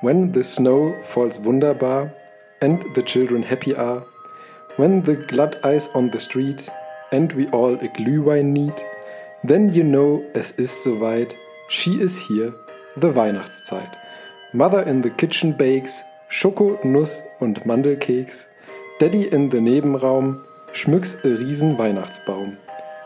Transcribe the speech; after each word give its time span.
When 0.00 0.30
the 0.30 0.44
snow 0.44 0.94
falls 1.02 1.40
wunderbar 1.40 2.12
and 2.60 2.84
the 2.94 3.02
children 3.02 3.42
happy 3.42 3.74
are, 3.74 4.04
when 4.76 5.02
the 5.02 5.16
glad 5.16 5.58
eyes 5.64 5.88
on 5.94 6.10
the 6.10 6.20
street 6.20 6.68
and 7.10 7.32
we 7.32 7.48
all 7.48 7.74
a 7.74 7.88
Glühwein 7.88 8.52
need, 8.52 8.74
then 9.42 9.72
you 9.72 9.82
know 9.82 10.22
es 10.34 10.52
ist 10.52 10.84
soweit, 10.84 11.34
she 11.68 12.00
is 12.00 12.16
here, 12.16 12.54
the 12.96 13.12
Weihnachtszeit. 13.12 13.96
Mother 14.52 14.82
in 14.84 15.02
the 15.02 15.10
kitchen 15.10 15.52
bakes 15.56 16.04
Schoko, 16.30 16.78
Nuss 16.84 17.22
und 17.40 17.66
Mandelkeks. 17.66 18.48
Daddy 19.00 19.26
in 19.26 19.50
the 19.50 19.60
Nebenraum 19.60 20.44
schmücks 20.72 21.16
a 21.24 21.28
riesen 21.28 21.76
Weihnachtsbaum. 21.76 22.56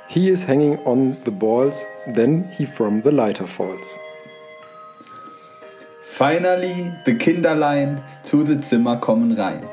He 0.09 0.29
is 0.29 0.45
hanging 0.45 0.79
on 0.85 1.17
the 1.25 1.31
balls, 1.31 1.87
then 2.07 2.45
he 2.53 2.67
from 2.67 3.01
the 3.01 3.13
lighter 3.13 3.47
falls. 3.47 3.99
Finally, 6.15 6.93
the 7.07 7.15
Kinderlein 7.15 8.03
zu 8.23 8.45
the 8.45 8.61
Zimmer 8.61 8.99
kommen 8.99 9.35
rein. 9.35 9.67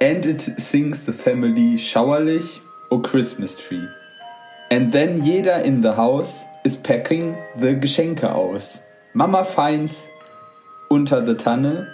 And 0.00 0.26
it 0.26 0.40
sings 0.40 1.06
the 1.06 1.12
family 1.12 1.76
schauerlich, 1.76 2.58
O 2.90 2.98
Christmas 2.98 3.56
tree. 3.56 3.86
And 4.68 4.90
then 4.90 5.24
jeder 5.24 5.62
in 5.64 5.82
the 5.82 5.94
house 5.94 6.44
is 6.64 6.76
packing 6.76 7.38
the 7.56 7.76
Geschenke 7.76 8.24
aus. 8.24 8.82
Mama 9.14 9.44
finds 9.44 10.08
unter 10.90 11.20
the 11.24 11.36
Tanne 11.36 11.86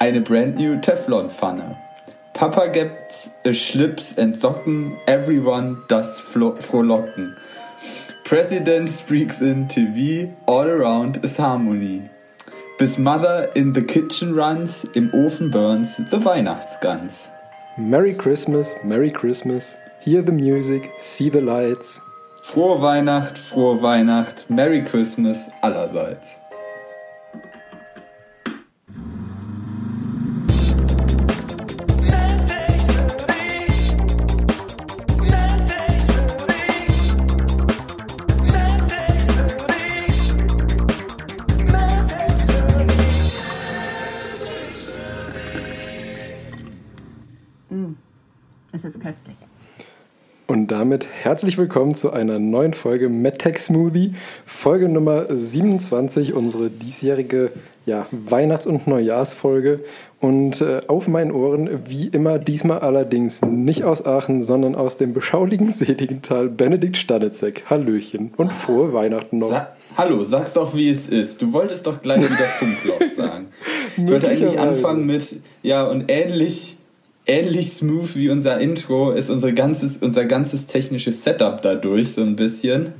eine 0.00 0.20
brand 0.20 0.56
new 0.56 0.76
Teflon-Pfanne. 0.80 1.76
Papa 2.34 2.70
gets 2.70 3.30
a 3.44 3.50
Schlips 3.50 4.18
and 4.18 4.34
Socken, 4.34 4.98
everyone 5.06 5.84
does 5.86 6.20
frohlocken. 6.20 7.38
President 8.24 8.90
speaks 9.00 9.40
in 9.40 9.68
TV, 9.68 10.34
all 10.48 10.66
around 10.66 11.24
is 11.24 11.36
harmony. 11.36 12.10
Bis 12.78 12.98
Mother 12.98 13.50
in 13.54 13.72
the 13.72 13.82
kitchen 13.82 14.34
runs, 14.34 14.84
im 14.94 15.10
Ofen 15.12 15.50
burns 15.50 15.96
the 15.96 16.18
Weihnachtsgans. 16.18 17.30
Merry 17.78 18.12
Christmas, 18.12 18.74
Merry 18.84 19.10
Christmas, 19.10 19.78
hear 20.00 20.20
the 20.20 20.30
music, 20.30 20.92
see 20.98 21.30
the 21.30 21.40
lights. 21.40 22.02
Frohe 22.42 22.82
Weihnacht, 22.82 23.38
frohe 23.38 23.80
Weihnacht, 23.80 24.50
Merry 24.50 24.84
Christmas 24.84 25.48
allerseits. 25.62 26.36
Damit 50.78 51.06
herzlich 51.10 51.56
willkommen 51.56 51.94
zu 51.94 52.12
einer 52.12 52.38
neuen 52.38 52.74
Folge 52.74 53.08
MedTech 53.08 53.56
Smoothie, 53.56 54.14
Folge 54.44 54.90
Nummer 54.90 55.24
27, 55.26 56.34
unsere 56.34 56.68
diesjährige 56.68 57.50
ja, 57.86 58.06
Weihnachts- 58.10 58.66
und 58.66 58.86
Neujahrsfolge. 58.86 59.80
Und 60.20 60.60
äh, 60.60 60.82
auf 60.86 61.08
meinen 61.08 61.32
Ohren, 61.32 61.88
wie 61.88 62.08
immer, 62.08 62.38
diesmal 62.38 62.80
allerdings 62.80 63.40
nicht 63.40 63.84
aus 63.84 64.04
Aachen, 64.04 64.42
sondern 64.42 64.74
aus 64.74 64.98
dem 64.98 65.14
beschaulichen, 65.14 65.72
seligen 65.72 66.20
Tal 66.20 66.50
Benedikt 66.50 66.98
Stanitzek. 66.98 67.64
Hallöchen 67.70 68.34
und 68.36 68.52
frohe 68.52 68.92
Weihnachten 68.92 69.38
noch. 69.38 69.48
Sa 69.48 69.68
Hallo, 69.96 70.24
sag's 70.24 70.52
doch, 70.52 70.74
wie 70.74 70.90
es 70.90 71.08
ist. 71.08 71.40
Du 71.40 71.54
wolltest 71.54 71.86
doch 71.86 72.02
gleich 72.02 72.22
wieder 72.22 72.48
Funkloch 72.58 73.00
sagen. 73.16 73.46
ich 73.96 74.06
wollte 74.10 74.28
eigentlich 74.28 74.58
anfangen 74.60 75.06
mit, 75.06 75.40
ja, 75.62 75.88
und 75.88 76.04
ähnlich 76.08 76.76
ähnlich 77.26 77.72
smooth 77.72 78.14
wie 78.16 78.30
unser 78.30 78.58
Intro 78.60 79.10
ist 79.10 79.30
unser 79.30 79.52
ganzes, 79.52 79.98
unser 79.98 80.24
ganzes 80.24 80.66
technisches 80.66 81.24
Setup 81.24 81.60
dadurch 81.60 82.12
so 82.12 82.22
ein 82.22 82.36
bisschen. 82.36 82.92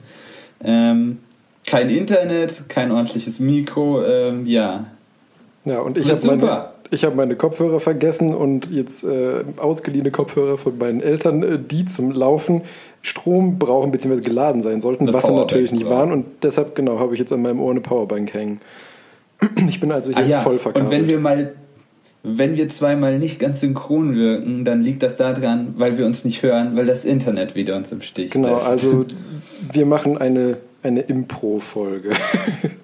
Ähm, 0.63 1.19
kein 1.67 1.91
Internet, 1.91 2.69
kein 2.69 2.93
ordentliches 2.93 3.41
Mikro, 3.41 4.05
ähm, 4.05 4.47
ja. 4.47 4.87
Ja, 5.65 5.81
und 5.81 5.99
ich 5.99 6.11
habe 6.11 6.25
meine, 6.27 6.69
hab 6.93 7.15
meine 7.17 7.37
Kopfhörer 7.37 7.81
vergessen 7.81 8.35
und 8.35 8.71
jetzt 8.71 9.03
äh, 9.03 9.45
ausgeliehene 9.57 10.13
Kopfhörer 10.13 10.59
von 10.59 10.79
meinen 10.79 11.01
Eltern, 11.01 11.43
äh, 11.43 11.59
die 11.59 11.85
zum 11.85 12.13
Laufen 12.13 12.63
Strom 13.03 13.59
brauchen 13.59 13.91
bzw. 13.91 14.21
geladen 14.21 14.63
sein 14.63 14.81
sollten, 14.81 15.05
eine 15.05 15.13
was 15.13 15.27
sie 15.27 15.33
natürlich 15.33 15.73
nicht 15.73 15.89
waren. 15.89 16.13
Und 16.13 16.27
deshalb, 16.43 16.75
genau, 16.75 16.99
habe 16.99 17.15
ich 17.15 17.21
jetzt 17.21 17.33
an 17.33 17.43
meinem 17.43 17.61
Ohr 17.61 17.71
eine 17.71 17.81
Powerbank 17.81 18.33
hängen. 18.33 18.61
Ich 19.69 19.81
bin 19.81 19.93
also 19.93 20.11
hier 20.11 20.19
ah, 20.19 20.27
ja. 20.27 20.41
voll 20.41 20.59
verkabelt. 20.59 20.87
Und 20.87 20.91
wenn 20.91 21.09
wir 21.09 21.21
mal 21.21 21.53
wenn 22.29 22.57
wir 22.57 22.69
zweimal 22.69 23.19
nicht 23.19 23.39
ganz 23.39 23.61
synchron 23.61 24.17
wirken, 24.17 24.65
dann 24.65 24.83
liegt 24.83 25.05
das 25.05 25.15
daran, 25.15 25.75
weil 25.77 25.97
wir 25.97 26.07
uns 26.07 26.25
nicht 26.25 26.43
hören, 26.43 26.75
weil 26.75 26.85
das 26.85 27.05
Internet 27.05 27.55
wieder 27.55 27.77
uns 27.77 27.93
im 27.93 28.03
Stich 28.03 28.33
genau, 28.33 28.57
lässt. 28.57 28.63
Genau, 28.63 28.73
also 28.73 29.07
wir 29.73 29.87
machen 29.87 30.19
eine, 30.19 30.57
eine 30.83 31.03
Impro-Folge. 31.03 32.11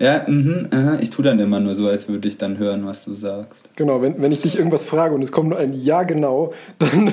Ja, 0.00 0.24
mhm, 0.26 0.68
aha. 0.70 0.96
ich 1.02 1.10
tue 1.10 1.22
dann 1.22 1.38
immer 1.38 1.60
nur 1.60 1.74
so, 1.74 1.86
als 1.86 2.08
würde 2.08 2.26
ich 2.26 2.38
dann 2.38 2.56
hören, 2.56 2.86
was 2.86 3.04
du 3.04 3.12
sagst. 3.12 3.68
Genau, 3.76 4.00
wenn, 4.00 4.20
wenn 4.22 4.32
ich 4.32 4.40
dich 4.40 4.56
irgendwas 4.56 4.84
frage 4.84 5.14
und 5.14 5.20
es 5.20 5.30
kommt 5.30 5.50
nur 5.50 5.58
ein 5.58 5.74
Ja 5.74 6.04
genau, 6.04 6.54
dann, 6.78 7.12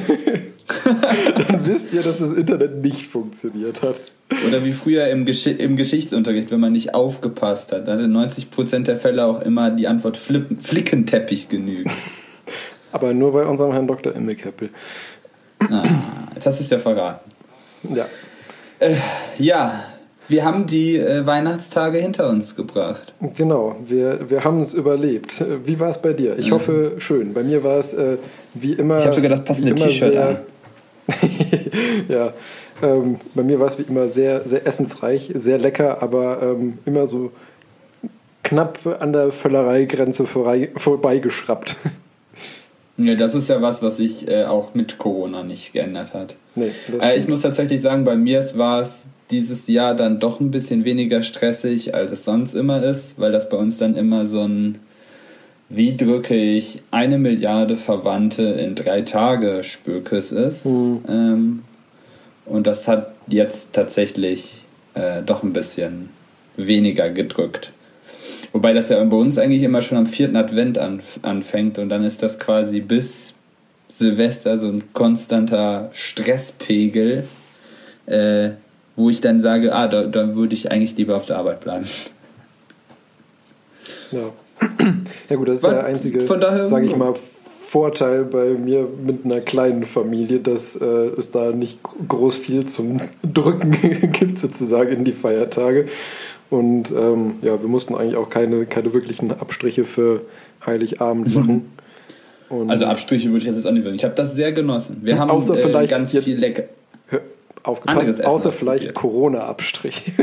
dann 1.48 1.66
wisst 1.66 1.92
ihr, 1.92 2.02
dass 2.02 2.20
das 2.20 2.32
Internet 2.32 2.82
nicht 2.82 3.08
funktioniert 3.08 3.82
hat. 3.82 3.98
Oder 4.48 4.64
wie 4.64 4.72
früher 4.72 5.08
im, 5.08 5.26
Gesch 5.26 5.48
im 5.48 5.76
Geschichtsunterricht, 5.76 6.50
wenn 6.50 6.62
man 6.62 6.72
nicht 6.72 6.96
aufgepasst 6.96 7.74
hat. 7.74 7.90
Da 7.90 7.94
hatte 7.94 8.06
90% 8.06 8.84
der 8.84 8.96
Fälle 8.96 9.26
auch 9.26 9.42
immer 9.42 9.70
die 9.70 9.90
Antwort 9.90 10.16
Flip 10.16 10.46
Flickenteppich 10.62 11.50
genügt. 11.50 11.92
Aber 12.94 13.14
nur 13.14 13.34
bei 13.34 13.46
unserem 13.46 13.74
Herrn 13.74 13.88
Dr. 13.88 14.16
Immelkeppel. 14.16 14.70
Ah, 15.60 15.84
jetzt 16.36 16.46
hast 16.46 16.60
du 16.60 16.64
es 16.64 16.70
ja 16.70 16.80
verraten. 16.80 17.30
Ja. 17.94 18.06
Äh, 18.80 18.96
ja, 19.40 19.84
wir 20.28 20.46
haben 20.46 20.66
die 20.66 20.98
äh, 20.98 21.26
Weihnachtstage 21.26 22.00
hinter 22.00 22.30
uns 22.30 22.56
gebracht. 22.56 23.14
Genau, 23.36 23.76
wir, 23.86 24.30
wir 24.30 24.44
haben 24.44 24.62
es 24.62 24.74
überlebt. 24.74 25.44
Wie 25.66 25.80
war 25.80 25.90
es 25.90 26.02
bei 26.02 26.14
dir? 26.14 26.38
Ich 26.38 26.50
mhm. 26.50 26.56
hoffe, 26.56 26.92
schön. 26.98 27.34
Bei 27.34 27.44
mir 27.44 27.64
war 27.64 27.78
es 27.78 27.94
äh, 27.94 28.18
wie 28.54 28.74
immer. 28.74 28.98
Ich 28.98 29.06
habe 29.06 29.16
sogar 29.16 29.30
das 29.30 29.44
passende 29.44 29.76
T-Shirt 29.76 30.16
an. 30.18 30.38
ja, 32.10 32.34
ähm, 32.82 33.18
bei 33.34 33.44
mir 33.44 33.60
war 33.60 33.68
es 33.68 33.78
wie 33.80 33.84
immer 33.84 34.08
sehr, 34.08 34.48
sehr 34.48 34.68
essensreich, 34.68 35.32
sehr 35.34 35.58
lecker, 35.58 36.02
aber 36.02 36.42
ähm, 36.42 36.80
immer 36.86 37.08
so 37.08 37.32
knapp 38.44 38.80
an 39.00 39.14
der 39.14 39.32
Völlereigrenze 39.32 40.26
vorbeigeschraubt. 40.26 41.76
Ja, 42.98 43.16
das 43.16 43.36
ist 43.36 43.48
ja 43.48 43.62
was, 43.62 43.84
was 43.84 43.98
sich 43.98 44.28
äh, 44.28 44.46
auch 44.46 44.74
mit 44.74 44.98
Corona 44.98 45.44
nicht 45.44 45.74
geändert 45.74 46.14
hat. 46.14 46.36
Nee, 46.56 46.72
äh, 47.02 47.18
ich 47.18 47.28
muss 47.28 47.42
tatsächlich 47.42 47.82
sagen, 47.82 48.04
bei 48.04 48.16
mir 48.16 48.44
war 48.56 48.82
es 48.82 49.04
dieses 49.30 49.68
Jahr 49.68 49.94
dann 49.94 50.20
doch 50.20 50.40
ein 50.40 50.52
bisschen 50.52 50.84
weniger 50.86 51.22
stressig, 51.22 51.94
als 51.94 52.12
es 52.12 52.26
sonst 52.26 52.54
immer 52.54 52.82
ist, 52.84 53.20
weil 53.20 53.32
das 53.32 53.50
bei 53.50 53.58
uns 53.58 53.78
dann 53.78 53.96
immer 53.96 54.26
so 54.26 54.42
ein 54.42 54.80
wie 55.70 55.98
drücke 55.98 56.36
ich 56.36 56.82
eine 56.92 57.18
Milliarde 57.18 57.76
Verwandte 57.76 58.44
in 58.44 58.76
drei 58.76 59.02
Tage 59.02 59.64
Spökes 59.64 60.32
ist. 60.32 60.66
Mhm. 60.66 61.02
Ähm, 61.10 61.64
und 62.46 62.68
das 62.68 62.88
hat 62.88 63.12
jetzt 63.28 63.74
tatsächlich 63.74 64.62
äh, 64.94 65.22
doch 65.22 65.44
ein 65.44 65.54
bisschen 65.54 66.10
weniger 66.56 67.10
gedrückt. 67.10 67.74
Wobei 68.58 68.74
das 68.74 68.90
ja 68.90 69.04
bei 69.04 69.16
uns 69.16 69.38
eigentlich 69.38 69.62
immer 69.62 69.84
schon 69.84 70.00
am 70.00 70.08
vierten 70.08 70.36
Advent 70.36 70.80
anf 70.80 71.20
anfängt 71.22 71.78
und 71.78 71.90
dann 71.90 72.04
ist 72.04 72.24
das 72.24 72.40
quasi 72.40 72.82
bis 72.82 73.36
Silvester 73.88 74.58
so 74.58 74.68
ein 74.68 74.94
konstanter 74.94 75.92
Stresspegel, 75.94 77.26
äh, 78.08 78.50
wo 78.96 79.12
ich 79.12 79.22
dann 79.22 79.42
sage, 79.42 79.76
ah, 79.76 79.88
da, 79.88 80.06
da 80.06 80.34
würde 80.34 80.56
ich 80.56 80.72
eigentlich 80.72 80.98
lieber 80.98 81.18
auf 81.18 81.28
der 81.28 81.38
Arbeit 81.38 81.60
bleiben. 81.60 81.86
Ja. 84.12 84.34
Ja 85.30 85.36
gut, 85.36 85.50
das 85.50 85.58
ist 85.58 85.64
Was, 85.64 85.74
der 85.74 85.86
einzige, 85.86 86.22
sage 86.22 86.88
ich 86.88 86.96
mal, 86.96 87.14
Vorteil 87.14 88.24
bei 88.24 88.54
mir 88.54 88.88
mit 89.06 89.26
einer 89.26 89.42
kleinen 89.42 89.86
Familie, 89.86 90.40
dass 90.40 90.76
äh, 90.78 90.86
es 90.86 91.30
da 91.30 91.52
nicht 91.52 91.78
groß 91.84 92.38
viel 92.38 92.66
zum 92.66 93.02
Drücken 93.22 93.72
gibt, 94.14 94.40
sozusagen 94.40 94.90
in 94.90 95.04
die 95.04 95.12
Feiertage. 95.12 95.86
Und 96.50 96.92
ähm, 96.92 97.36
ja, 97.42 97.62
wir 97.62 97.68
mussten 97.68 97.96
eigentlich 97.96 98.16
auch 98.16 98.30
keine, 98.30 98.66
keine 98.66 98.94
wirklichen 98.94 99.32
Abstriche 99.32 99.84
für 99.84 100.22
Heiligabend 100.66 101.36
machen. 101.36 101.72
Und 102.50 102.70
also 102.70 102.86
Abstriche 102.86 103.30
würde 103.30 103.40
ich 103.40 103.46
jetzt 103.46 103.68
auch 103.68 103.72
nicht. 103.72 103.86
Ich 103.88 104.04
habe 104.06 104.16
das 104.16 104.36
sehr 104.36 104.54
genossen. 104.54 105.00
Wir 105.02 105.20
haben 105.20 105.30
außer 105.30 105.56
äh, 105.56 105.62
vielleicht 105.62 105.92
ganz 105.92 106.14
jetzt, 106.14 106.26
viel 106.26 106.38
lecker 106.38 106.64
aufgepasst, 107.64 108.24
außer 108.24 108.52
vielleicht 108.52 108.94
Corona-Abstrich. 108.94 110.14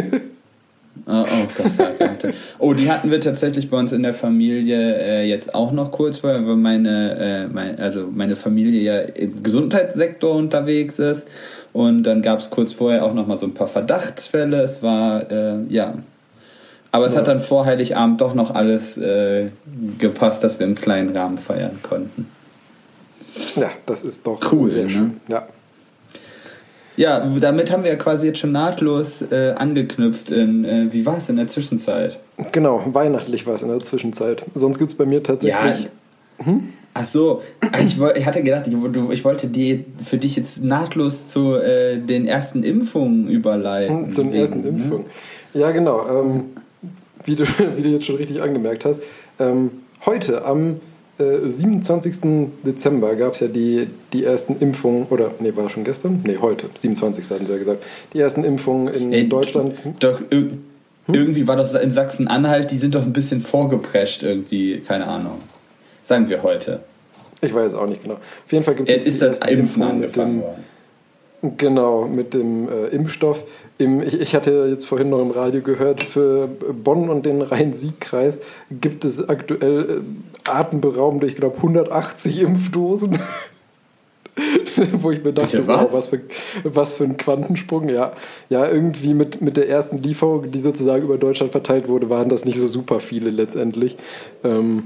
Oh, 1.06 1.10
oh 1.12 1.24
Gott, 1.56 1.98
Gott. 1.98 2.34
Oh, 2.58 2.72
die 2.72 2.90
hatten 2.90 3.10
wir 3.10 3.20
tatsächlich 3.20 3.68
bei 3.68 3.78
uns 3.78 3.92
in 3.92 4.02
der 4.02 4.14
Familie 4.14 4.96
äh, 4.96 5.28
jetzt 5.28 5.54
auch 5.54 5.72
noch 5.72 5.92
kurz 5.92 6.18
vorher, 6.18 6.46
weil 6.46 6.56
meine, 6.56 7.18
äh, 7.18 7.52
mein, 7.52 7.78
also 7.78 8.08
meine 8.10 8.36
Familie 8.36 8.80
ja 8.80 8.98
im 9.00 9.42
Gesundheitssektor 9.42 10.34
unterwegs 10.34 10.98
ist. 10.98 11.26
Und 11.74 12.04
dann 12.04 12.22
gab 12.22 12.38
es 12.38 12.50
kurz 12.50 12.72
vorher 12.72 13.04
auch 13.04 13.14
noch 13.14 13.26
mal 13.26 13.36
so 13.36 13.46
ein 13.46 13.54
paar 13.54 13.66
Verdachtsfälle. 13.66 14.62
Es 14.62 14.82
war, 14.82 15.30
äh, 15.30 15.56
ja, 15.68 15.94
Aber 16.94 17.06
es 17.06 17.14
ja. 17.14 17.18
hat 17.18 17.26
dann 17.26 17.40
vor 17.40 17.66
Heiligabend 17.66 18.20
doch 18.20 18.34
noch 18.34 18.54
alles 18.54 18.96
äh, 18.96 19.50
gepasst, 19.98 20.44
dass 20.44 20.60
wir 20.60 20.66
im 20.68 20.76
kleinen 20.76 21.16
Rahmen 21.16 21.38
feiern 21.38 21.80
konnten. 21.82 22.28
Ja, 23.56 23.70
das 23.84 24.04
ist 24.04 24.24
doch 24.24 24.40
cool, 24.52 24.70
sehr 24.70 24.84
ne? 24.84 24.90
schön. 24.90 25.20
Ja. 25.26 25.48
Ja, 26.96 27.28
damit 27.40 27.72
haben 27.72 27.82
wir 27.82 27.90
ja 27.90 27.96
quasi 27.96 28.28
jetzt 28.28 28.38
schon 28.38 28.52
nahtlos 28.52 29.22
äh, 29.22 29.54
angeknüpft. 29.56 30.30
In, 30.30 30.64
äh, 30.64 30.92
wie 30.92 31.04
war 31.04 31.18
es 31.18 31.28
in 31.28 31.34
der 31.34 31.48
Zwischenzeit? 31.48 32.20
Genau, 32.52 32.80
weihnachtlich 32.86 33.44
war 33.44 33.54
es 33.54 33.62
in 33.62 33.70
der 33.70 33.80
Zwischenzeit. 33.80 34.44
Sonst 34.54 34.78
gibt 34.78 34.92
es 34.92 34.96
bei 34.96 35.04
mir 35.04 35.20
tatsächlich. 35.20 35.88
Ja. 36.38 36.46
Hm? 36.46 36.68
Ach 36.94 37.04
so, 37.04 37.42
ich, 37.80 38.00
ich 38.00 38.24
hatte 38.24 38.44
gedacht, 38.44 38.68
ich, 38.68 38.74
ich, 39.10 39.24
wollte 39.24 39.48
die 39.48 39.84
für 40.00 40.18
dich 40.18 40.36
jetzt 40.36 40.62
nahtlos 40.62 41.28
zu 41.28 41.56
äh, 41.56 41.98
den 41.98 42.28
ersten 42.28 42.62
Impfungen 42.62 43.26
überleiten. 43.28 44.12
Zu 44.12 44.22
den 44.22 44.32
ersten 44.32 44.60
ne? 44.60 44.68
Impfungen. 44.68 45.06
Ja, 45.54 45.72
genau. 45.72 46.06
Ähm, 46.08 46.44
wie, 47.24 47.36
du, 47.36 47.44
wie 47.76 47.82
du 47.82 47.88
jetzt 47.88 48.06
schon 48.06 48.16
richtig 48.16 48.42
angemerkt 48.42 48.84
hast. 48.84 49.02
Ähm, 49.38 49.70
heute 50.04 50.44
am 50.44 50.80
27. 51.18 52.24
Äh, 52.24 52.46
Dezember 52.64 53.14
gab 53.14 53.34
es 53.34 53.40
ja 53.40 53.46
die, 53.46 53.86
die 54.12 54.24
ersten 54.24 54.58
Impfungen, 54.58 55.06
oder, 55.06 55.30
nee, 55.38 55.52
war 55.54 55.68
schon 55.68 55.84
gestern? 55.84 56.22
Nee, 56.26 56.38
heute, 56.40 56.66
27. 56.74 57.30
hatten 57.30 57.46
sie 57.46 57.52
ja 57.52 57.58
gesagt. 57.58 57.82
Die 58.12 58.18
ersten 58.18 58.42
Impfungen 58.42 58.92
in 58.92 59.12
Ey, 59.12 59.28
Deutschland. 59.28 59.76
Doch, 60.00 60.20
hm? 60.28 60.64
irgendwie 61.06 61.46
war 61.46 61.56
das 61.56 61.74
in 61.74 61.92
Sachsen-Anhalt, 61.92 62.70
die 62.72 62.78
sind 62.78 62.96
doch 62.96 63.02
ein 63.02 63.12
bisschen 63.12 63.40
vorgeprescht 63.40 64.24
irgendwie, 64.24 64.80
keine 64.80 65.06
Ahnung. 65.06 65.38
Sagen 66.02 66.28
wir 66.28 66.42
heute. 66.42 66.80
Ich 67.40 67.54
weiß 67.54 67.74
auch 67.74 67.86
nicht 67.86 68.02
genau. 68.02 68.14
Auf 68.14 68.52
jeden 68.52 68.64
Fall 68.64 68.74
gibt 68.74 68.90
es. 68.90 69.04
Ist 69.04 69.22
das 69.22 69.38
Impfen 69.40 69.82
angefangen 69.82 70.42
worden? 70.42 70.64
Genau, 71.58 72.06
mit 72.06 72.32
dem 72.32 72.68
äh, 72.68 72.86
Impfstoff. 72.86 73.44
Im, 73.76 74.00
ich, 74.00 74.18
ich, 74.20 74.34
hatte 74.34 74.66
jetzt 74.70 74.86
vorhin 74.86 75.10
noch 75.10 75.20
im 75.20 75.30
Radio 75.30 75.60
gehört, 75.60 76.02
für 76.02 76.46
Bonn 76.46 77.10
und 77.10 77.26
den 77.26 77.42
Rhein-Sieg-Kreis 77.42 78.38
gibt 78.70 79.04
es 79.04 79.28
aktuell 79.28 79.82
äh, 79.82 80.48
atemberaubende, 80.48 81.26
ich 81.26 81.36
glaube, 81.36 81.56
180 81.56 82.42
Impfdosen. 82.42 83.18
Wo 84.92 85.10
ich 85.10 85.22
mir 85.22 85.32
dachte, 85.32 85.66
was? 85.66 85.82
Wow, 85.82 85.92
was, 85.92 86.06
für, 86.06 86.20
was 86.64 86.94
für 86.94 87.04
ein 87.04 87.16
Quantensprung. 87.16 87.88
Ja, 87.88 88.12
ja 88.48 88.68
irgendwie 88.68 89.12
mit, 89.12 89.42
mit 89.42 89.56
der 89.56 89.68
ersten 89.68 89.98
Lieferung, 89.98 90.50
die 90.50 90.60
sozusagen 90.60 91.04
über 91.04 91.18
Deutschland 91.18 91.52
verteilt 91.52 91.88
wurde, 91.88 92.08
waren 92.10 92.28
das 92.28 92.44
nicht 92.44 92.58
so 92.58 92.66
super 92.66 93.00
viele 93.00 93.30
letztendlich. 93.30 93.96
Ähm, 94.42 94.84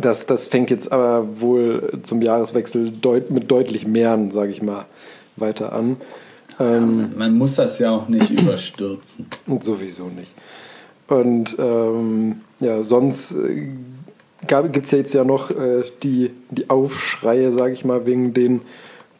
das, 0.00 0.26
das 0.26 0.46
fängt 0.46 0.70
jetzt 0.70 0.92
aber 0.92 1.40
wohl 1.40 2.00
zum 2.02 2.22
Jahreswechsel 2.22 2.90
deut 2.90 3.30
mit 3.30 3.50
deutlich 3.50 3.86
mehr, 3.86 4.18
sage 4.30 4.52
ich 4.52 4.62
mal, 4.62 4.84
weiter 5.40 5.72
an. 5.72 5.96
Ähm, 6.60 7.12
man 7.16 7.36
muss 7.36 7.56
das 7.56 7.78
ja 7.78 7.90
auch 7.90 8.08
nicht 8.08 8.30
überstürzen. 8.42 9.26
Sowieso 9.60 10.06
nicht. 10.08 10.32
Und 11.08 11.56
ähm, 11.58 12.42
ja, 12.60 12.84
sonst 12.84 13.32
äh, 13.32 13.68
gibt 14.46 14.84
es 14.84 14.90
ja 14.90 14.98
jetzt 14.98 15.14
ja 15.14 15.24
noch 15.24 15.50
äh, 15.50 15.84
die, 16.02 16.30
die 16.50 16.68
Aufschreie, 16.70 17.50
sage 17.52 17.72
ich 17.72 17.84
mal, 17.84 18.06
wegen 18.06 18.34
den 18.34 18.60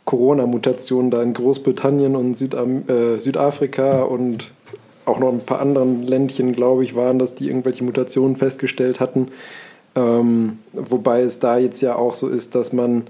Corona-Mutationen 0.04 1.10
da 1.10 1.22
in 1.22 1.34
Großbritannien 1.34 2.16
und 2.16 2.34
Südam 2.34 2.88
äh, 2.88 3.20
Südafrika 3.20 4.02
und 4.02 4.50
auch 5.04 5.18
noch 5.18 5.32
ein 5.32 5.40
paar 5.40 5.60
anderen 5.60 6.02
Ländchen, 6.02 6.52
glaube 6.52 6.84
ich, 6.84 6.94
waren 6.94 7.18
das, 7.18 7.34
die 7.34 7.48
irgendwelche 7.48 7.84
Mutationen 7.84 8.36
festgestellt 8.36 9.00
hatten. 9.00 9.28
Ähm, 9.94 10.58
wobei 10.72 11.22
es 11.22 11.38
da 11.38 11.58
jetzt 11.58 11.80
ja 11.80 11.96
auch 11.96 12.14
so 12.14 12.28
ist, 12.28 12.54
dass 12.54 12.72
man 12.72 13.04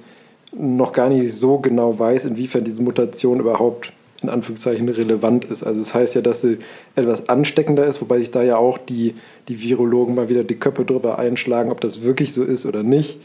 noch 0.52 0.92
gar 0.92 1.08
nicht 1.08 1.32
so 1.34 1.58
genau 1.58 1.98
weiß, 1.98 2.24
inwiefern 2.24 2.64
diese 2.64 2.82
Mutation 2.82 3.40
überhaupt 3.40 3.92
in 4.22 4.28
Anführungszeichen 4.28 4.88
relevant 4.88 5.44
ist. 5.44 5.62
Also 5.62 5.80
es 5.80 5.88
das 5.88 5.94
heißt 5.94 6.14
ja, 6.16 6.22
dass 6.22 6.40
sie 6.40 6.58
etwas 6.96 7.28
ansteckender 7.28 7.86
ist, 7.86 8.00
wobei 8.00 8.18
sich 8.18 8.30
da 8.30 8.42
ja 8.42 8.56
auch 8.56 8.78
die, 8.78 9.14
die 9.46 9.62
Virologen 9.62 10.14
mal 10.14 10.28
wieder 10.28 10.42
die 10.42 10.56
Köpfe 10.56 10.84
drüber 10.84 11.18
einschlagen, 11.18 11.70
ob 11.70 11.80
das 11.80 12.02
wirklich 12.02 12.32
so 12.32 12.42
ist 12.42 12.66
oder 12.66 12.82
nicht. 12.82 13.20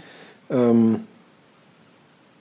Ähm, 0.52 1.00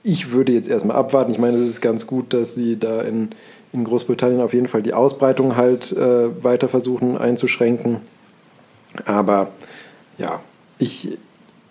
ich 0.03 0.31
würde 0.31 0.51
jetzt 0.51 0.69
erstmal 0.69 0.97
abwarten. 0.97 1.31
Ich 1.31 1.39
meine, 1.39 1.57
es 1.57 1.67
ist 1.67 1.81
ganz 1.81 2.05
gut, 2.05 2.33
dass 2.33 2.53
sie 2.53 2.77
da 2.77 3.01
in, 3.01 3.29
in 3.71 3.85
Großbritannien 3.85 4.41
auf 4.41 4.53
jeden 4.53 4.67
Fall 4.67 4.83
die 4.83 4.93
Ausbreitung 4.93 5.55
halt 5.55 5.91
äh, 5.93 6.43
weiter 6.43 6.67
versuchen 6.67 7.17
einzuschränken. 7.17 8.01
Aber 9.05 9.49
ja, 10.17 10.41
ich, 10.77 11.17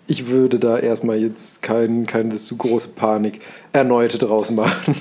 ich 0.07 0.27
würde 0.27 0.59
da 0.59 0.77
erstmal 0.77 1.17
jetzt 1.17 1.61
kein, 1.61 2.05
keine 2.05 2.35
zu 2.35 2.57
große 2.57 2.89
Panik 2.89 3.41
erneut 3.71 4.21
draus 4.21 4.51
machen. 4.51 4.95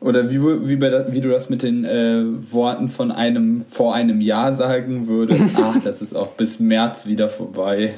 Oder 0.00 0.30
wie, 0.30 0.40
wie, 0.40 0.80
wie 0.80 1.20
du 1.20 1.30
das 1.30 1.50
mit 1.50 1.62
den 1.62 1.84
äh, 1.84 2.22
Worten 2.52 2.88
von 2.88 3.10
einem 3.10 3.64
vor 3.70 3.94
einem 3.94 4.20
Jahr 4.20 4.54
sagen 4.54 5.08
würdest, 5.08 5.42
ach, 5.56 5.76
das 5.82 6.02
ist 6.02 6.14
auch 6.14 6.28
bis 6.32 6.60
März 6.60 7.06
wieder 7.06 7.28
vorbei. 7.28 7.94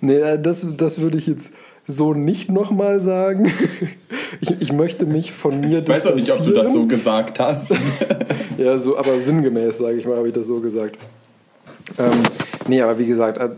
nee, 0.00 0.16
äh, 0.16 0.40
das, 0.40 0.66
das 0.76 1.00
würde 1.00 1.18
ich 1.18 1.26
jetzt 1.26 1.52
so 1.86 2.14
nicht 2.14 2.50
nochmal 2.50 3.02
sagen. 3.02 3.52
Ich, 4.40 4.50
ich, 4.60 4.72
möchte 4.72 5.06
mich 5.06 5.32
von 5.32 5.60
mir 5.60 5.80
Ich 5.80 5.88
weiß 5.88 6.06
auch 6.06 6.14
nicht, 6.14 6.32
ob 6.32 6.42
du 6.42 6.52
das 6.52 6.72
so 6.72 6.86
gesagt 6.86 7.38
hast. 7.38 7.72
ja, 8.58 8.78
so, 8.78 8.96
aber 8.96 9.14
sinngemäß, 9.14 9.78
sage 9.78 9.98
ich 9.98 10.06
mal, 10.06 10.16
habe 10.16 10.28
ich 10.28 10.34
das 10.34 10.46
so 10.46 10.60
gesagt. 10.60 10.96
Ähm, 11.98 12.22
nee, 12.68 12.80
aber 12.82 12.98
wie 12.98 13.06
gesagt, 13.06 13.38
äh, 13.38 13.50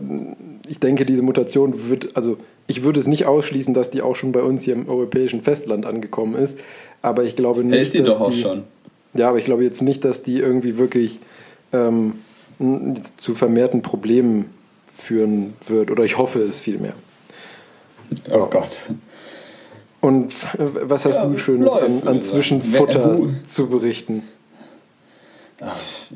ich 0.67 0.79
denke, 0.79 1.05
diese 1.05 1.21
Mutation 1.21 1.89
wird, 1.89 2.15
also 2.15 2.37
ich 2.67 2.83
würde 2.83 2.99
es 2.99 3.07
nicht 3.07 3.25
ausschließen, 3.25 3.73
dass 3.73 3.89
die 3.89 4.01
auch 4.01 4.15
schon 4.15 4.31
bei 4.31 4.41
uns 4.41 4.63
hier 4.63 4.73
im 4.73 4.89
europäischen 4.89 5.41
Festland 5.41 5.85
angekommen 5.85 6.35
ist, 6.35 6.59
aber 7.01 7.23
ich 7.23 7.35
glaube 7.35 7.63
nicht, 7.63 7.81
ist 7.81 7.93
die 7.93 8.03
dass 8.03 8.17
doch 8.17 8.27
auch 8.27 8.31
die, 8.31 8.41
schon. 8.41 8.63
Ja, 9.13 9.29
aber 9.29 9.37
ich 9.37 9.45
glaube 9.45 9.63
jetzt 9.63 9.81
nicht, 9.81 10.03
dass 10.03 10.23
die 10.23 10.39
irgendwie 10.39 10.77
wirklich 10.77 11.19
ähm, 11.71 12.13
zu 13.17 13.35
vermehrten 13.35 13.81
Problemen 13.81 14.49
führen 14.95 15.53
wird, 15.67 15.91
oder 15.91 16.03
ich 16.03 16.17
hoffe 16.17 16.39
es 16.39 16.59
vielmehr. 16.59 16.93
Oh 18.31 18.45
Gott. 18.45 18.85
Und 20.01 20.33
was 20.57 21.05
hast 21.05 21.15
ja, 21.15 21.25
du 21.25 21.37
Schönes 21.37 21.71
an, 21.71 22.03
an 22.07 22.23
Zwischenfutter 22.23 23.19
zu 23.45 23.67
berichten? 23.67 24.23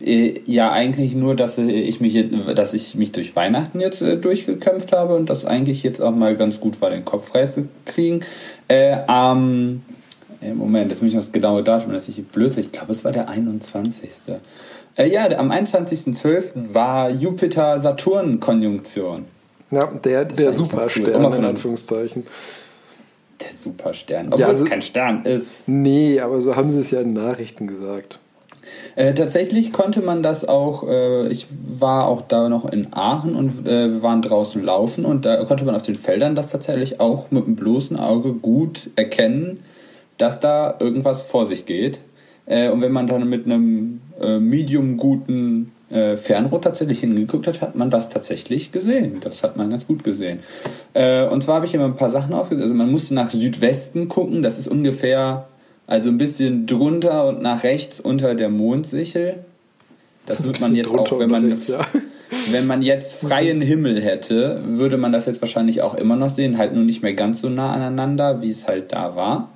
Äh, 0.04 0.42
ja, 0.46 0.72
eigentlich 0.72 1.16
nur, 1.16 1.36
dass 1.36 1.57
ich 1.57 2.01
mich, 2.01 2.25
dass 2.56 2.74
ich 2.74 2.96
mich 2.96 3.12
durch 3.12 3.36
Weihnachten 3.36 3.80
jetzt 3.80 4.01
äh, 4.01 4.18
durchgekämpft 4.18 4.92
habe 4.92 5.16
und 5.16 5.30
das 5.30 5.46
eigentlich 5.46 5.84
jetzt 5.84 6.01
auch 6.01 6.16
mal 6.16 6.36
ganz 6.36 6.60
gut 6.60 6.81
war, 6.81 6.90
den 6.90 7.06
Kopf 7.06 7.30
frei 7.30 7.46
zu 7.48 7.68
kriegen. 7.86 8.22
Äh, 8.68 8.98
am 9.07 9.81
Moment, 10.42 10.92
jetzt 10.92 11.01
muss 11.01 11.10
ich 11.10 11.16
noch 11.16 11.22
das 11.22 11.34
genaue 11.34 11.63
Datum, 11.63 11.92
dass 11.92 12.07
ich 12.07 12.25
Blödsinn, 12.25 12.63
ich 12.63 12.72
glaube, 12.72 12.94
es 12.94 13.04
war 13.04 13.12
der 13.12 13.28
21. 13.28 14.10
Äh, 14.96 15.10
ja, 15.10 15.30
am 15.38 15.51
21.12. 15.51 16.74
war 16.74 17.10
Jupiter-Saturn-Konjunktion. 17.10 19.25
Ja, 19.72 19.88
der, 19.88 20.25
der 20.25 20.51
Superstern, 20.51 21.25
cool. 21.25 21.36
in 21.36 21.46
Anführungszeichen. 21.46 22.25
Der 23.39 23.51
Superstern, 23.51 24.27
obwohl 24.27 24.41
ja, 24.41 24.48
also, 24.48 24.63
es 24.63 24.70
kein 24.70 24.82
Stern 24.82 25.24
ist. 25.25 25.68
Nee, 25.68 26.20
aber 26.20 26.41
so 26.41 26.56
haben 26.56 26.72
sie 26.72 26.79
es 26.79 26.89
ja 26.91 27.01
in 27.01 27.13
Nachrichten 27.13 27.68
gesagt. 27.68 28.20
Äh, 28.96 29.14
tatsächlich 29.14 29.72
konnte 29.72 30.02
man 30.02 30.24
das 30.24 30.48
auch, 30.48 30.88
äh, 30.88 31.28
ich 31.30 31.48
war 31.68 32.08
auch 32.08 32.22
da 32.28 32.50
noch 32.50 32.70
in 32.70 32.88
Aachen 32.92 33.36
und 33.36 33.68
äh, 33.68 33.94
wir 33.94 34.02
waren 34.04 34.22
draußen 34.22 34.64
laufen 34.64 35.06
und 35.06 35.26
da 35.26 35.46
konnte 35.46 35.64
man 35.64 35.76
auf 35.76 35.84
den 35.84 35.96
Feldern 35.96 36.36
das 36.36 36.50
tatsächlich 36.50 37.00
auch 37.00 37.32
mit 37.32 37.46
dem 37.46 37.56
bloßen 37.56 37.98
Auge 37.98 38.34
gut 38.34 38.90
erkennen, 38.96 39.64
dass 40.18 40.40
da 40.40 40.76
irgendwas 40.80 41.24
vor 41.24 41.46
sich 41.46 41.66
geht. 41.66 42.00
Äh, 42.46 42.70
und 42.70 42.82
wenn 42.82 42.92
man 42.92 43.08
dann 43.08 43.30
mit 43.30 43.46
einem 43.46 44.02
äh, 44.22 44.40
medium 44.40 44.98
guten 44.98 45.72
Fernrohr 45.92 46.62
tatsächlich 46.62 47.00
hingeguckt 47.00 47.48
hat, 47.48 47.62
hat 47.62 47.76
man 47.76 47.90
das 47.90 48.10
tatsächlich 48.10 48.72
gesehen. 48.72 49.22
Das 49.24 49.42
hat 49.42 49.58
man 49.58 49.72
ganz 49.72 49.88
gut 49.88 50.04
gesehen. 50.04 50.38
und 50.94 51.42
zwar 51.42 51.56
habe 51.56 51.66
ich 51.66 51.74
immer 51.74 51.86
ein 51.86 51.96
paar 51.96 52.12
Sachen 52.12 52.36
aufgesetzt. 52.36 52.66
Also 52.66 52.76
man 52.76 52.92
musste 52.92 53.16
nach 53.16 53.32
Südwesten 53.32 54.08
gucken, 54.08 54.44
das 54.44 54.60
ist 54.60 54.68
ungefähr 54.68 55.48
also 55.89 56.10
ein 56.10 56.19
bisschen 56.19 56.67
drunter 56.67 57.27
und 57.27 57.41
nach 57.41 57.63
rechts 57.63 58.00
unter 58.00 58.36
der 58.36 58.50
Mondsichel. 58.50 59.39
Das 60.27 60.43
wird 60.43 60.62
man 60.62 60.75
jetzt 60.75 60.93
auch, 60.93 61.17
wenn 61.17 61.31
man, 61.31 61.50
rechts, 61.50 61.67
ja. 61.67 61.79
wenn 62.51 62.67
man 62.67 62.84
jetzt 62.84 63.15
freien 63.15 63.60
Himmel 63.60 64.00
hätte, 64.00 64.62
würde 64.63 64.98
man 64.98 65.12
das 65.12 65.25
jetzt 65.25 65.41
wahrscheinlich 65.41 65.81
auch 65.81 65.96
immer 65.96 66.15
noch 66.15 66.29
sehen, 66.29 66.60
halt 66.60 66.75
nur 66.75 66.84
nicht 66.84 67.01
mehr 67.01 67.15
ganz 67.15 67.41
so 67.41 67.50
nah 67.50 67.74
aneinander, 67.74 68.43
wie 68.43 68.51
es 68.51 68.67
halt 68.67 68.91
da 68.91 69.15
war. 69.15 69.50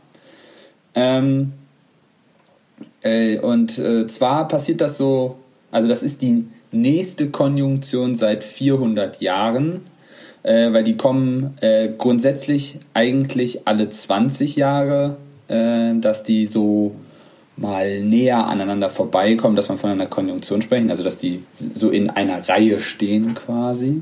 Ähm, 0.96 1.54
äh, 3.04 3.38
und 3.38 3.78
äh, 3.78 4.08
zwar 4.08 4.48
passiert 4.48 4.82
das 4.82 4.98
so, 4.98 5.36
also 5.70 5.88
das 5.88 6.02
ist 6.02 6.24
die 6.24 6.48
nächste 6.72 7.30
Konjunktion 7.30 8.16
seit 8.16 8.44
400 8.44 9.22
Jahren, 9.22 9.82
äh, 10.42 10.74
weil 10.74 10.84
die 10.84 10.98
kommen 10.98 11.60
äh, 11.62 11.90
grundsätzlich 11.96 12.80
eigentlich 12.96 13.68
alle 13.68 13.90
20 13.90 14.56
Jahre 14.56 15.18
äh, 15.48 15.94
dass 16.00 16.24
die 16.24 16.48
so 16.48 16.96
mal 17.56 18.02
näher 18.02 18.48
aneinander 18.48 18.90
vorbeikommen, 18.90 19.56
dass 19.56 19.70
man 19.70 19.78
von 19.78 19.92
einer 19.92 20.08
Konjunktion 20.08 20.62
sprechen, 20.62 20.90
also 20.90 21.04
dass 21.04 21.18
die 21.18 21.44
so 21.76 21.90
in 21.90 22.10
einer 22.10 22.48
Reihe 22.48 22.80
stehen 22.80 23.36
quasi. 23.36 24.02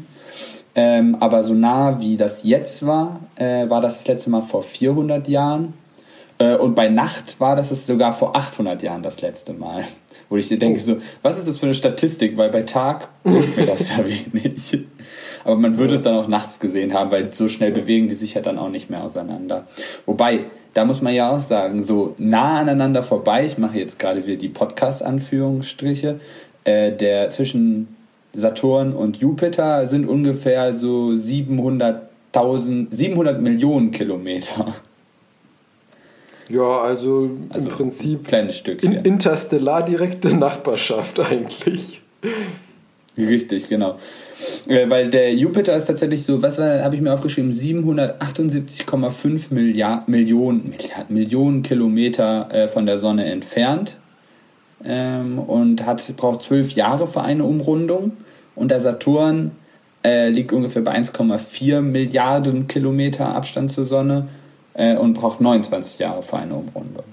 Ähm, 0.74 1.18
aber 1.20 1.44
so 1.44 1.54
nah 1.54 2.00
wie 2.00 2.16
das 2.16 2.44
jetzt 2.44 2.86
war, 2.86 3.20
äh, 3.36 3.70
war 3.70 3.82
das 3.82 4.00
das 4.00 4.08
letzte 4.08 4.30
Mal 4.30 4.42
vor 4.42 4.64
400 4.64 5.28
Jahren. 5.28 5.74
Äh, 6.38 6.56
und 6.56 6.76
bei 6.76 6.88
Nacht 6.88 7.40
war 7.40 7.56
das 7.56 7.70
sogar 7.86 8.14
vor 8.14 8.36
800 8.36 8.82
Jahren 8.82 9.04
das 9.04 9.22
letzte 9.22 9.54
Mal. 9.54 9.84
Wo 10.30 10.38
ich 10.38 10.48
dir 10.48 10.58
denke, 10.58 10.80
oh. 10.82 10.86
so, 10.86 10.96
was 11.22 11.38
ist 11.38 11.48
das 11.48 11.60
für 11.60 11.66
eine 11.66 11.76
Statistik? 11.76 12.38
Weil 12.38 12.50
bei 12.50 12.62
Tag 12.62 13.10
bringt 13.24 13.58
mir 13.58 13.66
das 13.66 13.90
ja 13.90 13.98
wenig. 14.32 14.86
Aber 15.44 15.58
man 15.58 15.78
würde 15.78 15.96
es 15.96 16.04
dann 16.04 16.16
auch 16.16 16.30
nachts 16.30 16.62
gesehen 16.62 16.94
haben, 16.94 17.12
weil 17.12 17.34
so 17.34 17.50
schnell 17.50 17.72
bewegen 17.72 18.08
die 18.08 18.16
sich 18.16 18.36
ja 18.36 18.42
dann 18.42 18.58
auch 18.58 18.70
nicht 18.70 18.90
mehr 18.90 19.04
auseinander. 19.04 19.68
Wobei, 20.06 20.46
da 20.74 20.86
muss 20.86 21.02
man 21.02 21.14
ja 21.14 21.32
auch 21.32 21.42
sagen, 21.42 21.84
so 21.84 22.16
nah 22.18 22.60
aneinander 22.60 23.04
vorbei, 23.04 23.46
ich 23.46 23.58
mache 23.58 23.78
jetzt 23.78 24.00
gerade 24.00 24.26
wieder 24.26 24.38
die 24.38 24.50
Podcast-Anführungsstriche, 24.50 26.20
äh, 26.64 26.92
der 26.92 27.30
zwischen 27.30 27.96
Saturn 28.34 28.94
und 28.94 29.18
Jupiter 29.18 29.88
sind 29.88 30.08
ungefähr 30.08 30.74
so 30.74 31.10
700.000, 31.10 32.88
700 32.90 33.42
Millionen 33.42 33.92
Kilometer. 33.92 34.74
Ja, 36.50 36.82
also, 36.82 37.30
also 37.50 37.70
im 37.70 37.76
Prinzip 37.76 38.28
kleines 38.28 38.58
Stückchen. 38.58 38.94
In 38.94 39.06
interstellar 39.06 39.84
direkte 39.84 40.34
Nachbarschaft 40.36 41.20
eigentlich. 41.20 42.02
Richtig, 43.18 43.68
genau. 43.70 43.98
Äh, 44.68 44.90
weil 44.90 45.10
der 45.10 45.34
Jupiter 45.34 45.76
ist 45.76 45.86
tatsächlich 45.86 46.24
so, 46.24 46.42
was 46.42 46.60
habe 46.60 46.96
ich 46.96 47.02
mir 47.02 47.14
aufgeschrieben, 47.14 47.52
778,5 47.52 49.54
Milliard, 49.54 50.08
Millionen, 50.08 50.74
Millionen 51.10 51.64
Kilometer 51.64 52.48
äh, 52.52 52.68
von 52.68 52.86
der 52.86 52.98
Sonne 52.98 53.26
entfernt 53.26 53.98
ähm, 54.86 55.40
und 55.40 55.86
hat, 55.86 56.16
braucht 56.18 56.44
zwölf 56.44 56.72
Jahre 56.72 57.08
für 57.08 57.22
eine 57.22 57.44
Umrundung. 57.44 58.14
Und 58.56 58.70
der 58.70 58.82
Saturn 58.82 59.52
äh, 60.04 60.30
liegt 60.30 60.54
ungefähr 60.54 60.82
bei 60.82 60.96
1,4 60.96 61.82
Milliarden 61.82 62.68
Kilometer 62.68 63.36
Abstand 63.36 63.72
zur 63.72 63.86
Sonne 63.86 64.28
äh, 64.74 64.96
und 64.96 65.14
braucht 65.14 65.42
29 65.42 66.00
Jahre 66.00 66.24
für 66.24 66.38
eine 66.38 66.56
Umrundung. 66.56 67.04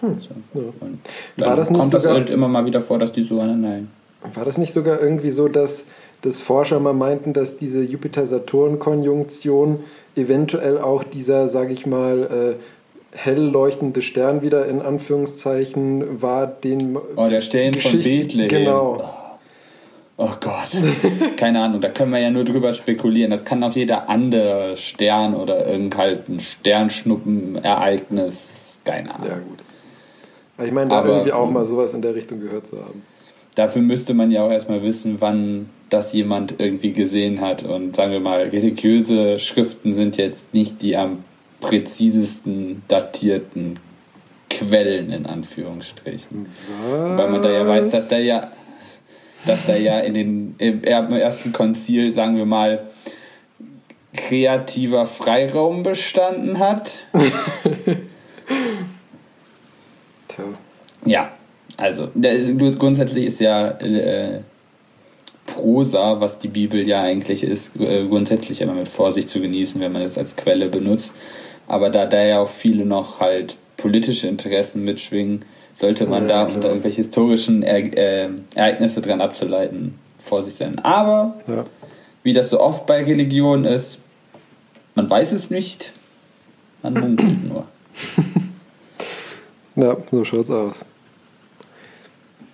Hm. 0.00 0.20
So. 0.20 0.60
Ja. 0.60 0.66
Und 0.80 0.98
dann 1.36 1.48
War 1.48 1.56
das 1.56 1.72
kommt 1.72 1.94
das 1.94 2.04
halt 2.04 2.30
immer 2.30 2.48
mal 2.48 2.66
wieder 2.66 2.80
vor, 2.80 2.98
dass 2.98 3.12
die 3.12 3.22
so 3.22 3.40
aneinander. 3.40 3.86
War 4.34 4.44
das 4.44 4.58
nicht 4.58 4.72
sogar 4.72 5.00
irgendwie 5.00 5.30
so, 5.30 5.48
dass, 5.48 5.86
dass 6.26 6.38
Forscher 6.38 6.80
mal 6.80 6.92
meinten, 6.92 7.32
dass 7.32 7.56
diese 7.56 7.82
Jupiter-Saturn-Konjunktion 7.82 9.80
eventuell 10.16 10.76
auch 10.78 11.04
dieser, 11.04 11.48
sage 11.48 11.72
ich 11.72 11.86
mal, 11.86 12.24
äh, 12.24 12.56
hell 13.16 13.40
leuchtende 13.40 14.02
Stern 14.02 14.42
wieder 14.42 14.66
in 14.66 14.82
Anführungszeichen 14.82 16.20
war, 16.20 16.46
den. 16.46 16.98
Oh, 17.16 17.28
der 17.28 17.40
Stern 17.40 17.72
von 17.74 18.02
Bethlehem. 18.02 18.48
Genau. 18.48 18.98
Oh. 19.00 19.04
Oh 20.18 20.30
Gott, 20.40 20.70
keine 21.36 21.62
Ahnung, 21.62 21.82
da 21.82 21.90
können 21.90 22.10
wir 22.10 22.20
ja 22.20 22.30
nur 22.30 22.44
drüber 22.44 22.72
spekulieren. 22.72 23.30
Das 23.30 23.44
kann 23.44 23.62
auch 23.62 23.72
jeder 23.72 24.08
andere 24.08 24.74
Stern 24.76 25.34
oder 25.34 25.66
irgendein 25.66 26.40
Sternschnuppenereignis, 26.40 28.80
keine 28.82 29.14
Ahnung. 29.14 29.28
Ja, 29.28 29.34
gut. 29.34 29.58
Ich 30.66 30.72
meine, 30.72 30.88
da 30.88 31.00
Aber, 31.00 31.10
irgendwie 31.10 31.32
auch 31.32 31.50
mal 31.50 31.66
sowas 31.66 31.92
in 31.92 32.00
der 32.00 32.14
Richtung 32.14 32.40
gehört 32.40 32.66
zu 32.66 32.78
haben. 32.78 33.02
Dafür 33.56 33.82
müsste 33.82 34.14
man 34.14 34.30
ja 34.30 34.42
auch 34.42 34.50
erstmal 34.50 34.82
wissen, 34.82 35.16
wann 35.18 35.68
das 35.90 36.12
jemand 36.12 36.54
irgendwie 36.58 36.92
gesehen 36.92 37.40
hat. 37.40 37.64
Und 37.64 37.96
sagen 37.96 38.12
wir 38.12 38.20
mal, 38.20 38.42
religiöse 38.42 39.40
Schriften 39.40 39.92
sind 39.92 40.16
jetzt 40.16 40.54
nicht 40.54 40.82
die 40.82 40.96
am 40.96 41.24
präzisesten 41.60 42.82
datierten 42.86 43.80
Quellen 44.50 45.10
in 45.10 45.26
Anführungsstrichen. 45.26 46.46
Was? 46.88 47.18
Weil 47.18 47.30
man 47.30 47.42
da 47.42 47.50
ja 47.50 47.66
weiß, 47.66 47.88
dass 47.88 48.08
da 48.08 48.18
ja 48.18 48.52
dass 49.46 49.66
da 49.66 49.76
ja 49.76 50.00
in 50.00 50.14
den, 50.14 50.54
im 50.58 50.82
ersten 50.84 51.52
Konzil, 51.52 52.12
sagen 52.12 52.36
wir 52.36 52.46
mal, 52.46 52.86
kreativer 54.14 55.06
Freiraum 55.06 55.82
bestanden 55.82 56.58
hat. 56.58 57.06
ja, 61.04 61.30
also 61.76 62.08
grundsätzlich 62.14 63.26
ist 63.26 63.40
ja 63.40 63.68
äh, 63.68 64.40
Prosa, 65.46 66.20
was 66.20 66.38
die 66.38 66.48
Bibel 66.48 66.86
ja 66.86 67.02
eigentlich 67.02 67.44
ist, 67.44 67.78
äh, 67.80 68.06
grundsätzlich 68.06 68.60
immer 68.60 68.74
mit 68.74 68.88
Vorsicht 68.88 69.28
zu 69.28 69.40
genießen, 69.40 69.80
wenn 69.80 69.92
man 69.92 70.02
es 70.02 70.18
als 70.18 70.36
Quelle 70.36 70.68
benutzt. 70.68 71.14
Aber 71.68 71.90
da 71.90 72.06
da 72.06 72.22
ja 72.22 72.40
auch 72.40 72.48
viele 72.48 72.84
noch 72.84 73.20
halt 73.20 73.56
politische 73.76 74.28
Interessen 74.28 74.84
mitschwingen, 74.84 75.44
sollte 75.74 76.06
man 76.06 76.28
ja, 76.28 76.46
da 76.46 76.54
unter 76.54 76.68
irgendwelche 76.68 76.98
historischen 76.98 77.62
er 77.62 77.96
äh, 77.96 78.28
Ereignisse 78.54 79.02
dran 79.02 79.20
abzuleiten, 79.20 79.98
Vorsicht 80.18 80.56
sein. 80.56 80.78
Aber 80.78 81.34
ja. 81.46 81.64
wie 82.22 82.32
das 82.32 82.50
so 82.50 82.60
oft 82.60 82.86
bei 82.86 83.04
Religion 83.04 83.64
ist, 83.64 83.98
man 84.94 85.08
weiß 85.10 85.32
es 85.32 85.50
nicht, 85.50 85.92
man 86.82 86.94
munkelt 86.94 87.48
nur. 87.48 87.66
ja, 89.76 89.96
so 90.10 90.24
schaut's 90.24 90.50
aus. 90.50 90.84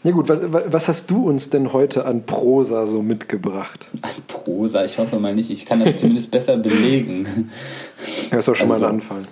Ja 0.05 0.11
gut, 0.11 0.29
was, 0.29 0.41
was 0.51 0.89
hast 0.89 1.11
du 1.11 1.29
uns 1.29 1.51
denn 1.51 1.73
heute 1.73 2.07
an 2.07 2.25
Prosa 2.27 2.87
so 2.87 3.03
mitgebracht? 3.03 3.87
An 4.03 4.11
Prosa, 4.27 4.85
ich 4.85 4.99
hoffe 4.99 5.21
mal 5.21 5.35
nicht. 5.35 5.51
Ich 5.51 5.65
kann 5.65 5.85
das 5.85 5.99
zumindest 5.99 6.31
besser 6.31 6.57
belegen. 6.57 7.51
Das 8.31 8.41
ist 8.41 8.49
doch 8.49 8.57
schon 8.57 8.73
also, 8.73 8.85
mal 8.85 8.91
ein 8.91 9.01
also, 9.01 9.15
Anfang. 9.15 9.23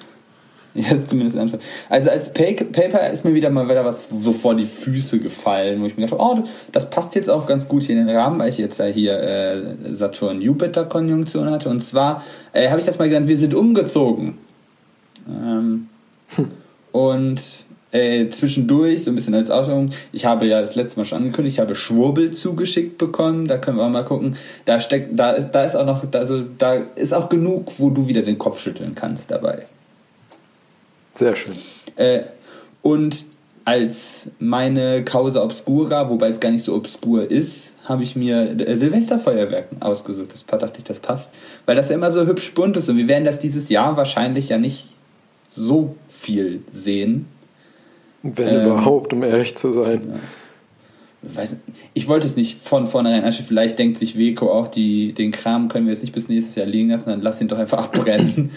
Ja, 0.75 0.91
zumindest 1.05 1.37
Anfang. 1.37 1.59
Also 1.89 2.11
als 2.11 2.33
Paper 2.33 3.11
ist 3.11 3.25
mir 3.25 3.35
wieder 3.35 3.51
mal 3.51 3.69
wieder 3.69 3.85
was 3.85 4.09
so 4.09 4.33
vor 4.33 4.55
die 4.55 4.67
Füße 4.67 5.19
gefallen, 5.19 5.81
wo 5.81 5.87
ich 5.87 5.97
mir 5.97 6.05
gedacht 6.07 6.21
habe, 6.21 6.43
oh, 6.43 6.49
das 6.71 6.91
passt 6.91 7.17
jetzt 7.17 7.29
auch 7.29 7.47
ganz 7.49 7.67
gut 7.67 7.83
hier 7.83 7.99
in 7.99 8.07
den 8.07 8.17
Rahmen, 8.17 8.39
weil 8.39 8.51
ich 8.51 8.59
jetzt 8.59 8.79
ja 8.79 8.87
hier 8.87 9.21
äh, 9.21 9.75
Saturn-Jupiter-Konjunktion 9.93 11.51
hatte. 11.51 11.69
Und 11.69 11.83
zwar 11.83 12.23
äh, 12.53 12.69
habe 12.71 12.79
ich 12.79 12.87
das 12.87 13.01
mal 13.01 13.09
genannt, 13.09 13.27
wir 13.27 13.37
sind 13.37 13.55
umgezogen. 13.55 14.39
Ähm, 15.29 15.89
hm. 16.37 16.49
Und 16.93 17.43
äh, 17.93 18.29
zwischendurch, 18.29 19.05
so 19.05 19.11
ein 19.11 19.15
bisschen 19.15 19.35
als 19.35 19.51
Ausführung, 19.51 19.91
ich 20.13 20.25
habe 20.25 20.47
ja 20.47 20.61
das 20.61 20.77
letzte 20.77 21.01
Mal 21.01 21.05
schon 21.05 21.19
angekündigt, 21.19 21.57
ich 21.57 21.61
habe 21.61 21.75
Schwurbel 21.75 22.33
zugeschickt 22.33 22.99
bekommen, 22.99 23.49
da 23.49 23.59
können 23.59 23.79
wir 23.79 23.85
auch 23.85 23.91
mal 23.91 24.05
gucken. 24.05 24.37
Da 24.65 24.81
steckt, 24.81 25.19
da, 25.19 25.39
da 25.39 25.65
ist 25.65 25.77
auch 25.77 25.87
noch, 25.87 26.05
also 26.13 26.43
da 26.59 26.75
ist 26.95 27.13
auch 27.13 27.29
genug, 27.29 27.73
wo 27.79 27.91
du 27.91 28.07
wieder 28.09 28.23
den 28.23 28.39
Kopf 28.39 28.61
schütteln 28.61 28.95
kannst 28.95 29.31
dabei. 29.31 29.67
Sehr 31.15 31.35
schön. 31.37 31.57
Äh, 31.97 32.23
und 32.83 33.25
als 33.65 34.31
meine 34.39 35.05
Causa 35.05 35.43
Obscura, 35.43 36.09
wobei 36.09 36.29
es 36.29 36.41
gar 36.41 36.51
nicht 36.51 36.65
so 36.65 36.75
obskur 36.75 37.31
ist, 37.31 37.73
habe 37.85 38.03
ich 38.03 38.17
mir 38.17 38.59
äh, 38.59 38.77
Silvesterfeuerwerken 38.77 39.83
ausgesucht. 39.83 40.33
Das 40.33 40.47
dachte 40.47 40.79
ich, 40.79 40.85
das 40.85 40.99
passt. 40.99 41.31
Weil 41.67 41.77
das 41.77 41.89
ja 41.89 41.97
immer 41.97 42.11
so 42.11 42.27
hübsch 42.27 42.55
bunt 42.55 42.77
ist 42.77 42.89
und 42.89 42.97
wir 42.97 43.09
werden 43.09 43.25
das 43.25 43.41
dieses 43.41 43.69
Jahr 43.69 43.97
wahrscheinlich 43.97 44.49
ja 44.49 44.59
nicht 44.59 44.87
so 45.51 45.97
viel 46.09 46.63
sehen. 46.73 47.27
Wenn 48.23 48.49
ähm, 48.49 48.67
überhaupt, 48.67 49.13
um 49.13 49.23
ehrlich 49.23 49.57
zu 49.57 49.73
sein. 49.73 50.03
Ja. 50.13 50.19
Weiß, 51.23 51.57
ich 51.93 52.09
wollte 52.09 52.27
es 52.27 52.37
nicht 52.37 52.59
von 52.59 52.87
vornherein 52.87 53.25
anschauen. 53.25 53.45
Vielleicht 53.47 53.79
denkt 53.79 53.99
sich 53.99 54.17
Weko 54.17 54.51
auch, 54.51 54.69
die, 54.69 55.13
den 55.13 55.33
Kram 55.33 55.69
können 55.69 55.87
wir 55.87 55.93
jetzt 55.93 56.03
nicht 56.03 56.15
bis 56.15 56.29
nächstes 56.29 56.57
Jahr 56.57 56.67
liegen 56.67 56.91
lassen, 56.91 57.11
dann 57.11 57.21
lass 57.21 57.41
ihn 57.41 57.49
doch 57.49 57.59
einfach 57.59 57.79
abbrennen. 57.85 58.51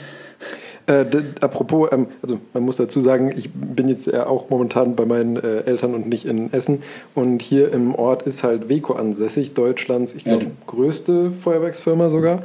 Äh, 0.86 1.06
apropos, 1.40 1.90
ähm, 1.94 2.08
also 2.22 2.40
man 2.54 2.64
muss 2.64 2.76
dazu 2.76 3.00
sagen, 3.00 3.32
ich 3.36 3.50
bin 3.52 3.88
jetzt 3.88 4.08
ja 4.08 4.28
auch 4.28 4.50
momentan 4.50 4.96
bei 4.96 5.06
meinen 5.06 5.38
äh, 5.38 5.62
Eltern 5.62 5.94
und 5.94 6.08
nicht 6.08 6.26
in 6.26 6.52
Essen. 6.52 6.84
Und 7.16 7.42
hier 7.42 7.72
im 7.72 7.96
Ort 7.96 8.24
ist 8.24 8.44
halt 8.44 8.68
Weco 8.68 8.94
ansässig, 8.94 9.54
Deutschlands, 9.54 10.14
ich 10.14 10.26
glaube, 10.26 10.46
ja. 10.46 10.52
größte 10.68 11.32
Feuerwerksfirma 11.32 12.10
sogar. 12.10 12.44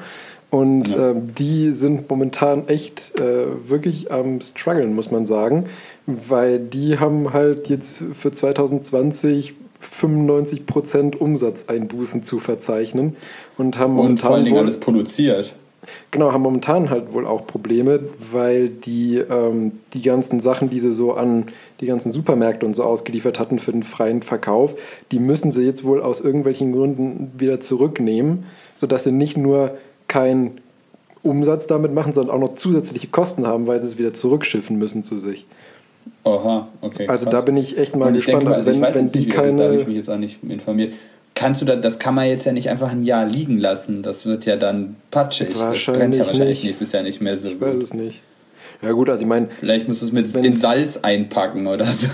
Und 0.51 0.93
ja. 0.93 1.11
äh, 1.11 1.15
die 1.17 1.73
sind 1.73 2.09
momentan 2.09 2.69
echt 2.69 3.19
äh, 3.19 3.69
wirklich 3.69 4.13
am 4.13 4.41
struggeln, 4.41 4.95
muss 4.95 5.11
man 5.11 5.27
sagen, 5.27 5.65
weil 6.09 6.59
die 6.59 6.99
haben 6.99 7.35
halt 7.35 7.69
jetzt 7.69 8.03
für 8.15 8.33
2020 8.33 9.55
95% 9.81 11.17
Umsatzeinbußen 11.17 12.25
zu 12.25 12.41
verzeichnen 12.41 13.15
und 13.57 13.79
haben 13.79 13.93
momentan 13.93 14.11
und 14.11 14.21
vor 14.21 14.35
allen 14.35 14.45
Dingen 14.45 14.57
alles 14.57 14.81
produziert. 14.81 15.55
Genau, 16.11 16.33
haben 16.33 16.43
momentan 16.43 16.91
halt 16.91 17.13
wohl 17.13 17.27
auch 17.27 17.47
Probleme, 17.47 18.01
weil 18.33 18.69
die 18.69 19.19
ähm, 19.19 19.73
die 19.93 20.03
ganzen 20.03 20.41
Sachen, 20.41 20.69
die 20.69 20.81
sie 20.81 20.93
so 20.93 21.13
an 21.15 21.47
die 21.81 21.87
ganzen 21.87 22.11
Supermärkte 22.11 22.67
und 22.67 22.75
so 22.75 22.83
ausgeliefert 22.83 23.39
hatten 23.39 23.59
für 23.59 23.71
den 23.73 23.85
freien 23.85 24.23
Verkauf, 24.23 24.75
die 25.13 25.21
müssen 25.21 25.51
sie 25.51 25.63
jetzt 25.63 25.85
wohl 25.85 26.03
aus 26.03 26.21
irgendwelchen 26.21 26.73
Gründen 26.73 27.31
wieder 27.39 27.61
zurücknehmen, 27.61 28.47
sodass 28.75 29.05
sie 29.05 29.13
nicht 29.13 29.37
nur 29.37 29.79
keinen 30.09 30.61
Umsatz 31.23 31.69
damit 31.69 31.95
machen, 31.95 32.13
sondern 32.13 32.35
auch 32.35 32.41
noch 32.41 32.57
zusätzliche 32.57 33.09
Kosten 33.09 33.47
haben, 33.47 33.67
weil 33.67 33.81
sie 33.81 33.87
es 33.87 33.99
wieder 33.99 34.13
zurückschiffen 34.13 34.79
müssen 34.79 35.05
zu 35.05 35.19
sich. 35.19 35.47
Oha, 36.25 36.69
okay. 36.81 37.09
Also 37.09 37.25
krass. 37.25 37.35
da 37.35 37.41
bin 37.41 37.57
ich 37.57 37.79
echt 37.79 37.97
mal 37.97 38.13
gespannt. 38.13 38.43
Denke, 38.43 38.55
also 38.57 38.67
wenn, 38.67 38.75
ich 38.77 38.81
weiß 38.83 38.95
wenn 38.97 39.13
die 39.13 39.19
nicht, 39.21 39.31
keine, 39.31 39.57
da 39.57 39.65
habe 39.65 39.77
ich 39.77 39.87
mich 39.87 39.97
jetzt 39.97 40.11
auch 40.11 40.17
nicht 40.17 40.43
informiert 40.43 40.93
kannst 41.39 41.63
du 41.63 41.67
da, 41.67 41.77
das 41.77 41.99
kann 42.01 42.15
man 42.15 42.27
jetzt 42.27 42.45
ja 42.47 42.53
nicht 42.53 42.69
einfach 42.69 42.91
ein 42.91 43.05
Jahr 43.05 43.25
liegen 43.25 43.59
lassen. 43.59 44.03
Das 44.03 44.27
wird 44.27 44.45
ja 44.45 44.57
dann 44.57 44.97
patschig. 45.11 45.57
Wahrscheinlich 45.57 45.85
das 45.87 45.97
brennt 45.97 46.15
ja 46.15 46.27
wahrscheinlich 46.27 46.49
nicht. 46.49 46.65
nächstes 46.65 46.93
Jahr 46.93 47.05
nicht 47.05 47.21
mehr 47.21 47.37
so. 47.37 47.49
Ich 47.49 47.61
weiß 47.61 47.77
es 47.77 47.95
nicht. 47.95 48.21
Ja 48.83 48.93
gut, 48.93 49.09
also 49.09 49.23
ich 49.23 49.27
meine... 49.29 49.49
Vielleicht 49.59 49.89
musst 49.89 50.03
du 50.03 50.07
es 50.07 50.13
mit 50.13 50.35
in 50.35 50.55
Salz 50.55 50.99
einpacken 50.99 51.67
oder 51.67 51.87
so. 51.87 52.09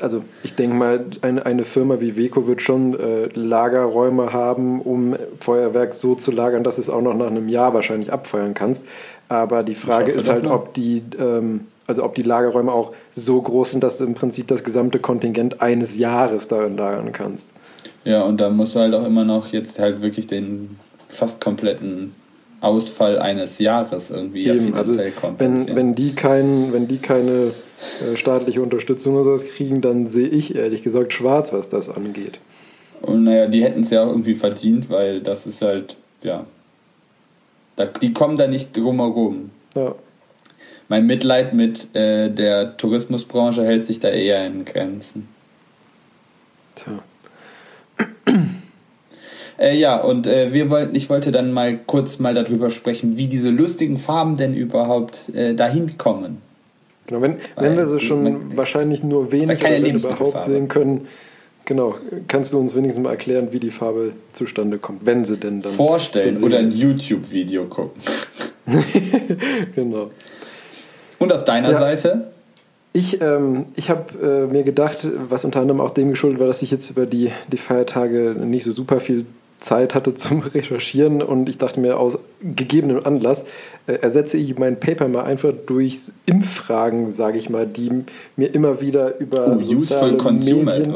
Also 0.00 0.24
ich 0.42 0.54
denke 0.54 0.76
mal, 0.76 1.04
eine, 1.20 1.44
eine 1.44 1.64
Firma 1.64 2.00
wie 2.00 2.16
Weco 2.16 2.46
wird 2.46 2.62
schon 2.62 2.98
äh, 2.98 3.26
Lagerräume 3.34 4.32
haben, 4.32 4.80
um 4.80 5.14
Feuerwerk 5.38 5.92
so 5.92 6.14
zu 6.14 6.30
lagern, 6.30 6.64
dass 6.64 6.78
es 6.78 6.88
auch 6.88 7.02
noch 7.02 7.14
nach 7.14 7.26
einem 7.26 7.50
Jahr 7.50 7.74
wahrscheinlich 7.74 8.12
abfeuern 8.12 8.54
kannst. 8.54 8.86
Aber 9.28 9.62
die 9.62 9.74
Frage 9.74 10.10
ist 10.10 10.30
halt, 10.30 10.46
ob 10.46 10.72
die, 10.72 11.02
ähm, 11.18 11.66
also 11.88 12.04
ob 12.04 12.14
die 12.14 12.22
Lagerräume 12.22 12.70
auch 12.70 12.92
so 13.12 13.40
groß 13.40 13.72
sind, 13.72 13.82
dass 13.82 13.98
du 13.98 14.04
im 14.04 14.14
Prinzip 14.14 14.46
das 14.46 14.62
gesamte 14.62 15.00
Kontingent 15.00 15.60
eines 15.60 15.98
Jahres 15.98 16.46
darin 16.46 16.76
lagern 16.76 17.12
kannst. 17.12 17.48
Ja, 18.04 18.22
und 18.22 18.40
da 18.40 18.50
musst 18.50 18.76
du 18.76 18.80
halt 18.80 18.94
auch 18.94 19.04
immer 19.04 19.24
noch 19.24 19.52
jetzt 19.52 19.78
halt 19.78 20.02
wirklich 20.02 20.26
den 20.28 20.76
fast 21.08 21.40
kompletten 21.40 22.14
Ausfall 22.60 23.18
eines 23.18 23.58
Jahres 23.58 24.10
irgendwie 24.10 24.46
Eben, 24.46 24.70
ja 24.70 24.74
also 24.74 24.98
wenn, 25.38 25.74
wenn 25.74 25.94
die 25.94 26.14
kein, 26.14 26.72
wenn 26.72 26.88
die 26.88 26.98
keine 26.98 27.52
äh, 28.02 28.16
staatliche 28.16 28.60
Unterstützung 28.60 29.14
oder 29.14 29.24
sowas 29.24 29.46
kriegen, 29.46 29.80
dann 29.80 30.06
sehe 30.06 30.28
ich 30.28 30.54
ehrlich 30.54 30.82
gesagt 30.82 31.14
schwarz, 31.14 31.52
was 31.52 31.70
das 31.70 31.88
angeht. 31.88 32.38
Und 33.00 33.24
naja, 33.24 33.46
die 33.46 33.62
hätten 33.64 33.80
es 33.80 33.90
ja 33.90 34.02
auch 34.02 34.08
irgendwie 34.08 34.34
verdient, 34.34 34.90
weil 34.90 35.20
das 35.20 35.46
ist 35.46 35.62
halt, 35.62 35.96
ja, 36.22 36.44
da, 37.76 37.86
die 37.86 38.12
kommen 38.12 38.36
da 38.36 38.46
nicht 38.46 38.76
drumherum. 38.76 39.50
Ja. 39.74 39.94
Mein 40.88 41.06
Mitleid 41.06 41.52
mit 41.52 41.94
äh, 41.94 42.30
der 42.30 42.76
Tourismusbranche 42.76 43.64
hält 43.64 43.84
sich 43.84 44.00
da 44.00 44.08
eher 44.08 44.46
in 44.46 44.64
Grenzen. 44.64 45.28
Tja. 46.74 47.02
Äh, 49.60 49.76
ja, 49.76 49.96
und 50.00 50.28
äh, 50.28 50.52
wir 50.52 50.70
wollten, 50.70 50.94
ich 50.94 51.10
wollte 51.10 51.32
dann 51.32 51.50
mal 51.50 51.76
kurz 51.84 52.20
mal 52.20 52.32
darüber 52.32 52.70
sprechen, 52.70 53.16
wie 53.16 53.26
diese 53.26 53.50
lustigen 53.50 53.98
Farben 53.98 54.36
denn 54.36 54.54
überhaupt 54.54 55.30
äh, 55.34 55.52
dahin 55.52 55.98
kommen. 55.98 56.40
Genau, 57.08 57.22
wenn, 57.22 57.38
wenn 57.56 57.76
wir 57.76 57.84
sie 57.86 57.98
schon 57.98 58.22
man, 58.22 58.56
wahrscheinlich 58.56 59.02
nur 59.02 59.32
wenig 59.32 59.58
oder 59.58 59.78
überhaupt 59.78 60.44
sehen 60.44 60.68
können, 60.68 61.08
genau, 61.64 61.96
kannst 62.28 62.52
du 62.52 62.58
uns 62.60 62.76
wenigstens 62.76 63.02
mal 63.02 63.10
erklären, 63.10 63.48
wie 63.50 63.58
die 63.58 63.72
Farbe 63.72 64.12
zustande 64.32 64.78
kommt, 64.78 65.04
wenn 65.04 65.24
sie 65.24 65.36
denn 65.38 65.60
dann. 65.60 65.72
Vorstellen 65.72 66.40
oder 66.44 66.58
ein 66.58 66.70
YouTube-Video 66.70 67.64
gucken. 67.64 68.00
genau. 69.74 70.10
Und 71.18 71.32
auf 71.32 71.44
deiner 71.44 71.72
ja. 71.72 71.78
Seite? 71.78 72.28
Ich, 72.92 73.20
ähm, 73.20 73.66
ich 73.76 73.90
habe 73.90 74.46
äh, 74.48 74.52
mir 74.52 74.62
gedacht, 74.62 75.06
was 75.28 75.44
unter 75.44 75.60
anderem 75.60 75.80
auch 75.80 75.90
dem 75.90 76.10
geschuldet 76.10 76.40
war, 76.40 76.46
dass 76.46 76.62
ich 76.62 76.70
jetzt 76.70 76.90
über 76.90 77.06
die, 77.06 77.30
die 77.52 77.58
Feiertage 77.58 78.34
nicht 78.38 78.64
so 78.64 78.72
super 78.72 79.00
viel 79.00 79.26
Zeit 79.60 79.94
hatte 79.94 80.14
zum 80.14 80.40
Recherchieren 80.54 81.20
und 81.20 81.48
ich 81.48 81.58
dachte 81.58 81.80
mir, 81.80 81.98
aus 81.98 82.18
gegebenem 82.40 83.04
Anlass 83.04 83.44
äh, 83.86 83.94
ersetze 83.94 84.36
ich 84.36 84.56
mein 84.58 84.78
Paper 84.78 85.08
mal 85.08 85.24
einfach 85.24 85.52
durch 85.66 86.12
Impffragen, 86.26 87.12
sage 87.12 87.38
ich 87.38 87.50
mal, 87.50 87.66
die 87.66 88.04
mir 88.36 88.54
immer 88.54 88.80
wieder 88.80 89.18
über 89.18 89.58
oh, 89.58 89.62
soziale 89.62 90.16
Medien, 90.32 90.92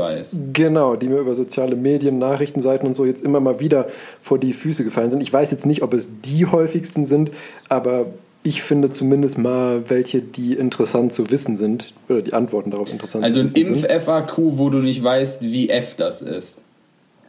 genau, 0.52 0.96
die 0.96 1.08
mir 1.08 1.18
über 1.18 1.34
soziale 1.34 1.76
Medien, 1.76 2.18
Nachrichtenseiten 2.18 2.86
und 2.86 2.94
so 2.94 3.04
jetzt 3.04 3.22
immer 3.22 3.40
mal 3.40 3.60
wieder 3.60 3.88
vor 4.22 4.38
die 4.38 4.52
Füße 4.52 4.84
gefallen 4.84 5.10
sind. 5.10 5.22
Ich 5.22 5.32
weiß 5.32 5.50
jetzt 5.50 5.66
nicht, 5.66 5.82
ob 5.82 5.92
es 5.92 6.10
die 6.24 6.46
häufigsten 6.46 7.04
sind, 7.04 7.32
aber 7.68 8.06
ich 8.42 8.62
finde 8.62 8.90
zumindest 8.90 9.38
mal 9.38 9.88
welche, 9.88 10.20
die 10.20 10.54
interessant 10.54 11.12
zu 11.12 11.30
wissen 11.30 11.56
sind, 11.56 11.92
oder 12.08 12.22
die 12.22 12.32
Antworten 12.32 12.70
darauf 12.70 12.90
interessant 12.90 13.24
also 13.24 13.36
zu 13.36 13.44
wissen 13.44 13.54
sind. 13.54 13.74
Also 13.74 13.86
ein 13.86 13.96
Impf-FAQ, 13.96 14.38
wo 14.58 14.70
du 14.70 14.78
nicht 14.78 15.02
weißt, 15.02 15.42
wie 15.42 15.70
F 15.70 15.94
das 15.96 16.22
ist. 16.22 16.58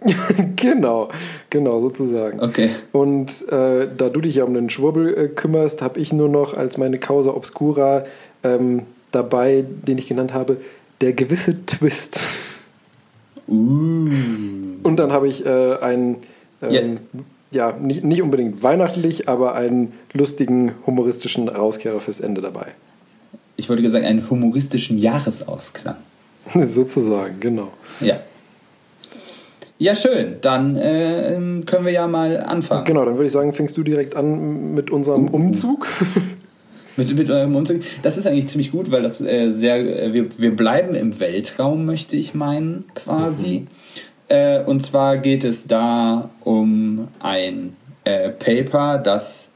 genau, 0.56 1.10
genau, 1.50 1.80
sozusagen. 1.80 2.42
Okay. 2.42 2.72
Und 2.92 3.48
äh, 3.50 3.88
da 3.96 4.10
du 4.10 4.22
dich 4.22 4.36
ja 4.36 4.44
um 4.44 4.54
den 4.54 4.70
Schwurbel 4.70 5.18
äh, 5.18 5.28
kümmerst, 5.30 5.82
habe 5.82 6.00
ich 6.00 6.12
nur 6.12 6.30
noch 6.30 6.56
als 6.56 6.78
meine 6.78 6.98
Causa 6.98 7.32
Obscura 7.32 8.06
ähm, 8.44 8.84
dabei, 9.12 9.64
den 9.88 9.98
ich 9.98 10.08
genannt 10.08 10.34
habe, 10.34 10.58
der 11.02 11.14
gewisse 11.14 11.66
Twist. 11.66 12.20
Uh. 13.48 14.10
Und 14.84 14.98
dann 14.98 15.12
habe 15.12 15.28
ich 15.28 15.46
äh, 15.46 15.76
einen, 15.78 16.18
ähm, 16.62 16.72
yeah. 16.72 16.98
Ja, 17.54 17.72
nicht, 17.72 18.04
nicht 18.04 18.22
unbedingt 18.22 18.64
weihnachtlich, 18.64 19.30
aber 19.30 19.56
einen 19.56 19.94
lustigen, 20.14 20.74
humoristischen 20.86 21.48
Rauskehrer 21.48 22.00
fürs 22.00 22.20
Ende 22.20 22.42
dabei. 22.42 22.68
Ich 23.56 23.70
wollte 23.70 23.84
gesagt, 23.84 24.06
einen 24.06 24.30
humoristischen 24.30 24.98
Jahresausklang. 24.98 25.98
Sozusagen, 26.54 27.40
genau. 27.40 27.70
Ja. 28.02 28.20
Ja, 29.80 29.96
schön. 29.96 30.38
Dann 30.42 30.78
äh, 30.78 31.36
ähm, 31.36 31.66
können 31.66 31.86
wir 31.86 31.92
ja 31.92 32.08
mal 32.08 32.42
anfangen. 32.42 32.86
Genau, 32.86 33.06
dann 33.06 33.16
würde 33.16 33.26
ich 33.26 33.32
sagen, 33.32 33.54
fängst 33.54 33.76
du 33.78 33.84
direkt 33.84 34.16
an 34.16 34.74
mit 34.74 34.92
unserem 34.92 35.28
Umzug. 35.28 35.88
mit, 36.98 37.16
mit 37.18 37.30
eurem 37.30 37.56
Umzug. 37.56 37.82
Das 38.02 38.18
ist 38.18 38.28
eigentlich 38.28 38.48
ziemlich 38.48 38.72
gut, 38.72 38.92
weil 38.92 39.02
das 39.02 39.22
äh, 39.22 39.50
sehr, 39.50 39.78
äh, 39.78 40.14
wir, 40.14 40.38
wir 40.38 40.56
bleiben 40.56 40.96
im 40.96 41.20
Weltraum, 41.20 41.86
möchte 41.86 42.16
ich 42.16 42.34
meinen, 42.34 42.86
quasi. 42.96 43.62
Mhm. 43.62 43.68
Äh, 44.28 44.62
und 44.64 44.86
zwar 44.86 45.18
geht 45.18 45.44
es 45.44 45.68
da 45.68 46.30
um 46.42 47.08
ein 47.20 47.76
äh, 48.04 48.30
Paper, 48.30 48.98
das 48.98 49.50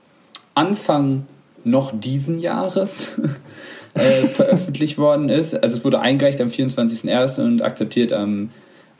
Anfang 0.55 1.27
noch 1.63 1.91
diesen 1.93 2.39
Jahres 2.39 3.09
äh, 3.93 4.27
veröffentlicht 4.27 4.97
worden 4.97 5.29
ist. 5.29 5.53
Also 5.53 5.77
es 5.77 5.85
wurde 5.85 5.99
eingereicht 5.99 6.41
am 6.41 6.47
24.01. 6.47 7.41
und 7.41 7.61
akzeptiert 7.61 8.13
am 8.13 8.49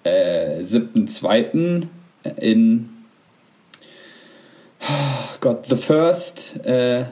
äh, 0.04 0.60
7.2. 0.62 1.88
in 2.38 2.90
oh 4.82 5.36
Gott, 5.40 5.66
The 5.68 5.76
First 5.76 6.66
äh, 6.66 7.06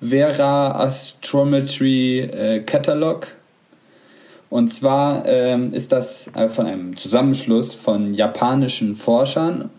Vera 0.00 0.84
Astrometry 0.84 2.20
äh, 2.20 2.60
Catalog. 2.60 3.28
Und 4.50 4.72
zwar 4.72 5.24
ähm, 5.26 5.72
ist 5.72 5.92
das 5.92 6.30
äh, 6.34 6.48
von 6.48 6.66
einem 6.66 6.96
Zusammenschluss 6.96 7.74
von 7.74 8.14
japanischen 8.14 8.94
Forschern, 8.94 9.70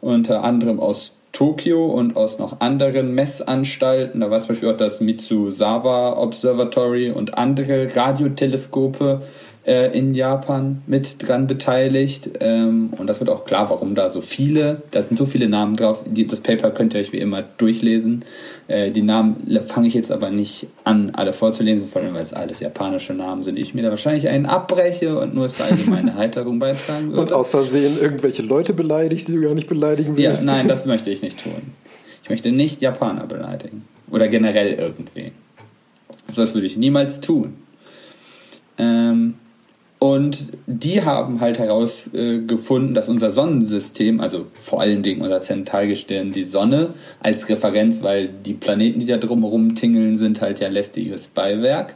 unter 0.00 0.44
anderem 0.44 0.80
aus 0.80 1.12
Tokio 1.34 1.86
und 1.86 2.16
aus 2.16 2.38
noch 2.38 2.60
anderen 2.60 3.14
Messanstalten. 3.14 4.20
Da 4.20 4.30
war 4.30 4.40
zum 4.40 4.48
Beispiel 4.48 4.70
auch 4.70 4.76
das 4.76 5.00
Mitsuzawa 5.00 6.16
Observatory 6.16 7.10
und 7.10 7.36
andere 7.36 7.94
Radioteleskope 7.94 9.22
äh, 9.66 9.98
in 9.98 10.14
Japan 10.14 10.82
mit 10.86 11.26
dran 11.26 11.46
beteiligt. 11.46 12.30
Ähm, 12.40 12.90
und 12.96 13.08
das 13.08 13.20
wird 13.20 13.30
auch 13.30 13.44
klar, 13.44 13.68
warum 13.70 13.94
da 13.94 14.10
so 14.10 14.20
viele, 14.20 14.82
da 14.92 15.02
sind 15.02 15.16
so 15.16 15.26
viele 15.26 15.48
Namen 15.48 15.76
drauf. 15.76 16.04
Das 16.06 16.40
Paper 16.40 16.70
könnt 16.70 16.94
ihr 16.94 17.00
euch 17.00 17.12
wie 17.12 17.18
immer 17.18 17.42
durchlesen. 17.58 18.24
Äh, 18.66 18.90
die 18.90 19.02
Namen 19.02 19.36
fange 19.66 19.88
ich 19.88 19.94
jetzt 19.94 20.10
aber 20.10 20.30
nicht 20.30 20.68
an, 20.84 21.10
alle 21.14 21.32
vorzulesen, 21.32 21.86
vor 21.86 22.00
allem 22.02 22.14
weil 22.14 22.22
es 22.22 22.32
alles 22.32 22.60
japanische 22.60 23.12
Namen 23.12 23.42
sind. 23.42 23.58
Ich 23.58 23.74
mir 23.74 23.82
da 23.82 23.90
wahrscheinlich 23.90 24.28
einen 24.28 24.46
abbreche 24.46 25.18
und 25.18 25.34
nur 25.34 25.48
zur 25.48 25.66
allgemeine 25.66 26.14
Heiterung 26.16 26.58
beitragen 26.58 27.08
würde. 27.08 27.20
Und 27.20 27.32
aus 27.32 27.50
Versehen 27.50 27.98
irgendwelche 28.00 28.42
Leute 28.42 28.72
beleidigst, 28.72 29.28
die 29.28 29.32
du 29.32 29.42
gar 29.42 29.54
nicht 29.54 29.68
beleidigen 29.68 30.16
willst. 30.16 30.40
Ja, 30.40 30.44
nein, 30.44 30.68
das 30.68 30.86
möchte 30.86 31.10
ich 31.10 31.22
nicht 31.22 31.42
tun. 31.42 31.72
Ich 32.22 32.30
möchte 32.30 32.50
nicht 32.52 32.80
Japaner 32.80 33.26
beleidigen. 33.26 33.84
Oder 34.10 34.28
generell 34.28 34.72
irgendwen. 34.72 35.32
Also 36.26 36.40
das 36.40 36.54
würde 36.54 36.66
ich 36.66 36.76
niemals 36.76 37.20
tun. 37.20 37.54
Ähm, 38.78 39.34
und 40.04 40.52
die 40.66 41.02
haben 41.02 41.40
halt 41.40 41.58
herausgefunden, 41.58 42.92
dass 42.92 43.08
unser 43.08 43.30
Sonnensystem, 43.30 44.20
also 44.20 44.44
vor 44.52 44.82
allen 44.82 45.02
Dingen 45.02 45.22
unser 45.22 45.40
Zentralgestirn, 45.40 46.30
die 46.30 46.44
Sonne 46.44 46.90
als 47.20 47.48
Referenz, 47.48 48.02
weil 48.02 48.28
die 48.28 48.52
Planeten, 48.52 49.00
die 49.00 49.06
da 49.06 49.16
drumherum 49.16 49.74
tingeln, 49.76 50.18
sind 50.18 50.42
halt 50.42 50.60
ja 50.60 50.68
lästiges 50.68 51.28
Beiwerk. 51.28 51.94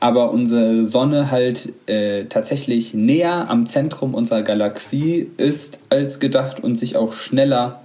Aber 0.00 0.30
unsere 0.30 0.86
Sonne 0.86 1.30
halt 1.30 1.74
äh, 1.86 2.24
tatsächlich 2.30 2.94
näher 2.94 3.50
am 3.50 3.66
Zentrum 3.66 4.14
unserer 4.14 4.40
Galaxie 4.40 5.28
ist 5.36 5.80
als 5.90 6.20
gedacht 6.20 6.64
und 6.64 6.76
sich 6.76 6.96
auch 6.96 7.12
schneller 7.12 7.82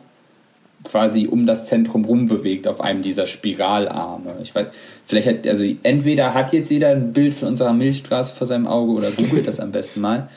quasi 0.83 1.27
um 1.27 1.45
das 1.45 1.65
Zentrum 1.65 2.05
rum 2.05 2.27
bewegt 2.27 2.67
auf 2.67 2.81
einem 2.81 3.01
dieser 3.01 3.25
Spiralarme. 3.25 4.35
Ich 4.43 4.53
weiß, 4.53 4.67
vielleicht 5.05 5.27
hat, 5.27 5.47
also 5.47 5.65
entweder 5.83 6.33
hat 6.33 6.53
jetzt 6.53 6.69
jeder 6.69 6.89
ein 6.89 7.13
Bild 7.13 7.33
von 7.33 7.49
unserer 7.49 7.73
Milchstraße 7.73 8.33
vor 8.33 8.47
seinem 8.47 8.67
Auge 8.67 8.91
oder 8.91 9.11
googelt 9.11 9.47
das 9.47 9.59
am 9.59 9.71
besten 9.71 10.01
mal. 10.01 10.29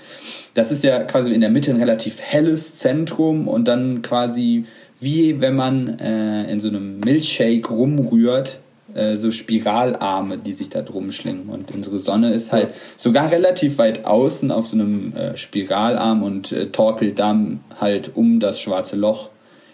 Das 0.54 0.72
ist 0.72 0.85
ja 0.85 1.02
quasi 1.04 1.32
in 1.32 1.40
der 1.40 1.50
Mitte 1.50 1.70
ein 1.70 1.78
relativ 1.78 2.20
helles 2.20 2.76
Zentrum 2.76 3.48
und 3.48 3.66
dann 3.66 4.02
quasi 4.02 4.64
wie 5.00 5.40
wenn 5.40 5.56
man 5.56 5.98
äh, 5.98 6.50
in 6.50 6.61
so 6.61 6.68
einem 6.68 7.00
Milchshake 7.00 7.68
rumrührt, 7.68 8.61
äh, 8.94 9.16
so 9.16 9.30
Spiralarme, 9.30 10.38
die 10.38 10.52
sich 10.52 10.70
da 10.70 10.82
drum 10.82 11.12
schlingen. 11.12 11.48
Und 11.48 11.74
unsere 11.74 11.98
Sonne 11.98 12.32
ist 12.32 12.52
halt 12.52 12.70
sogar 12.96 13.30
relativ 13.30 13.78
weit 13.78 14.04
außen 14.04 14.50
auf 14.50 14.66
so 14.66 14.76
einem 14.76 15.14
äh, 15.14 15.37
Spiralarm 15.37 16.22
und 16.22 16.52
äh, 16.52 16.68
torkelt 16.68 17.18
dann 17.18 17.61
halt 17.80 18.12
um 18.14 18.40
das 18.40 18.61
schwarze 18.61 18.96
Loch 18.96 19.28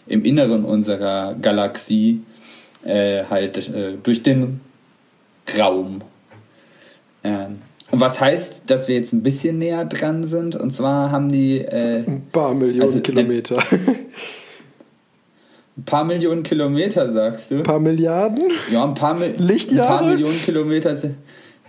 im 0.06 0.24
Inneren 0.24 0.64
unserer 0.64 1.34
Galaxie 1.40 2.22
äh, 2.84 3.24
halt 3.30 3.68
äh, 3.68 3.94
durch 4.02 4.22
den 4.22 4.60
Raum. 5.58 6.02
Ähm, 7.24 7.58
und 7.90 8.00
was 8.00 8.20
heißt, 8.20 8.62
dass 8.66 8.88
wir 8.88 8.96
jetzt 8.96 9.12
ein 9.12 9.22
bisschen 9.22 9.58
näher 9.58 9.84
dran 9.84 10.24
sind? 10.24 10.56
Und 10.56 10.74
zwar 10.74 11.10
haben 11.10 11.30
die. 11.30 11.58
Äh, 11.58 12.04
ein 12.06 12.26
paar 12.32 12.54
Millionen 12.54 12.82
also, 12.82 13.00
Kilometer. 13.00 13.62
Ein 15.74 15.84
paar 15.84 16.04
Millionen 16.04 16.42
Kilometer, 16.42 17.10
sagst 17.10 17.50
du? 17.50 17.56
Ein 17.56 17.62
paar 17.62 17.80
Milliarden? 17.80 18.44
Ja, 18.70 18.84
ein 18.84 18.92
paar, 18.92 19.14
Mi 19.14 19.32
Lichtjahre? 19.38 19.90
Ein 19.90 19.98
paar 19.98 20.06
Millionen 20.06 20.38
Kilometer. 20.42 20.96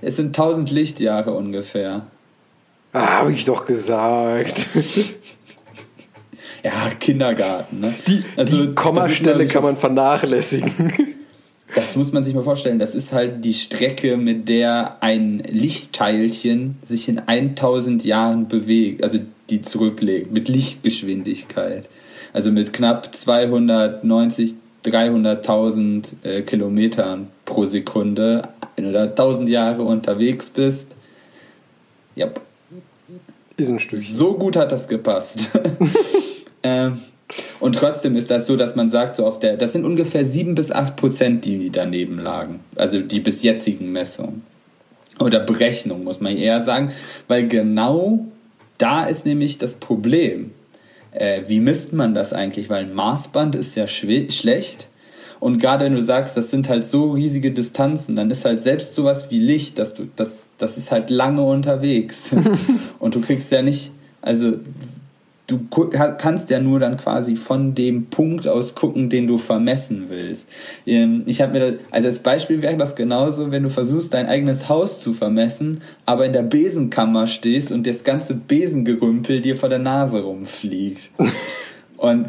Es 0.02 0.16
sind 0.18 0.28
1000 0.38 0.72
Lichtjahre 0.72 1.32
ungefähr. 1.32 2.06
Ah, 2.92 3.20
habe 3.20 3.32
ich 3.32 3.46
doch 3.46 3.66
gesagt. 3.66 4.68
ja, 6.66 6.92
Kindergarten. 7.00 7.80
Ne? 7.82 7.94
Die, 8.08 8.24
also, 8.38 8.66
die 8.66 8.74
Kommastelle 8.74 9.46
kann 9.48 9.64
man 9.64 9.78
vernachlässigen. 9.78 10.72
Das 11.76 11.96
muss 11.96 12.12
man 12.12 12.24
sich 12.24 12.36
mal 12.36 12.44
vorstellen, 12.44 12.78
das 12.78 12.94
ist 12.94 13.14
halt 13.14 13.44
die 13.44 13.56
Strecke, 13.56 14.16
mit 14.16 14.48
der 14.48 14.98
ein 15.02 15.40
Lichtteilchen 15.40 16.78
sich 16.84 17.10
in 17.10 17.18
1000 17.18 18.06
Jahren 18.06 18.48
bewegt, 18.48 19.04
also 19.04 19.18
die 19.50 19.64
zurücklegt, 19.64 20.32
mit 20.32 20.50
Lichtgeschwindigkeit. 20.50 21.90
Also 22.32 22.52
mit 22.52 22.74
knapp 22.74 23.16
290, 23.16 24.54
300.000 24.86 26.04
äh, 26.24 26.42
Kilometern 26.44 27.30
pro 27.46 27.66
Sekunde, 27.66 28.50
wenn 28.76 28.86
du 28.86 28.92
da 28.92 29.06
1000 29.06 29.50
Jahre 29.50 29.82
unterwegs 29.82 30.52
bist. 30.52 30.92
Ja. 32.16 32.30
Ist 33.58 33.70
ein 33.70 33.80
Stückchen. 33.80 34.16
So 34.16 34.36
gut 34.36 34.56
hat 34.56 34.72
das 34.72 34.88
gepasst. 34.88 35.50
ähm, 36.64 37.00
und 37.60 37.76
trotzdem 37.76 38.16
ist 38.16 38.30
das 38.30 38.48
so, 38.48 38.56
dass 38.56 38.76
man 38.76 38.90
sagt, 38.90 39.16
so 39.16 39.26
auf 39.26 39.40
der, 39.40 39.58
das 39.58 39.74
sind 39.74 39.86
ungefähr 39.86 40.26
7 40.26 40.56
bis 40.56 40.72
8 40.72 40.96
Prozent, 40.96 41.46
die 41.46 41.70
daneben 41.70 42.20
lagen. 42.20 42.60
Also 42.76 43.02
die 43.02 43.20
bis 43.20 43.44
jetzigen 43.44 43.92
Messungen. 43.92 44.44
Oder 45.20 45.40
Berechnungen, 45.40 46.04
muss 46.04 46.22
man 46.22 46.36
eher 46.36 46.64
sagen. 46.64 46.92
Weil 47.28 47.48
genau 47.48 48.26
da 48.78 49.06
ist 49.06 49.26
nämlich 49.26 49.58
das 49.58 49.76
Problem. 49.76 50.52
Äh, 51.12 51.42
wie 51.48 51.60
misst 51.60 51.94
man 51.94 52.14
das 52.14 52.34
eigentlich? 52.34 52.70
Weil 52.70 52.86
ein 52.86 52.94
Maßband 52.94 53.56
ist 53.56 53.76
ja 53.76 53.88
schlecht. 53.88 54.88
Und 55.40 55.60
gerade 55.60 55.86
wenn 55.86 55.96
du 55.96 56.02
sagst, 56.02 56.38
das 56.38 56.50
sind 56.50 56.70
halt 56.70 56.90
so 56.90 57.12
riesige 57.12 57.52
Distanzen, 57.52 58.16
dann 58.16 58.32
ist 58.32 58.46
halt 58.46 58.62
selbst 58.62 58.96
sowas 58.96 59.30
wie 59.30 59.40
Licht, 59.40 59.78
dass 59.78 59.94
du, 59.94 60.08
das, 60.16 60.46
das 60.58 60.78
ist 60.78 60.92
halt 60.92 61.10
lange 61.10 61.44
unterwegs. 61.44 62.32
und 63.00 63.16
du 63.16 63.22
kriegst 63.22 63.52
ja 63.52 63.62
nicht, 63.62 63.92
also 64.22 64.54
du 65.48 65.60
kannst 65.70 66.50
ja 66.50 66.60
nur 66.60 66.80
dann 66.80 66.98
quasi 66.98 67.36
von 67.36 67.76
dem 67.76 68.06
Punkt 68.06 68.48
aus 68.48 68.76
gucken, 68.76 69.10
den 69.10 69.28
du 69.28 69.38
vermessen 69.38 70.06
willst. 70.10 70.48
Ähm, 70.86 71.24
ich 71.26 71.42
habe 71.42 71.54
mir, 71.54 71.60
das, 71.60 71.74
also 71.92 72.08
als 72.08 72.20
Beispiel 72.20 72.62
wäre 72.62 72.78
das 72.78 72.96
genauso, 72.96 73.52
wenn 73.52 73.64
du 73.64 73.70
versuchst, 73.70 74.14
dein 74.14 74.28
eigenes 74.28 74.70
Haus 74.70 75.02
zu 75.02 75.14
vermessen, 75.14 75.82
aber 76.06 76.26
in 76.26 76.34
der 76.34 76.44
Besenkammer 76.44 77.28
stehst 77.28 77.72
und 77.72 77.86
das 77.86 78.04
ganze 78.04 78.36
Besengerümpel 78.36 79.42
dir 79.42 79.58
vor 79.58 79.70
der 79.70 79.80
Nase 79.80 80.22
rumfliegt. 80.22 81.12
Und 81.98 82.26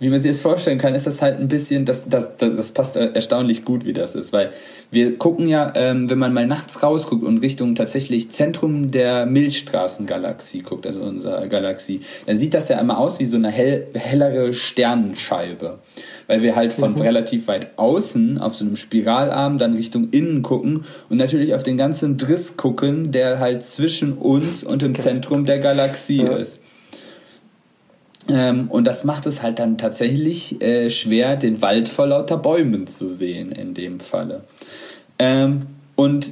wie 0.00 0.08
man 0.08 0.20
sich 0.20 0.30
das 0.30 0.40
vorstellen 0.40 0.78
kann, 0.78 0.94
ist 0.94 1.06
das 1.06 1.22
halt 1.22 1.40
ein 1.40 1.48
bisschen, 1.48 1.84
das, 1.84 2.04
das, 2.08 2.36
das 2.38 2.70
passt 2.72 2.96
erstaunlich 2.96 3.64
gut, 3.64 3.84
wie 3.84 3.92
das 3.92 4.14
ist, 4.14 4.32
weil 4.32 4.50
wir 4.90 5.18
gucken 5.18 5.48
ja, 5.48 5.72
ähm, 5.74 6.08
wenn 6.08 6.18
man 6.18 6.32
mal 6.32 6.46
nachts 6.46 6.82
rausguckt 6.82 7.24
und 7.24 7.38
Richtung 7.38 7.74
tatsächlich 7.74 8.30
Zentrum 8.30 8.90
der 8.90 9.26
Milchstraßengalaxie 9.26 10.60
guckt, 10.60 10.86
also 10.86 11.02
unserer 11.02 11.46
Galaxie, 11.48 12.00
dann 12.26 12.36
sieht 12.36 12.54
das 12.54 12.68
ja 12.68 12.78
immer 12.78 12.98
aus 12.98 13.18
wie 13.18 13.26
so 13.26 13.36
eine 13.36 13.50
hell, 13.50 13.88
hellere 13.94 14.52
Sternenscheibe. 14.52 15.78
Weil 16.26 16.42
wir 16.42 16.56
halt 16.56 16.72
von 16.72 16.92
mhm. 16.92 17.00
relativ 17.00 17.48
weit 17.48 17.72
außen 17.76 18.38
auf 18.38 18.54
so 18.54 18.64
einem 18.64 18.76
Spiralarm 18.76 19.58
dann 19.58 19.74
Richtung 19.74 20.10
innen 20.10 20.42
gucken 20.42 20.84
und 21.08 21.16
natürlich 21.16 21.54
auf 21.54 21.62
den 21.62 21.76
ganzen 21.76 22.18
Driss 22.18 22.56
gucken, 22.56 23.12
der 23.12 23.40
halt 23.40 23.66
zwischen 23.66 24.12
uns 24.12 24.62
und 24.62 24.82
dem 24.82 24.96
Zentrum 24.96 25.44
der 25.44 25.58
Galaxie 25.58 26.22
ja. 26.22 26.36
ist. 26.36 26.60
Ähm, 28.28 28.68
und 28.70 28.84
das 28.84 29.04
macht 29.04 29.26
es 29.26 29.42
halt 29.42 29.58
dann 29.58 29.78
tatsächlich 29.78 30.60
äh, 30.60 30.90
schwer, 30.90 31.36
den 31.36 31.62
Wald 31.62 31.88
vor 31.88 32.06
lauter 32.06 32.36
Bäumen 32.36 32.86
zu 32.86 33.08
sehen 33.08 33.52
in 33.52 33.74
dem 33.74 34.00
Falle. 34.00 34.44
Ähm, 35.18 35.62
und 35.96 36.26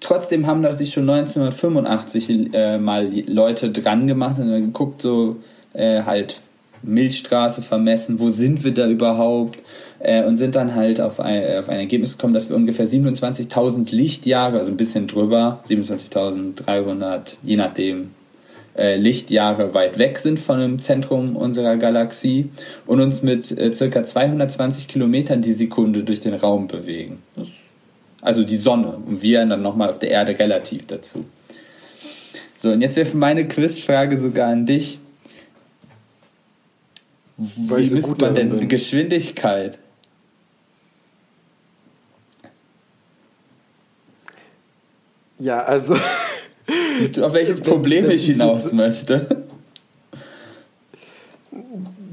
trotzdem 0.00 0.46
haben 0.46 0.62
da 0.62 0.72
sich 0.72 0.92
schon 0.92 1.08
1985 1.08 2.54
äh, 2.54 2.78
mal 2.78 3.10
Leute 3.26 3.70
dran 3.70 4.06
gemacht 4.06 4.38
und 4.38 4.48
geguckt, 4.48 5.02
so 5.02 5.36
äh, 5.72 6.02
halt 6.02 6.38
Milchstraße 6.82 7.62
vermessen, 7.62 8.20
wo 8.20 8.30
sind 8.30 8.62
wir 8.62 8.72
da 8.72 8.88
überhaupt? 8.88 9.58
Äh, 10.00 10.22
und 10.24 10.36
sind 10.36 10.54
dann 10.54 10.76
halt 10.76 11.00
auf 11.00 11.18
ein, 11.18 11.58
auf 11.58 11.68
ein 11.68 11.78
Ergebnis 11.78 12.16
gekommen, 12.16 12.34
dass 12.34 12.48
wir 12.48 12.56
ungefähr 12.56 12.86
27.000 12.86 13.92
Lichtjahre, 13.92 14.58
also 14.58 14.70
ein 14.70 14.76
bisschen 14.76 15.08
drüber, 15.08 15.60
27.300, 15.68 17.22
je 17.42 17.56
nachdem, 17.56 18.10
äh, 18.78 18.96
Lichtjahre 18.96 19.74
weit 19.74 19.98
weg 19.98 20.18
sind 20.18 20.38
von 20.38 20.60
dem 20.60 20.80
Zentrum 20.80 21.36
unserer 21.36 21.76
Galaxie 21.76 22.50
und 22.86 23.00
uns 23.00 23.22
mit 23.22 23.50
äh, 23.50 23.72
circa 23.72 24.04
220 24.04 24.88
Kilometern 24.88 25.42
die 25.42 25.52
Sekunde 25.52 26.04
durch 26.04 26.20
den 26.20 26.34
Raum 26.34 26.68
bewegen. 26.68 27.18
Das, 27.36 27.48
also 28.22 28.44
die 28.44 28.56
Sonne 28.56 28.88
und 29.06 29.22
wir 29.22 29.44
dann 29.44 29.62
nochmal 29.62 29.90
auf 29.90 29.98
der 29.98 30.10
Erde 30.10 30.38
relativ 30.38 30.86
dazu. 30.86 31.24
So, 32.56 32.70
und 32.70 32.80
jetzt 32.80 32.96
wäre 32.96 33.16
meine 33.16 33.46
Quizfrage 33.46 34.18
sogar 34.20 34.48
an 34.48 34.66
dich. 34.66 34.98
Weil 37.36 37.82
Wie 37.82 37.86
so 37.86 37.96
misst 37.96 38.20
man 38.20 38.34
denn 38.34 38.50
bin. 38.50 38.68
Geschwindigkeit? 38.68 39.78
Ja, 45.38 45.62
also 45.62 45.96
Siehst 46.98 47.16
du, 47.16 47.24
auf 47.24 47.32
welches 47.32 47.60
Problem 47.60 48.10
ich 48.10 48.26
hinaus 48.26 48.72
möchte? 48.72 49.26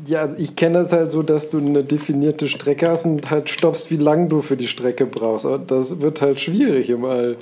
Ja, 0.07 0.21
also 0.21 0.37
ich 0.37 0.55
kenne 0.55 0.79
es 0.79 0.91
halt 0.91 1.11
so, 1.11 1.23
dass 1.23 1.49
du 1.49 1.57
eine 1.57 1.83
definierte 1.83 2.47
Strecke 2.47 2.89
hast 2.89 3.05
und 3.05 3.29
halt 3.29 3.49
stoppst, 3.49 3.89
wie 3.89 3.97
lang 3.97 4.29
du 4.29 4.41
für 4.41 4.55
die 4.55 4.67
Strecke 4.67 5.05
brauchst. 5.05 5.45
Aber 5.45 5.57
das 5.57 6.01
wird 6.01 6.21
halt 6.21 6.39
schwierig 6.39 6.89
im 6.89 7.05
All. 7.05 7.37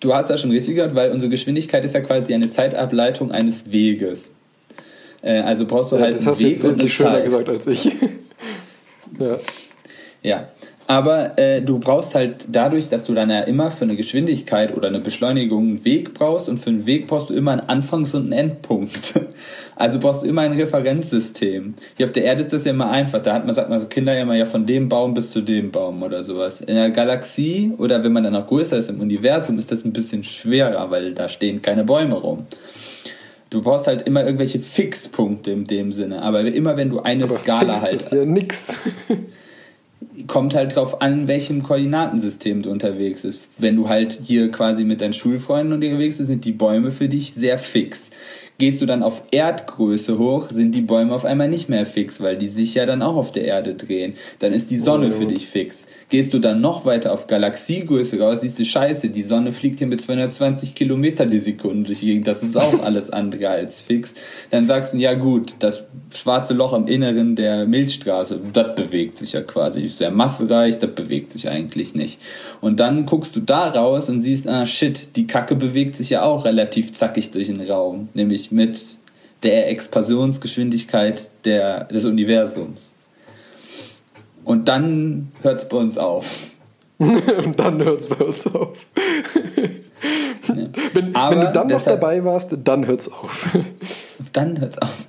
Du 0.00 0.12
hast 0.12 0.28
da 0.28 0.36
schon 0.36 0.50
richtig 0.50 0.74
gehört, 0.74 0.94
weil 0.94 1.10
unsere 1.12 1.30
Geschwindigkeit 1.30 1.84
ist 1.84 1.94
ja 1.94 2.00
quasi 2.00 2.34
eine 2.34 2.50
Zeitableitung 2.50 3.30
eines 3.30 3.72
Weges. 3.72 4.30
Äh, 5.22 5.40
also 5.40 5.64
brauchst 5.64 5.92
du 5.92 5.96
ja, 5.96 6.02
halt 6.02 6.14
das 6.14 6.20
einen 6.22 6.30
hast 6.30 6.40
Weg 6.40 6.50
jetzt 6.50 6.64
und 6.64 6.80
eine 6.80 6.90
schöner 6.90 7.12
Zeit. 7.12 7.24
gesagt 7.24 7.48
als 7.48 7.66
ich. 7.66 7.84
ja. 9.18 9.38
Ja, 10.22 10.48
aber 10.86 11.36
äh, 11.38 11.62
du 11.62 11.80
brauchst 11.80 12.14
halt 12.14 12.46
dadurch, 12.50 12.88
dass 12.88 13.06
du 13.06 13.14
dann 13.14 13.28
ja 13.28 13.40
immer 13.40 13.70
für 13.70 13.84
eine 13.84 13.96
Geschwindigkeit 13.96 14.76
oder 14.76 14.88
eine 14.88 15.00
Beschleunigung 15.00 15.64
einen 15.64 15.84
Weg 15.84 16.14
brauchst 16.14 16.48
und 16.48 16.58
für 16.58 16.70
einen 16.70 16.86
Weg 16.86 17.08
brauchst 17.08 17.30
du 17.30 17.34
immer 17.34 17.52
einen 17.52 17.68
Anfangs- 17.68 18.14
und 18.14 18.24
einen 18.24 18.32
Endpunkt. 18.32 19.14
Also 19.78 20.00
brauchst 20.00 20.22
du 20.22 20.26
immer 20.26 20.40
ein 20.40 20.54
Referenzsystem. 20.54 21.74
Hier 21.98 22.06
auf 22.06 22.12
der 22.12 22.24
Erde 22.24 22.40
ist 22.40 22.50
das 22.50 22.64
ja 22.64 22.70
immer 22.70 22.88
einfach. 22.88 23.20
Da 23.20 23.34
hat 23.34 23.44
man, 23.44 23.54
sagt 23.54 23.68
man 23.68 23.78
so 23.78 23.88
Kinder 23.88 24.14
ja 24.14 24.22
immer 24.22 24.34
ja 24.34 24.46
von 24.46 24.64
dem 24.64 24.88
Baum 24.88 25.12
bis 25.12 25.32
zu 25.32 25.42
dem 25.42 25.70
Baum 25.70 26.02
oder 26.02 26.22
sowas. 26.22 26.62
In 26.62 26.76
der 26.76 26.88
Galaxie 26.88 27.74
oder 27.76 28.02
wenn 28.02 28.10
man 28.10 28.24
dann 28.24 28.32
noch 28.32 28.46
größer 28.46 28.78
ist 28.78 28.88
im 28.88 29.02
Universum, 29.02 29.58
ist 29.58 29.70
das 29.70 29.84
ein 29.84 29.92
bisschen 29.92 30.22
schwerer, 30.22 30.90
weil 30.90 31.12
da 31.12 31.28
stehen 31.28 31.60
keine 31.60 31.84
Bäume 31.84 32.14
rum. 32.14 32.46
Du 33.50 33.60
brauchst 33.60 33.86
halt 33.86 34.00
immer 34.08 34.24
irgendwelche 34.24 34.60
Fixpunkte 34.60 35.50
in 35.50 35.66
dem 35.66 35.92
Sinne. 35.92 36.22
Aber 36.22 36.40
immer 36.40 36.78
wenn 36.78 36.88
du 36.88 37.02
eine 37.02 37.24
Aber 37.24 37.36
Skala 37.36 37.74
fix 37.74 37.82
halt. 37.82 37.94
Ist 37.94 38.12
ja 38.12 38.24
nix. 38.24 38.78
kommt 40.26 40.54
halt 40.54 40.76
drauf 40.76 41.00
an, 41.02 41.28
welchem 41.28 41.62
Koordinatensystem 41.62 42.62
du 42.62 42.70
unterwegs 42.70 43.22
bist. 43.22 43.42
Wenn 43.58 43.76
du 43.76 43.88
halt 43.88 44.18
hier 44.22 44.50
quasi 44.50 44.84
mit 44.84 45.00
deinen 45.00 45.12
Schulfreunden 45.12 45.72
unterwegs 45.72 46.18
bist, 46.18 46.28
sind 46.28 46.44
die 46.44 46.52
Bäume 46.52 46.90
für 46.90 47.08
dich 47.08 47.34
sehr 47.34 47.58
fix. 47.58 48.10
Gehst 48.58 48.80
du 48.80 48.86
dann 48.86 49.02
auf 49.02 49.24
Erdgröße 49.32 50.18
hoch, 50.18 50.48
sind 50.48 50.74
die 50.74 50.80
Bäume 50.80 51.14
auf 51.14 51.26
einmal 51.26 51.48
nicht 51.48 51.68
mehr 51.68 51.84
fix, 51.84 52.22
weil 52.22 52.38
die 52.38 52.48
sich 52.48 52.74
ja 52.74 52.86
dann 52.86 53.02
auch 53.02 53.16
auf 53.16 53.30
der 53.30 53.44
Erde 53.44 53.74
drehen. 53.74 54.14
Dann 54.38 54.54
ist 54.54 54.70
die 54.70 54.78
Sonne 54.78 55.08
oh. 55.08 55.18
für 55.18 55.26
dich 55.26 55.46
fix. 55.46 55.86
Gehst 56.08 56.32
du 56.32 56.38
dann 56.38 56.60
noch 56.60 56.84
weiter 56.84 57.12
auf 57.12 57.26
Galaxiegröße 57.26 58.20
raus, 58.20 58.42
siehst 58.42 58.60
du 58.60 58.64
Scheiße, 58.64 59.08
die 59.08 59.24
Sonne 59.24 59.50
fliegt 59.50 59.78
hier 59.80 59.88
mit 59.88 60.00
220 60.00 60.76
Kilometer 60.76 61.26
die 61.26 61.40
Sekunde 61.40 61.88
durch 61.88 61.98
die 61.98 62.06
Gegend. 62.06 62.28
Das 62.28 62.44
ist 62.44 62.56
auch 62.56 62.84
alles 62.84 63.10
andere 63.10 63.48
als 63.48 63.80
fix. 63.80 64.14
Dann 64.50 64.68
sagst 64.68 64.94
du, 64.94 64.98
ja 64.98 65.14
gut, 65.14 65.56
das 65.58 65.88
schwarze 66.14 66.54
Loch 66.54 66.74
im 66.74 66.86
Inneren 66.86 67.34
der 67.34 67.66
Milchstraße, 67.66 68.38
das 68.52 68.76
bewegt 68.76 69.18
sich 69.18 69.32
ja 69.32 69.42
quasi. 69.42 69.82
Ist 69.82 69.98
sehr 69.98 70.12
massereich, 70.12 70.78
das 70.78 70.92
bewegt 70.92 71.32
sich 71.32 71.48
eigentlich 71.48 71.96
nicht. 71.96 72.20
Und 72.60 72.78
dann 72.78 73.04
guckst 73.04 73.34
du 73.34 73.40
da 73.40 73.68
raus 73.70 74.08
und 74.08 74.20
siehst, 74.20 74.46
ah 74.46 74.64
shit, 74.64 75.16
die 75.16 75.26
Kacke 75.26 75.56
bewegt 75.56 75.96
sich 75.96 76.10
ja 76.10 76.22
auch 76.22 76.44
relativ 76.44 76.92
zackig 76.92 77.32
durch 77.32 77.48
den 77.48 77.60
Raum. 77.60 78.10
Nämlich 78.14 78.52
mit 78.52 78.78
der 79.42 79.70
Expansionsgeschwindigkeit 79.70 81.28
der, 81.44 81.84
des 81.84 82.04
Universums. 82.04 82.92
Und 84.46 84.68
dann 84.68 85.32
hört 85.42 85.58
es 85.58 85.68
bei 85.68 85.76
uns 85.76 85.98
auf. 85.98 86.52
Und 86.98 87.20
dann 87.58 87.82
hört 87.82 88.00
es 88.02 88.06
bei 88.06 88.24
uns 88.24 88.46
auf. 88.46 88.78
Ja. 90.46 90.54
Wenn, 90.94 91.12
wenn, 91.14 91.40
du 91.40 91.52
dann 91.52 91.66
deshalb, 91.66 91.70
noch 91.70 91.82
dabei 91.84 92.24
warst, 92.24 92.56
dann 92.62 92.86
hört 92.86 93.00
es 93.00 93.12
auf. 93.12 93.48
Dann 94.32 94.58
hört 94.60 94.72
es 94.72 94.78
auf. 94.78 95.04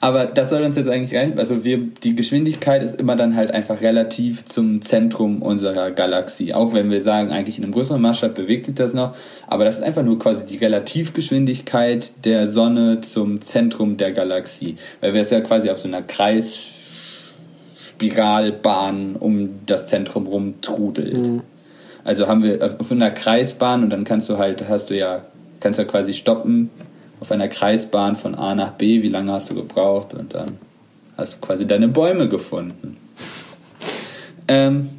Aber 0.00 0.26
das 0.26 0.50
soll 0.50 0.62
uns 0.62 0.76
jetzt 0.76 0.88
eigentlich 0.88 1.18
rein. 1.18 1.36
Also 1.36 1.64
wir, 1.64 1.78
die 1.78 2.14
Geschwindigkeit 2.14 2.82
ist 2.82 2.94
immer 2.94 3.16
dann 3.16 3.34
halt 3.34 3.50
einfach 3.50 3.80
relativ 3.80 4.44
zum 4.44 4.82
Zentrum 4.82 5.42
unserer 5.42 5.90
Galaxie. 5.90 6.54
Auch 6.54 6.72
wenn 6.72 6.88
wir 6.90 7.00
sagen, 7.00 7.32
eigentlich 7.32 7.58
in 7.58 7.64
einem 7.64 7.72
größeren 7.72 8.00
Maßstab 8.00 8.34
bewegt 8.34 8.66
sich 8.66 8.76
das 8.76 8.94
noch. 8.94 9.16
Aber 9.48 9.64
das 9.64 9.78
ist 9.78 9.82
einfach 9.82 10.04
nur 10.04 10.18
quasi 10.18 10.44
die 10.46 10.58
Relativgeschwindigkeit 10.58 12.24
der 12.24 12.46
Sonne 12.46 13.00
zum 13.00 13.40
Zentrum 13.40 13.96
der 13.96 14.12
Galaxie. 14.12 14.76
Weil 15.00 15.14
wir 15.14 15.22
es 15.22 15.30
ja 15.30 15.40
quasi 15.40 15.68
auf 15.68 15.78
so 15.78 15.88
einer 15.88 16.02
Kreisspiralbahn 17.98 19.16
um 19.16 19.60
das 19.66 19.86
Zentrum 19.86 20.26
rum 20.26 20.60
trudelt. 20.60 21.26
Mhm. 21.26 21.42
Also 22.04 22.26
haben 22.26 22.42
wir 22.42 22.76
auf 22.78 22.90
einer 22.90 23.10
Kreisbahn 23.10 23.84
und 23.84 23.90
dann 23.90 24.04
kannst 24.04 24.28
du 24.28 24.38
halt, 24.38 24.68
hast 24.68 24.90
du 24.90 24.96
ja, 24.96 25.24
kannst 25.60 25.78
du 25.78 25.84
ja 25.84 25.88
quasi 25.88 26.14
stoppen 26.14 26.70
auf 27.20 27.30
einer 27.30 27.48
Kreisbahn 27.48 28.16
von 28.16 28.34
A 28.34 28.54
nach 28.54 28.72
B, 28.72 29.02
wie 29.02 29.08
lange 29.08 29.32
hast 29.32 29.50
du 29.50 29.54
gebraucht 29.54 30.12
und 30.14 30.34
dann 30.34 30.58
hast 31.16 31.34
du 31.34 31.38
quasi 31.38 31.66
deine 31.66 31.88
Bäume 31.88 32.28
gefunden. 32.28 32.96
Ähm, 34.48 34.90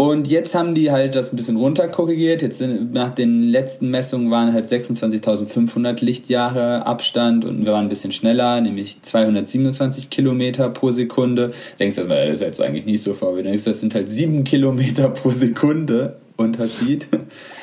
und 0.00 0.28
jetzt 0.28 0.54
haben 0.54 0.74
die 0.74 0.90
halt 0.90 1.14
das 1.14 1.30
ein 1.30 1.36
bisschen 1.36 1.58
runterkorrigiert. 1.58 2.40
Jetzt 2.40 2.56
sind, 2.56 2.94
nach 2.94 3.10
den 3.10 3.42
letzten 3.42 3.90
Messungen 3.90 4.30
waren 4.30 4.54
halt 4.54 4.64
26.500 4.66 6.02
Lichtjahre 6.02 6.86
Abstand 6.86 7.44
und 7.44 7.66
wir 7.66 7.74
waren 7.74 7.84
ein 7.84 7.90
bisschen 7.90 8.10
schneller, 8.10 8.62
nämlich 8.62 9.02
227 9.02 10.08
Kilometer 10.08 10.70
pro 10.70 10.90
Sekunde. 10.90 11.52
Denkst 11.78 11.96
du, 11.96 12.04
das 12.04 12.32
ist 12.32 12.40
jetzt 12.40 12.62
eigentlich 12.62 12.86
nicht 12.86 13.04
so 13.04 13.12
vor. 13.12 13.36
Du 13.36 13.42
denkst, 13.42 13.64
das 13.64 13.80
sind 13.80 13.94
halt 13.94 14.08
7 14.08 14.42
Kilometer 14.44 15.10
pro 15.10 15.28
Sekunde 15.28 16.16
Unterschied. 16.38 17.04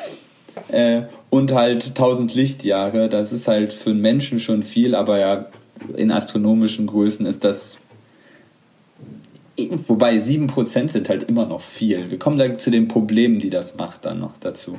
äh, 0.67 1.01
und 1.31 1.53
halt 1.53 1.87
1000 1.87 2.35
Lichtjahre. 2.35 3.09
Das 3.09 3.33
ist 3.33 3.47
halt 3.47 3.73
für 3.73 3.89
einen 3.89 4.01
Menschen 4.01 4.39
schon 4.39 4.61
viel, 4.61 4.93
aber 4.93 5.17
ja, 5.17 5.47
in 5.95 6.11
astronomischen 6.11 6.85
Größen 6.85 7.25
ist 7.25 7.43
das 7.43 7.79
Wobei 9.87 10.17
7% 10.17 10.89
sind 10.89 11.09
halt 11.09 11.23
immer 11.23 11.45
noch 11.45 11.61
viel. 11.61 12.11
Wir 12.11 12.19
kommen 12.19 12.37
da 12.37 12.57
zu 12.57 12.69
den 12.69 12.87
Problemen, 12.87 13.39
die 13.39 13.49
das 13.49 13.75
macht, 13.75 14.05
dann 14.05 14.19
noch 14.19 14.37
dazu. 14.39 14.77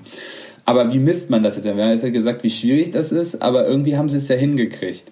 Aber 0.64 0.92
wie 0.92 0.98
misst 0.98 1.30
man 1.30 1.42
das 1.42 1.56
jetzt? 1.56 1.64
Wir 1.64 1.72
haben 1.72 1.90
jetzt 1.90 2.04
ja 2.04 2.10
gesagt, 2.10 2.44
wie 2.44 2.50
schwierig 2.50 2.92
das 2.92 3.10
ist, 3.10 3.42
aber 3.42 3.66
irgendwie 3.66 3.96
haben 3.96 4.08
sie 4.08 4.18
es 4.18 4.28
ja 4.28 4.36
hingekriegt. 4.36 5.04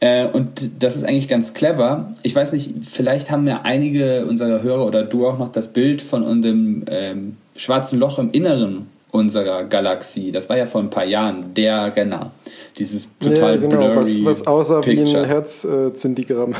Äh, 0.00 0.26
und 0.26 0.82
das 0.82 0.96
ist 0.96 1.04
eigentlich 1.04 1.28
ganz 1.28 1.54
clever. 1.54 2.14
Ich 2.22 2.34
weiß 2.34 2.52
nicht, 2.52 2.72
vielleicht 2.82 3.30
haben 3.30 3.46
ja 3.46 3.60
einige 3.62 4.26
unserer 4.26 4.62
Hörer 4.62 4.86
oder 4.86 5.02
du 5.02 5.26
auch 5.26 5.38
noch 5.38 5.52
das 5.52 5.72
Bild 5.72 6.02
von 6.02 6.22
unserem 6.22 6.84
ähm, 6.88 7.36
schwarzen 7.56 7.98
Loch 7.98 8.18
im 8.18 8.30
Inneren 8.32 8.86
unserer 9.10 9.64
Galaxie. 9.64 10.32
Das 10.32 10.48
war 10.48 10.56
ja 10.56 10.66
vor 10.66 10.82
ein 10.82 10.90
paar 10.90 11.04
Jahren 11.04 11.54
der 11.54 11.94
Renner. 11.96 12.32
Dieses 12.78 13.18
total 13.18 13.54
ja, 13.54 13.60
genau, 13.60 13.76
blurry 13.76 14.24
was, 14.24 14.24
was 14.24 14.46
aussah 14.46 14.80
Picture. 14.80 15.06
wie 15.06 15.16
ein 15.16 15.24
Herzzentigramm. 15.24 16.52
Äh, 16.52 16.56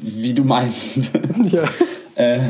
wie 0.00 0.34
du 0.34 0.44
meinst. 0.44 1.10
Ja. 1.50 1.64
äh, 2.14 2.40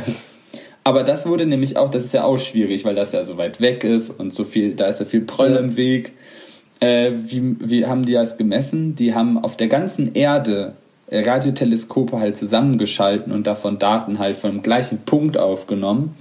aber 0.85 1.03
das 1.03 1.27
wurde 1.27 1.47
nämlich 1.47 1.77
auch, 1.77 1.91
das 1.91 2.05
ist 2.05 2.15
ja 2.15 2.25
auch 2.25 2.39
schwierig, 2.39 2.85
weil 2.85 2.95
das 2.95 3.13
ja 3.13 3.25
so 3.25 3.39
weit 3.39 3.61
weg 3.61 3.85
ist 3.85 4.11
und 4.11 4.35
so 4.35 4.45
viel, 4.45 4.75
da 4.75 4.87
ist 4.87 4.99
so 4.99 5.05
viel 5.05 5.23
Pröll 5.23 5.57
im 5.57 5.77
Weg. 5.77 6.13
Äh, 6.81 7.13
wie, 7.15 7.57
wie 7.61 7.87
haben 7.87 8.05
die 8.05 8.13
das 8.13 8.37
gemessen? 8.37 8.95
Die 8.95 9.15
haben 9.15 9.43
auf 9.43 9.57
der 9.57 9.69
ganzen 9.69 10.15
Erde 10.15 10.75
Radioteleskope 11.11 12.19
halt 12.19 12.37
zusammengeschalten 12.37 13.33
und 13.33 13.47
davon 13.47 13.79
Daten 13.79 14.19
halt 14.19 14.37
von 14.37 14.53
dem 14.53 14.63
gleichen 14.63 14.99
Punkt 14.99 15.39
aufgenommen 15.39 16.17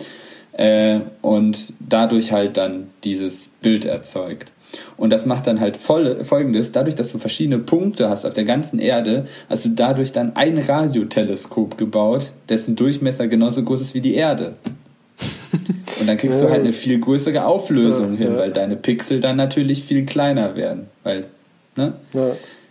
äh, 0.54 1.00
und 1.22 1.74
dadurch 1.80 2.32
halt 2.32 2.58
dann 2.58 2.90
dieses 3.04 3.50
Bild 3.62 3.86
erzeugt. 3.86 4.52
Und 4.98 5.12
das 5.12 5.26
macht 5.26 5.48
dann 5.48 5.60
halt 5.60 5.78
voll, 5.78 6.24
folgendes, 6.24 6.72
dadurch, 6.72 6.96
dass 6.96 7.12
du 7.12 7.18
verschiedene 7.18 7.60
Punkte 7.60 8.10
hast 8.10 8.26
auf 8.26 8.34
der 8.34 8.44
ganzen 8.44 8.80
Erde, 8.80 9.28
hast 9.50 9.66
du 9.66 9.70
dadurch 9.70 10.12
dann 10.12 10.36
ein 10.36 10.58
Radioteleskop 10.58 11.78
gebaut, 11.78 12.32
dessen 12.50 12.76
Durchmesser 12.76 13.28
genauso 13.28 13.64
groß 13.64 13.82
ist 13.82 13.94
wie 13.94 14.02
die 14.02 14.16
Erde. 14.16 14.56
Und 16.00 16.08
dann 16.08 16.18
kriegst 16.18 16.40
ja. 16.40 16.48
du 16.48 16.52
halt 16.52 16.62
eine 16.62 16.74
viel 16.74 17.00
größere 17.00 17.46
Auflösung 17.46 18.14
ja, 18.14 18.20
hin, 18.20 18.32
ja. 18.34 18.38
weil 18.38 18.52
deine 18.52 18.76
Pixel 18.76 19.22
dann 19.22 19.38
natürlich 19.38 19.84
viel 19.84 20.06
kleiner 20.06 20.56
werden. 20.56 20.88
Weil, 21.04 21.26
ne? 21.76 21.94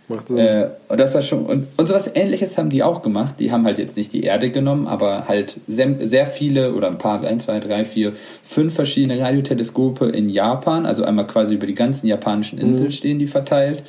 Macht 0.09 0.27
Sinn. 0.27 0.37
Äh, 0.37 0.69
und 0.89 0.99
das 0.99 1.13
war 1.13 1.21
schon 1.21 1.45
und, 1.45 1.67
und 1.77 1.87
sowas 1.87 2.11
ähnliches 2.13 2.57
haben 2.57 2.69
die 2.69 2.83
auch 2.83 3.01
gemacht. 3.01 3.35
Die 3.39 3.51
haben 3.51 3.65
halt 3.65 3.77
jetzt 3.77 3.95
nicht 3.95 4.11
die 4.11 4.23
Erde 4.23 4.49
genommen, 4.49 4.87
aber 4.87 5.27
halt 5.27 5.59
sehr, 5.67 5.95
sehr 6.01 6.25
viele 6.25 6.73
oder 6.73 6.87
ein 6.87 6.97
paar, 6.97 7.23
ein, 7.23 7.39
zwei, 7.39 7.59
drei, 7.59 7.85
vier, 7.85 8.13
fünf 8.43 8.73
verschiedene 8.73 9.19
Radioteleskope 9.19 10.07
in 10.09 10.29
Japan, 10.29 10.85
also 10.85 11.03
einmal 11.03 11.27
quasi 11.27 11.55
über 11.55 11.67
die 11.67 11.73
ganzen 11.73 12.07
japanischen 12.07 12.59
Inseln 12.59 12.87
mhm. 12.87 12.91
stehen 12.91 13.19
die 13.19 13.27
verteilt. 13.27 13.83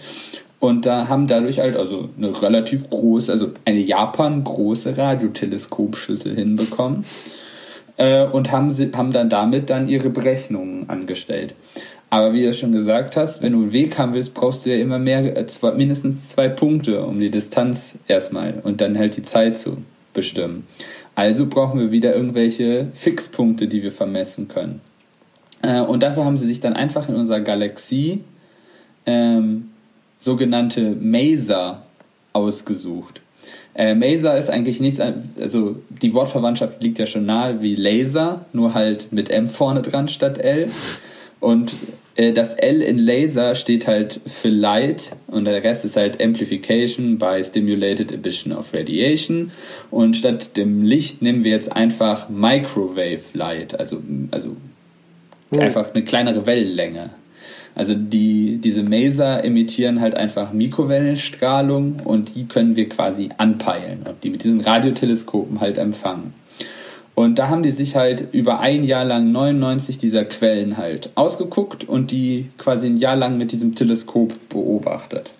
Und 0.60 0.86
da 0.86 1.08
haben 1.08 1.26
dadurch 1.26 1.58
halt 1.58 1.76
also 1.76 2.08
eine 2.16 2.40
relativ 2.40 2.88
große, 2.88 3.30
also 3.30 3.50
eine 3.64 3.80
Japan 3.80 4.44
große 4.44 4.96
Radioteleskopschüssel 4.96 6.34
hinbekommen. 6.34 7.04
Äh, 7.96 8.24
und 8.24 8.50
haben, 8.50 8.70
sie, 8.70 8.90
haben 8.92 9.12
dann 9.12 9.28
damit 9.28 9.68
dann 9.70 9.88
ihre 9.88 10.10
Berechnungen 10.10 10.88
angestellt. 10.88 11.54
Aber 12.14 12.32
wie 12.32 12.44
du 12.44 12.54
schon 12.54 12.70
gesagt 12.70 13.16
hast, 13.16 13.42
wenn 13.42 13.50
du 13.50 13.62
einen 13.62 13.72
Weg 13.72 13.98
haben 13.98 14.14
willst, 14.14 14.34
brauchst 14.34 14.64
du 14.64 14.70
ja 14.70 14.76
immer 14.76 15.00
mehr, 15.00 15.36
äh, 15.36 15.46
zwei, 15.48 15.72
mindestens 15.72 16.28
zwei 16.28 16.48
Punkte, 16.48 17.04
um 17.04 17.18
die 17.18 17.28
Distanz 17.28 17.96
erstmal 18.06 18.60
und 18.62 18.80
dann 18.80 18.96
halt 18.96 19.16
die 19.16 19.24
Zeit 19.24 19.58
zu 19.58 19.78
bestimmen. 20.12 20.64
Also 21.16 21.46
brauchen 21.46 21.80
wir 21.80 21.90
wieder 21.90 22.14
irgendwelche 22.14 22.86
Fixpunkte, 22.92 23.66
die 23.66 23.82
wir 23.82 23.90
vermessen 23.90 24.46
können. 24.46 24.80
Äh, 25.62 25.80
und 25.80 26.04
dafür 26.04 26.24
haben 26.24 26.36
sie 26.36 26.46
sich 26.46 26.60
dann 26.60 26.74
einfach 26.74 27.08
in 27.08 27.16
unserer 27.16 27.40
Galaxie 27.40 28.20
ähm, 29.06 29.70
sogenannte 30.20 30.92
Maser 30.92 31.82
ausgesucht. 32.32 33.22
Äh, 33.74 33.96
Maser 33.96 34.38
ist 34.38 34.50
eigentlich 34.50 34.78
nichts, 34.78 35.00
also 35.40 35.82
die 35.88 36.14
Wortverwandtschaft 36.14 36.80
liegt 36.80 37.00
ja 37.00 37.06
schon 37.06 37.26
nahe 37.26 37.60
wie 37.60 37.74
Laser, 37.74 38.44
nur 38.52 38.72
halt 38.74 39.10
mit 39.10 39.30
M 39.30 39.48
vorne 39.48 39.82
dran 39.82 40.06
statt 40.06 40.38
L. 40.38 40.70
Und 41.40 41.72
das 42.16 42.54
L 42.54 42.80
in 42.80 42.98
Laser 42.98 43.56
steht 43.56 43.88
halt 43.88 44.20
für 44.24 44.48
Light 44.48 45.16
und 45.26 45.46
der 45.46 45.64
Rest 45.64 45.84
ist 45.84 45.96
halt 45.96 46.22
Amplification 46.22 47.18
by 47.18 47.42
Stimulated 47.42 48.12
Emission 48.12 48.52
of 48.52 48.72
Radiation. 48.72 49.50
Und 49.90 50.16
statt 50.16 50.56
dem 50.56 50.82
Licht 50.84 51.22
nehmen 51.22 51.42
wir 51.42 51.50
jetzt 51.50 51.74
einfach 51.74 52.28
Microwave 52.28 53.22
Light, 53.32 53.78
also, 53.78 54.00
also 54.30 54.56
mhm. 55.50 55.58
einfach 55.58 55.92
eine 55.92 56.04
kleinere 56.04 56.46
Wellenlänge. 56.46 57.10
Also 57.74 57.94
die, 57.94 58.60
diese 58.62 58.84
Maser 58.84 59.44
emittieren 59.44 60.00
halt 60.00 60.16
einfach 60.16 60.52
Mikrowellenstrahlung 60.52 61.96
und 62.04 62.36
die 62.36 62.44
können 62.46 62.76
wir 62.76 62.88
quasi 62.88 63.30
anpeilen 63.36 64.02
und 64.08 64.22
die 64.22 64.30
mit 64.30 64.44
diesen 64.44 64.60
Radioteleskopen 64.60 65.60
halt 65.60 65.78
empfangen. 65.78 66.34
Und 67.14 67.38
da 67.38 67.48
haben 67.48 67.62
die 67.62 67.70
sich 67.70 67.94
halt 67.94 68.28
über 68.32 68.58
ein 68.58 68.82
Jahr 68.84 69.04
lang 69.04 69.30
99 69.30 69.98
dieser 69.98 70.24
Quellen 70.24 70.76
halt 70.76 71.10
ausgeguckt 71.14 71.88
und 71.88 72.10
die 72.10 72.50
quasi 72.58 72.88
ein 72.88 72.96
Jahr 72.96 73.14
lang 73.14 73.38
mit 73.38 73.52
diesem 73.52 73.76
Teleskop 73.76 74.32
beobachtet. 74.48 75.30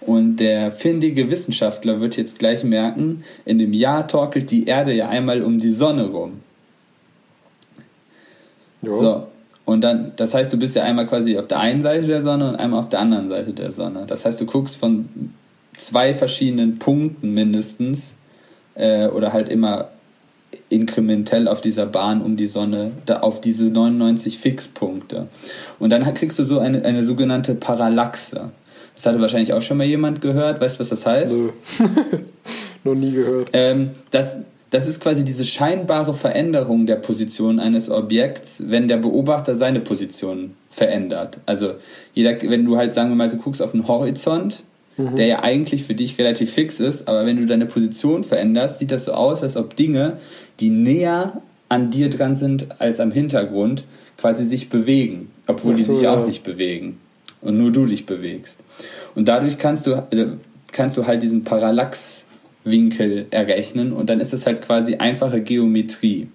Und 0.00 0.36
der 0.36 0.70
findige 0.70 1.30
Wissenschaftler 1.30 2.00
wird 2.00 2.16
jetzt 2.16 2.38
gleich 2.38 2.62
merken, 2.62 3.24
in 3.44 3.58
dem 3.58 3.72
Jahr 3.72 4.06
torkelt 4.06 4.50
die 4.50 4.66
Erde 4.66 4.92
ja 4.92 5.08
einmal 5.08 5.42
um 5.42 5.58
die 5.58 5.72
Sonne 5.72 6.06
rum. 6.08 6.40
Jo. 8.82 8.92
So. 8.92 9.26
Und 9.64 9.82
dann, 9.82 10.12
das 10.16 10.34
heißt, 10.34 10.52
du 10.52 10.58
bist 10.58 10.76
ja 10.76 10.84
einmal 10.84 11.06
quasi 11.06 11.36
auf 11.36 11.46
der 11.46 11.60
einen 11.60 11.82
Seite 11.82 12.06
der 12.06 12.22
Sonne 12.22 12.48
und 12.48 12.56
einmal 12.56 12.80
auf 12.80 12.88
der 12.88 13.00
anderen 13.00 13.28
Seite 13.28 13.52
der 13.52 13.70
Sonne. 13.72 14.04
Das 14.06 14.24
heißt, 14.24 14.40
du 14.40 14.46
guckst 14.46 14.76
von 14.76 15.08
zwei 15.76 16.14
verschiedenen 16.14 16.78
Punkten 16.78 17.34
mindestens 17.34 18.14
äh, 18.74 19.08
oder 19.08 19.32
halt 19.34 19.50
immer 19.50 19.90
inkrementell 20.70 21.48
auf 21.48 21.60
dieser 21.60 21.86
Bahn 21.86 22.22
um 22.22 22.36
die 22.36 22.46
Sonne, 22.46 22.92
da 23.06 23.20
auf 23.20 23.40
diese 23.40 23.64
99 23.64 24.38
Fixpunkte. 24.38 25.28
Und 25.78 25.90
dann 25.90 26.02
kriegst 26.14 26.38
du 26.38 26.44
so 26.44 26.58
eine, 26.58 26.84
eine 26.84 27.02
sogenannte 27.02 27.54
Parallaxe. 27.54 28.50
Das 28.94 29.06
hatte 29.06 29.20
wahrscheinlich 29.20 29.52
auch 29.52 29.62
schon 29.62 29.78
mal 29.78 29.86
jemand 29.86 30.20
gehört. 30.20 30.60
Weißt 30.60 30.76
du, 30.76 30.80
was 30.80 30.88
das 30.88 31.06
heißt? 31.06 31.36
Nö. 31.36 31.50
Noch 32.84 32.94
nie 32.94 33.12
gehört. 33.12 33.50
Ähm, 33.52 33.90
das, 34.10 34.38
das 34.70 34.86
ist 34.86 35.00
quasi 35.00 35.24
diese 35.24 35.44
scheinbare 35.44 36.14
Veränderung 36.14 36.86
der 36.86 36.96
Position 36.96 37.60
eines 37.60 37.90
Objekts, 37.90 38.64
wenn 38.66 38.88
der 38.88 38.98
Beobachter 38.98 39.54
seine 39.54 39.80
Position 39.80 40.54
verändert. 40.68 41.38
Also 41.46 41.74
jeder, 42.14 42.40
wenn 42.42 42.64
du 42.64 42.76
halt, 42.76 42.92
sagen 42.92 43.10
wir 43.10 43.16
mal, 43.16 43.30
so 43.30 43.38
guckst 43.38 43.62
auf 43.62 43.72
den 43.72 43.88
Horizont, 43.88 44.62
mhm. 44.98 45.16
der 45.16 45.26
ja 45.26 45.42
eigentlich 45.42 45.84
für 45.84 45.94
dich 45.94 46.18
relativ 46.18 46.52
fix 46.52 46.80
ist, 46.80 47.08
aber 47.08 47.24
wenn 47.24 47.36
du 47.36 47.46
deine 47.46 47.66
Position 47.66 48.24
veränderst, 48.24 48.78
sieht 48.78 48.90
das 48.90 49.06
so 49.06 49.12
aus, 49.12 49.42
als 49.42 49.56
ob 49.56 49.76
Dinge, 49.76 50.18
die 50.60 50.70
näher 50.70 51.40
an 51.68 51.90
dir 51.90 52.10
dran 52.10 52.34
sind 52.34 52.80
als 52.80 53.00
am 53.00 53.12
Hintergrund, 53.12 53.84
quasi 54.16 54.44
sich 54.44 54.68
bewegen, 54.68 55.30
obwohl 55.46 55.72
so, 55.72 55.76
die 55.76 55.82
sich 55.84 56.02
ja. 56.02 56.14
auch 56.14 56.26
nicht 56.26 56.42
bewegen 56.42 56.98
und 57.40 57.56
nur 57.56 57.72
du 57.72 57.86
dich 57.86 58.06
bewegst. 58.06 58.60
Und 59.14 59.28
dadurch 59.28 59.58
kannst 59.58 59.86
du, 59.86 59.92
äh, 60.10 60.26
kannst 60.72 60.96
du 60.96 61.06
halt 61.06 61.22
diesen 61.22 61.44
Parallaxwinkel 61.44 63.26
errechnen 63.30 63.92
und 63.92 64.10
dann 64.10 64.20
ist 64.20 64.32
das 64.32 64.46
halt 64.46 64.62
quasi 64.62 64.96
einfache 64.96 65.40
Geometrie. 65.40 66.28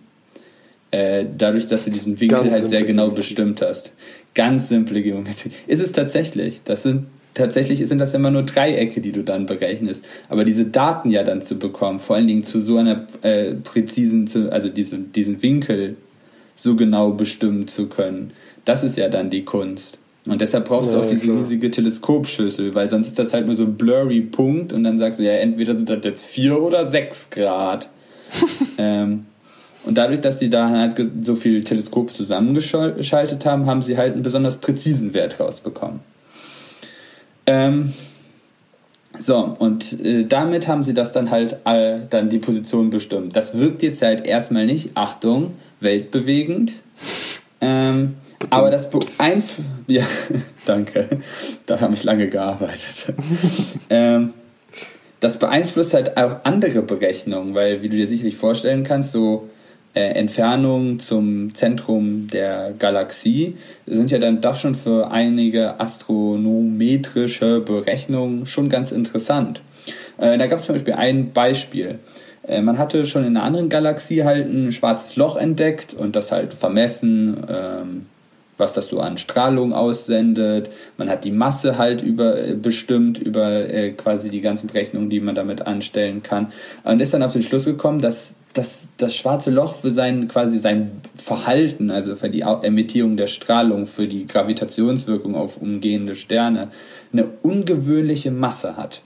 Äh, 0.91 1.25
dadurch, 1.37 1.67
dass 1.67 1.85
du 1.85 1.91
diesen 1.91 2.19
Winkel 2.19 2.39
Ganz 2.39 2.51
halt 2.51 2.69
sehr 2.69 2.83
genau 2.83 3.05
Geometrie. 3.05 3.21
bestimmt 3.21 3.61
hast. 3.61 3.91
Ganz 4.35 4.69
simple 4.69 5.01
Geometrie. 5.01 5.51
Ist 5.65 5.81
es 5.81 5.91
tatsächlich. 5.91 6.61
Das 6.65 6.83
sind 6.83 7.07
tatsächlich 7.33 7.85
sind 7.87 7.99
das 7.99 8.13
immer 8.13 8.31
nur 8.31 8.43
Dreiecke, 8.43 9.01
die 9.01 9.11
du 9.11 9.23
dann 9.23 9.45
berechnest. 9.45 10.05
Aber 10.29 10.43
diese 10.45 10.65
Daten 10.65 11.09
ja 11.09 11.23
dann 11.23 11.41
zu 11.41 11.57
bekommen, 11.57 11.99
vor 11.99 12.15
allen 12.15 12.27
Dingen 12.27 12.43
zu 12.43 12.59
so 12.61 12.77
einer 12.77 13.07
äh, 13.21 13.53
präzisen, 13.53 14.29
also 14.51 14.69
diese, 14.69 14.97
diesen 14.97 15.41
Winkel 15.41 15.97
so 16.55 16.75
genau 16.75 17.11
bestimmen 17.11 17.67
zu 17.67 17.87
können, 17.87 18.31
das 18.65 18.83
ist 18.83 18.97
ja 18.97 19.09
dann 19.09 19.29
die 19.29 19.43
Kunst. 19.43 19.97
Und 20.25 20.39
deshalb 20.39 20.65
brauchst 20.65 20.89
ja, 20.89 20.95
du 20.95 21.03
auch 21.03 21.09
diese 21.09 21.25
klar. 21.25 21.37
riesige 21.37 21.69
Teleskopschüssel, 21.69 22.73
weil 22.75 22.89
sonst 22.89 23.07
ist 23.07 23.19
das 23.19 23.33
halt 23.33 23.45
nur 23.45 23.55
so 23.55 23.65
ein 23.65 23.75
blurry 23.75 24.21
Punkt 24.21 24.71
und 24.71 24.83
dann 24.85 24.97
sagst 24.97 25.19
du, 25.19 25.23
ja, 25.23 25.33
entweder 25.33 25.75
sind 25.75 25.89
das 25.89 25.99
jetzt 26.03 26.25
vier 26.25 26.61
oder 26.61 26.89
sechs 26.89 27.29
Grad. 27.29 27.89
ähm, 28.77 29.25
und 29.85 29.97
dadurch, 29.97 30.21
dass 30.21 30.39
sie 30.39 30.49
da 30.49 30.69
halt 30.69 30.95
so 31.23 31.35
viele 31.35 31.61
Teleskope 31.61 32.13
zusammengeschaltet 32.13 33.45
haben, 33.45 33.65
haben 33.65 33.81
sie 33.81 33.97
halt 33.97 34.13
einen 34.13 34.23
besonders 34.23 34.57
präzisen 34.57 35.13
Wert 35.13 35.41
rausbekommen. 35.41 35.99
Ähm, 37.45 37.93
So, 39.19 39.55
und 39.59 39.99
äh, 40.03 40.25
damit 40.25 40.67
haben 40.67 40.83
sie 40.83 40.95
das 40.95 41.11
dann 41.11 41.29
halt 41.29 41.57
äh, 41.65 41.99
dann 42.09 42.29
die 42.29 42.39
Position 42.39 42.89
bestimmt. 42.89 43.35
Das 43.35 43.57
wirkt 43.57 43.83
jetzt 43.83 44.01
halt 44.01 44.25
erstmal 44.25 44.65
nicht, 44.65 44.91
Achtung, 44.95 45.53
weltbewegend. 45.79 46.73
Ähm, 47.61 48.15
aber 48.49 48.71
das 48.71 48.89
beeinflusst. 48.89 49.61
Ja, 49.87 50.03
danke. 50.65 51.07
Da 51.67 51.79
habe 51.79 51.93
ich 51.93 52.03
lange 52.03 52.27
gearbeitet. 52.27 53.13
ähm, 53.91 54.33
das 55.19 55.37
beeinflusst 55.37 55.93
halt 55.93 56.17
auch 56.17 56.43
andere 56.43 56.81
Berechnungen, 56.81 57.53
weil, 57.53 57.81
wie 57.83 57.89
du 57.89 57.95
dir 57.95 58.07
sicherlich 58.07 58.35
vorstellen 58.35 58.83
kannst, 58.83 59.11
so 59.11 59.47
äh, 59.93 60.01
Entfernungen 60.01 60.99
zum 60.99 61.53
Zentrum 61.55 62.27
der 62.31 62.73
Galaxie 62.77 63.57
sind 63.85 64.11
ja 64.11 64.19
dann 64.19 64.41
doch 64.41 64.55
schon 64.55 64.75
für 64.75 65.11
einige 65.11 65.79
astronometrische 65.79 67.61
Berechnungen 67.61 68.47
schon 68.47 68.69
ganz 68.69 68.91
interessant. 68.91 69.61
Äh, 70.17 70.37
da 70.37 70.47
gab 70.47 70.59
es 70.59 70.65
zum 70.65 70.75
Beispiel 70.75 70.93
ein 70.93 71.31
Beispiel. 71.31 71.99
Äh, 72.47 72.61
man 72.61 72.77
hatte 72.77 73.05
schon 73.05 73.23
in 73.23 73.37
einer 73.37 73.45
anderen 73.45 73.69
Galaxie 73.69 74.23
halt 74.23 74.47
ein 74.47 74.71
schwarzes 74.71 75.15
Loch 75.15 75.35
entdeckt 75.35 75.93
und 75.93 76.15
das 76.15 76.31
halt 76.31 76.53
vermessen, 76.53 77.37
ähm, 77.49 78.05
was 78.57 78.73
das 78.73 78.87
so 78.87 78.99
an 78.99 79.17
Strahlung 79.17 79.73
aussendet. 79.73 80.69
Man 80.97 81.09
hat 81.09 81.23
die 81.23 81.31
Masse 81.31 81.77
halt 81.77 82.01
über, 82.01 82.37
äh, 82.37 82.53
bestimmt 82.53 83.17
über 83.17 83.69
äh, 83.69 83.91
quasi 83.91 84.29
die 84.29 84.41
ganzen 84.41 84.67
Berechnungen, 84.67 85.09
die 85.09 85.19
man 85.19 85.35
damit 85.35 85.65
anstellen 85.65 86.21
kann. 86.21 86.51
Und 86.83 87.01
ist 87.01 87.13
dann 87.13 87.23
auf 87.23 87.33
den 87.33 87.43
Schluss 87.43 87.65
gekommen, 87.65 88.01
dass, 88.01 88.35
dass 88.53 88.87
das 88.97 89.15
schwarze 89.15 89.49
Loch 89.49 89.75
für 89.75 89.91
sein 89.91 90.27
quasi 90.27 90.59
sein 90.59 91.01
Verhalten, 91.15 91.89
also 91.89 92.15
für 92.15 92.29
die 92.29 92.41
Emittierung 92.41 93.17
der 93.17 93.27
Strahlung, 93.27 93.87
für 93.87 94.07
die 94.07 94.27
Gravitationswirkung 94.27 95.35
auf 95.35 95.57
umgehende 95.57 96.15
Sterne, 96.15 96.69
eine 97.11 97.25
ungewöhnliche 97.41 98.31
Masse 98.31 98.77
hat. 98.77 99.01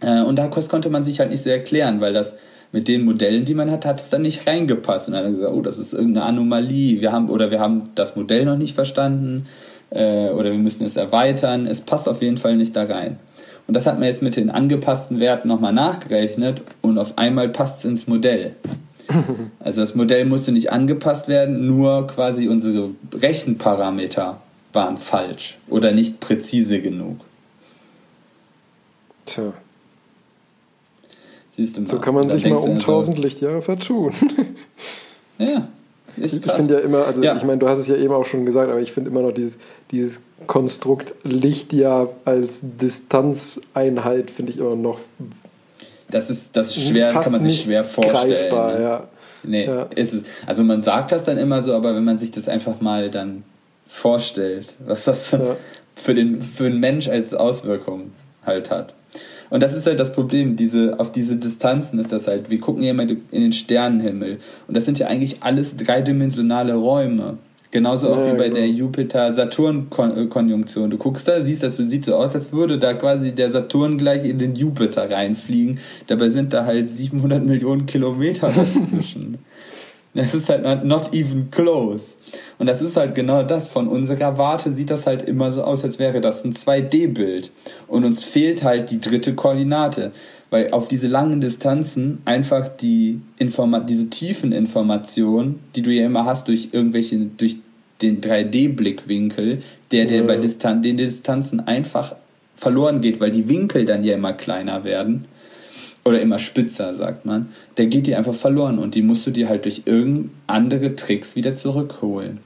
Äh, 0.00 0.22
und 0.22 0.36
das 0.36 0.68
konnte 0.68 0.90
man 0.90 1.04
sich 1.04 1.20
halt 1.20 1.30
nicht 1.30 1.42
so 1.42 1.50
erklären, 1.50 2.00
weil 2.00 2.12
das 2.12 2.34
mit 2.72 2.88
den 2.88 3.04
Modellen, 3.04 3.44
die 3.44 3.54
man 3.54 3.70
hat, 3.70 3.84
hat 3.84 4.00
es 4.00 4.08
dann 4.08 4.22
nicht 4.22 4.46
reingepasst. 4.46 5.06
Und 5.06 5.14
dann 5.14 5.24
hat 5.24 5.30
er 5.30 5.36
gesagt, 5.36 5.54
oh, 5.54 5.60
das 5.60 5.78
ist 5.78 5.92
irgendeine 5.92 6.26
Anomalie. 6.26 7.00
Wir 7.00 7.12
haben, 7.12 7.28
oder 7.28 7.50
wir 7.50 7.60
haben 7.60 7.90
das 7.94 8.16
Modell 8.16 8.44
noch 8.46 8.56
nicht 8.56 8.74
verstanden, 8.74 9.46
äh, 9.90 10.30
oder 10.30 10.50
wir 10.50 10.58
müssen 10.58 10.84
es 10.84 10.96
erweitern. 10.96 11.66
Es 11.66 11.82
passt 11.82 12.08
auf 12.08 12.22
jeden 12.22 12.38
Fall 12.38 12.56
nicht 12.56 12.74
da 12.74 12.84
rein. 12.84 13.18
Und 13.72 13.76
das 13.76 13.86
hat 13.86 13.98
man 13.98 14.06
jetzt 14.06 14.20
mit 14.20 14.36
den 14.36 14.50
angepassten 14.50 15.18
Werten 15.18 15.48
nochmal 15.48 15.72
nachgerechnet 15.72 16.60
und 16.82 16.98
auf 16.98 17.16
einmal 17.16 17.48
passt 17.48 17.78
es 17.78 17.84
ins 17.86 18.06
Modell. 18.06 18.54
Also 19.60 19.80
das 19.80 19.94
Modell 19.94 20.26
musste 20.26 20.52
nicht 20.52 20.70
angepasst 20.70 21.26
werden, 21.26 21.66
nur 21.66 22.06
quasi 22.06 22.48
unsere 22.48 22.90
Rechenparameter 23.14 24.42
waren 24.74 24.98
falsch 24.98 25.58
oder 25.70 25.92
nicht 25.92 26.20
präzise 26.20 26.82
genug. 26.82 27.16
Tja. 29.24 29.54
Siehst 31.52 31.78
du 31.78 31.80
mal. 31.80 31.86
So 31.86 31.98
kann 31.98 32.14
man 32.14 32.28
sich 32.28 32.44
mal 32.44 32.56
um 32.56 32.78
tausend 32.78 33.16
so, 33.16 33.22
Lichtjahre 33.22 33.62
vertun. 33.62 34.12
ja. 35.38 35.66
Ich, 36.16 36.34
ich 36.34 36.52
finde 36.52 36.74
ja 36.74 36.80
immer, 36.80 37.06
also 37.06 37.22
ja. 37.22 37.36
ich 37.36 37.42
meine, 37.42 37.58
du 37.58 37.68
hast 37.68 37.78
es 37.78 37.88
ja 37.88 37.96
eben 37.96 38.12
auch 38.12 38.24
schon 38.24 38.44
gesagt, 38.44 38.70
aber 38.70 38.80
ich 38.80 38.92
finde 38.92 39.10
immer 39.10 39.22
noch 39.22 39.32
dieses, 39.32 39.56
dieses 39.90 40.20
Konstrukt 40.46 41.14
Lichtjahr 41.22 42.08
als 42.24 42.60
Distanzeinheit, 42.62 44.30
finde 44.30 44.52
ich 44.52 44.58
immer 44.58 44.76
noch. 44.76 45.00
Das 46.10 46.30
ist, 46.30 46.56
das 46.56 46.76
ist 46.76 46.88
schwer, 46.88 47.12
kann 47.12 47.32
man 47.32 47.42
sich 47.42 47.62
schwer 47.62 47.84
vorstellen. 47.84 48.50
Greifbar, 48.50 48.74
ne? 48.74 48.82
ja. 48.82 49.08
Nee, 49.44 49.66
ja. 49.66 49.82
ist 49.94 50.14
es. 50.14 50.24
Also 50.46 50.62
man 50.62 50.82
sagt 50.82 51.10
das 51.10 51.24
dann 51.24 51.38
immer 51.38 51.62
so, 51.62 51.74
aber 51.74 51.94
wenn 51.96 52.04
man 52.04 52.18
sich 52.18 52.30
das 52.30 52.48
einfach 52.48 52.80
mal 52.80 53.10
dann 53.10 53.42
vorstellt, 53.88 54.72
was 54.86 55.04
das 55.04 55.32
ja. 55.32 55.56
für, 55.96 56.14
den, 56.14 56.40
für 56.42 56.70
den 56.70 56.78
Mensch 56.80 57.08
als 57.08 57.34
Auswirkung 57.34 58.12
halt 58.44 58.70
hat. 58.70 58.94
Und 59.52 59.62
das 59.62 59.74
ist 59.74 59.86
halt 59.86 60.00
das 60.00 60.14
Problem, 60.14 60.56
diese, 60.56 60.98
auf 60.98 61.12
diese 61.12 61.36
Distanzen 61.36 61.98
ist 61.98 62.10
das 62.10 62.26
halt. 62.26 62.48
Wir 62.48 62.58
gucken 62.58 62.82
ja 62.82 62.92
immer 62.92 63.02
in 63.02 63.20
den 63.30 63.52
Sternenhimmel. 63.52 64.38
Und 64.66 64.74
das 64.74 64.86
sind 64.86 64.98
ja 64.98 65.08
eigentlich 65.08 65.42
alles 65.42 65.76
dreidimensionale 65.76 66.72
Räume. 66.72 67.36
Genauso 67.70 68.14
auch 68.14 68.16
ja, 68.16 68.32
wie 68.32 68.38
bei 68.38 68.44
genau. 68.44 68.54
der 68.54 68.70
Jupiter-Saturn-Konjunktion. 68.70 70.88
Du 70.88 70.96
guckst 70.96 71.28
da, 71.28 71.44
siehst 71.44 71.62
das, 71.62 71.76
sieht 71.76 72.06
so 72.06 72.14
aus, 72.14 72.34
als 72.34 72.54
würde 72.54 72.78
da 72.78 72.94
quasi 72.94 73.32
der 73.32 73.50
Saturn 73.50 73.98
gleich 73.98 74.24
in 74.24 74.38
den 74.38 74.54
Jupiter 74.54 75.10
reinfliegen. 75.10 75.80
Dabei 76.06 76.30
sind 76.30 76.54
da 76.54 76.64
halt 76.64 76.88
700 76.88 77.44
Millionen 77.44 77.84
Kilometer 77.84 78.48
dazwischen. 78.48 79.36
Das 80.14 80.34
ist 80.34 80.50
halt 80.50 80.84
not 80.84 81.14
even 81.14 81.50
close. 81.50 82.16
Und 82.58 82.66
das 82.66 82.82
ist 82.82 82.96
halt 82.96 83.14
genau 83.14 83.42
das. 83.42 83.68
Von 83.68 83.88
unserer 83.88 84.36
Warte 84.36 84.70
sieht 84.70 84.90
das 84.90 85.06
halt 85.06 85.22
immer 85.22 85.50
so 85.50 85.62
aus, 85.62 85.84
als 85.84 85.98
wäre 85.98 86.20
das 86.20 86.44
ein 86.44 86.52
2D-Bild. 86.52 87.50
Und 87.88 88.04
uns 88.04 88.22
fehlt 88.22 88.62
halt 88.62 88.90
die 88.90 89.00
dritte 89.00 89.34
Koordinate. 89.34 90.12
Weil 90.50 90.70
auf 90.72 90.86
diese 90.86 91.08
langen 91.08 91.40
Distanzen 91.40 92.18
einfach 92.26 92.68
die 92.68 93.22
Informa 93.38 93.80
diese 93.80 94.10
tiefen 94.10 94.52
Informationen, 94.52 95.60
die 95.74 95.80
du 95.80 95.90
ja 95.90 96.04
immer 96.04 96.26
hast 96.26 96.48
durch 96.48 96.68
irgendwelche, 96.72 97.16
durch 97.38 97.56
den 98.02 98.20
3D-Blickwinkel, 98.20 99.62
der, 99.92 100.04
der 100.04 100.24
bei 100.24 100.36
Distan 100.36 100.82
den 100.82 100.98
Distanzen 100.98 101.66
einfach 101.66 102.14
verloren 102.54 103.00
geht, 103.00 103.18
weil 103.18 103.30
die 103.30 103.48
Winkel 103.48 103.86
dann 103.86 104.04
ja 104.04 104.14
immer 104.14 104.34
kleiner 104.34 104.84
werden 104.84 105.24
oder 106.04 106.20
immer 106.20 106.38
spitzer, 106.38 106.94
sagt 106.94 107.24
man, 107.24 107.48
der 107.76 107.86
geht 107.86 108.06
dir 108.06 108.18
einfach 108.18 108.34
verloren 108.34 108.78
und 108.78 108.94
die 108.94 109.02
musst 109.02 109.26
du 109.26 109.30
dir 109.30 109.48
halt 109.48 109.64
durch 109.64 109.82
irgendeine 109.84 110.30
andere 110.46 110.96
Tricks 110.96 111.36
wieder 111.36 111.56
zurückholen. 111.56 112.38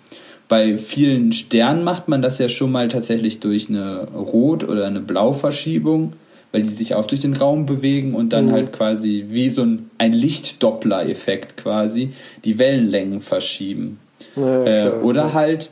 Bei 0.48 0.78
vielen 0.78 1.32
Sternen 1.32 1.82
macht 1.82 2.06
man 2.08 2.22
das 2.22 2.38
ja 2.38 2.48
schon 2.48 2.70
mal 2.70 2.88
tatsächlich 2.88 3.40
durch 3.40 3.68
eine 3.68 4.08
Rot- 4.08 4.68
oder 4.68 4.86
eine 4.86 5.00
Blauverschiebung, 5.00 6.12
weil 6.52 6.62
die 6.62 6.68
sich 6.68 6.94
auch 6.94 7.06
durch 7.06 7.20
den 7.20 7.34
Raum 7.34 7.66
bewegen 7.66 8.14
und 8.14 8.32
dann 8.32 8.46
mhm. 8.46 8.52
halt 8.52 8.72
quasi 8.72 9.24
wie 9.28 9.50
so 9.50 9.62
ein, 9.62 9.90
ein 9.98 10.12
Lichtdoppler-Effekt 10.12 11.56
quasi 11.56 12.10
die 12.44 12.58
Wellenlängen 12.58 13.20
verschieben. 13.20 13.98
Ja, 14.36 14.64
äh, 14.64 14.90
oder 15.02 15.32
halt 15.32 15.70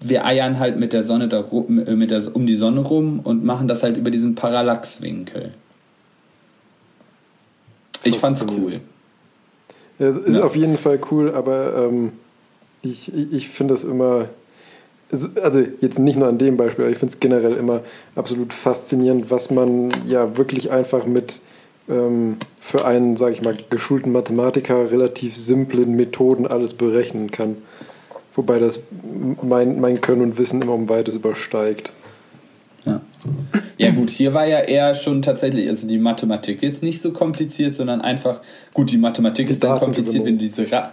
wir 0.00 0.24
eiern 0.24 0.58
halt 0.58 0.78
mit 0.78 0.92
der 0.92 1.02
Sonne 1.02 1.28
da, 1.28 1.44
mit 1.68 2.10
der, 2.10 2.22
um 2.34 2.46
die 2.46 2.54
Sonne 2.54 2.80
rum 2.80 3.20
und 3.20 3.44
machen 3.44 3.66
das 3.66 3.82
halt 3.82 3.96
über 3.96 4.10
diesen 4.10 4.34
Parallaxwinkel. 4.34 5.52
Ich 8.08 8.18
fand's 8.18 8.44
cool. 8.50 8.80
Ja, 9.98 10.06
es 10.06 10.16
ist 10.16 10.36
ja. 10.36 10.44
auf 10.44 10.56
jeden 10.56 10.78
Fall 10.78 11.00
cool, 11.10 11.34
aber 11.34 11.88
ähm, 11.88 12.12
ich, 12.82 13.12
ich, 13.12 13.32
ich 13.32 13.48
finde 13.48 13.74
es 13.74 13.84
immer, 13.84 14.28
also 15.42 15.64
jetzt 15.80 15.98
nicht 15.98 16.18
nur 16.18 16.28
an 16.28 16.38
dem 16.38 16.56
Beispiel, 16.56 16.84
aber 16.84 16.92
ich 16.92 16.98
finde 16.98 17.12
es 17.12 17.20
generell 17.20 17.54
immer 17.54 17.80
absolut 18.14 18.52
faszinierend, 18.52 19.30
was 19.30 19.50
man 19.50 19.90
ja 20.06 20.36
wirklich 20.36 20.70
einfach 20.70 21.04
mit 21.04 21.40
ähm, 21.88 22.36
für 22.60 22.84
einen, 22.84 23.16
sage 23.16 23.32
ich 23.32 23.42
mal, 23.42 23.56
geschulten 23.70 24.12
Mathematiker 24.12 24.90
relativ 24.90 25.36
simplen 25.36 25.96
Methoden 25.96 26.46
alles 26.46 26.74
berechnen 26.74 27.30
kann. 27.30 27.56
Wobei 28.36 28.58
das 28.60 28.80
mein, 29.42 29.80
mein 29.80 30.00
Können 30.00 30.22
und 30.22 30.38
Wissen 30.38 30.62
immer 30.62 30.74
um 30.74 30.88
weites 30.88 31.16
übersteigt. 31.16 31.90
Ja. 33.78 33.90
Gut, 33.90 34.10
hier 34.10 34.34
war 34.34 34.46
ja 34.46 34.60
eher 34.60 34.94
schon 34.94 35.22
tatsächlich, 35.22 35.68
also 35.68 35.86
die 35.86 35.98
Mathematik 35.98 36.62
jetzt 36.62 36.82
nicht 36.82 37.00
so 37.00 37.12
kompliziert, 37.12 37.74
sondern 37.74 38.00
einfach, 38.00 38.40
gut, 38.74 38.90
die 38.90 38.98
Mathematik 38.98 39.46
die 39.46 39.52
ist 39.52 39.62
dann 39.62 39.78
kompliziert, 39.78 40.24
wenn 40.24 40.38
diese 40.38 40.70
Ra 40.70 40.92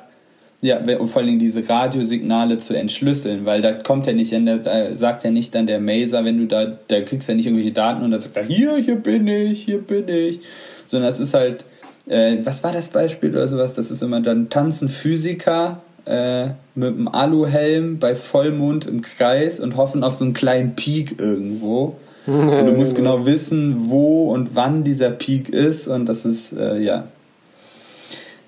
ja, 0.62 0.80
und 0.80 1.08
vor 1.10 1.22
allem 1.22 1.38
diese 1.38 1.68
Radiosignale 1.68 2.60
zu 2.60 2.74
entschlüsseln, 2.74 3.46
weil 3.46 3.62
da 3.62 3.74
kommt 3.74 4.08
ja 4.08 4.14
nicht, 4.14 4.34
da 4.34 4.96
sagt 4.96 5.24
ja 5.24 5.30
nicht 5.30 5.54
dann 5.54 5.68
der 5.68 5.80
Maser, 5.80 6.26
wenn 6.26 6.38
du 6.38 6.46
da, 6.46 6.78
da 6.88 7.02
kriegst 7.02 7.28
ja 7.28 7.36
nicht 7.36 7.46
irgendwelche 7.46 7.74
Daten 7.74 8.04
und 8.04 8.12
dann 8.12 8.22
sagt 8.22 8.38
er, 8.38 8.44
hier, 8.44 8.78
hier 8.78 8.96
bin 8.96 9.28
ich, 9.28 9.64
hier 9.64 9.80
bin 9.80 10.08
ich, 10.08 10.40
sondern 10.88 11.12
es 11.12 11.20
ist 11.20 11.34
halt, 11.34 11.66
äh, 12.08 12.38
was 12.44 12.64
war 12.64 12.72
das 12.72 12.88
Beispiel 12.88 13.32
oder 13.32 13.48
sowas, 13.48 13.74
das 13.74 13.92
ist 13.92 14.02
immer 14.02 14.22
dann 14.22 14.50
tanzen 14.50 14.90
Physiker 14.90 15.82
äh, 16.06 16.46
mit 16.74 16.96
einem 16.96 17.10
Aluhelm 17.10 18.00
bei 18.00 18.16
Vollmond 18.16 18.88
im 18.88 19.02
Kreis 19.02 19.60
und 19.60 19.76
hoffen 19.76 20.04
auf 20.04 20.16
so 20.16 20.24
einen 20.24 20.34
kleinen 20.34 20.76
Peak 20.76 21.20
irgendwo 21.20 21.98
und 22.28 22.66
du 22.66 22.72
musst 22.74 22.96
genau 22.96 23.26
wissen, 23.26 23.90
wo 23.90 24.32
und 24.32 24.56
wann 24.56 24.84
dieser 24.84 25.12
Peak 25.12 25.50
ist. 25.50 25.88
Und 25.88 26.08
das 26.08 26.26
ist, 26.26 26.54
äh, 26.54 26.80
ja. 26.80 27.08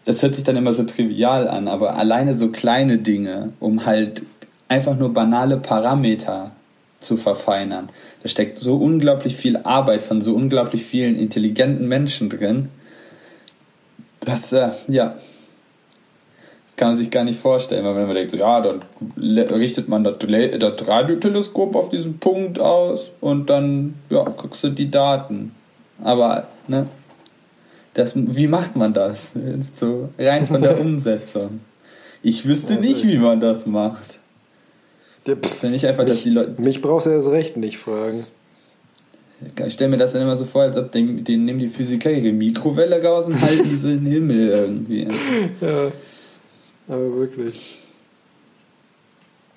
Das 0.06 0.24
hört 0.24 0.36
sich 0.36 0.46
dann 0.46 0.56
immer 0.56 0.74
so 0.74 0.84
trivial 0.84 1.48
an, 1.50 1.68
aber 1.68 1.96
alleine 1.96 2.34
so 2.34 2.50
kleine 2.50 2.98
Dinge, 2.98 3.52
um 3.60 3.86
halt 3.86 4.22
einfach 4.70 4.98
nur 4.98 5.14
banale 5.14 5.58
Parameter 5.58 6.52
zu 7.00 7.18
verfeinern. 7.18 7.90
Da 8.24 8.30
steckt 8.30 8.60
so 8.60 8.78
unglaublich 8.78 9.36
viel 9.36 9.58
Arbeit 9.58 10.02
von 10.02 10.22
so 10.22 10.34
unglaublich 10.34 10.84
vielen 10.86 11.16
intelligenten 11.18 11.88
Menschen 11.88 12.30
drin. 12.30 12.70
dass, 14.22 14.52
äh, 14.52 14.70
ja, 14.90 15.16
kann 16.78 16.90
man 16.90 16.98
sich 16.98 17.10
gar 17.10 17.24
nicht 17.24 17.40
vorstellen, 17.40 17.84
weil 17.84 17.96
wenn 17.96 18.06
man 18.06 18.16
denkt, 18.16 18.32
so, 18.32 18.38
ja, 18.38 18.62
dann 18.62 18.82
richtet 19.18 19.90
man 19.90 20.04
das, 20.04 20.18
das 20.20 20.88
Radioteleskop 20.88 21.76
auf 21.76 21.90
diesen 21.90 22.20
Punkt 22.20 22.60
aus 22.60 23.10
und 23.20 23.50
dann 23.50 23.96
ja, 24.10 24.24
guckst 24.24 24.64
du 24.64 24.70
die 24.70 24.90
Daten. 24.90 25.54
Aber, 26.04 26.48
ne, 26.68 26.86
das, 27.96 28.14
wie 28.16 28.48
macht 28.48 28.76
man 28.76 28.94
das? 28.94 29.32
So 29.74 30.10
rein 30.20 30.46
von 30.46 30.62
der 30.62 30.80
Umsetzung. 30.82 31.62
Ich 32.22 32.46
wüsste 32.46 32.76
ja, 32.76 32.80
nicht, 32.80 33.08
wie 33.08 33.18
man 33.18 33.40
das 33.40 33.66
macht. 33.66 34.20
Ja, 35.26 35.34
das 35.34 35.64
ich 35.64 35.88
einfach, 35.88 36.04
mich, 36.04 36.14
dass 36.14 36.24
die 36.24 36.30
Leute. 36.30 36.62
Mich 36.62 36.82
brauchst 36.84 37.08
du 37.08 37.12
erst 37.12 37.30
recht 37.30 37.58
nicht 37.58 37.80
fragen. 37.80 38.26
Ich 39.66 39.74
stelle 39.74 39.90
mir 39.90 39.98
das 39.98 40.14
dann 40.14 40.22
immer 40.22 40.38
so 40.38 40.46
vor, 40.46 40.64
als 40.64 40.78
ob 40.78 40.92
den, 40.92 41.24
den 41.24 41.46
nehmen 41.46 41.60
die 41.60 41.68
Physiker 41.68 42.12
ihre 42.12 42.34
Mikrowelle 42.34 43.04
raus 43.04 43.26
und 43.26 43.40
halten 43.40 43.64
die 43.64 43.76
so 43.76 43.88
in 43.88 44.06
den 44.06 44.14
Himmel 44.14 44.50
irgendwie. 44.50 45.08
Ja, 45.62 45.92
aber 46.88 47.16
wirklich. 47.16 47.80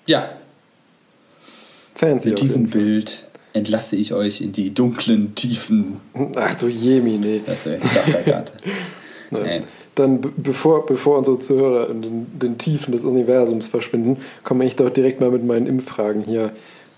Ja. 0.07 0.31
Fancy. 1.95 2.31
Mit 2.31 2.41
diesem 2.41 2.71
Bild 2.71 3.25
entlasse 3.53 3.97
ich 3.97 4.13
euch 4.13 4.41
in 4.41 4.53
die 4.53 4.73
dunklen 4.73 5.35
Tiefen. 5.35 5.99
Ach 6.37 6.55
du 6.55 6.69
Jemine. 6.69 7.41
Das 7.47 7.67
ist 7.67 7.83
ja 7.95 8.21
gerade. 8.23 8.51
nee. 9.31 9.63
Dann, 9.95 10.21
bevor, 10.37 10.87
bevor 10.87 11.19
unsere 11.19 11.39
Zuhörer 11.41 11.91
in 11.91 12.03
den, 12.03 12.39
den, 12.39 12.59
Tiefen 12.59 12.93
des 12.93 13.05
Universums 13.05 13.67
verschwinden, 13.67 14.19
komme 14.45 14.65
ich 14.65 14.77
doch 14.77 14.89
direkt 14.89 15.21
mal 15.21 15.31
mit 15.31 15.45
meinen 15.45 15.67
Impffragen 15.67 16.23
hier 16.23 16.53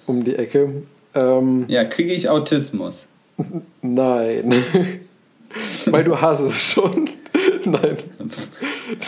um 0.06 0.24
die 0.24 0.36
Ecke. 0.36 0.82
Ähm, 1.14 1.64
ja, 1.68 1.84
kriege 1.84 2.12
ich 2.12 2.28
Autismus? 2.28 3.06
Nein. 3.82 4.54
Weil 5.86 6.04
du 6.04 6.20
hast 6.20 6.40
es 6.40 6.62
schon. 6.62 7.08
Nein. 7.70 7.96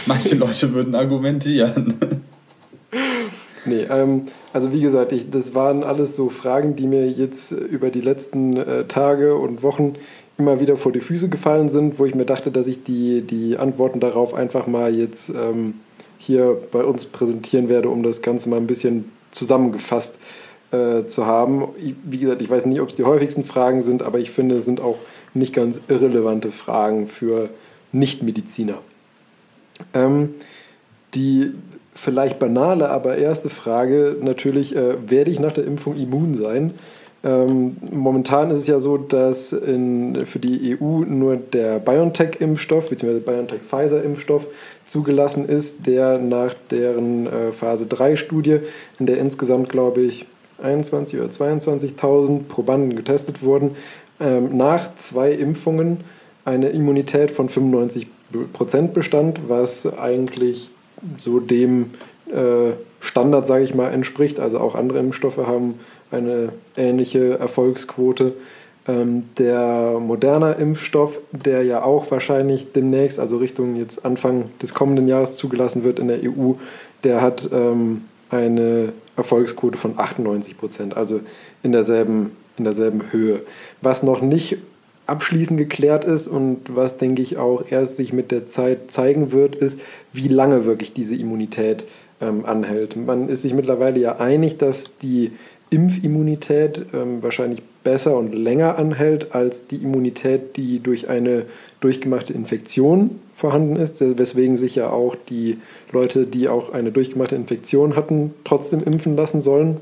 Manche 0.07 0.36
Leute 0.36 0.72
würden 0.72 0.94
argumentieren. 0.94 1.94
Nee, 3.66 3.86
ähm, 3.90 4.26
also 4.52 4.72
wie 4.72 4.80
gesagt, 4.80 5.12
ich, 5.12 5.30
das 5.30 5.55
waren 5.55 5.84
alles 5.84 6.16
so 6.16 6.28
Fragen, 6.28 6.76
die 6.76 6.86
mir 6.86 7.09
jetzt 7.09 7.52
über 7.52 7.90
die 7.90 8.00
letzten 8.00 8.57
äh, 8.57 8.84
Tage 8.84 9.36
und 9.36 9.62
Wochen 9.62 9.94
immer 10.36 10.61
wieder 10.61 10.76
vor 10.76 10.92
die 10.92 11.00
Füße 11.00 11.28
gefallen 11.28 11.68
sind, 11.68 11.98
wo 11.98 12.07
ich 12.07 12.14
mir 12.14 12.26
dachte, 12.26 12.50
dass 12.50 12.66
ich 12.66 12.82
die, 12.82 13.22
die 13.22 13.57
Antworten 13.57 14.00
darauf 14.00 14.34
einfach 14.34 14.66
mal 14.66 14.94
jetzt 14.94 15.30
ähm, 15.30 15.74
hier 16.18 16.59
bei 16.72 16.84
uns 16.84 17.07
präsentieren 17.07 17.68
werde, 17.68 17.88
um 17.88 18.02
das 18.02 18.20
Ganze 18.20 18.48
mal 18.48 18.57
ein 18.57 18.66
bisschen 18.66 19.11
zusammengefasst 19.30 20.18
äh, 20.72 21.07
zu 21.07 21.26
haben. 21.26 21.68
Ich, 21.78 21.94
wie 22.05 22.18
gesagt, 22.18 22.42
ich 22.42 22.50
weiß 22.50 22.66
nicht, 22.66 22.80
ob 22.80 22.88
es 22.90 22.96
die 22.96 23.05
häufigsten 23.05 23.44
Fragen 23.44 23.82
sind, 23.82 24.02
aber 24.02 24.18
ich 24.18 24.30
finde, 24.30 24.57
es 24.57 24.64
sind 24.64 24.80
auch 24.80 24.98
nicht 25.34 25.52
ganz 25.52 25.80
irrelevante 25.88 26.52
Fragen 26.52 27.07
für 27.07 27.50
Nichtmediziner. 27.95 28.78
Ähm, 29.95 30.30
die 31.14 31.53
vielleicht 31.95 32.38
banale, 32.38 32.90
aber 32.90 33.16
erste 33.16 33.49
Frage 33.49 34.16
natürlich, 34.20 34.74
äh, 34.74 35.11
werde 35.11 35.30
ich 35.30 35.40
nach 35.40 35.53
der 35.53 35.64
Impfung 35.64 35.97
immun 35.97 36.34
sein? 36.34 36.74
Ähm, 37.22 37.76
momentan 37.90 38.51
ist 38.51 38.59
es 38.59 38.66
ja 38.66 38.78
so, 38.78 38.99
dass 38.99 39.53
in, 39.53 40.26
für 40.26 40.38
die 40.38 40.76
EU 40.78 41.05
nur 41.07 41.36
der 41.36 41.78
BioNTech-Impfstoff 41.78 42.90
bzw. 42.90 43.20
BioNTech-Pfizer-Impfstoff 43.20 44.47
zugelassen 44.84 45.49
ist, 45.49 45.86
der 45.86 46.18
nach 46.18 46.55
deren 46.70 47.26
äh, 47.26 47.53
Phase 47.53 47.86
3-Studie, 47.86 48.59
in 48.99 49.07
der 49.07 49.18
insgesamt, 49.18 49.70
glaube 49.70 50.03
ich, 50.03 50.26
21.000 50.62 51.16
oder 51.18 51.30
22.000 51.30 52.42
Probanden 52.49 52.95
getestet 52.95 53.42
wurden, 53.42 53.76
ähm, 54.20 54.57
nach 54.57 54.95
zwei 54.97 55.32
Impfungen 55.32 56.01
eine 56.45 56.68
Immunität 56.68 57.30
von 57.30 57.49
95 57.49 58.07
Prozent 58.53 58.95
bestand, 58.95 59.49
was 59.49 59.86
eigentlich 59.99 60.70
so 61.18 61.40
dem 61.40 61.90
äh, 62.30 62.72
Standard, 63.01 63.47
sage 63.47 63.64
ich 63.64 63.74
mal, 63.74 63.90
entspricht. 63.92 64.40
Also 64.40 64.59
auch 64.59 64.74
andere 64.74 64.99
Impfstoffe 64.99 65.38
haben 65.38 65.74
eine 66.11 66.53
ähnliche 66.76 67.38
Erfolgsquote. 67.38 68.32
Ähm, 68.86 69.24
der 69.38 69.99
moderne 69.99 70.53
Impfstoff, 70.53 71.18
der 71.32 71.62
ja 71.64 71.82
auch 71.82 72.11
wahrscheinlich 72.11 72.72
demnächst, 72.72 73.18
also 73.18 73.38
Richtung 73.38 73.76
jetzt 73.76 74.05
Anfang 74.05 74.51
des 74.61 74.74
kommenden 74.74 75.09
Jahres 75.09 75.36
zugelassen 75.36 75.84
wird 75.84 75.99
in 75.99 76.09
der 76.09 76.18
EU, 76.22 76.55
der 77.03 77.22
hat 77.22 77.49
ähm, 77.53 78.03
eine 78.30 78.92
Erfolgsquote 79.16 79.78
von 79.78 79.99
98 79.99 80.59
Prozent, 80.59 80.97
also 80.97 81.20
in 81.62 81.72
derselben, 81.72 82.32
in 82.59 82.64
derselben 82.64 83.12
Höhe. 83.12 83.40
Was 83.80 84.03
noch 84.03 84.20
nicht 84.20 84.59
abschließend 85.07 85.59
geklärt 85.59 86.05
ist 86.05 86.28
und 86.28 86.61
was, 86.74 86.96
denke 86.96 87.22
ich, 87.22 87.36
auch 87.36 87.64
erst 87.70 87.96
sich 87.96 88.12
mit 88.12 88.30
der 88.30 88.46
Zeit 88.46 88.90
zeigen 88.90 89.32
wird, 89.32 89.55
ist, 89.57 89.80
wie 90.12 90.28
lange 90.28 90.64
wirklich 90.64 90.92
diese 90.92 91.14
Immunität 91.14 91.84
ähm, 92.20 92.44
anhält. 92.46 92.96
Man 92.96 93.28
ist 93.28 93.42
sich 93.42 93.55
mittlerweile 93.55 93.98
ja 93.98 94.16
einig, 94.16 94.57
dass 94.57 94.98
die 94.98 95.32
Impfimmunität 95.70 96.86
ähm, 96.94 97.22
wahrscheinlich 97.22 97.62
besser 97.82 98.16
und 98.16 98.34
länger 98.34 98.78
anhält 98.78 99.34
als 99.34 99.66
die 99.66 99.76
Immunität, 99.76 100.57
die 100.57 100.80
durch 100.80 101.09
eine 101.09 101.44
durchgemachte 101.80 102.32
Infektion 102.32 103.20
vorhanden 103.32 103.76
ist, 103.76 104.00
weswegen 104.00 104.57
sich 104.57 104.76
ja 104.76 104.88
auch 104.88 105.16
die 105.28 105.59
Leute, 105.92 106.26
die 106.26 106.48
auch 106.48 106.72
eine 106.72 106.92
durchgemachte 106.92 107.36
Infektion 107.36 107.96
hatten, 107.96 108.32
trotzdem 108.44 108.80
impfen 108.80 109.16
lassen 109.16 109.40
sollen. 109.40 109.78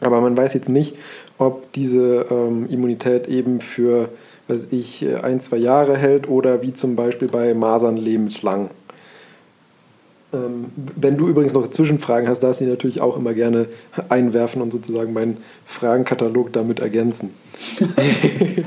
Aber 0.00 0.20
man 0.20 0.36
weiß 0.36 0.52
jetzt 0.54 0.68
nicht, 0.68 0.96
ob 1.38 1.72
diese 1.72 2.26
ähm, 2.30 2.68
Immunität 2.68 3.28
eben 3.28 3.60
für 3.60 4.08
weiß 4.48 4.68
ich, 4.70 5.06
ein, 5.22 5.40
zwei 5.40 5.56
Jahre 5.56 5.96
hält 5.96 6.28
oder 6.28 6.62
wie 6.62 6.72
zum 6.72 6.96
Beispiel 6.96 7.28
bei 7.28 7.54
Masern 7.54 7.96
lebenslang. 7.96 8.70
Ähm, 10.34 10.66
wenn 10.96 11.16
du 11.16 11.28
übrigens 11.28 11.52
noch 11.52 11.70
Zwischenfragen 11.70 12.28
hast, 12.28 12.40
darfst 12.40 12.60
du 12.60 12.64
die 12.64 12.70
natürlich 12.70 13.00
auch 13.00 13.16
immer 13.16 13.34
gerne 13.34 13.66
einwerfen 14.08 14.60
und 14.60 14.72
sozusagen 14.72 15.12
meinen 15.12 15.38
Fragenkatalog 15.66 16.52
damit 16.52 16.80
ergänzen. 16.80 17.30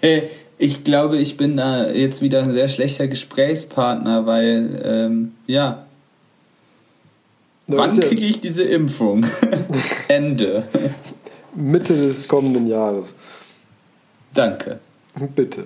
Äh, 0.00 0.22
ich 0.58 0.84
glaube, 0.84 1.18
ich 1.18 1.36
bin 1.36 1.56
da 1.56 1.90
jetzt 1.90 2.22
wieder 2.22 2.42
ein 2.42 2.52
sehr 2.52 2.68
schlechter 2.68 3.08
Gesprächspartner, 3.08 4.26
weil, 4.26 4.80
ähm, 4.84 5.32
ja. 5.48 5.86
ja 7.66 7.76
Wann 7.76 7.98
kriege 7.98 8.24
ich 8.24 8.40
diese 8.40 8.62
Impfung? 8.62 9.26
Ende. 10.08 10.62
Mitte 11.54 11.96
des 11.96 12.28
kommenden 12.28 12.68
Jahres. 12.68 13.14
Danke. 14.34 14.78
Bitte. 15.34 15.64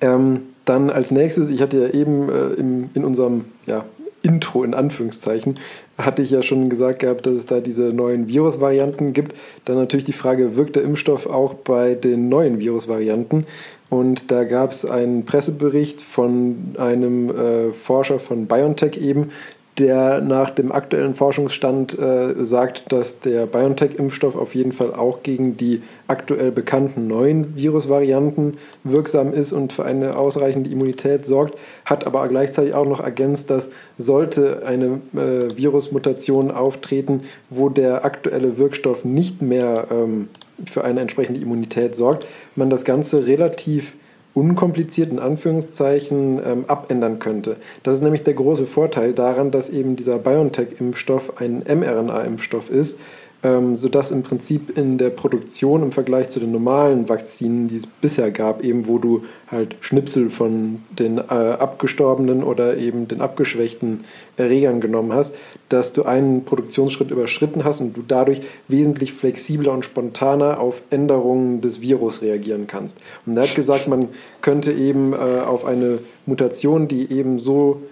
Ähm, 0.00 0.42
dann 0.64 0.90
als 0.90 1.10
nächstes, 1.10 1.50
ich 1.50 1.60
hatte 1.60 1.80
ja 1.80 1.88
eben 1.88 2.28
äh, 2.28 2.54
im, 2.54 2.90
in 2.94 3.04
unserem 3.04 3.46
ja, 3.66 3.84
Intro 4.22 4.62
in 4.62 4.74
Anführungszeichen, 4.74 5.54
hatte 5.98 6.22
ich 6.22 6.30
ja 6.30 6.42
schon 6.42 6.68
gesagt 6.68 7.00
gehabt, 7.00 7.26
dass 7.26 7.34
es 7.34 7.46
da 7.46 7.60
diese 7.60 7.92
neuen 7.92 8.28
Virusvarianten 8.28 9.12
gibt. 9.12 9.36
Dann 9.64 9.76
natürlich 9.76 10.04
die 10.04 10.12
Frage, 10.12 10.56
wirkt 10.56 10.76
der 10.76 10.84
Impfstoff 10.84 11.26
auch 11.26 11.54
bei 11.54 11.94
den 11.94 12.28
neuen 12.28 12.58
Virusvarianten? 12.58 13.46
Und 13.90 14.30
da 14.30 14.44
gab 14.44 14.70
es 14.70 14.86
einen 14.86 15.26
Pressebericht 15.26 16.00
von 16.00 16.74
einem 16.78 17.30
äh, 17.30 17.72
Forscher 17.72 18.18
von 18.18 18.46
BioNTech 18.46 18.96
eben, 18.96 19.32
der 19.78 20.20
nach 20.20 20.50
dem 20.50 20.70
aktuellen 20.70 21.14
Forschungsstand 21.14 21.98
äh, 21.98 22.34
sagt, 22.44 22.92
dass 22.92 23.20
der 23.20 23.46
BioNTech-Impfstoff 23.46 24.36
auf 24.36 24.54
jeden 24.54 24.72
Fall 24.72 24.94
auch 24.94 25.22
gegen 25.22 25.56
die 25.56 25.82
aktuell 26.08 26.50
bekannten 26.50 27.06
neuen 27.06 27.56
Virusvarianten 27.56 28.58
wirksam 28.84 29.32
ist 29.32 29.52
und 29.52 29.72
für 29.72 29.84
eine 29.86 30.16
ausreichende 30.16 30.68
Immunität 30.68 31.24
sorgt, 31.24 31.58
hat 31.86 32.06
aber 32.06 32.28
gleichzeitig 32.28 32.74
auch 32.74 32.86
noch 32.86 33.00
ergänzt, 33.00 33.48
dass 33.48 33.70
sollte 33.96 34.62
eine 34.66 35.00
äh, 35.14 35.56
Virusmutation 35.56 36.50
auftreten, 36.50 37.22
wo 37.48 37.70
der 37.70 38.04
aktuelle 38.04 38.58
Wirkstoff 38.58 39.06
nicht 39.06 39.40
mehr 39.40 39.86
ähm, 39.90 40.28
für 40.66 40.84
eine 40.84 41.00
entsprechende 41.00 41.40
Immunität 41.40 41.96
sorgt, 41.96 42.26
man 42.56 42.68
das 42.68 42.84
Ganze 42.84 43.26
relativ 43.26 43.94
unkompliziert 44.34 45.10
in 45.10 45.18
Anführungszeichen 45.18 46.40
ähm, 46.44 46.64
abändern 46.68 47.18
könnte. 47.18 47.56
Das 47.82 47.96
ist 47.96 48.02
nämlich 48.02 48.22
der 48.22 48.34
große 48.34 48.66
Vorteil 48.66 49.12
daran, 49.12 49.50
dass 49.50 49.70
eben 49.70 49.96
dieser 49.96 50.18
BioNTech-Impfstoff 50.18 51.40
ein 51.40 51.62
mRNA-Impfstoff 51.66 52.70
ist, 52.70 52.98
ähm, 53.42 53.74
sodass 53.74 54.10
im 54.10 54.22
Prinzip 54.22 54.76
in 54.76 54.98
der 54.98 55.10
Produktion 55.10 55.82
im 55.82 55.92
Vergleich 55.92 56.28
zu 56.28 56.38
den 56.38 56.52
normalen 56.52 57.08
Vakzinen, 57.08 57.68
die 57.68 57.76
es 57.76 57.86
bisher 57.86 58.30
gab, 58.30 58.62
eben 58.62 58.86
wo 58.86 58.98
du 58.98 59.24
halt 59.50 59.76
Schnipsel 59.80 60.30
von 60.30 60.82
den 60.90 61.18
äh, 61.18 61.22
abgestorbenen 61.22 62.44
oder 62.44 62.76
eben 62.76 63.08
den 63.08 63.20
abgeschwächten 63.20 64.04
Erregern 64.36 64.80
genommen 64.80 65.12
hast, 65.12 65.34
dass 65.68 65.92
du 65.92 66.04
einen 66.04 66.44
Produktionsschritt 66.44 67.10
überschritten 67.10 67.64
hast 67.64 67.80
und 67.80 67.96
du 67.96 68.02
dadurch 68.06 68.40
wesentlich 68.68 69.12
flexibler 69.12 69.72
und 69.72 69.84
spontaner 69.84 70.60
auf 70.60 70.82
Änderungen 70.90 71.60
des 71.60 71.80
Virus 71.80 72.22
reagieren 72.22 72.66
kannst. 72.66 72.98
Und 73.26 73.36
er 73.36 73.42
hat 73.42 73.54
gesagt, 73.54 73.88
man 73.88 74.08
könnte 74.40 74.72
eben 74.72 75.12
äh, 75.12 75.16
auf 75.16 75.64
eine 75.64 75.98
Mutation, 76.26 76.86
die 76.86 77.10
eben 77.12 77.38
so 77.40 77.82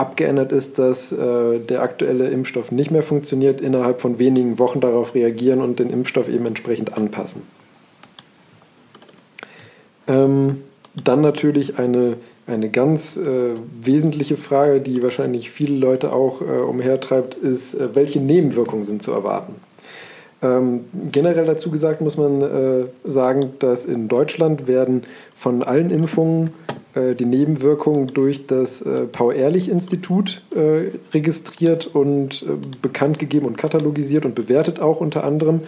abgeändert 0.00 0.50
ist, 0.50 0.78
dass 0.78 1.12
äh, 1.12 1.58
der 1.58 1.82
aktuelle 1.82 2.28
Impfstoff 2.28 2.72
nicht 2.72 2.90
mehr 2.90 3.02
funktioniert, 3.02 3.60
innerhalb 3.60 4.00
von 4.00 4.18
wenigen 4.18 4.58
Wochen 4.58 4.80
darauf 4.80 5.14
reagieren 5.14 5.60
und 5.60 5.78
den 5.78 5.90
Impfstoff 5.90 6.28
eben 6.28 6.46
entsprechend 6.46 6.96
anpassen. 6.96 7.42
Ähm, 10.08 10.62
dann 11.04 11.20
natürlich 11.20 11.78
eine, 11.78 12.16
eine 12.46 12.70
ganz 12.70 13.16
äh, 13.16 13.54
wesentliche 13.82 14.36
Frage, 14.36 14.80
die 14.80 15.02
wahrscheinlich 15.02 15.50
viele 15.50 15.76
Leute 15.76 16.12
auch 16.12 16.40
äh, 16.40 16.44
umhertreibt, 16.44 17.34
ist, 17.34 17.74
äh, 17.74 17.94
welche 17.94 18.20
Nebenwirkungen 18.20 18.84
sind 18.84 19.02
zu 19.02 19.12
erwarten? 19.12 19.54
Ähm, 20.42 20.86
generell 21.12 21.44
dazu 21.44 21.70
gesagt 21.70 22.00
muss 22.00 22.16
man 22.16 22.40
äh, 22.40 22.84
sagen, 23.04 23.52
dass 23.58 23.84
in 23.84 24.08
Deutschland 24.08 24.66
werden 24.66 25.02
von 25.40 25.62
allen 25.62 25.88
Impfungen 25.90 26.50
äh, 26.94 27.14
die 27.14 27.24
Nebenwirkungen 27.24 28.08
durch 28.08 28.46
das 28.46 28.82
äh, 28.82 29.06
Paul-Ehrlich-Institut 29.06 30.42
äh, 30.54 30.90
registriert 31.14 31.86
und 31.86 32.44
bekannt 32.82 33.18
gegeben 33.18 33.46
und 33.46 33.56
katalogisiert 33.56 34.26
und 34.26 34.34
bewertet 34.34 34.80
auch 34.80 35.00
unter 35.00 35.24
anderem. 35.24 35.62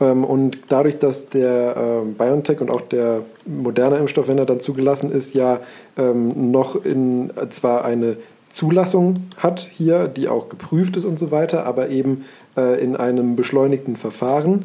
Ähm, 0.00 0.24
und 0.24 0.56
dadurch, 0.68 0.98
dass 0.98 1.28
der 1.28 2.04
BioNTech 2.16 2.62
und 2.62 2.70
auch 2.70 2.80
der 2.80 3.20
moderne 3.44 3.98
Impfstoff, 3.98 4.28
wenn 4.28 4.38
er 4.38 4.46
dann 4.46 4.60
zugelassen 4.60 5.12
ist, 5.12 5.34
ja 5.34 5.60
ähm, 5.98 6.50
noch 6.50 6.82
in 6.82 7.30
zwar 7.50 7.84
eine 7.84 8.16
Zulassung 8.48 9.12
hat 9.36 9.60
hier, 9.60 10.08
die 10.08 10.26
auch 10.26 10.48
geprüft 10.48 10.96
ist 10.96 11.04
und 11.04 11.18
so 11.18 11.30
weiter, 11.30 11.66
aber 11.66 11.90
eben 11.90 12.24
in 12.56 12.96
einem 12.96 13.36
beschleunigten 13.36 13.94
Verfahren, 13.94 14.64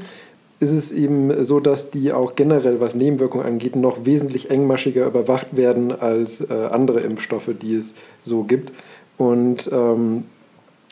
ist 0.59 0.71
es 0.71 0.91
eben 0.91 1.43
so, 1.43 1.59
dass 1.59 1.91
die 1.91 2.13
auch 2.13 2.35
generell, 2.35 2.79
was 2.79 2.95
Nebenwirkungen 2.95 3.45
angeht, 3.45 3.75
noch 3.75 4.05
wesentlich 4.05 4.49
engmaschiger 4.49 5.05
überwacht 5.05 5.57
werden 5.57 5.91
als 5.91 6.41
äh, 6.41 6.53
andere 6.71 7.01
Impfstoffe, 7.01 7.49
die 7.61 7.75
es 7.75 7.93
so 8.23 8.43
gibt. 8.43 8.71
Und 9.17 9.69
ähm, 9.71 10.23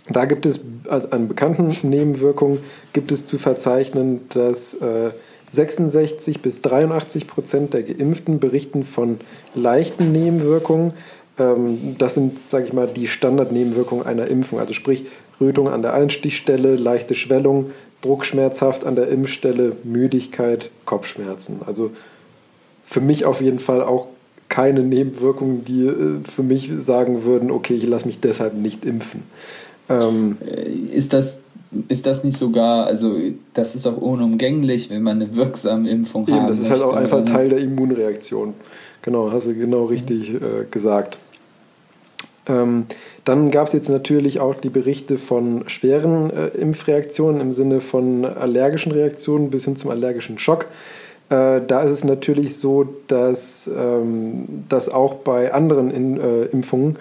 da 0.09 0.25
gibt 0.25 0.45
es 0.45 0.59
an 0.89 1.27
bekannten 1.27 1.75
Nebenwirkungen 1.89 2.59
gibt 2.93 3.11
es 3.11 3.25
zu 3.25 3.37
verzeichnen, 3.37 4.21
dass 4.29 4.73
äh, 4.75 5.11
66 5.51 6.41
bis 6.41 6.61
83 6.61 7.27
Prozent 7.27 7.73
der 7.73 7.83
Geimpften 7.83 8.39
berichten 8.39 8.83
von 8.83 9.19
leichten 9.53 10.11
Nebenwirkungen. 10.11 10.93
Ähm, 11.37 11.95
das 11.97 12.15
sind, 12.15 12.37
sage 12.49 12.65
ich 12.65 12.73
mal, 12.73 12.87
die 12.87 13.07
Standardnebenwirkungen 13.07 14.05
einer 14.05 14.27
Impfung. 14.27 14.59
Also 14.59 14.73
sprich 14.73 15.05
Rötung 15.39 15.69
an 15.69 15.81
der 15.81 15.93
Einstichstelle, 15.93 16.75
leichte 16.75 17.15
Schwellung, 17.15 17.71
druckschmerzhaft 18.01 18.85
an 18.85 18.95
der 18.95 19.07
Impfstelle, 19.09 19.75
Müdigkeit, 19.83 20.71
Kopfschmerzen. 20.85 21.61
Also 21.65 21.91
für 22.85 23.01
mich 23.01 23.25
auf 23.25 23.41
jeden 23.41 23.59
Fall 23.59 23.81
auch 23.81 24.07
keine 24.49 24.81
Nebenwirkungen, 24.81 25.63
die 25.63 25.85
äh, 25.85 26.19
für 26.29 26.43
mich 26.43 26.69
sagen 26.79 27.23
würden, 27.23 27.51
okay, 27.51 27.75
ich 27.75 27.87
lasse 27.87 28.07
mich 28.07 28.19
deshalb 28.19 28.53
nicht 28.55 28.83
impfen. 28.83 29.23
Ähm, 29.89 30.37
äh, 30.45 30.69
ist 30.69 31.13
das 31.13 31.37
ist 31.87 32.05
das 32.05 32.23
nicht 32.23 32.37
sogar, 32.37 32.85
also 32.85 33.15
das 33.53 33.75
ist 33.75 33.87
auch 33.87 33.95
unumgänglich, 33.95 34.89
wenn 34.89 35.03
man 35.03 35.21
eine 35.21 35.35
wirksame 35.35 35.89
Impfung 35.89 36.27
hat? 36.27 36.49
Das 36.49 36.59
ist 36.59 36.69
halt 36.69 36.81
auch 36.81 36.93
einfach 36.93 37.23
Teil 37.23 37.47
der 37.47 37.59
Immunreaktion. 37.59 38.53
Genau, 39.01 39.31
hast 39.31 39.47
du 39.47 39.55
genau 39.55 39.85
richtig 39.85 40.33
äh, 40.33 40.65
gesagt. 40.69 41.17
Ähm, 42.47 42.85
dann 43.23 43.51
gab 43.51 43.67
es 43.67 43.73
jetzt 43.73 43.89
natürlich 43.89 44.39
auch 44.39 44.55
die 44.55 44.69
Berichte 44.69 45.17
von 45.17 45.63
schweren 45.67 46.31
äh, 46.31 46.47
Impfreaktionen 46.47 47.39
im 47.39 47.53
Sinne 47.53 47.81
von 47.81 48.25
allergischen 48.25 48.91
Reaktionen 48.91 49.49
bis 49.51 49.65
hin 49.65 49.75
zum 49.75 49.91
allergischen 49.91 50.39
Schock. 50.39 50.65
Äh, 51.29 51.61
da 51.65 51.83
ist 51.83 51.91
es 51.91 52.03
natürlich 52.03 52.57
so, 52.57 52.87
dass 53.07 53.69
ähm, 53.73 54.65
das 54.69 54.89
auch 54.89 55.15
bei 55.15 55.53
anderen 55.53 55.91
in, 55.91 56.19
äh, 56.19 56.43
Impfungen 56.45 56.97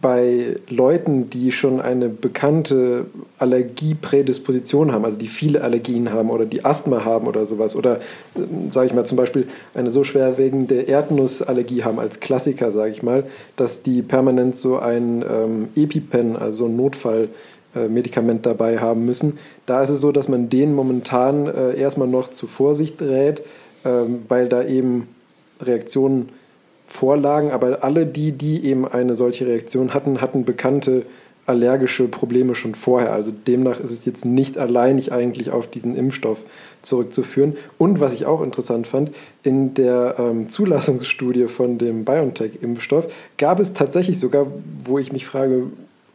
bei 0.00 0.56
Leuten, 0.68 1.30
die 1.30 1.52
schon 1.52 1.80
eine 1.80 2.08
bekannte 2.08 3.06
Allergieprädisposition 3.38 4.92
haben, 4.92 5.04
also 5.04 5.18
die 5.18 5.28
viele 5.28 5.62
Allergien 5.62 6.12
haben 6.12 6.30
oder 6.30 6.46
die 6.46 6.64
Asthma 6.64 7.04
haben 7.04 7.26
oder 7.26 7.46
sowas, 7.46 7.76
oder 7.76 8.00
sage 8.72 8.88
ich 8.88 8.94
mal 8.94 9.04
zum 9.04 9.16
Beispiel 9.16 9.46
eine 9.74 9.90
so 9.90 10.04
schwerwiegende 10.04 10.82
Erdnussallergie 10.82 11.84
haben 11.84 11.98
als 11.98 12.20
Klassiker, 12.20 12.72
sage 12.72 12.92
ich 12.92 13.02
mal, 13.02 13.24
dass 13.56 13.82
die 13.82 14.02
permanent 14.02 14.56
so 14.56 14.78
ein 14.78 15.24
ähm, 15.28 15.68
EpiPen, 15.76 16.36
also 16.36 16.66
ein 16.66 16.76
Notfallmedikament 16.76 18.46
dabei 18.46 18.78
haben 18.78 19.04
müssen. 19.04 19.38
Da 19.66 19.82
ist 19.82 19.90
es 19.90 20.00
so, 20.00 20.12
dass 20.12 20.28
man 20.28 20.48
denen 20.48 20.74
momentan 20.74 21.46
äh, 21.46 21.76
erstmal 21.76 22.08
noch 22.08 22.30
zu 22.30 22.46
Vorsicht 22.46 23.00
rät, 23.00 23.40
äh, 23.84 23.90
weil 24.28 24.48
da 24.48 24.64
eben 24.64 25.08
Reaktionen 25.60 26.30
vorlagen, 26.86 27.50
aber 27.50 27.82
alle 27.82 28.06
die, 28.06 28.32
die 28.32 28.64
eben 28.64 28.86
eine 28.86 29.14
solche 29.14 29.46
Reaktion 29.46 29.94
hatten, 29.94 30.20
hatten 30.20 30.44
bekannte 30.44 31.04
allergische 31.46 32.08
Probleme 32.08 32.54
schon 32.54 32.74
vorher. 32.74 33.12
Also 33.12 33.30
demnach 33.30 33.78
ist 33.80 33.92
es 33.92 34.04
jetzt 34.04 34.24
nicht 34.24 34.58
alleinig 34.58 35.12
eigentlich 35.12 35.50
auf 35.50 35.68
diesen 35.68 35.96
Impfstoff 35.96 36.42
zurückzuführen. 36.82 37.56
Und 37.78 38.00
was 38.00 38.14
ich 38.14 38.26
auch 38.26 38.42
interessant 38.42 38.86
fand, 38.86 39.12
in 39.42 39.74
der 39.74 40.16
ähm, 40.18 40.50
Zulassungsstudie 40.50 41.46
von 41.46 41.78
dem 41.78 42.04
BioNTech-Impfstoff 42.04 43.12
gab 43.38 43.60
es 43.60 43.74
tatsächlich 43.74 44.18
sogar, 44.18 44.46
wo 44.84 44.98
ich 44.98 45.12
mich 45.12 45.26
frage, 45.26 45.64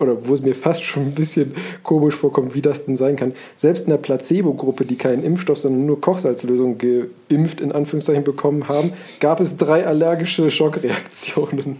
oder 0.01 0.27
wo 0.27 0.33
es 0.33 0.41
mir 0.41 0.55
fast 0.55 0.83
schon 0.83 1.03
ein 1.03 1.15
bisschen 1.15 1.53
komisch 1.83 2.15
vorkommt, 2.15 2.55
wie 2.55 2.61
das 2.61 2.85
denn 2.85 2.97
sein 2.97 3.15
kann. 3.15 3.33
Selbst 3.55 3.85
in 3.85 3.91
der 3.91 3.97
Placebo-Gruppe, 3.97 4.85
die 4.85 4.95
keinen 4.95 5.23
Impfstoff, 5.23 5.59
sondern 5.59 5.85
nur 5.85 6.01
Kochsalzlösung 6.01 6.77
geimpft, 6.77 7.61
in 7.61 7.71
Anführungszeichen, 7.71 8.23
bekommen 8.23 8.67
haben, 8.67 8.91
gab 9.19 9.39
es 9.39 9.57
drei 9.57 9.85
allergische 9.85 10.49
Schockreaktionen. 10.49 11.77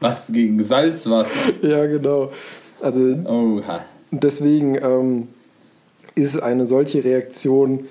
Was 0.00 0.26
gegen 0.32 0.62
Salzwasser? 0.62 1.30
ja, 1.62 1.86
genau. 1.86 2.32
Also 2.80 3.02
Oha. 3.02 3.80
deswegen 4.10 4.76
ähm, 4.76 5.28
ist 6.14 6.38
eine 6.38 6.66
solche 6.66 7.02
Reaktion 7.04 7.86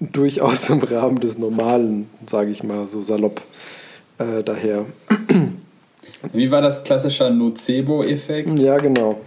durchaus 0.00 0.70
im 0.70 0.80
Rahmen 0.80 1.20
des 1.20 1.38
Normalen, 1.38 2.08
sage 2.26 2.50
ich 2.50 2.62
mal 2.62 2.86
so 2.86 3.02
salopp 3.02 3.42
äh, 4.18 4.42
daher. 4.42 4.86
Wie 6.32 6.50
war 6.50 6.60
das 6.60 6.84
klassische 6.84 7.30
Nocebo-Effekt? 7.30 8.58
Ja, 8.58 8.78
genau. 8.78 9.20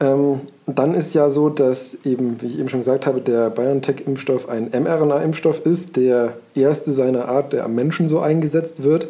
Ähm, 0.00 0.40
dann 0.66 0.94
ist 0.94 1.14
ja 1.14 1.30
so, 1.30 1.48
dass 1.48 1.96
eben, 2.04 2.40
wie 2.40 2.46
ich 2.46 2.58
eben 2.58 2.68
schon 2.68 2.80
gesagt 2.80 3.06
habe, 3.06 3.20
der 3.20 3.50
BioNTech-Impfstoff 3.50 4.48
ein 4.48 4.70
mRNA-Impfstoff 4.70 5.64
ist, 5.66 5.96
der 5.96 6.34
erste 6.54 6.92
seiner 6.92 7.28
Art, 7.28 7.52
der 7.52 7.64
am 7.64 7.74
Menschen 7.74 8.08
so 8.08 8.20
eingesetzt 8.20 8.82
wird. 8.82 9.08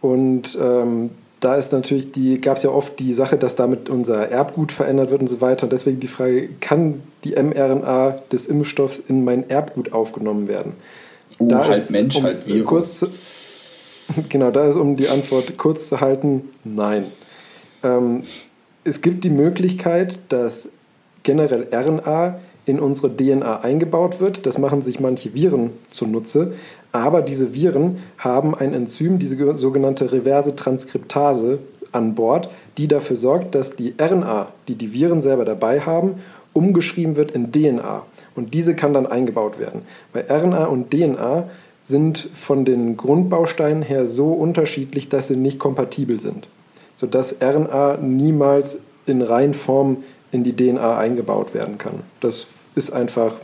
Und 0.00 0.58
ähm, 0.60 1.10
da 1.40 1.54
ist 1.54 1.72
natürlich 1.72 2.12
die, 2.12 2.40
gab 2.40 2.56
es 2.56 2.62
ja 2.62 2.70
oft 2.70 2.98
die 2.98 3.12
Sache, 3.12 3.36
dass 3.36 3.56
damit 3.56 3.88
unser 3.88 4.28
Erbgut 4.30 4.72
verändert 4.72 5.10
wird 5.10 5.20
und 5.20 5.28
so 5.28 5.40
weiter. 5.40 5.64
Und 5.64 5.72
deswegen 5.72 6.00
die 6.00 6.08
Frage, 6.08 6.48
kann 6.60 7.02
die 7.24 7.34
mRNA 7.34 8.16
des 8.32 8.46
Impfstoffs 8.46 9.00
in 9.06 9.24
mein 9.24 9.48
Erbgut 9.48 9.92
aufgenommen 9.92 10.48
werden? 10.48 10.74
Oh, 11.38 11.48
da 11.48 11.66
halt 11.66 11.78
ist, 11.78 11.90
Mensch, 11.90 12.20
halt 12.20 12.46
Virus. 12.46 12.66
Kurz, 12.66 13.04
Genau, 14.28 14.50
da 14.50 14.66
ist, 14.66 14.76
um 14.76 14.96
die 14.96 15.08
Antwort 15.08 15.58
kurz 15.58 15.88
zu 15.88 16.00
halten, 16.00 16.48
nein. 16.64 17.06
Ähm, 17.82 18.22
es 18.84 19.00
gibt 19.00 19.24
die 19.24 19.30
Möglichkeit, 19.30 20.18
dass 20.28 20.68
generell 21.22 21.66
RNA 21.72 22.38
in 22.66 22.80
unsere 22.80 23.14
DNA 23.14 23.60
eingebaut 23.60 24.20
wird. 24.20 24.46
Das 24.46 24.58
machen 24.58 24.82
sich 24.82 25.00
manche 25.00 25.34
Viren 25.34 25.70
zunutze. 25.90 26.54
Aber 26.92 27.22
diese 27.22 27.52
Viren 27.52 27.98
haben 28.18 28.54
ein 28.54 28.74
Enzym, 28.74 29.18
diese 29.18 29.56
sogenannte 29.56 30.12
reverse 30.12 30.56
Transkriptase, 30.56 31.58
an 31.92 32.14
Bord, 32.14 32.50
die 32.76 32.88
dafür 32.88 33.16
sorgt, 33.16 33.54
dass 33.54 33.74
die 33.74 33.94
RNA, 33.98 34.48
die 34.68 34.74
die 34.74 34.92
Viren 34.92 35.20
selber 35.20 35.44
dabei 35.44 35.80
haben, 35.80 36.16
umgeschrieben 36.52 37.16
wird 37.16 37.32
in 37.32 37.52
DNA. 37.52 38.02
Und 38.34 38.54
diese 38.54 38.74
kann 38.76 38.92
dann 38.92 39.06
eingebaut 39.06 39.58
werden. 39.58 39.82
Bei 40.12 40.24
RNA 40.28 40.66
und 40.66 40.90
DNA 40.90 41.48
sind 41.86 42.28
von 42.34 42.64
den 42.64 42.96
Grundbausteinen 42.96 43.82
her 43.82 44.06
so 44.06 44.32
unterschiedlich, 44.32 45.08
dass 45.08 45.28
sie 45.28 45.36
nicht 45.36 45.58
kompatibel 45.58 46.18
sind, 46.18 46.48
sodass 46.96 47.36
RNA 47.40 47.98
niemals 48.02 48.78
in 49.06 49.22
Reihenform 49.22 49.98
in 50.32 50.42
die 50.42 50.54
DNA 50.54 50.98
eingebaut 50.98 51.54
werden 51.54 51.78
kann. 51.78 52.00
Das 52.20 52.48
ist 52.74 52.90
einfach, 52.90 53.34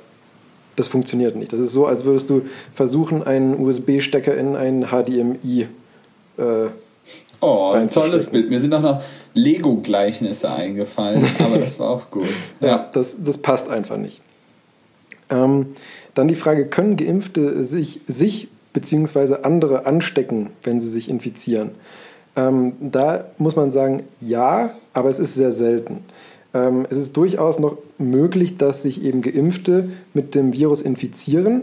das 0.74 0.88
funktioniert 0.88 1.36
nicht. 1.36 1.53
Das 1.53 1.61
ist 1.61 1.72
so, 1.72 1.86
als 1.86 2.05
würdest 2.05 2.30
du 2.30 2.43
versuchen, 2.74 3.22
einen 3.22 3.64
USB-Stecker 3.64 4.36
in 4.36 4.57
einen 4.57 4.86
HDMI 4.88 5.68
äh, 6.36 6.66
Oh, 7.40 7.72
ein 7.72 7.90
tolles 7.90 8.30
Bild. 8.30 8.51
Mir 8.51 8.61
sind 8.61 8.72
auch 8.72 8.82
noch 8.82 9.03
Lego-Gleichnisse 9.34 10.49
eingefallen, 10.49 11.26
aber 11.40 11.59
das 11.59 11.80
war 11.80 11.90
auch 11.90 12.09
gut. 12.09 12.28
Ja, 12.61 12.68
ja 12.68 12.90
das, 12.93 13.22
das 13.22 13.38
passt 13.38 13.68
einfach 13.68 13.97
nicht. 13.97 14.20
Ähm, 15.28 15.74
dann 16.15 16.29
die 16.29 16.35
Frage, 16.35 16.67
können 16.67 16.97
Geimpfte 16.97 17.65
sich, 17.65 18.01
sich 18.07 18.49
bzw. 18.73 19.37
andere 19.43 19.87
anstecken, 19.87 20.51
wenn 20.63 20.81
sie 20.81 20.89
sich 20.89 21.09
infizieren? 21.09 21.71
Ähm, 22.37 22.75
da 22.81 23.27
muss 23.39 23.57
man 23.57 23.73
sagen, 23.73 24.05
ja, 24.21 24.71
aber 24.95 25.09
es 25.09 25.19
ist 25.19 25.35
sehr 25.35 25.53
selten. 25.53 25.99
Ähm, 26.55 26.87
es 26.91 26.97
ist 26.97 27.17
durchaus 27.17 27.59
noch 27.59 27.79
möglich, 27.99 28.57
dass 28.57 28.83
sich 28.83 29.03
eben 29.03 29.23
Geimpfte 29.23 29.91
mit 30.15 30.35
dem 30.35 30.53
Virus 30.53 30.83
infizieren. 30.83 31.63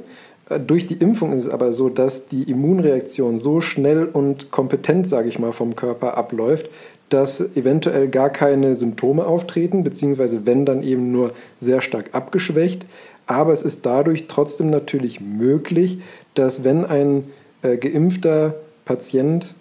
Äh, 0.49 0.59
durch 0.59 0.87
die 0.87 0.95
Impfung 0.95 1.33
ist 1.33 1.45
es 1.45 1.49
aber 1.49 1.73
so, 1.73 1.89
dass 1.89 2.27
die 2.27 2.43
Immunreaktion 2.43 3.39
so 3.39 3.61
schnell 3.61 4.05
und 4.05 4.51
kompetent, 4.51 5.07
sage 5.07 5.29
ich 5.29 5.39
mal, 5.39 5.51
vom 5.51 5.75
Körper 5.75 6.17
abläuft, 6.17 6.69
dass 7.09 7.41
eventuell 7.55 8.07
gar 8.07 8.29
keine 8.29 8.75
Symptome 8.75 9.25
auftreten, 9.25 9.83
beziehungsweise 9.83 10.45
wenn 10.45 10.65
dann 10.65 10.83
eben 10.83 11.11
nur 11.11 11.31
sehr 11.59 11.81
stark 11.81 12.09
abgeschwächt. 12.13 12.85
Aber 13.29 13.53
es 13.53 13.61
ist 13.61 13.85
dadurch 13.85 14.25
trotzdem 14.27 14.71
natürlich 14.71 15.21
möglich, 15.21 15.99
dass 16.33 16.63
wenn 16.63 16.83
ein 16.83 17.25
äh, 17.61 17.77
geimpfter 17.77 18.55
Patient 18.85 19.53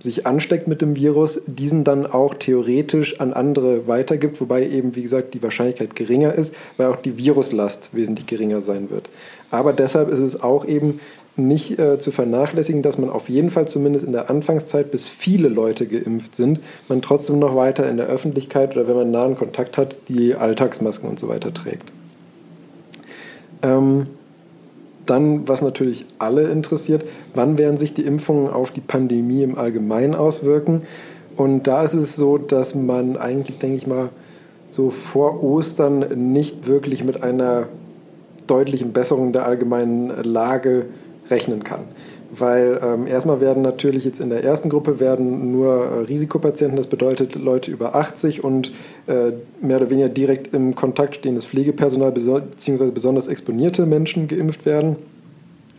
sich 0.00 0.26
ansteckt 0.26 0.66
mit 0.66 0.82
dem 0.82 0.96
Virus, 0.96 1.40
diesen 1.46 1.84
dann 1.84 2.04
auch 2.04 2.34
theoretisch 2.34 3.20
an 3.20 3.32
andere 3.32 3.86
weitergibt, 3.86 4.40
wobei 4.40 4.66
eben, 4.66 4.96
wie 4.96 5.02
gesagt, 5.02 5.34
die 5.34 5.42
Wahrscheinlichkeit 5.42 5.94
geringer 5.94 6.34
ist, 6.34 6.52
weil 6.78 6.88
auch 6.88 6.96
die 6.96 7.16
Viruslast 7.16 7.90
wesentlich 7.92 8.26
geringer 8.26 8.60
sein 8.60 8.90
wird. 8.90 9.08
Aber 9.52 9.72
deshalb 9.72 10.08
ist 10.08 10.18
es 10.18 10.42
auch 10.42 10.66
eben 10.66 10.98
nicht 11.36 11.78
äh, 11.78 12.00
zu 12.00 12.10
vernachlässigen, 12.10 12.82
dass 12.82 12.98
man 12.98 13.08
auf 13.08 13.28
jeden 13.28 13.52
Fall 13.52 13.68
zumindest 13.68 14.04
in 14.04 14.10
der 14.10 14.30
Anfangszeit, 14.30 14.90
bis 14.90 15.08
viele 15.08 15.48
Leute 15.48 15.86
geimpft 15.86 16.34
sind, 16.34 16.58
man 16.88 17.02
trotzdem 17.02 17.38
noch 17.38 17.54
weiter 17.54 17.88
in 17.88 17.98
der 17.98 18.06
Öffentlichkeit 18.06 18.72
oder 18.72 18.88
wenn 18.88 18.96
man 18.96 19.12
nahen 19.12 19.36
Kontakt 19.36 19.78
hat, 19.78 19.94
die 20.08 20.34
Alltagsmasken 20.34 21.08
und 21.08 21.20
so 21.20 21.28
weiter 21.28 21.54
trägt. 21.54 21.92
Ähm, 23.62 24.06
dann, 25.06 25.48
was 25.48 25.62
natürlich 25.62 26.06
alle 26.18 26.48
interessiert, 26.50 27.04
wann 27.34 27.58
werden 27.58 27.78
sich 27.78 27.94
die 27.94 28.04
Impfungen 28.04 28.48
auf 28.48 28.70
die 28.70 28.80
Pandemie 28.80 29.42
im 29.42 29.58
Allgemeinen 29.58 30.14
auswirken? 30.14 30.82
Und 31.36 31.66
da 31.66 31.82
ist 31.82 31.94
es 31.94 32.16
so, 32.16 32.38
dass 32.38 32.74
man 32.74 33.16
eigentlich, 33.16 33.58
denke 33.58 33.76
ich 33.76 33.86
mal, 33.86 34.10
so 34.68 34.90
vor 34.90 35.42
Ostern 35.42 36.32
nicht 36.32 36.66
wirklich 36.66 37.02
mit 37.02 37.22
einer 37.22 37.66
deutlichen 38.46 38.92
Besserung 38.92 39.32
der 39.32 39.46
allgemeinen 39.46 40.22
Lage 40.22 40.86
rechnen 41.28 41.64
kann. 41.64 41.80
Weil 42.32 42.80
ähm, 42.82 43.06
erstmal 43.08 43.40
werden 43.40 43.62
natürlich 43.62 44.04
jetzt 44.04 44.20
in 44.20 44.30
der 44.30 44.44
ersten 44.44 44.68
Gruppe 44.68 45.00
werden 45.00 45.50
nur 45.50 45.84
äh, 45.84 45.98
Risikopatienten, 46.04 46.76
das 46.76 46.86
bedeutet 46.86 47.34
Leute 47.34 47.72
über 47.72 47.96
80 47.96 48.44
und 48.44 48.70
äh, 49.08 49.32
mehr 49.60 49.78
oder 49.78 49.90
weniger 49.90 50.08
direkt 50.08 50.54
im 50.54 50.76
Kontakt 50.76 51.16
stehendes 51.16 51.44
Pflegepersonal 51.44 52.12
bzw. 52.12 52.90
besonders 52.92 53.26
exponierte 53.26 53.84
Menschen 53.84 54.28
geimpft 54.28 54.64
werden. 54.64 54.94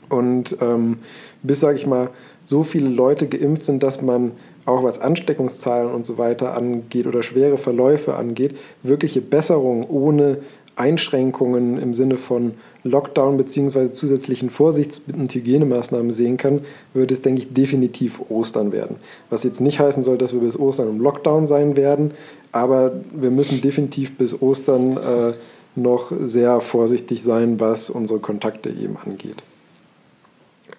Und 0.10 0.58
ähm, 0.60 1.00
bis, 1.42 1.62
sage 1.62 1.78
ich 1.78 1.88
mal, 1.88 2.10
so 2.44 2.64
viele 2.64 2.90
Leute 2.90 3.28
geimpft 3.28 3.64
sind, 3.64 3.82
dass 3.82 4.02
man 4.02 4.32
auch 4.66 4.84
was 4.84 5.00
Ansteckungszahlen 5.00 5.92
und 5.92 6.06
so 6.06 6.18
weiter 6.18 6.56
angeht 6.56 7.08
oder 7.08 7.24
schwere 7.24 7.58
Verläufe 7.58 8.16
angeht, 8.16 8.58
wirkliche 8.84 9.22
Besserungen 9.22 9.86
ohne 9.88 10.40
Einschränkungen 10.76 11.80
im 11.80 11.94
Sinne 11.94 12.18
von 12.18 12.54
Lockdown 12.84 13.38
bzw. 13.38 13.92
zusätzlichen 13.92 14.50
Vorsichts- 14.50 15.02
und 15.12 15.34
Hygienemaßnahmen 15.34 16.12
sehen 16.12 16.38
kann, 16.38 16.62
würde 16.94 17.14
es, 17.14 17.22
denke 17.22 17.42
ich, 17.42 17.54
definitiv 17.54 18.20
Ostern 18.30 18.72
werden. 18.72 18.96
Was 19.30 19.44
jetzt 19.44 19.62
nicht 19.62 19.80
heißen 19.80 20.04
soll, 20.04 20.18
dass 20.18 20.34
wir 20.34 20.40
bis 20.42 20.58
Ostern 20.58 20.90
im 20.90 21.00
Lockdown 21.00 21.48
sein 21.48 21.76
werden, 21.76 22.12
aber 22.52 22.92
wir 23.14 23.32
müssen 23.32 23.62
definitiv 23.62 24.18
bis 24.18 24.42
Ostern 24.42 24.98
äh, 24.98 25.34
noch 25.76 26.12
sehr 26.22 26.60
vorsichtig 26.60 27.24
sein, 27.24 27.60
was 27.60 27.90
unsere 27.90 28.20
Kontakte 28.20 28.70
eben 28.70 28.98
angeht. 29.06 29.38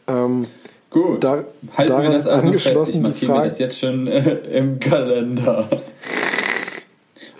Ähm, 0.06 0.46
Gut, 0.90 1.24
da, 1.24 1.44
halten 1.76 2.02
wir 2.02 2.10
das 2.10 2.26
also 2.26 2.52
fest. 2.52 2.94
Ich 2.94 3.00
markiere 3.00 3.32
mir 3.32 3.44
das 3.44 3.58
jetzt 3.58 3.78
schon 3.78 4.06
äh, 4.06 4.34
im 4.52 4.78
Kalender. 4.78 5.66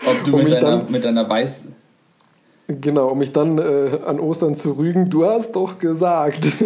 Ob 0.05 0.23
du 0.23 0.35
um 0.35 0.43
mit, 0.43 0.53
deiner, 0.53 0.83
mit 0.89 1.03
deiner 1.03 1.29
Weiß 1.29 1.65
Genau, 2.67 3.09
um 3.09 3.19
mich 3.19 3.33
dann 3.33 3.57
äh, 3.57 3.99
an 4.05 4.19
Ostern 4.19 4.55
zu 4.55 4.73
rügen, 4.73 5.09
du 5.09 5.25
hast 5.25 5.51
doch 5.53 5.79
gesagt. 5.79 6.47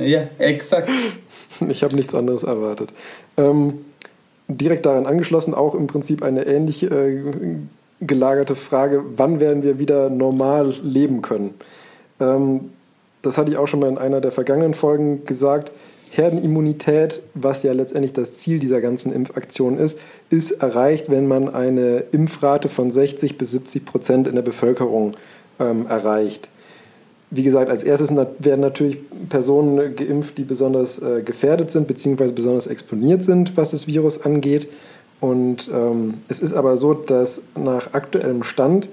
Ja, 0.00 0.28
exakt. 0.38 0.88
Ich 1.68 1.82
habe 1.82 1.96
nichts 1.96 2.14
anderes 2.14 2.44
erwartet. 2.44 2.90
Ähm, 3.36 3.84
direkt 4.46 4.86
daran 4.86 5.06
angeschlossen 5.06 5.54
auch 5.54 5.74
im 5.74 5.88
Prinzip 5.88 6.22
eine 6.22 6.46
ähnlich 6.46 6.84
äh, 6.84 7.20
gelagerte 8.00 8.54
Frage, 8.54 9.02
wann 9.16 9.40
werden 9.40 9.64
wir 9.64 9.80
wieder 9.80 10.08
normal 10.08 10.72
leben 10.84 11.20
können? 11.20 11.54
Ähm, 12.20 12.70
das 13.22 13.38
hatte 13.38 13.50
ich 13.50 13.56
auch 13.56 13.66
schon 13.66 13.80
mal 13.80 13.88
in 13.88 13.98
einer 13.98 14.20
der 14.20 14.30
vergangenen 14.30 14.74
Folgen 14.74 15.24
gesagt. 15.24 15.72
Herdenimmunität, 16.12 17.22
was 17.34 17.62
ja 17.62 17.72
letztendlich 17.72 18.12
das 18.12 18.34
Ziel 18.34 18.58
dieser 18.58 18.80
ganzen 18.80 19.12
Impfaktion 19.12 19.78
ist, 19.78 19.98
ist 20.30 20.52
erreicht, 20.52 21.10
wenn 21.10 21.26
man 21.26 21.52
eine 21.52 22.04
Impfrate 22.12 22.68
von 22.68 22.90
60 22.90 23.38
bis 23.38 23.52
70 23.52 23.84
Prozent 23.84 24.28
in 24.28 24.34
der 24.34 24.42
Bevölkerung 24.42 25.12
ähm, 25.60 25.86
erreicht. 25.88 26.48
Wie 27.30 27.42
gesagt, 27.42 27.70
als 27.70 27.82
erstes 27.82 28.10
werden 28.38 28.60
natürlich 28.60 28.98
Personen 29.28 29.94
geimpft, 29.96 30.38
die 30.38 30.44
besonders 30.44 30.98
äh, 31.00 31.22
gefährdet 31.22 31.70
sind 31.70 31.86
bzw. 31.86 32.32
besonders 32.32 32.66
exponiert 32.66 33.22
sind, 33.22 33.56
was 33.56 33.72
das 33.72 33.86
Virus 33.86 34.22
angeht. 34.22 34.68
Und 35.20 35.70
ähm, 35.72 36.14
es 36.28 36.40
ist 36.40 36.54
aber 36.54 36.76
so, 36.76 36.94
dass 36.94 37.42
nach 37.54 37.92
aktuellem 37.92 38.44
Stand 38.44 38.88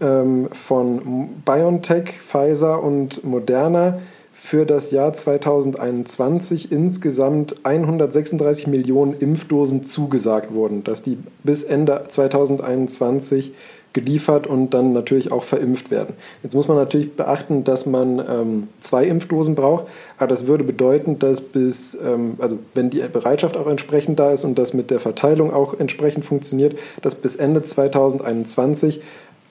ähm, 0.00 0.48
von 0.52 1.28
BioNTech, 1.44 2.14
Pfizer 2.26 2.82
und 2.82 3.24
Moderna 3.24 4.00
für 4.46 4.64
das 4.64 4.92
Jahr 4.92 5.12
2021 5.12 6.70
insgesamt 6.70 7.56
136 7.64 8.68
Millionen 8.68 9.18
Impfdosen 9.18 9.84
zugesagt 9.84 10.54
wurden, 10.54 10.84
dass 10.84 11.02
die 11.02 11.18
bis 11.42 11.64
Ende 11.64 12.04
2021 12.08 13.52
geliefert 13.92 14.46
und 14.46 14.72
dann 14.72 14.92
natürlich 14.92 15.32
auch 15.32 15.42
verimpft 15.42 15.90
werden. 15.90 16.14
Jetzt 16.44 16.54
muss 16.54 16.68
man 16.68 16.76
natürlich 16.76 17.16
beachten, 17.16 17.64
dass 17.64 17.86
man 17.86 18.20
ähm, 18.20 18.68
zwei 18.80 19.06
Impfdosen 19.06 19.56
braucht, 19.56 19.86
aber 20.18 20.28
das 20.28 20.46
würde 20.46 20.62
bedeuten, 20.62 21.18
dass 21.18 21.40
bis, 21.40 21.94
ähm, 21.94 22.34
also 22.38 22.56
wenn 22.74 22.90
die 22.90 23.00
Bereitschaft 23.00 23.56
auch 23.56 23.66
entsprechend 23.66 24.20
da 24.20 24.30
ist 24.30 24.44
und 24.44 24.58
das 24.58 24.74
mit 24.74 24.90
der 24.90 25.00
Verteilung 25.00 25.52
auch 25.52 25.74
entsprechend 25.80 26.24
funktioniert, 26.24 26.78
dass 27.02 27.16
bis 27.16 27.34
Ende 27.34 27.64
2021 27.64 29.00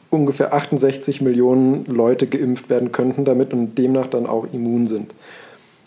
ungefähr 0.10 0.54
68 0.54 1.22
Millionen 1.22 1.86
Leute 1.86 2.28
geimpft 2.28 2.70
werden 2.70 2.92
könnten 2.92 3.26
damit 3.26 3.54
und 3.54 3.78
demnach 3.78 4.08
dann 4.08 4.26
auch 4.26 4.48
immun 4.52 4.88
sind. 4.88 5.14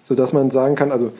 Sodass 0.02 0.32
man 0.32 0.50
sagen 0.50 0.74
kann, 0.74 0.92
also 0.92 1.12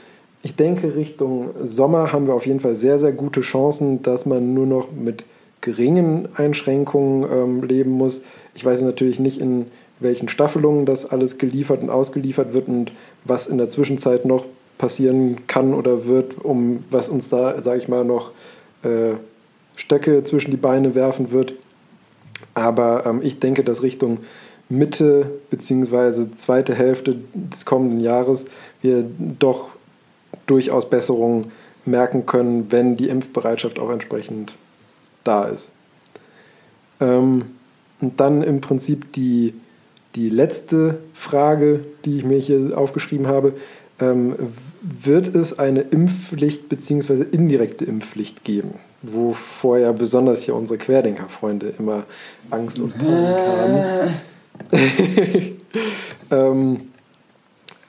ich 0.42 0.54
denke, 0.56 0.94
Richtung 0.96 1.50
Sommer 1.60 2.12
haben 2.12 2.26
wir 2.26 2.34
auf 2.34 2.46
jeden 2.46 2.60
Fall 2.60 2.74
sehr, 2.74 2.98
sehr 2.98 3.12
gute 3.12 3.40
Chancen, 3.40 4.02
dass 4.02 4.26
man 4.26 4.54
nur 4.54 4.66
noch 4.66 4.92
mit 4.92 5.24
geringen 5.60 6.28
Einschränkungen 6.36 7.28
ähm, 7.30 7.62
leben 7.64 7.90
muss. 7.90 8.22
Ich 8.54 8.64
weiß 8.64 8.82
natürlich 8.82 9.18
nicht, 9.18 9.40
in 9.40 9.66
welchen 10.00 10.28
Staffelungen 10.28 10.86
das 10.86 11.10
alles 11.10 11.38
geliefert 11.38 11.82
und 11.82 11.90
ausgeliefert 11.90 12.52
wird 12.52 12.68
und 12.68 12.92
was 13.24 13.48
in 13.48 13.58
der 13.58 13.68
Zwischenzeit 13.68 14.24
noch 14.24 14.44
passieren 14.78 15.46
kann 15.48 15.74
oder 15.74 16.06
wird, 16.06 16.44
um 16.44 16.84
was 16.90 17.08
uns 17.08 17.28
da, 17.28 17.60
sage 17.60 17.80
ich 17.80 17.88
mal, 17.88 18.04
noch 18.04 18.30
äh, 18.84 19.14
Stöcke 19.74 20.22
zwischen 20.24 20.52
die 20.52 20.56
Beine 20.56 20.94
werfen 20.94 21.32
wird. 21.32 21.54
Aber 22.58 23.06
ähm, 23.06 23.22
ich 23.22 23.38
denke, 23.38 23.62
dass 23.62 23.82
Richtung 23.82 24.18
Mitte 24.68 25.30
bzw. 25.50 26.34
zweite 26.36 26.74
Hälfte 26.74 27.16
des 27.32 27.64
kommenden 27.64 28.00
Jahres 28.00 28.46
wir 28.82 29.04
doch 29.38 29.68
durchaus 30.46 30.90
Besserungen 30.90 31.52
merken 31.84 32.26
können, 32.26 32.70
wenn 32.70 32.96
die 32.96 33.08
Impfbereitschaft 33.08 33.78
auch 33.78 33.90
entsprechend 33.90 34.54
da 35.24 35.44
ist. 35.44 35.70
Ähm, 37.00 37.44
und 38.00 38.20
dann 38.20 38.42
im 38.42 38.60
Prinzip 38.60 39.12
die, 39.12 39.54
die 40.14 40.28
letzte 40.28 40.98
Frage, 41.14 41.80
die 42.04 42.18
ich 42.18 42.24
mir 42.24 42.38
hier 42.38 42.76
aufgeschrieben 42.76 43.28
habe. 43.28 43.54
Ähm, 44.00 44.34
wird 45.02 45.34
es 45.34 45.58
eine 45.58 45.80
Impfpflicht 45.80 46.68
bzw. 46.68 47.24
indirekte 47.30 47.84
Impfpflicht 47.84 48.44
geben? 48.44 48.74
Wovor 49.02 49.78
ja 49.78 49.92
besonders 49.92 50.42
hier 50.42 50.54
unsere 50.54 50.78
Querdenker-Freunde 50.78 51.74
immer 51.78 52.04
Angst 52.50 52.78
und 52.78 52.96
Panik 52.98 53.36
haben. 53.36 54.10
ähm, 56.30 56.80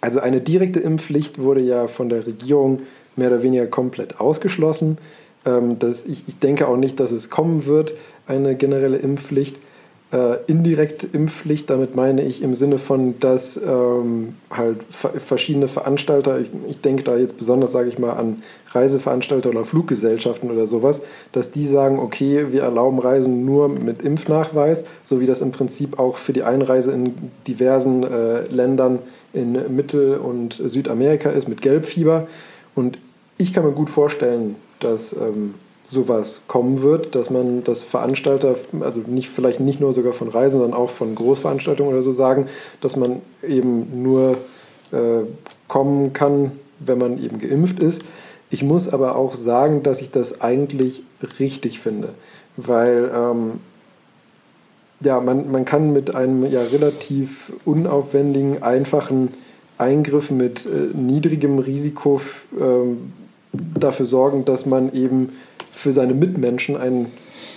also 0.02 0.20
eine 0.20 0.42
direkte 0.42 0.80
Impfpflicht 0.80 1.40
wurde 1.40 1.62
ja 1.62 1.88
von 1.88 2.10
der 2.10 2.28
Regierung 2.28 2.82
mehr 3.16 3.30
oder 3.30 3.44
weniger 3.44 3.68
komplett 3.68 4.20
ausgeschlossen. 4.20 4.98
Ähm, 5.46 5.80
das, 5.80 6.06
ich, 6.06 6.24
ich 6.28 6.40
denke 6.40 6.68
auch 6.68 6.78
nicht, 6.78 7.00
dass 7.00 7.12
es 7.12 7.30
kommen 7.30 7.66
wird, 7.66 7.94
eine 8.28 8.56
generelle 8.56 8.98
Impfpflicht. 8.98 9.58
Äh, 10.12 10.38
indirekte 10.48 11.06
Impfpflicht, 11.06 11.70
damit 11.70 11.96
meine 11.96 12.24
ich 12.24 12.42
im 12.42 12.56
Sinne 12.56 12.80
von, 12.80 13.20
dass 13.20 13.58
ähm, 13.58 14.34
halt 14.50 14.78
verschiedene 14.90 15.68
Veranstalter, 15.68 16.40
ich, 16.40 16.48
ich, 16.68 16.82
denke 16.82 17.04
da 17.04 17.16
jetzt 17.16 17.38
besonders, 17.38 17.74
sage 17.74 17.90
ich 17.90 18.00
mal, 18.00 18.14
an 18.14 18.42
Reiseveranstalter 18.72 19.50
oder 19.50 19.66
Fluggesellschaften 19.66 20.50
oder 20.50 20.66
sowas, 20.66 21.02
dass 21.32 21.52
die 21.52 21.68
sagen, 21.68 22.00
okay, 22.00 22.48
wir 22.50 22.64
erlauben 22.64 22.98
Reisen 22.98 23.46
nur 23.46 23.70
mit 23.70 24.02
Impfnachweis, 24.02 24.84
so 25.04 25.20
wie 25.20 25.28
das 25.28 25.42
im 25.42 25.52
Prinzip 25.52 26.00
auch 26.00 26.18
für 26.18 26.34
die 26.34 26.42
Einreise 26.42 26.92
in 26.92 27.14
diversen 27.48 28.02
äh, 28.02 28.48
Ländern 28.48 28.98
in 29.34 29.76
Mittel- 29.76 30.18
und 30.18 30.54
Südamerika 30.54 31.30
ist 31.30 31.48
mit 31.48 31.62
Gelbfieber. 31.62 32.28
Und 32.74 32.98
ich 33.38 33.54
kann 33.54 33.64
mir 33.64 33.74
gut 33.74 33.92
vorstellen, 33.92 34.56
dass 34.80 35.14
ähm, 35.14 35.54
sowas 35.84 36.42
kommen 36.48 36.82
wird, 36.82 37.16
dass 37.16 37.30
man 37.30 37.64
das 37.64 37.82
Veranstalter, 37.82 38.56
also 38.82 39.02
nicht 39.08 39.30
vielleicht 39.30 39.60
nicht 39.60 39.80
nur 39.80 39.94
sogar 39.94 40.14
von 40.14 40.28
Reisen, 40.28 40.60
sondern 40.60 40.78
auch 40.80 40.90
von 40.92 41.16
Großveranstaltungen 41.16 41.94
oder 41.94 42.04
so 42.04 42.12
sagen, 42.12 42.48
dass 42.82 42.96
man 42.96 43.22
eben 43.42 44.04
nur 44.04 44.38
äh, 44.92 45.26
kommen 45.68 46.14
kann, 46.14 46.52
wenn 46.80 46.98
man 46.98 47.24
eben 47.24 47.40
geimpft 47.40 47.82
ist. 47.82 48.06
Ich 48.50 48.64
muss 48.64 48.90
aber 48.90 49.16
auch 49.16 49.36
sagen, 49.36 49.84
dass 49.84 50.02
ich 50.02 50.12
das 50.12 50.42
eigentlich 50.42 51.04
richtig 51.40 51.80
finde, 51.80 52.10
weil 52.58 53.12
ähm, 53.14 53.60
ja, 55.02 55.20
man, 55.20 55.52
man 55.52 55.66
kann 55.66 55.94
mit 55.94 56.16
einem 56.16 56.46
ja 56.46 56.62
relativ 56.62 57.52
unaufwendigen, 57.66 58.64
einfachen 58.64 59.30
Eingriff 59.78 60.30
mit 60.30 60.66
äh, 60.66 60.96
niedrigem 60.98 61.60
Risiko 61.60 62.22
äh, 62.60 62.60
dafür 63.80 64.06
sorgen, 64.06 64.46
dass 64.46 64.66
man 64.66 64.94
eben 64.94 65.30
für 65.74 65.92
seine 65.92 66.14
Mitmenschen 66.14 66.78
ein 66.78 67.08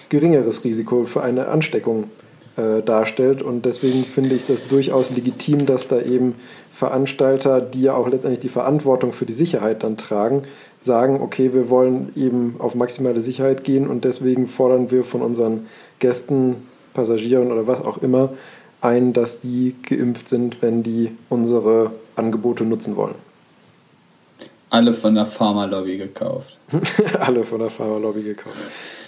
geringeres 0.08 0.64
Risiko 0.64 1.04
für 1.04 1.22
eine 1.22 1.48
Ansteckung 1.48 2.04
äh, 2.56 2.82
darstellt. 2.82 3.42
Und 3.42 3.64
deswegen 3.64 4.04
finde 4.04 4.34
ich 4.34 4.46
das 4.46 4.68
durchaus 4.68 5.10
legitim, 5.10 5.66
dass 5.66 5.88
da 5.88 6.00
eben 6.00 6.34
Veranstalter, 6.74 7.60
die 7.60 7.82
ja 7.82 7.94
auch 7.94 8.08
letztendlich 8.08 8.40
die 8.40 8.48
Verantwortung 8.48 9.12
für 9.12 9.26
die 9.26 9.32
Sicherheit 9.32 9.82
dann 9.82 9.96
tragen, 9.96 10.42
sagen, 10.80 11.20
okay, 11.20 11.54
wir 11.54 11.70
wollen 11.70 12.12
eben 12.16 12.56
auf 12.58 12.74
maximale 12.74 13.20
Sicherheit 13.20 13.64
gehen 13.64 13.86
und 13.86 14.04
deswegen 14.04 14.48
fordern 14.48 14.90
wir 14.90 15.04
von 15.04 15.22
unseren 15.22 15.66
Gästen, 15.98 16.56
Passagieren 16.92 17.50
oder 17.50 17.66
was 17.66 17.80
auch 17.80 17.98
immer 18.02 18.30
ein, 18.82 19.12
dass 19.12 19.40
die 19.40 19.74
geimpft 19.82 20.28
sind, 20.28 20.60
wenn 20.60 20.82
die 20.82 21.16
unsere 21.30 21.92
Angebote 22.16 22.64
nutzen 22.64 22.96
wollen. 22.96 23.14
Alle 24.68 24.92
von 24.92 25.14
der 25.14 25.26
Pharmalobby 25.26 25.98
gekauft. 25.98 26.58
Alle 27.20 27.44
von 27.44 27.58
der 27.58 27.70
Pharmalobby 27.70 28.22
gekauft. 28.22 28.56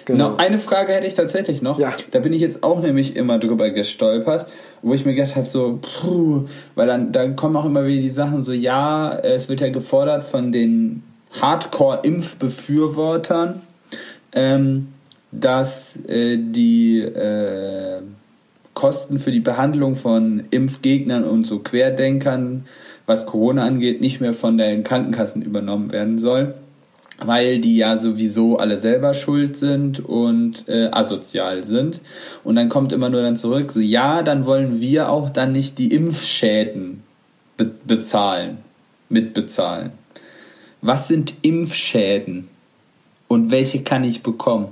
Genau. 0.05 0.31
genau. 0.31 0.39
Eine 0.39 0.59
Frage 0.59 0.93
hätte 0.93 1.07
ich 1.07 1.15
tatsächlich 1.15 1.63
noch. 1.63 1.79
Ja. 1.79 1.95
Da 2.11 2.19
bin 2.19 2.33
ich 2.33 2.41
jetzt 2.41 2.63
auch 2.63 2.83
nämlich 2.83 3.17
immer 3.17 3.39
drüber 3.39 3.71
gestolpert, 3.71 4.49
wo 4.83 4.93
ich 4.95 5.07
mir 5.07 5.15
gedacht 5.15 5.37
habe, 5.37 5.47
so, 5.47 5.79
puh, 5.81 6.47
weil 6.75 6.87
dann, 6.87 7.13
dann 7.13 7.37
kommen 7.37 7.57
auch 7.57 7.65
immer 7.65 7.87
wieder 7.87 8.03
die 8.03 8.11
Sachen 8.11 8.43
so, 8.43 8.53
ja, 8.53 9.17
es 9.19 9.49
wird 9.49 9.61
ja 9.61 9.71
gefordert 9.71 10.25
von 10.25 10.53
den 10.53 11.03
Hardcore-Impfbefürwortern, 11.41 13.63
ähm, 14.33 14.89
dass 15.33 15.97
äh, 16.07 16.37
die 16.39 17.01
äh, 17.01 18.01
Kosten 18.75 19.19
für 19.19 19.31
die 19.31 19.41
Behandlung 19.41 19.95
von 19.95 20.45
Impfgegnern 20.51 21.25
und 21.25 21.45
so 21.45 21.61
Querdenkern, 21.61 22.67
was 23.07 23.25
Corona 23.27 23.65
angeht, 23.65 24.01
nicht 24.01 24.21
mehr 24.21 24.35
von 24.35 24.59
den 24.59 24.85
Krankenkassen 24.85 25.43
übernommen 25.43 25.93
werden 25.93 26.19
sollen 26.19 26.55
weil 27.19 27.61
die 27.61 27.77
ja 27.77 27.97
sowieso 27.97 28.59
alle 28.59 28.79
selber 28.79 29.15
schuld 29.15 29.57
sind 29.57 30.01
und 30.05 30.69
äh, 30.69 30.89
asozial 30.91 31.65
sind. 31.65 32.01
Und 32.43 32.57
dann 32.57 32.69
kommt 32.69 32.93
immer 32.93 33.11
nur 33.11 33.23
dann 33.23 33.37
zurück, 33.37 33.71
so 33.73 33.81
ja, 33.81 34.23
dann 34.23 34.47
wollen 34.47 34.81
wir 34.81 35.11
auch 35.11 35.31
dann 35.31 35.53
nicht 35.53 35.79
die 35.79 35.93
Impfschäden 35.95 37.03
be 37.57 37.71
bezahlen, 37.85 38.59
mitbezahlen. 39.09 39.93
Was 40.81 41.09
sind 41.09 41.35
Impfschäden 41.43 42.49
und 43.29 43.51
welche 43.51 43.83
kann 43.83 44.05
ich 44.05 44.23
bekommen? 44.23 44.69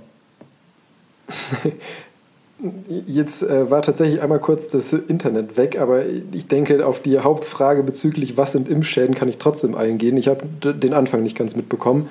Jetzt 3.07 3.43
äh, 3.43 3.71
war 3.71 3.83
tatsächlich 3.83 4.23
einmal 4.23 4.39
kurz 4.39 4.69
das 4.69 4.93
Internet 4.93 5.57
weg, 5.57 5.81
aber 5.81 6.03
ich 6.33 6.47
denke, 6.47 6.87
auf 6.87 7.01
die 7.01 7.19
Hauptfrage 7.19 7.83
bezüglich, 7.83 8.37
was 8.37 8.53
sind 8.53 8.69
Impfschäden, 8.69 9.15
kann 9.15 9.29
ich 9.29 9.39
trotzdem 9.39 9.75
eingehen. 9.75 10.17
Ich 10.17 10.29
habe 10.29 10.45
den 10.73 10.95
Anfang 10.95 11.23
nicht 11.25 11.37
ganz 11.37 11.57
mitbekommen. 11.57 12.09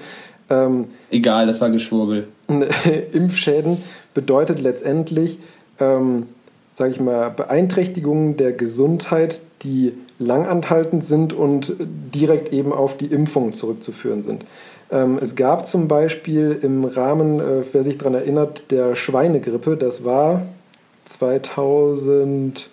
Ähm, 0.49 0.87
Egal, 1.09 1.47
das 1.47 1.61
war 1.61 1.69
Geschwurbel. 1.69 2.27
Impfschäden 3.13 3.77
bedeutet 4.13 4.61
letztendlich, 4.61 5.37
ähm, 5.79 6.27
sage 6.73 6.91
ich 6.91 6.99
mal, 6.99 7.29
Beeinträchtigungen 7.29 8.35
der 8.35 8.51
Gesundheit, 8.51 9.39
die 9.63 9.93
langanhaltend 10.19 11.05
sind 11.05 11.33
und 11.33 11.73
direkt 11.79 12.51
eben 12.51 12.73
auf 12.73 12.97
die 12.97 13.07
Impfung 13.07 13.53
zurückzuführen 13.53 14.21
sind. 14.21 14.43
Ähm, 14.91 15.19
es 15.21 15.35
gab 15.35 15.67
zum 15.67 15.87
Beispiel 15.87 16.59
im 16.61 16.83
Rahmen, 16.83 17.39
äh, 17.39 17.63
wer 17.71 17.83
sich 17.83 17.97
daran 17.97 18.15
erinnert, 18.15 18.71
der 18.71 18.95
Schweinegrippe, 18.95 19.77
das 19.77 20.03
war 20.03 20.41
2006, 21.05 22.69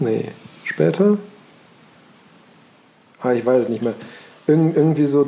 nee, 0.00 0.26
später? 0.64 1.16
Ah, 3.22 3.32
ich 3.32 3.46
weiß 3.46 3.64
es 3.64 3.68
nicht 3.70 3.82
mehr. 3.82 3.94
Irg 4.46 4.76
irgendwie 4.76 5.06
so 5.06 5.26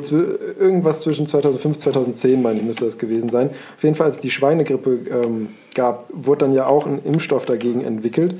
irgendwas 0.59 1.01
zwischen 1.01 1.27
2005 1.27 1.75
und 1.75 1.81
2010, 1.81 2.41
meine 2.41 2.59
ich, 2.59 2.65
müsste 2.65 2.85
das 2.85 2.97
gewesen 2.97 3.29
sein. 3.29 3.49
Auf 3.75 3.83
jeden 3.83 3.95
Fall, 3.95 4.05
als 4.05 4.15
es 4.15 4.21
die 4.21 4.31
Schweinegrippe 4.31 4.99
ähm, 5.11 5.49
gab, 5.75 6.05
wurde 6.13 6.45
dann 6.45 6.53
ja 6.53 6.67
auch 6.67 6.87
ein 6.87 7.03
Impfstoff 7.03 7.45
dagegen 7.45 7.83
entwickelt. 7.83 8.35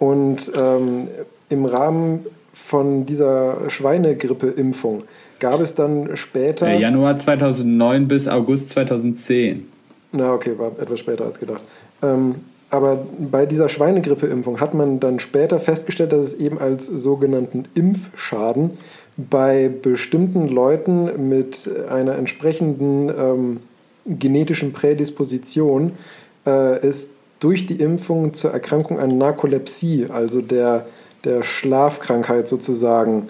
Und 0.00 0.50
ähm, 0.58 1.06
im 1.50 1.66
Rahmen 1.66 2.26
von 2.52 3.06
dieser 3.06 3.70
Schweinegrippe-Impfung 3.70 5.04
gab 5.40 5.60
es 5.60 5.74
dann 5.74 6.16
später. 6.16 6.66
Äh, 6.66 6.80
Januar 6.80 7.16
2009 7.16 8.08
bis 8.08 8.28
August 8.28 8.70
2010. 8.70 9.66
Na, 10.12 10.32
okay, 10.32 10.58
war 10.58 10.72
etwas 10.80 11.00
später 11.00 11.24
als 11.24 11.38
gedacht. 11.38 11.62
Ähm, 12.02 12.36
aber 12.70 13.06
bei 13.18 13.46
dieser 13.46 13.68
Schweinegrippe-Impfung 13.68 14.60
hat 14.60 14.74
man 14.74 14.98
dann 14.98 15.20
später 15.20 15.60
festgestellt, 15.60 16.12
dass 16.12 16.26
es 16.26 16.34
eben 16.34 16.58
als 16.58 16.86
sogenannten 16.86 17.66
Impfschaden 17.74 18.78
bei 19.16 19.68
bestimmten 19.68 20.48
Leuten 20.48 21.28
mit 21.28 21.70
einer 21.88 22.16
entsprechenden 22.16 23.10
ähm, 23.10 23.60
genetischen 24.06 24.72
Prädisposition 24.72 25.92
äh, 26.46 26.78
es 26.78 27.10
durch 27.40 27.66
die 27.66 27.80
Impfung 27.80 28.34
zur 28.34 28.52
Erkrankung 28.52 28.98
an 28.98 29.18
Narkolepsie, 29.18 30.06
also 30.08 30.40
der, 30.40 30.86
der 31.24 31.42
Schlafkrankheit 31.42 32.48
sozusagen, 32.48 33.28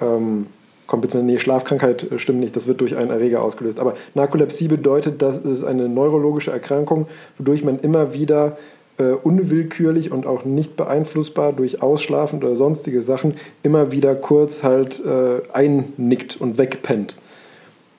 ähm, 0.00 0.46
kommt 0.86 1.12
nee, 1.14 1.38
Schlafkrankheit 1.38 2.06
stimmt 2.16 2.40
nicht, 2.40 2.56
das 2.56 2.66
wird 2.66 2.80
durch 2.80 2.96
einen 2.96 3.10
Erreger 3.10 3.42
ausgelöst. 3.42 3.80
Aber 3.80 3.94
Narkolepsie 4.14 4.68
bedeutet, 4.68 5.22
dass 5.22 5.44
es 5.44 5.64
eine 5.64 5.88
neurologische 5.88 6.52
Erkrankung, 6.52 7.06
wodurch 7.38 7.64
man 7.64 7.80
immer 7.80 8.14
wieder 8.14 8.56
äh, 8.98 9.10
unwillkürlich 9.10 10.12
und 10.12 10.26
auch 10.26 10.44
nicht 10.44 10.76
beeinflussbar 10.76 11.52
durch 11.52 11.82
Ausschlafen 11.82 12.42
oder 12.42 12.56
sonstige 12.56 13.02
Sachen 13.02 13.34
immer 13.62 13.92
wieder 13.92 14.14
kurz 14.14 14.62
halt 14.62 15.02
äh, 15.04 15.40
einnickt 15.52 16.40
und 16.40 16.58
wegpennt. 16.58 17.16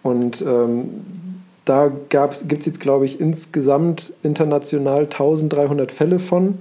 Und 0.04 0.42
ähm, 0.42 0.90
da 1.66 1.92
gibt 2.08 2.60
es 2.60 2.66
jetzt, 2.66 2.80
glaube 2.80 3.06
ich, 3.06 3.20
insgesamt 3.20 4.14
international 4.24 5.02
1300 5.04 5.92
Fälle 5.92 6.18
von. 6.18 6.60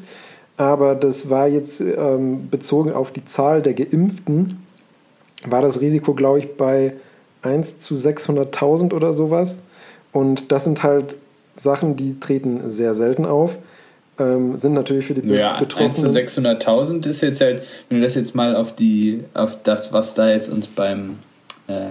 Aber 0.57 0.95
das 0.95 1.31
war 1.31 1.47
jetzt 1.47 1.81
ähm, 1.81 2.49
bezogen 2.51 2.93
auf 2.93 3.13
die 3.13 3.25
Zahl 3.25 3.63
der 3.63 3.75
Geimpften, 3.75 4.66
war 5.45 5.63
das 5.63 5.81
Risiko, 5.81 6.15
glaube 6.15 6.39
ich, 6.41 6.57
bei 6.57 6.95
1 7.43 7.79
zu 7.79 7.95
600.000 7.95 8.93
oder 8.95 9.13
sowas. 9.13 9.63
Und 10.13 10.51
das 10.53 10.65
sind 10.65 10.83
halt 10.83 11.17
Sachen, 11.55 11.97
die 11.97 12.19
treten 12.19 12.69
sehr 12.69 12.95
selten 12.95 13.25
auf 13.27 13.57
ähm, 14.19 14.57
sind 14.57 14.73
natürlich 14.73 15.07
für 15.07 15.15
die 15.15 15.29
ja, 15.29 15.59
Betroffenen. 15.59 16.17
1 16.17 16.35
zu 16.35 16.41
600.000 16.41 17.07
ist 17.07 17.21
jetzt 17.23 17.41
halt, 17.41 17.63
wenn 17.89 17.99
du 17.99 18.05
das 18.05 18.15
jetzt 18.15 18.35
mal 18.35 18.57
auf 18.57 18.75
die, 18.75 19.25
auf 19.35 19.63
das, 19.63 19.93
was 19.93 20.15
da 20.15 20.29
jetzt 20.29 20.49
uns 20.49 20.67
beim 20.67 21.19
äh, 21.69 21.91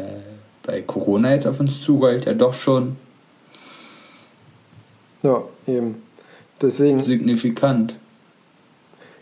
bei 0.64 0.82
Corona 0.82 1.34
jetzt 1.34 1.46
auf 1.46 1.60
uns 1.60 1.82
zurollt, 1.82 2.26
ja 2.26 2.34
doch 2.34 2.54
schon. 2.54 2.96
Ja, 5.22 5.44
eben. 5.68 6.02
Deswegen. 6.62 7.04
Signifikant. 7.04 7.94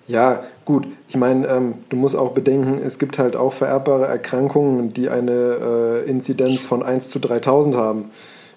Ja, 0.07 0.43
gut. 0.65 0.87
Ich 1.07 1.15
meine, 1.15 1.47
ähm, 1.47 1.75
du 1.89 1.95
musst 1.95 2.15
auch 2.15 2.31
bedenken, 2.31 2.79
es 2.83 2.99
gibt 2.99 3.17
halt 3.17 3.35
auch 3.35 3.53
vererbbare 3.53 4.05
Erkrankungen, 4.05 4.93
die 4.93 5.09
eine 5.09 6.03
äh, 6.05 6.09
Inzidenz 6.09 6.63
von 6.63 6.83
1 6.83 7.09
zu 7.09 7.19
3000 7.19 7.75
haben. 7.75 8.11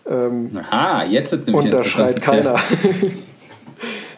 Ähm, 0.09 0.51
Aha, 0.71 1.05
jetzt 1.05 1.33
ist 1.33 1.47
nämlich 1.47 1.67
Und 1.67 1.75
da 1.75 1.85
schreit 1.85 2.23
keiner. 2.23 2.55
Ja. 2.55 2.61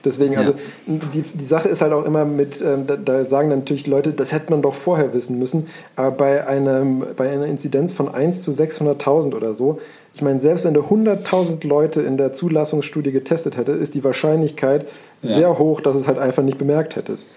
Deswegen, 0.04 0.34
ja. 0.34 0.40
also 0.40 0.54
die, 0.86 1.22
die 1.22 1.44
Sache 1.44 1.68
ist 1.68 1.82
halt 1.82 1.92
auch 1.92 2.04
immer 2.04 2.24
mit, 2.24 2.60
ähm, 2.60 2.86
da, 2.86 2.96
da, 2.96 3.24
sagen 3.24 3.50
dann 3.50 3.60
natürlich 3.60 3.86
Leute, 3.86 4.12
das 4.12 4.32
hätte 4.32 4.50
man 4.50 4.62
doch 4.62 4.74
vorher 4.74 5.12
wissen 5.12 5.38
müssen. 5.38 5.66
Aber 5.96 6.12
bei, 6.12 6.46
einem, 6.46 7.04
bei 7.16 7.28
einer 7.28 7.46
Inzidenz 7.46 7.92
von 7.92 8.08
1 8.08 8.40
zu 8.40 8.52
600.000 8.52 9.34
oder 9.34 9.54
so, 9.54 9.80
ich 10.14 10.22
meine, 10.22 10.40
selbst 10.40 10.64
wenn 10.64 10.74
du 10.74 10.82
100.000 10.82 11.66
Leute 11.66 12.00
in 12.02 12.16
der 12.16 12.32
Zulassungsstudie 12.32 13.12
getestet 13.12 13.56
hätte, 13.56 13.72
ist 13.72 13.94
die 13.94 14.04
Wahrscheinlichkeit 14.04 14.82
ja. 14.82 14.88
sehr 15.28 15.58
hoch, 15.58 15.80
dass 15.80 15.96
es 15.96 16.06
halt 16.06 16.18
einfach 16.18 16.42
nicht 16.42 16.58
bemerkt 16.58 16.96
hättest. 16.96 17.28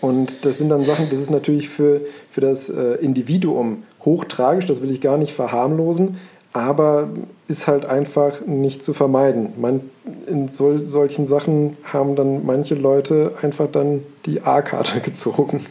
Und 0.00 0.44
das 0.44 0.58
sind 0.58 0.68
dann 0.68 0.84
Sachen, 0.84 1.08
das 1.10 1.20
ist 1.20 1.30
natürlich 1.30 1.68
für, 1.68 2.00
für 2.30 2.40
das 2.40 2.68
äh, 2.68 2.94
Individuum 2.94 3.82
hochtragisch, 4.04 4.66
das 4.66 4.80
will 4.80 4.90
ich 4.90 5.00
gar 5.00 5.16
nicht 5.16 5.32
verharmlosen, 5.32 6.18
aber 6.52 7.08
ist 7.48 7.66
halt 7.66 7.84
einfach 7.84 8.40
nicht 8.46 8.82
zu 8.82 8.94
vermeiden. 8.94 9.52
Man, 9.58 9.80
in 10.26 10.48
sol 10.48 10.80
solchen 10.80 11.26
Sachen 11.26 11.76
haben 11.84 12.16
dann 12.16 12.46
manche 12.46 12.74
Leute 12.74 13.34
einfach 13.42 13.68
dann 13.70 14.02
die 14.26 14.42
A-Karte 14.42 15.00
gezogen. 15.04 15.66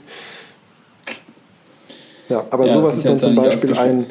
Ja, 2.30 2.45
aber 2.49 2.65
ja, 2.65 2.73
sowas 2.73 2.97
ist, 2.97 3.05
dann 3.05 3.17
zum 3.17 3.36
Beispiel 3.36 3.78
ein, 3.78 4.05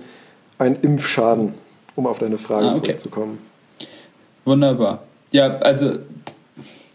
ein 0.58 0.76
Impfschaden, 0.80 1.52
um 1.94 2.06
auf 2.06 2.18
deine 2.18 2.38
Frage 2.38 2.66
ah, 2.66 2.70
okay. 2.70 2.80
zurückzukommen. 2.80 3.38
Wunderbar. 4.46 5.02
Ja, 5.32 5.58
also 5.58 5.98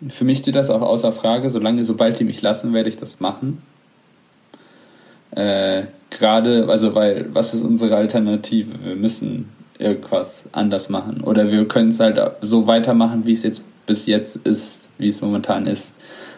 für 0.10 0.26
mich 0.26 0.40
steht 0.40 0.56
das 0.56 0.70
auch 0.70 0.82
außer 0.82 1.12
Frage. 1.12 1.50
Solange, 1.50 1.86
sobald 1.86 2.20
die 2.20 2.24
mich 2.24 2.42
lassen, 2.42 2.74
werde 2.74 2.90
ich 2.90 2.98
das 2.98 3.20
machen. 3.20 3.62
Äh, 5.32 5.84
Gerade, 6.10 6.68
also 6.68 6.94
weil, 6.94 7.28
was 7.34 7.54
ist 7.54 7.62
unsere 7.62 7.96
Alternative? 7.96 8.84
Wir 8.84 8.96
müssen 8.96 9.50
irgendwas 9.80 10.44
anders 10.52 10.90
machen. 10.90 11.22
Oder 11.22 11.50
wir 11.50 11.68
können 11.68 11.90
es 11.90 12.00
halt 12.00 12.20
so 12.42 12.68
weitermachen, 12.68 13.26
wie 13.26 13.32
es 13.32 13.44
jetzt 13.44 13.64
bis 13.86 14.06
jetzt 14.06 14.36
ist, 14.36 14.80
wie 14.98 15.08
es 15.08 15.22
momentan 15.22 15.68
ist. 15.68 15.94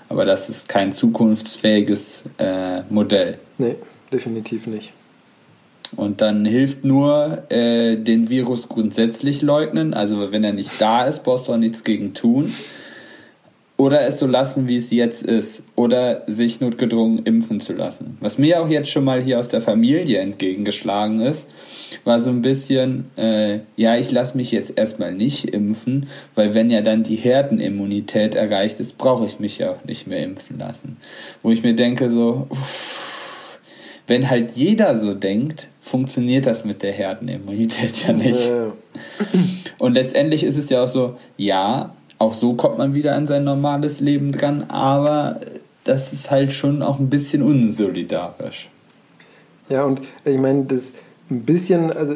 Aber 0.10 0.26
das 0.26 0.48
ist 0.48 0.70
kein 0.70 0.94
zukunftsfähiges 0.94 2.24
äh, 2.38 2.84
Modell. 2.90 3.40
Nee, 3.58 3.76
definitiv 4.12 4.68
nicht. 4.68 4.94
Und 5.96 6.22
dann 6.22 6.46
hilft 6.46 6.86
nur 6.86 7.44
äh, 7.50 7.96
den 7.96 8.30
Virus 8.30 8.70
grundsätzlich 8.70 9.42
leugnen. 9.42 9.94
Also 9.94 10.32
wenn 10.32 10.44
er 10.44 10.54
nicht 10.54 10.80
da 10.80 11.06
ist, 11.06 11.24
brauchst 11.24 11.48
du 11.48 11.54
auch 11.54 11.58
nichts 11.58 11.84
gegen 11.84 12.14
tun. 12.14 12.54
Oder 13.84 14.08
es 14.08 14.18
so 14.18 14.28
lassen, 14.28 14.70
wie 14.70 14.78
es 14.78 14.92
jetzt 14.92 15.24
ist, 15.24 15.62
oder 15.76 16.24
sich 16.26 16.62
notgedrungen 16.62 17.26
impfen 17.26 17.60
zu 17.60 17.74
lassen. 17.74 18.18
Was 18.22 18.38
mir 18.38 18.62
auch 18.62 18.70
jetzt 18.70 18.90
schon 18.90 19.04
mal 19.04 19.22
hier 19.22 19.40
aus 19.40 19.50
der 19.50 19.62
Familie 19.62 20.20
entgegengeschlagen 20.20 21.20
ist, 21.20 21.50
war 22.06 22.22
so 22.22 22.30
ein 22.30 22.42
bisschen, 22.42 23.12
äh, 23.18 23.60
ja, 23.76 23.98
ich 23.98 24.10
lasse 24.10 24.38
mich 24.38 24.54
jetzt 24.54 24.78
erstmal 24.78 25.14
nicht 25.14 25.50
impfen, 25.50 26.08
weil 26.34 26.54
wenn 26.54 26.70
ja 26.70 26.80
dann 26.80 27.04
die 27.04 27.18
Herdenimmunität 27.18 28.36
erreicht 28.36 28.80
ist, 28.80 28.98
brauche 28.98 29.26
ich 29.26 29.40
mich 29.40 29.58
ja 29.58 29.72
auch 29.72 29.84
nicht 29.84 30.08
mehr 30.08 30.24
impfen 30.24 30.60
lassen. 30.60 30.96
Wo 31.42 31.52
ich 31.52 31.62
mir 31.62 31.76
denke 31.76 32.10
so, 32.10 32.48
uff, 32.50 33.60
wenn 34.08 34.30
halt 34.30 34.52
jeder 34.52 34.98
so 34.98 35.14
denkt, 35.14 35.68
funktioniert 35.82 36.46
das 36.46 36.64
mit 36.64 36.84
der 36.84 36.94
Herdenimmunität 36.94 38.08
ja 38.08 38.14
nicht. 38.14 38.50
Und 39.78 39.94
letztendlich 39.96 40.46
ist 40.46 40.56
es 40.56 40.70
ja 40.70 40.86
auch 40.86 40.88
so, 40.88 41.18
ja, 41.36 41.94
auch 42.24 42.34
so 42.34 42.54
kommt 42.54 42.78
man 42.78 42.94
wieder 42.94 43.16
an 43.16 43.28
sein 43.28 43.44
normales 43.44 44.00
Leben 44.00 44.32
dran, 44.32 44.66
aber 44.70 45.40
das 45.84 46.14
ist 46.14 46.32
halt 46.32 46.52
schon 46.52 46.82
auch 46.82 47.00
ein 47.00 47.10
bisschen 47.10 47.44
unsolidarisch. 47.44 48.70
Ja, 49.70 49.84
und 49.84 50.02
ich 50.26 50.38
meine, 50.38 50.66
das 50.66 50.94
ein 51.30 51.44
bisschen, 51.44 51.92
also 51.92 52.16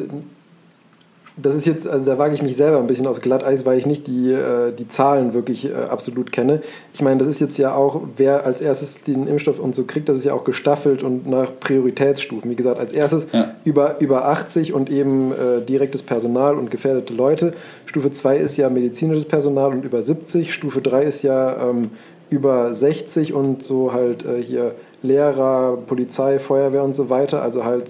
das 1.40 1.54
ist 1.54 1.66
jetzt, 1.66 1.86
also 1.86 2.04
da 2.04 2.18
wage 2.18 2.34
ich 2.34 2.42
mich 2.42 2.56
selber 2.56 2.78
ein 2.78 2.86
bisschen 2.86 3.06
aufs 3.06 3.20
Glatteis, 3.20 3.64
weil 3.64 3.78
ich 3.78 3.86
nicht 3.86 4.06
die, 4.06 4.32
äh, 4.32 4.72
die 4.72 4.88
Zahlen 4.88 5.34
wirklich 5.34 5.66
äh, 5.66 5.74
absolut 5.74 6.32
kenne. 6.32 6.62
Ich 6.92 7.00
meine, 7.00 7.18
das 7.18 7.28
ist 7.28 7.40
jetzt 7.40 7.58
ja 7.58 7.74
auch, 7.74 8.02
wer 8.16 8.44
als 8.44 8.60
erstes 8.60 9.04
den 9.04 9.26
Impfstoff 9.28 9.58
und 9.58 9.74
so 9.74 9.84
kriegt, 9.84 10.08
das 10.08 10.16
ist 10.16 10.24
ja 10.24 10.34
auch 10.34 10.44
gestaffelt 10.44 11.02
und 11.02 11.28
nach 11.28 11.48
Prioritätsstufen. 11.60 12.50
Wie 12.50 12.56
gesagt, 12.56 12.80
als 12.80 12.92
erstes 12.92 13.26
ja. 13.32 13.54
über, 13.64 14.00
über 14.00 14.26
80 14.26 14.72
und 14.72 14.90
eben 14.90 15.32
äh, 15.32 15.64
direktes 15.64 16.02
Personal 16.02 16.56
und 16.56 16.70
gefährdete 16.70 17.14
Leute. 17.14 17.54
Stufe 17.86 18.10
2 18.10 18.36
ist 18.38 18.56
ja 18.56 18.68
medizinisches 18.68 19.24
Personal 19.24 19.70
und 19.70 19.84
über 19.84 20.02
70. 20.02 20.52
Stufe 20.52 20.82
3 20.82 21.04
ist 21.04 21.22
ja 21.22 21.70
ähm, 21.70 21.90
über 22.30 22.74
60 22.74 23.32
und 23.32 23.62
so 23.62 23.92
halt 23.92 24.24
äh, 24.24 24.42
hier 24.42 24.74
Lehrer, 25.02 25.78
Polizei, 25.86 26.40
Feuerwehr 26.40 26.82
und 26.82 26.94
so 26.94 27.08
weiter. 27.08 27.42
Also 27.42 27.64
halt 27.64 27.86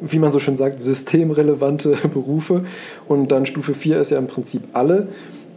wie 0.00 0.18
man 0.18 0.32
so 0.32 0.38
schön 0.38 0.56
sagt, 0.56 0.80
systemrelevante 0.80 1.96
Berufe. 2.12 2.64
Und 3.06 3.32
dann 3.32 3.46
Stufe 3.46 3.74
4 3.74 4.00
ist 4.00 4.10
ja 4.10 4.18
im 4.18 4.26
Prinzip 4.26 4.62
alle. 4.72 5.08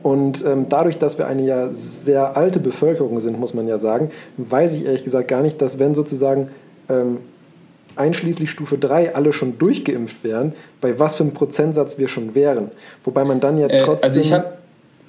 Und 0.04 0.44
ähm, 0.46 0.66
dadurch, 0.70 0.98
dass 0.98 1.18
wir 1.18 1.28
eine 1.28 1.44
ja 1.44 1.70
sehr 1.72 2.36
alte 2.36 2.60
Bevölkerung 2.60 3.20
sind, 3.22 3.40
muss 3.40 3.54
man 3.54 3.68
ja 3.68 3.78
sagen, 3.78 4.12
weiß 4.38 4.74
ich 4.74 4.86
ehrlich 4.86 5.04
gesagt 5.04 5.28
gar 5.28 5.44
nicht, 5.44 5.62
dass 5.62 5.78
wenn 5.78 5.94
sozusagen 5.94 6.50
ähm, 6.90 7.18
einschließlich 7.96 8.50
Stufe 8.50 8.78
3 8.78 9.16
alle 9.16 9.32
schon 9.32 9.60
durchgeimpft 9.60 10.24
wären, 10.24 10.54
bei 10.80 10.98
was 10.98 11.16
für 11.16 11.24
einem 11.24 11.34
Prozentsatz 11.34 12.00
wir 12.00 12.08
schon 12.08 12.34
wären. 12.34 12.72
Wobei 13.04 13.26
man 13.26 13.40
dann 13.40 13.58
ja 13.58 13.68
trotzdem 13.68 14.14
äh, 14.14 14.34
also 14.34 14.44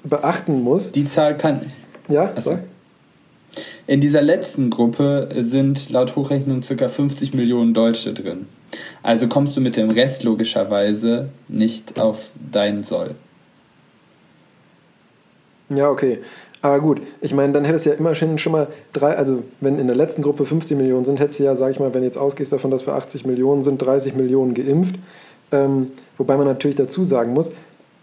beachten 0.04 0.62
muss. 0.62 0.92
Die 0.92 1.06
Zahl 1.06 1.36
kann 1.36 1.60
ich. 1.64 2.12
Ja, 2.12 2.32
also. 2.34 2.58
In 3.86 4.00
dieser 4.00 4.22
letzten 4.22 4.70
Gruppe 4.70 5.28
sind 5.38 5.90
laut 5.90 6.16
Hochrechnung 6.16 6.60
ca. 6.60 6.88
50 6.88 7.34
Millionen 7.34 7.74
Deutsche 7.74 8.12
drin. 8.12 8.46
Also 9.02 9.28
kommst 9.28 9.56
du 9.56 9.60
mit 9.60 9.76
dem 9.76 9.90
Rest 9.90 10.22
logischerweise 10.22 11.28
nicht 11.48 11.98
auf 12.00 12.30
dein 12.50 12.84
Soll. 12.84 13.14
Ja, 15.68 15.88
okay. 15.90 16.18
Aber 16.60 16.78
gut, 16.80 17.00
ich 17.20 17.34
meine, 17.34 17.52
dann 17.52 17.64
hättest 17.64 17.86
du 17.86 17.90
ja 17.90 17.96
immerhin 17.96 18.38
schon 18.38 18.52
mal 18.52 18.68
drei, 18.92 19.16
also 19.16 19.42
wenn 19.60 19.80
in 19.80 19.88
der 19.88 19.96
letzten 19.96 20.22
Gruppe 20.22 20.46
50 20.46 20.76
Millionen 20.76 21.04
sind, 21.04 21.18
hättest 21.18 21.40
du 21.40 21.44
ja, 21.44 21.56
sag 21.56 21.72
ich 21.72 21.80
mal, 21.80 21.92
wenn 21.92 22.04
jetzt 22.04 22.16
ausgehst 22.16 22.52
davon, 22.52 22.70
dass 22.70 22.86
wir 22.86 22.94
80 22.94 23.26
Millionen 23.26 23.64
sind, 23.64 23.82
30 23.82 24.14
Millionen 24.14 24.54
geimpft. 24.54 24.94
Ähm, 25.50 25.88
wobei 26.18 26.36
man 26.36 26.46
natürlich 26.46 26.76
dazu 26.76 27.02
sagen 27.02 27.32
muss, 27.32 27.50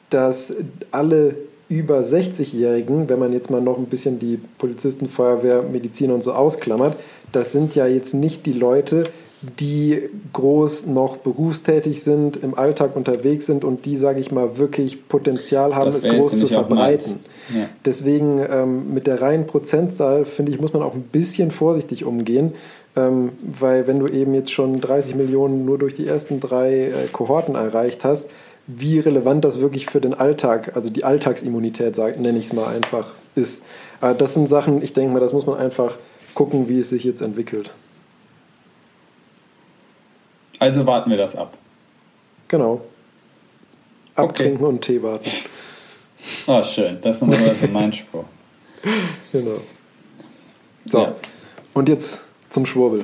dass 0.10 0.54
alle 0.92 1.36
über 1.70 2.00
60-Jährigen, 2.00 3.08
wenn 3.08 3.20
man 3.20 3.32
jetzt 3.32 3.50
mal 3.50 3.62
noch 3.62 3.78
ein 3.78 3.86
bisschen 3.86 4.20
die 4.20 4.40
Polizisten, 4.58 5.08
Feuerwehr, 5.08 5.62
Mediziner 5.64 6.16
und 6.16 6.24
so 6.24 6.34
ausklammert, 6.34 6.96
das 7.32 7.52
sind 7.52 7.76
ja 7.76 7.88
jetzt 7.88 8.14
nicht 8.14 8.46
die 8.46 8.54
Leute, 8.54 9.06
die 9.42 10.10
groß 10.34 10.88
noch 10.88 11.18
berufstätig 11.18 12.04
sind, 12.04 12.38
im 12.38 12.58
Alltag 12.58 12.96
unterwegs 12.96 13.46
sind 13.46 13.64
und 13.64 13.86
die, 13.86 13.96
sage 13.96 14.20
ich 14.20 14.32
mal, 14.32 14.58
wirklich 14.58 15.08
Potenzial 15.08 15.76
haben, 15.76 15.88
es 15.88 16.04
groß 16.04 16.38
zu 16.38 16.48
verbreiten. 16.48 17.20
Ja. 17.56 17.68
Deswegen 17.86 18.42
ähm, 18.50 18.94
mit 18.94 19.08
der 19.08 19.22
reinen 19.22 19.48
Prozentzahl, 19.48 20.26
finde 20.26 20.52
ich, 20.52 20.60
muss 20.60 20.74
man 20.74 20.84
auch 20.84 20.94
ein 20.94 21.04
bisschen 21.04 21.52
vorsichtig 21.52 22.04
umgehen, 22.04 22.54
ähm, 22.98 23.32
weil 23.42 23.88
wenn 23.88 24.00
du 24.00 24.08
eben 24.08 24.34
jetzt 24.34 24.52
schon 24.52 24.74
30 24.74 25.16
Millionen 25.16 25.64
nur 25.64 25.78
durch 25.78 25.94
die 25.94 26.06
ersten 26.06 26.42
drei 26.42 26.88
äh, 26.88 26.92
Kohorten 27.12 27.56
erreicht 27.56 28.04
hast, 28.04 28.30
wie 28.68 29.00
relevant 29.00 29.46
das 29.46 29.62
wirklich 29.62 29.86
für 29.88 30.02
den 30.02 30.14
Alltag, 30.14 30.74
also 30.76 30.90
die 30.90 31.04
Alltagsimmunität, 31.04 31.98
nenne 32.20 32.38
ich 32.38 32.48
es 32.48 32.54
mal 32.54 32.68
einfach, 32.68 33.08
ist. 33.36 33.64
Aber 34.02 34.14
das 34.14 34.34
sind 34.34 34.50
Sachen, 34.50 34.84
ich 34.84 34.94
denke 34.94 35.14
mal, 35.14 35.20
das 35.20 35.34
muss 35.34 35.48
man 35.48 35.58
einfach 35.58 35.94
gucken, 36.36 36.68
wie 36.70 36.80
es 36.80 36.90
sich 36.90 37.04
jetzt 37.04 37.22
entwickelt. 37.22 37.72
Also 40.60 40.86
warten 40.86 41.10
wir 41.10 41.18
das 41.18 41.36
ab. 41.36 41.54
Genau. 42.50 42.82
Abtrinken 44.16 44.58
okay. 44.58 44.66
und 44.66 44.82
Tee 44.82 45.02
warten. 45.02 45.30
Oh, 46.48 46.62
schön. 46.64 47.00
Das 47.02 47.16
ist 47.16 47.22
normalerweise 47.22 47.68
mein 47.68 47.94
Spruch. 47.94 48.26
Genau. 49.32 49.60
So. 50.86 51.00
Ja. 51.00 51.16
Und 51.74 51.90
jetzt 51.90 52.22
zum 52.50 52.66
Schwurbel. 52.66 53.04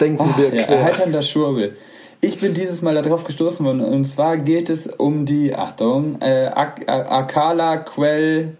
Denken 0.00 0.22
oh, 0.34 0.38
wir 0.38 0.50
quer. 0.50 0.60
Ja, 0.60 0.66
erheiternder 0.66 1.22
Schwurbel. 1.22 1.76
Ich 2.20 2.40
bin 2.40 2.54
dieses 2.54 2.82
Mal 2.82 3.00
darauf 3.00 3.24
gestoßen 3.24 3.64
worden 3.64 3.82
und 3.82 4.06
zwar 4.06 4.38
geht 4.38 4.70
es 4.70 4.86
um 4.86 5.26
die, 5.26 5.54
Achtung, 5.54 6.20
äh, 6.22 6.46
Akala 6.46 7.76
Quell 7.76 8.56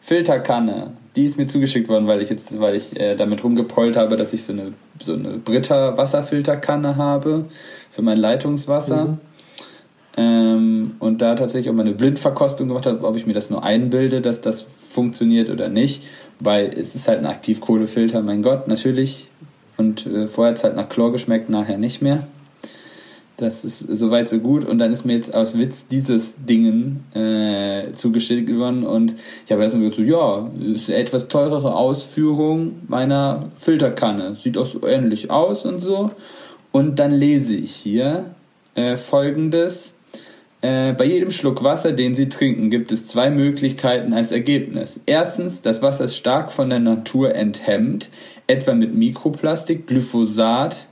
Filterkanne 0.00 0.96
die 1.16 1.24
ist 1.24 1.36
mir 1.36 1.46
zugeschickt 1.46 1.88
worden, 1.88 2.06
weil 2.06 2.22
ich 2.22 2.30
jetzt, 2.30 2.60
weil 2.60 2.76
ich 2.76 2.98
äh, 2.98 3.16
damit 3.16 3.42
rumgepollt 3.42 3.96
habe, 3.96 4.16
dass 4.16 4.32
ich 4.32 4.44
so 4.44 4.52
eine, 4.52 4.72
so 5.00 5.14
eine 5.14 5.38
Britta 5.38 5.96
Wasserfilterkanne 5.96 6.96
habe 6.96 7.46
für 7.90 8.02
mein 8.02 8.18
Leitungswasser. 8.18 9.04
Mhm. 9.04 9.18
Ähm, 10.16 10.92
und 10.98 11.22
da 11.22 11.34
tatsächlich 11.34 11.70
auch 11.70 11.74
mal 11.74 11.86
eine 11.86 11.94
Blindverkostung 11.94 12.68
gemacht 12.68 12.86
habe, 12.86 13.04
ob 13.06 13.16
ich 13.16 13.26
mir 13.26 13.32
das 13.32 13.50
nur 13.50 13.64
einbilde, 13.64 14.20
dass 14.20 14.40
das 14.40 14.62
funktioniert 14.62 15.50
oder 15.50 15.68
nicht. 15.68 16.04
Weil 16.38 16.68
es 16.68 16.94
ist 16.94 17.06
halt 17.06 17.18
ein 17.18 17.26
Aktivkohlefilter, 17.26 18.22
mein 18.22 18.42
Gott, 18.42 18.66
natürlich. 18.66 19.28
Und 19.76 20.06
äh, 20.06 20.26
vorher 20.26 20.50
hat 20.50 20.58
es 20.58 20.64
halt 20.64 20.76
nach 20.76 20.88
Chlor 20.88 21.12
geschmeckt, 21.12 21.48
nachher 21.48 21.78
nicht 21.78 22.02
mehr. 22.02 22.26
Das 23.40 23.64
ist 23.64 23.80
soweit 23.80 24.28
so 24.28 24.38
gut. 24.38 24.66
Und 24.66 24.78
dann 24.78 24.92
ist 24.92 25.06
mir 25.06 25.14
jetzt 25.14 25.34
aus 25.34 25.58
Witz 25.58 25.86
dieses 25.90 26.44
Dingen 26.44 27.04
äh, 27.14 27.92
zugeschickt 27.94 28.54
worden. 28.54 28.84
Und 28.84 29.14
ich 29.46 29.50
habe 29.50 29.62
erstmal 29.62 29.88
gesagt, 29.88 29.96
so, 29.96 30.02
ja, 30.02 30.50
ist 30.72 30.90
eine 30.90 30.98
etwas 30.98 31.28
teurere 31.28 31.74
Ausführung 31.74 32.82
meiner 32.86 33.48
Filterkanne. 33.54 34.36
Sieht 34.36 34.58
auch 34.58 34.66
so 34.66 34.86
ähnlich 34.86 35.30
aus 35.30 35.64
und 35.64 35.80
so. 35.80 36.10
Und 36.70 36.98
dann 36.98 37.12
lese 37.12 37.54
ich 37.54 37.74
hier 37.74 38.26
äh, 38.74 38.98
folgendes. 38.98 39.94
Äh, 40.60 40.92
bei 40.92 41.06
jedem 41.06 41.30
Schluck 41.30 41.64
Wasser, 41.64 41.92
den 41.92 42.14
Sie 42.14 42.28
trinken, 42.28 42.68
gibt 42.68 42.92
es 42.92 43.06
zwei 43.06 43.30
Möglichkeiten 43.30 44.12
als 44.12 44.32
Ergebnis. 44.32 45.00
Erstens, 45.06 45.62
das 45.62 45.80
Wasser 45.80 46.04
ist 46.04 46.16
stark 46.16 46.52
von 46.52 46.68
der 46.68 46.80
Natur 46.80 47.34
enthemmt, 47.34 48.10
etwa 48.46 48.74
mit 48.74 48.94
Mikroplastik, 48.94 49.86
Glyphosat, 49.86 50.88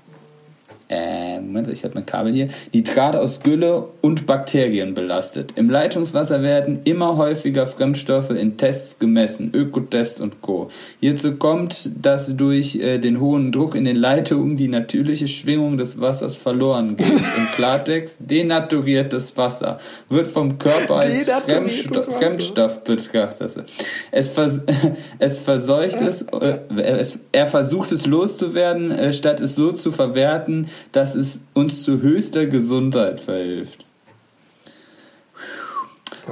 äh, 0.88 1.40
Moment, 1.40 1.68
ich 1.70 1.84
habe 1.84 1.94
mein 1.94 2.06
Kabel 2.06 2.32
hier, 2.32 2.48
Nitrate 2.72 3.20
aus 3.20 3.40
Gülle 3.40 3.88
und 4.00 4.26
Bakterien 4.26 4.94
belastet. 4.94 5.52
Im 5.56 5.68
Leitungswasser 5.68 6.42
werden 6.42 6.80
immer 6.84 7.16
häufiger 7.16 7.66
Fremdstoffe 7.66 8.30
in 8.30 8.56
Tests 8.56 8.98
gemessen, 8.98 9.50
Ökotest 9.54 10.20
und 10.20 10.40
Co. 10.40 10.70
Hierzu 11.00 11.36
kommt, 11.36 11.90
dass 12.00 12.36
durch 12.36 12.76
äh, 12.76 12.98
den 12.98 13.20
hohen 13.20 13.52
Druck 13.52 13.74
in 13.74 13.84
den 13.84 13.96
Leitungen 13.96 14.56
die 14.56 14.68
natürliche 14.68 15.28
Schwingung 15.28 15.76
des 15.76 16.00
Wassers 16.00 16.36
verloren 16.36 16.96
geht. 16.96 17.06
Im 17.36 17.48
Klartext, 17.54 18.16
denaturiertes 18.20 19.36
Wasser 19.36 19.80
wird 20.08 20.28
vom 20.28 20.58
Körper 20.58 20.96
als 20.96 21.30
Fremdsto 21.30 22.02
Fremdstoff 22.02 22.84
betrachtet. 22.84 23.64
Es, 24.10 24.30
vers 24.30 24.62
es 25.18 25.38
verseucht 25.38 26.00
es, 26.00 26.22
äh, 26.22 26.58
es, 26.80 27.18
er 27.32 27.46
versucht 27.46 27.92
es 27.92 28.06
loszuwerden, 28.06 28.90
äh, 28.90 29.12
statt 29.12 29.40
es 29.40 29.54
so 29.54 29.72
zu 29.72 29.92
verwerten, 29.92 30.68
dass 30.92 31.14
es 31.14 31.40
uns 31.54 31.82
zu 31.82 32.00
höchster 32.02 32.46
Gesundheit 32.46 33.20
verhilft. 33.20 33.84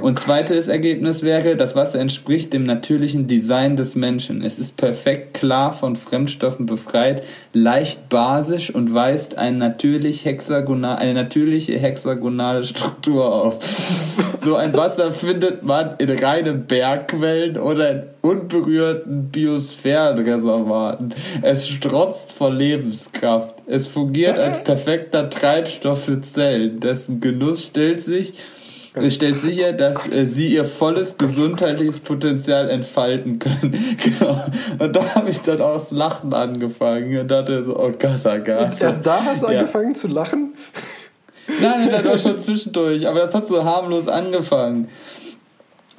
Und 0.01 0.19
zweites 0.19 0.67
Ergebnis 0.67 1.23
wäre, 1.23 1.55
das 1.55 1.75
Wasser 1.75 1.99
entspricht 1.99 2.53
dem 2.53 2.63
natürlichen 2.63 3.25
Design 3.25 3.75
des 3.75 3.95
Menschen. 3.95 4.43
Es 4.43 4.59
ist 4.59 4.77
perfekt 4.77 5.33
klar 5.33 5.73
von 5.73 5.95
Fremdstoffen 5.95 6.67
befreit, 6.67 7.23
leicht 7.53 8.07
basisch 8.07 8.73
und 8.73 8.93
weist 8.93 9.39
ein 9.39 9.57
natürlich 9.57 10.23
hexagonal, 10.25 10.97
eine 10.97 11.15
natürliche 11.15 11.79
hexagonale 11.79 12.63
Struktur 12.63 13.33
auf. 13.33 13.57
So 14.39 14.55
ein 14.55 14.73
Wasser 14.73 15.11
findet 15.11 15.63
man 15.63 15.95
in 15.97 16.11
reinen 16.11 16.67
Bergquellen 16.67 17.57
oder 17.57 17.91
in 17.91 18.03
unberührten 18.21 19.29
Biosphärenreservaten. 19.29 21.13
Es 21.41 21.67
strotzt 21.67 22.31
vor 22.31 22.51
Lebenskraft. 22.51 23.56
Es 23.67 23.87
fungiert 23.87 24.39
als 24.39 24.63
perfekter 24.63 25.29
Treibstoff 25.29 26.05
für 26.05 26.21
Zellen. 26.21 26.79
Dessen 26.79 27.19
Genuss 27.19 27.65
stellt 27.65 28.01
sich 28.03 28.33
Es 28.95 29.15
stellt 29.15 29.39
sicher, 29.41 29.73
dass 29.73 30.07
äh, 30.07 30.25
sie 30.25 30.47
ihr 30.47 30.65
volles 30.65 31.17
gesundheitliches 31.17 31.99
Potenzial 31.99 32.69
entfalten 32.69 33.39
können. 33.39 33.77
genau. 34.03 34.41
Und 34.79 34.95
da 34.95 35.15
habe 35.15 35.29
ich 35.29 35.39
dann 35.41 35.61
auch 35.61 35.75
das 35.75 35.91
Lachen 35.91 36.33
angefangen 36.33 37.19
und 37.19 37.27
dachte 37.27 37.63
so, 37.63 37.77
oh 37.77 37.91
Gott, 37.91 38.21
oh 38.25 38.37
Gott. 38.43 38.81
Erst 38.81 39.05
da 39.05 39.23
hast 39.23 39.43
du 39.43 39.51
ja. 39.51 39.59
angefangen 39.59 39.95
zu 39.95 40.07
lachen? 40.07 40.53
Nein, 41.61 41.89
das 41.89 42.05
war 42.05 42.17
schon 42.17 42.39
zwischendurch, 42.39 43.07
aber 43.07 43.19
das 43.19 43.33
hat 43.33 43.47
so 43.47 43.63
harmlos 43.63 44.07
angefangen. 44.07 44.87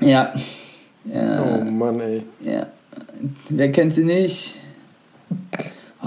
Ja. 0.00 0.32
ja. 1.04 1.44
Oh 1.44 1.64
Mann, 1.64 2.00
ey. 2.00 2.22
Ja. 2.40 2.66
Wer 3.48 3.72
kennt 3.72 3.94
sie 3.94 4.04
nicht? 4.04 4.56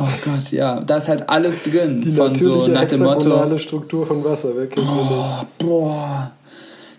Oh 0.02 0.08
Gott, 0.26 0.52
ja, 0.52 0.80
da 0.82 0.98
ist 0.98 1.08
halt 1.08 1.30
alles 1.30 1.62
drin. 1.62 2.02
Die 2.02 2.12
von 2.12 2.34
so 2.34 2.68
nach 2.68 2.86
dem 2.86 3.04
Motto. 3.04 3.58
Struktur 3.58 4.06
von 4.06 4.24
Wasser, 4.24 4.50
wer 4.56 4.68
kennt 4.68 4.88
oh, 4.90 4.94
sie 4.94 5.16
nicht? 5.16 5.58
Boah. 5.60 6.32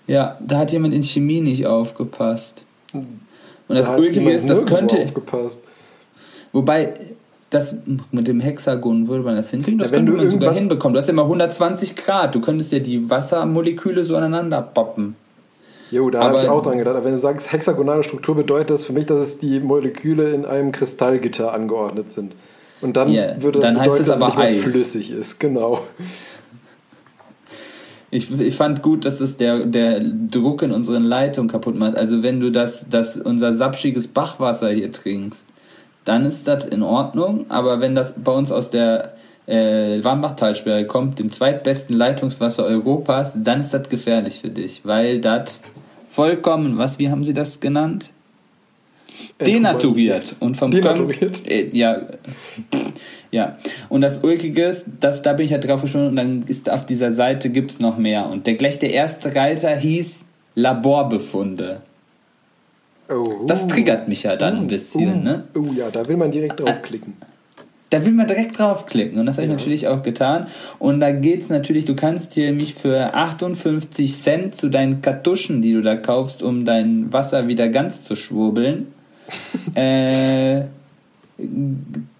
Ja, 0.07 0.39
da 0.41 0.59
hat 0.59 0.73
jemand 0.73 0.95
in 0.95 1.03
Chemie 1.03 1.41
nicht 1.41 1.67
aufgepasst. 1.67 2.65
Und 2.93 3.21
das 3.69 3.87
da 3.87 3.97
Ulkige 3.97 4.31
ist, 4.31 4.49
das 4.49 4.67
könnte. 4.67 5.01
Aufgepasst. 5.01 5.61
Wobei, 6.53 6.95
das 7.51 7.77
mit 8.11 8.29
dem 8.29 8.41
Hexagon 8.41 9.09
würde 9.09 9.25
man 9.25 9.37
das 9.37 9.51
hinkriegen. 9.51 9.79
Das 9.79 9.91
ja, 9.91 9.97
könnte 9.97 10.13
man 10.13 10.29
sogar 10.29 10.55
hinbekommen. 10.55 10.95
Du 10.95 10.99
hast 10.99 11.07
ja 11.07 11.13
immer 11.13 11.23
120 11.23 11.97
Grad. 11.97 12.35
Du 12.35 12.41
könntest 12.41 12.73
ja 12.73 12.79
die 12.79 13.11
Wassermoleküle 13.11 14.05
so 14.05 14.17
aneinander 14.17 14.63
poppen. 14.63 15.17
Jo, 15.91 16.09
da 16.09 16.21
habe 16.25 16.39
ich 16.39 16.49
auch 16.49 16.63
dran 16.63 16.79
gedacht. 16.79 16.97
Aber 16.97 17.05
wenn 17.05 17.13
du 17.13 17.19
sagst, 17.19 17.53
hexagonale 17.53 18.03
Struktur 18.03 18.35
bedeutet 18.35 18.71
das 18.71 18.85
für 18.85 18.95
mich, 18.95 19.07
dass 19.07 19.19
es 19.19 19.39
die 19.39 19.61
Moleküle 19.61 20.31
in 20.31 20.47
einem 20.47 20.73
Kristallgitter 20.73 21.53
angeordnet 21.53 22.11
sind. 22.11 22.35
Und 22.83 22.97
dann 22.97 23.11
yeah, 23.11 23.41
würde 23.41 23.61
das 23.61 23.73
dann 23.73 23.83
bedeuten, 23.83 24.07
dass 24.07 24.21
es 24.21 24.37
nicht 24.37 24.65
flüssig 24.65 25.11
ist. 25.11 25.41
Genau. 25.41 25.81
Ich, 28.11 28.31
ich 28.39 28.57
fand 28.57 28.83
gut, 28.83 29.07
dass 29.07 29.21
es 29.21 29.39
der, 29.39 29.65
der 29.65 30.01
Druck 30.01 30.63
in 30.63 30.73
unseren 30.73 31.05
Leitungen 31.05 31.49
kaputt 31.49 31.79
macht. 31.79 31.97
Also 31.97 32.23
wenn 32.23 32.41
du 32.41 32.51
das, 32.51 32.87
das 32.91 33.17
unser 33.17 33.55
sapschiges 33.55 34.09
Bachwasser 34.09 34.69
hier 34.71 34.93
trinkst, 34.93 35.47
dann 36.05 36.27
ist 36.27 36.47
das 36.47 36.67
in 36.67 36.83
Ordnung. 36.83 37.47
Aber 37.49 37.81
wenn 37.81 37.95
das 37.95 38.15
bei 38.23 38.33
uns 38.33 38.53
aus 38.53 38.69
der 38.69 39.15
äh, 39.47 40.03
Warmbachtalsperre 40.05 40.87
kommt, 40.87 41.21
dem 41.21 41.31
zweitbesten 41.31 41.97
Leitungswasser 41.97 42.65
Europas, 42.65 43.33
dann 43.35 43.61
ist 43.61 43.73
das 43.73 43.89
gefährlich 43.89 44.41
für 44.41 44.51
dich, 44.51 44.83
weil 44.85 45.21
das 45.21 45.63
vollkommen, 46.07 46.77
was, 46.79 46.99
wie 46.99 47.11
haben 47.11 47.25
sie 47.25 47.35
das 47.35 47.61
genannt? 47.61 48.11
Denaturiert 49.41 50.37
und 50.41 50.57
vom 50.57 50.71
Denaturiert? 50.71 51.49
Äh, 51.49 51.71
ja. 51.73 52.03
Ja. 53.31 53.57
Und 53.89 54.03
das 54.03 54.23
Ulkige 54.23 54.65
ist, 54.65 54.87
das, 55.01 55.23
da 55.23 55.33
bin 55.33 55.47
ich 55.47 55.53
halt 55.53 55.67
drauf 55.67 55.83
geschoben 55.83 56.09
und 56.09 56.17
dann 56.17 56.43
ist 56.47 56.71
auf 56.71 56.87
dieser 56.87 57.13
Seite 57.13 57.51
gibt's 57.51 57.81
noch 57.81 57.97
mehr. 57.97 58.29
Und 58.29 58.47
der, 58.47 58.55
gleich 58.55 58.79
der 58.79 58.93
erste 58.93 59.35
Reiter 59.35 59.75
hieß 59.75 60.25
Laborbefunde. 60.55 61.81
Oh, 63.09 63.45
das 63.47 63.67
triggert 63.67 64.09
mich 64.09 64.23
ja 64.23 64.37
dann 64.37 64.57
uh, 64.57 64.61
ein 64.61 64.67
bisschen, 64.69 65.21
uh, 65.21 65.23
ne? 65.23 65.45
Oh 65.55 65.73
ja, 65.77 65.91
da 65.91 66.07
will 66.07 66.17
man 66.17 66.31
direkt 66.31 66.61
draufklicken. 66.61 67.15
Da 67.91 68.07
will 68.07 68.13
man 68.13 68.27
direkt 68.27 68.59
draufklicken 68.59 69.19
und 69.19 69.27
das 69.27 69.37
habe 69.37 69.47
ich 69.47 69.51
ja. 69.51 69.57
natürlich 69.57 69.89
auch 69.89 70.03
getan. 70.03 70.47
Und 70.79 71.01
da 71.01 71.13
geht's 71.13 71.51
natürlich, 71.51 71.85
du 71.85 71.95
kannst 71.95 72.33
hier 72.33 72.53
mich 72.53 72.75
für 72.75 73.15
58 73.15 74.19
Cent 74.19 74.55
zu 74.55 74.71
deinen 74.71 75.03
Kartuschen, 75.03 75.61
die 75.61 75.75
du 75.75 75.83
da 75.83 75.97
kaufst, 75.97 76.43
um 76.43 76.65
dein 76.65 77.13
Wasser 77.13 77.49
wieder 77.49 77.69
ganz 77.69 78.03
zu 78.05 78.17
schwurbeln, 78.17 78.87
äh, 79.75 80.63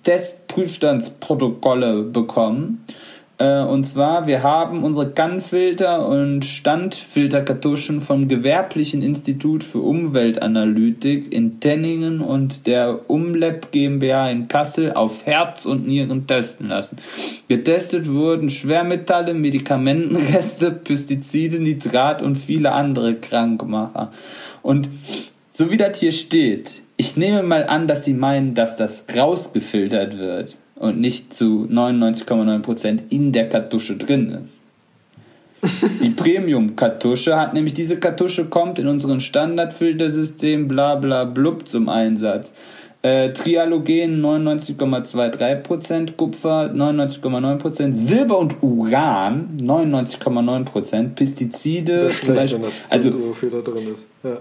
Testprüfstandsprotokolle 0.03 2.03
bekommen. 2.03 2.85
Äh, 3.39 3.65
und 3.65 3.85
zwar, 3.85 4.27
wir 4.27 4.43
haben 4.43 4.85
unsere 4.85 5.11
Kannfilter 5.11 6.07
und 6.07 6.45
Standfilterkartuschen 6.45 8.01
vom 8.01 8.29
Gewerblichen 8.29 9.03
Institut 9.03 9.65
für 9.65 9.81
Umweltanalytik 9.81 11.33
in 11.33 11.59
Tenningen 11.59 12.21
und 12.21 12.67
der 12.67 13.11
Umlab 13.11 13.73
GmbH 13.73 14.31
in 14.31 14.49
Kassel 14.49 14.93
auf 14.93 15.27
Herz 15.27 15.67
und 15.67 15.89
Nieren 15.89 16.27
testen 16.27 16.69
lassen. 16.69 16.99
Getestet 17.49 18.13
wurden 18.13 18.49
Schwermetalle, 18.49 19.35
Medikamentenreste, 19.35 20.71
Pestizide, 20.71 21.59
Nitrat 21.59 22.23
und 22.23 22.37
viele 22.37 22.73
andere 22.73 23.17
Krankmacher. 23.17 24.13
Und 24.63 24.89
so 25.51 25.71
wie 25.71 25.77
das 25.77 25.99
hier 25.99 26.13
steht, 26.13 26.83
ich 27.03 27.17
nehme 27.17 27.43
mal 27.43 27.65
an, 27.67 27.89
dass 27.89 28.05
sie 28.05 28.15
meinen, 28.15 28.55
dass 28.55 28.77
das 28.77 29.07
rausgefiltert 29.17 30.19
wird 30.19 30.59
und 30.77 31.01
nicht 31.01 31.35
zu 31.35 31.67
99,9% 31.69 33.01
in 33.09 33.33
der 33.33 33.49
Kartusche 33.49 33.97
drin 33.97 34.39
ist. 34.45 34.61
Die 36.01 36.11
Premium-Kartusche 36.23 37.37
hat 37.37 37.55
nämlich, 37.55 37.75
diese 37.75 37.99
Kartusche 37.99 38.45
kommt 38.45 38.79
in 38.79 38.87
unserem 38.87 39.19
Standardfiltersystem 39.19 40.69
bla 40.69 40.95
bla 40.95 41.25
blub 41.25 41.69
zum 41.69 41.89
Einsatz. 41.89 42.55
Äh, 43.03 43.33
Trialogen 43.33 44.25
99,23%, 44.25 46.13
Kupfer 46.13 46.71
99,9%, 46.73 47.95
Silber 47.95 48.39
und 48.39 48.63
Uran 48.63 49.57
99,9%, 49.61 51.17
Pestizide 51.17 52.13
zum 52.21 52.37
Beispiel. 52.37 52.69
Also, 52.91 53.11
so 53.11 53.35
viel 53.35 53.51
da 53.51 53.61
drin 53.61 53.93
ist. 53.93 54.07
Ja. 54.23 54.39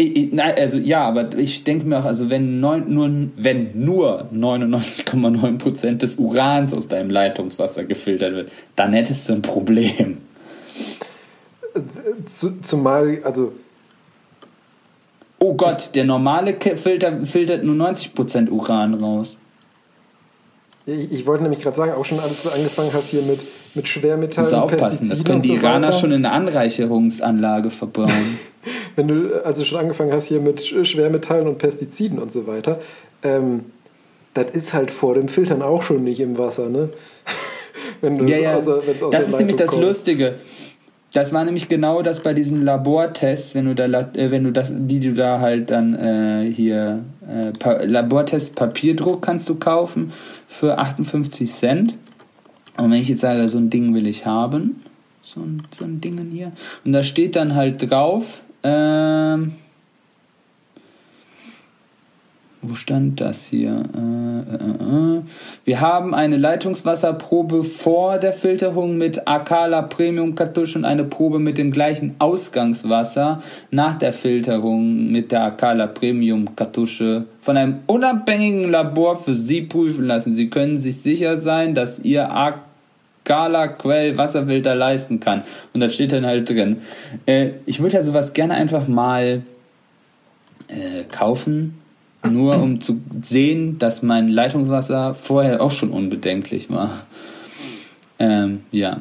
Nein, 0.00 0.54
also 0.56 0.78
ja, 0.78 1.02
aber 1.04 1.36
ich 1.36 1.64
denke 1.64 1.86
mir 1.86 2.00
auch, 2.00 2.06
also 2.06 2.30
wenn, 2.30 2.60
neun, 2.60 2.92
nur, 2.92 3.10
wenn 3.36 3.70
nur 3.74 4.28
99,9% 4.34 5.98
des 5.98 6.16
Urans 6.16 6.72
aus 6.72 6.88
deinem 6.88 7.10
Leitungswasser 7.10 7.84
gefiltert 7.84 8.32
wird, 8.32 8.52
dann 8.74 8.94
hättest 8.94 9.28
du 9.28 9.34
ein 9.34 9.42
Problem. 9.42 10.18
Zumal, 12.62 13.20
also. 13.22 13.52
Oh 15.38 15.54
Gott, 15.54 15.90
der 15.94 16.04
normale 16.04 16.54
Filter 16.54 17.24
filtert 17.26 17.64
nur 17.64 17.74
90% 17.74 18.48
Uran 18.50 18.94
raus. 18.94 19.36
Ich, 20.86 21.12
ich 21.12 21.26
wollte 21.26 21.42
nämlich 21.42 21.60
gerade 21.60 21.76
sagen, 21.76 21.92
auch 21.92 22.04
schon 22.04 22.18
als 22.18 22.42
du 22.42 22.48
angefangen 22.50 22.90
hast 22.92 23.10
hier 23.10 23.22
mit, 23.22 23.40
mit 23.74 23.88
Schwermetallen. 23.88 24.50
Musst 24.50 24.74
aufpassen, 24.74 25.10
das 25.10 25.22
können 25.22 25.42
die 25.42 25.54
Iraner 25.54 25.92
so 25.92 26.00
schon 26.00 26.12
in 26.12 26.22
der 26.22 26.32
Anreicherungsanlage 26.32 27.70
verbauen. 27.70 28.10
wenn 28.96 29.08
du 29.08 29.44
also 29.44 29.64
schon 29.64 29.78
angefangen 29.78 30.12
hast 30.12 30.26
hier 30.26 30.40
mit 30.40 30.62
Schwermetallen 30.62 31.46
und 31.46 31.58
Pestiziden 31.58 32.18
und 32.18 32.30
so 32.30 32.46
weiter, 32.46 32.80
ähm, 33.22 33.64
das 34.34 34.50
ist 34.52 34.72
halt 34.72 34.90
vor 34.90 35.14
dem 35.14 35.28
Filtern 35.28 35.62
auch 35.62 35.82
schon 35.82 36.04
nicht 36.04 36.20
im 36.20 36.38
Wasser, 36.38 36.68
ne? 36.68 36.88
wenn 38.00 38.18
du 38.18 38.24
ja, 38.24 38.38
ja. 38.38 38.56
Außer, 38.56 38.82
das 39.10 39.28
ist 39.28 39.38
nämlich 39.38 39.56
das 39.56 39.70
kommt. 39.70 39.82
Lustige. 39.82 40.34
Das 41.12 41.34
war 41.34 41.44
nämlich 41.44 41.68
genau 41.68 42.00
das 42.00 42.22
bei 42.22 42.32
diesen 42.32 42.62
Labortests, 42.62 43.54
wenn 43.54 43.66
du 43.66 43.74
da, 43.74 43.84
äh, 43.86 44.30
wenn 44.30 44.44
du 44.44 44.50
das, 44.50 44.72
die 44.74 45.00
du 45.00 45.12
da 45.12 45.40
halt 45.40 45.70
dann 45.70 45.94
äh, 45.94 46.50
hier 46.50 47.04
äh, 47.28 47.52
pa 47.58 47.82
Labortest 47.82 48.56
Papierdruck 48.56 49.20
kannst 49.20 49.48
du 49.48 49.56
kaufen 49.56 50.12
für 50.48 50.78
58 50.78 51.52
Cent. 51.52 51.94
Und 52.78 52.90
wenn 52.90 53.02
ich 53.02 53.10
jetzt 53.10 53.20
sage, 53.20 53.46
so 53.48 53.58
ein 53.58 53.68
Ding 53.68 53.94
will 53.94 54.06
ich 54.06 54.24
haben, 54.24 54.82
so 55.22 55.40
ein, 55.40 55.62
so 55.70 55.84
ein 55.84 56.00
Ding 56.00 56.18
hier, 56.30 56.52
und 56.86 56.94
da 56.94 57.02
steht 57.02 57.36
dann 57.36 57.54
halt 57.54 57.90
drauf, 57.90 58.42
ähm, 58.62 59.52
wo 62.64 62.76
stand 62.76 63.20
das 63.20 63.46
hier? 63.46 63.70
Äh, 63.92 64.54
äh, 64.54 65.16
äh. 65.18 65.22
Wir 65.64 65.80
haben 65.80 66.14
eine 66.14 66.36
Leitungswasserprobe 66.36 67.64
vor 67.64 68.18
der 68.18 68.32
Filterung 68.32 68.96
mit 68.98 69.26
Akala 69.26 69.82
Premium 69.82 70.36
Kartusche 70.36 70.78
und 70.78 70.84
eine 70.84 71.02
Probe 71.02 71.40
mit 71.40 71.58
dem 71.58 71.72
gleichen 71.72 72.14
Ausgangswasser 72.20 73.42
nach 73.72 73.98
der 73.98 74.12
Filterung 74.12 75.10
mit 75.10 75.32
der 75.32 75.42
Akala 75.42 75.88
Premium 75.88 76.54
Kartusche 76.54 77.24
von 77.40 77.56
einem 77.56 77.80
unabhängigen 77.88 78.70
Labor 78.70 79.16
für 79.16 79.34
Sie 79.34 79.62
prüfen 79.62 80.06
lassen. 80.06 80.32
Sie 80.32 80.48
können 80.48 80.78
sich 80.78 81.02
sicher 81.02 81.38
sein, 81.38 81.74
dass 81.74 81.98
Ihr 81.98 82.30
Akala 82.30 82.71
Skala 83.24 83.68
Quell 83.68 84.18
Wasserfilter 84.18 84.74
leisten 84.74 85.20
kann. 85.20 85.42
Und 85.72 85.80
das 85.80 85.94
steht 85.94 86.12
dann 86.12 86.26
halt 86.26 86.48
drin. 86.48 86.78
Äh, 87.26 87.50
ich 87.66 87.80
würde 87.80 87.96
ja 87.96 88.02
sowas 88.02 88.32
gerne 88.32 88.54
einfach 88.54 88.88
mal 88.88 89.42
äh, 90.68 91.04
kaufen, 91.10 91.78
nur 92.28 92.60
um 92.60 92.80
zu 92.80 93.00
sehen, 93.22 93.78
dass 93.78 94.02
mein 94.02 94.28
Leitungswasser 94.28 95.14
vorher 95.14 95.60
auch 95.60 95.70
schon 95.70 95.90
unbedenklich 95.90 96.70
war. 96.70 97.06
Ähm, 98.18 98.60
ja. 98.70 99.00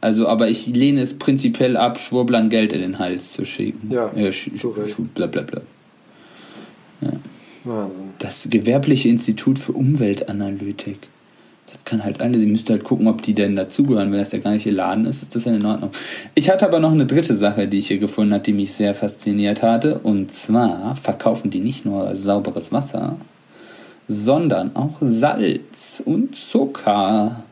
Also, 0.00 0.28
aber 0.28 0.48
ich 0.48 0.66
lehne 0.66 1.00
es 1.00 1.18
prinzipiell 1.18 1.76
ab, 1.76 1.98
Schwurblern 1.98 2.48
Geld 2.48 2.72
in 2.72 2.80
den 2.80 2.98
Hals 2.98 3.32
zu 3.32 3.44
schicken. 3.44 3.90
Ja, 3.90 4.10
äh, 4.12 4.32
sch 4.32 4.50
sch 4.56 4.66
bla, 5.14 5.26
bla, 5.26 5.42
bla. 5.42 5.62
Ja. 7.00 7.12
Wahnsinn. 7.64 8.10
Das 8.18 8.46
Gewerbliche 8.50 9.08
Institut 9.08 9.58
für 9.58 9.72
Umweltanalytik 9.72 10.98
kann 11.84 12.04
halt 12.04 12.20
eine, 12.20 12.38
sie 12.38 12.46
müsste 12.46 12.72
halt 12.72 12.84
gucken, 12.84 13.08
ob 13.08 13.22
die 13.22 13.34
denn 13.34 13.56
dazugehören. 13.56 14.10
Wenn 14.10 14.18
das 14.18 14.30
der 14.30 14.40
gleiche 14.40 14.70
Laden 14.70 15.06
ist, 15.06 15.22
ist 15.22 15.34
das 15.34 15.44
ja 15.44 15.52
in 15.52 15.64
Ordnung. 15.64 15.90
Ich 16.34 16.50
hatte 16.50 16.66
aber 16.66 16.80
noch 16.80 16.92
eine 16.92 17.06
dritte 17.06 17.36
Sache, 17.36 17.68
die 17.68 17.78
ich 17.78 17.88
hier 17.88 17.98
gefunden 17.98 18.34
habe, 18.34 18.42
die 18.42 18.52
mich 18.52 18.74
sehr 18.74 18.94
fasziniert 18.94 19.62
hatte. 19.62 19.98
Und 19.98 20.32
zwar 20.32 20.96
verkaufen 20.96 21.50
die 21.50 21.60
nicht 21.60 21.84
nur 21.84 22.14
sauberes 22.16 22.72
Wasser, 22.72 23.16
sondern 24.08 24.74
auch 24.74 24.96
Salz 25.00 26.02
und 26.04 26.36
Zucker. 26.36 27.44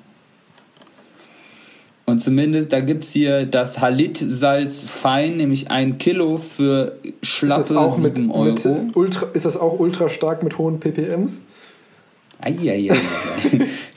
Und 2.06 2.20
zumindest, 2.20 2.72
da 2.72 2.80
gibt 2.80 3.04
es 3.04 3.12
hier 3.12 3.46
das 3.46 3.80
Halit-Salz 3.80 4.84
fein, 4.84 5.38
nämlich 5.38 5.70
ein 5.70 5.96
Kilo 5.96 6.36
für 6.36 6.98
schlappe 7.22 7.62
ist 7.62 7.70
das 7.70 7.76
auch 7.76 7.98
7 7.98 8.26
mit, 8.26 8.34
Euro. 8.34 8.82
Mit 8.84 8.96
ultra, 8.96 9.26
ist 9.32 9.46
das 9.46 9.56
auch 9.56 9.78
ultra 9.78 10.10
stark 10.10 10.42
mit 10.42 10.58
hohen 10.58 10.80
ppms? 10.80 11.40
Eieiei. 12.44 12.94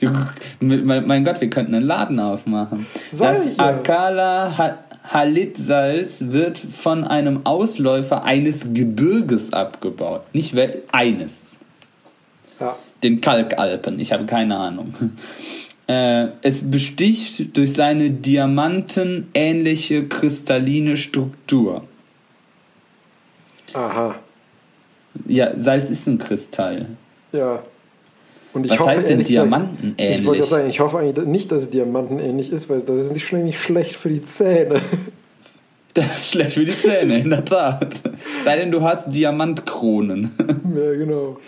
mein 0.60 1.24
Gott, 1.24 1.40
wir 1.40 1.50
könnten 1.50 1.74
einen 1.74 1.86
Laden 1.86 2.18
aufmachen. 2.18 2.86
Sei 3.10 3.32
das. 3.32 3.58
Akala 3.58 4.78
Halit-Salz 5.12 6.24
wird 6.28 6.58
von 6.58 7.04
einem 7.04 7.44
Ausläufer 7.44 8.24
eines 8.24 8.72
Gebirges 8.72 9.52
abgebaut. 9.52 10.22
Nicht 10.32 10.54
eines. 10.92 11.56
Ja. 12.60 12.76
Den 13.02 13.20
Kalkalpen. 13.20 13.98
Ich 14.00 14.12
habe 14.12 14.26
keine 14.26 14.56
Ahnung. 14.56 14.94
Äh, 15.86 16.28
es 16.42 16.70
besticht 16.70 17.56
durch 17.56 17.72
seine 17.72 18.10
diamantenähnliche 18.10 20.06
kristalline 20.06 20.98
Struktur. 20.98 21.84
Aha. 23.72 24.14
Ja, 25.26 25.58
Salz 25.58 25.88
ist 25.88 26.06
ein 26.06 26.18
Kristall. 26.18 26.88
Ja. 27.32 27.62
Und 28.58 28.64
ich 28.64 28.72
Was 28.72 28.80
hoffe, 28.80 28.90
heißt 28.90 29.08
denn 29.08 29.22
diamantenähnlich? 29.22 30.18
Ich 30.18 30.26
wollte 30.26 30.42
sagen, 30.42 30.68
ich 30.68 30.80
hoffe 30.80 30.98
eigentlich 30.98 31.26
nicht, 31.26 31.52
dass 31.52 31.62
es 31.64 31.70
diamantenähnlich 31.70 32.50
ist, 32.50 32.68
weil 32.68 32.80
das 32.80 32.98
ist 32.98 33.12
nicht, 33.12 33.56
schlecht 33.56 33.94
für 33.94 34.08
die 34.08 34.24
Zähne. 34.26 34.80
Das 35.94 36.20
ist 36.20 36.30
schlecht 36.32 36.52
für 36.52 36.64
die 36.64 36.76
Zähne, 36.76 37.18
in 37.18 37.30
der 37.30 37.44
Tat. 37.44 37.88
Sei 38.44 38.56
denn, 38.56 38.70
du 38.70 38.82
hast 38.82 39.08
Diamantkronen. 39.08 40.30
Ja, 40.76 40.94
genau. 40.94 41.38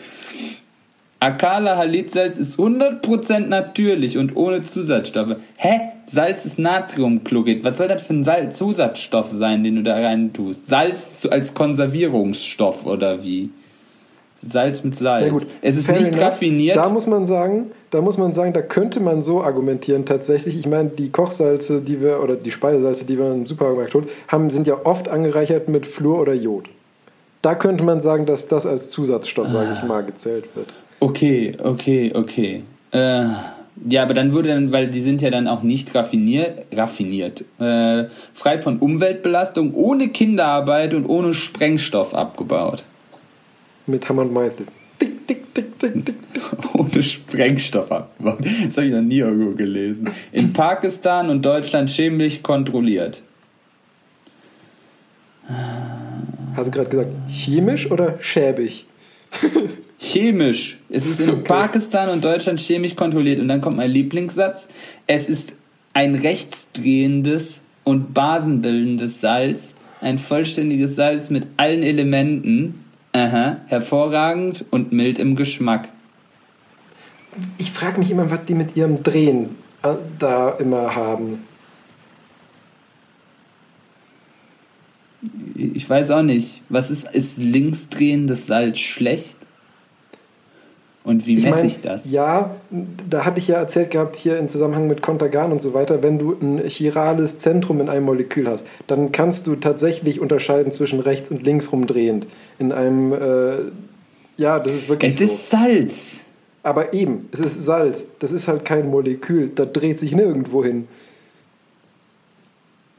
Akala 1.21 1.77
Halitsalz 1.77 2.39
ist 2.39 2.59
100% 2.59 3.47
natürlich 3.47 4.19
und 4.19 4.37
ohne 4.37 4.63
Zusatzstoffe. 4.63 5.37
Hä? 5.57 5.81
Salz 6.07 6.47
ist 6.47 6.59
Natriumchlorid. 6.59 7.63
Was 7.63 7.79
soll 7.79 7.89
das 7.89 8.03
für 8.03 8.15
ein 8.15 8.25
Salz 8.25 8.57
Zusatzstoff 8.57 9.29
sein, 9.31 9.63
den 9.63 9.77
du 9.77 9.83
da 9.83 9.95
rein 9.95 10.33
tust? 10.33 10.69
Salz 10.69 11.29
als 11.31 11.55
Konservierungsstoff 11.55 12.87
oder 12.87 13.23
wie? 13.23 13.51
Salz 14.43 14.85
mit 14.85 14.97
Salz. 14.99 15.27
Ja, 15.27 15.33
gut. 15.33 15.47
Es 15.61 15.77
ist 15.77 15.87
Fair 15.87 15.99
nicht 15.99 16.13
enough. 16.13 16.23
raffiniert. 16.23 16.77
Da 16.77 16.89
muss 16.89 17.07
man 17.07 17.27
sagen, 17.27 17.73
da 17.91 18.01
muss 18.01 18.17
man 18.17 18.33
sagen, 18.33 18.53
da 18.53 18.63
könnte 18.63 19.01
man 19.01 19.23
so 19.23 19.43
argumentieren 19.43 20.07
tatsächlich. 20.07 20.59
Ich 20.59 20.67
meine, 20.67 20.91
die 20.91 21.11
Kochsalze, 21.11 21.81
die 21.81 22.01
wir 22.01 22.23
oder 22.23 22.37
die 22.37 22.51
Speisesalze, 22.51 23.05
die 23.05 23.19
wir 23.19 23.33
im 23.33 23.47
Supermarkt 23.47 23.95
holen, 23.95 24.09
haben, 24.29 24.51
sind 24.51 24.67
ja 24.67 24.77
oft 24.85 25.09
angereichert 25.09 25.69
mit 25.69 25.87
Fluor 25.87 26.21
oder 26.21 26.35
Jod. 26.35 26.69
Da 27.43 27.55
könnte 27.55 27.85
man 27.85 28.01
sagen, 28.01 28.27
dass 28.27 28.49
das 28.49 28.67
als 28.67 28.91
Zusatzstoff, 28.91 29.49
sage 29.49 29.71
ich 29.75 29.87
mal, 29.87 30.03
gezählt 30.05 30.45
wird. 30.55 30.69
Okay, 31.01 31.53
okay, 31.63 32.13
okay. 32.15 32.63
Äh, 32.93 33.25
ja, 33.89 34.03
aber 34.03 34.13
dann 34.13 34.33
würde 34.35 34.51
dann, 34.51 34.73
weil 34.73 34.89
die 34.89 35.01
sind 35.01 35.23
ja 35.23 35.31
dann 35.31 35.49
auch 35.49 35.63
nicht 35.63 35.95
raffiniert, 35.95 36.67
raffiniert, 36.73 37.45
äh, 37.59 38.05
frei 38.35 38.59
von 38.59 38.79
Umweltbelastung, 38.79 39.75
ohne 39.75 40.09
Kinderarbeit 40.09 40.93
und 40.93 41.07
ohne 41.07 41.33
Sprengstoff 41.33 42.15
abgebaut. 42.15 42.85
Mit 43.91 44.09
Hammer 44.09 44.23
und 44.23 44.33
Meißel. 44.33 44.67
Tick, 44.99 45.27
tick, 45.27 45.55
tick, 45.55 45.79
tick, 45.79 46.07
tick. 46.07 46.15
ohne 46.75 47.03
Sprengstoff 47.03 47.91
abgebaut. 47.93 48.39
Das 48.41 48.77
habe 48.77 48.87
ich 48.87 48.93
noch 48.93 49.03
nie 49.03 49.19
irgendwo 49.19 49.53
gelesen. 49.53 50.09
In 50.33 50.53
Pakistan 50.53 51.31
und 51.31 51.45
Deutschland 51.45 51.91
chemisch 51.91 52.43
kontrolliert. 52.43 53.23
Hast 56.55 56.69
du 56.69 56.71
gerade 56.71 56.91
gesagt 56.91 57.11
chemisch 57.29 57.91
oder 57.91 58.19
schäbig? 58.21 58.85
Chemisch. 59.99 60.79
Es 60.89 61.07
ist 61.07 61.21
in 61.21 61.31
okay. 61.31 61.43
Pakistan 61.43 62.09
und 62.09 62.25
Deutschland 62.25 62.59
chemisch 62.59 62.97
kontrolliert. 62.97 63.39
Und 63.39 63.49
dann 63.49 63.61
kommt 63.61 63.77
mein 63.77 63.91
Lieblingssatz. 63.91 64.67
Es 65.07 65.29
ist 65.29 65.55
ein 65.93 66.15
rechtsdrehendes 66.15 67.61
und 67.85 68.15
basenbildendes 68.15 69.21
Salz. 69.21 69.75
Ein 70.01 70.19
vollständiges 70.19 70.97
Salz 70.97 71.29
mit 71.29 71.47
allen 71.59 71.83
Elementen. 71.83 72.80
Aha, 73.13 73.57
hervorragend 73.67 74.65
und 74.71 74.93
mild 74.93 75.19
im 75.19 75.35
Geschmack. 75.35 75.89
Ich 77.59 77.73
frage 77.73 77.99
mich 77.99 78.11
immer, 78.11 78.31
was 78.31 78.45
die 78.45 78.55
mit 78.55 78.77
ihrem 78.77 79.03
Drehen 79.03 79.57
äh, 79.83 79.95
da 80.19 80.51
immer 80.51 80.95
haben. 80.95 81.45
Ich 85.55 85.89
weiß 85.89 86.11
auch 86.13 86.23
nicht. 86.23 86.63
Was 86.69 86.91
ist, 86.91 87.09
ist 87.13 87.39
linksdrehendes 87.39 88.47
Salz 88.47 88.79
schlecht? 88.79 89.37
Und 91.11 91.27
wie 91.27 91.35
messe 91.35 91.49
ich, 91.49 91.55
mein, 91.55 91.67
ich 91.67 91.81
das? 91.81 92.03
Ja, 92.09 92.55
da 92.71 93.25
hatte 93.25 93.41
ich 93.41 93.49
ja 93.49 93.57
erzählt 93.57 93.91
gehabt, 93.91 94.15
hier 94.15 94.39
im 94.39 94.47
Zusammenhang 94.47 94.87
mit 94.87 95.03
Kontergan 95.03 95.51
und 95.51 95.61
so 95.61 95.75
weiter, 95.75 96.05
wenn 96.05 96.21
du 96.21 96.37
ein 96.41 96.63
chirales 96.69 97.37
Zentrum 97.39 97.81
in 97.81 97.89
einem 97.89 98.05
Molekül 98.05 98.47
hast, 98.47 98.65
dann 98.87 99.11
kannst 99.11 99.49
du 99.49 99.57
tatsächlich 99.57 100.21
unterscheiden 100.21 100.71
zwischen 100.71 101.01
rechts 101.01 101.33
und 101.33 101.43
links 101.43 101.73
rumdrehend. 101.73 102.29
In 102.61 102.71
einem, 102.71 103.13
äh, 103.13 103.55
ja, 104.37 104.61
das 104.61 104.73
ist 104.73 104.89
wirklich. 104.89 105.11
Es 105.11 105.19
so. 105.19 105.25
ist 105.25 105.51
Salz. 105.51 106.21
Aber 106.63 106.95
eben, 106.95 107.29
es 107.33 107.41
ist 107.41 107.61
Salz. 107.61 108.07
Das 108.21 108.31
ist 108.31 108.47
halt 108.47 108.65
kein 108.65 108.89
Molekül. 108.89 109.51
Das 109.53 109.73
dreht 109.73 109.99
sich 109.99 110.13
nirgendwo 110.13 110.65
hin. 110.65 110.87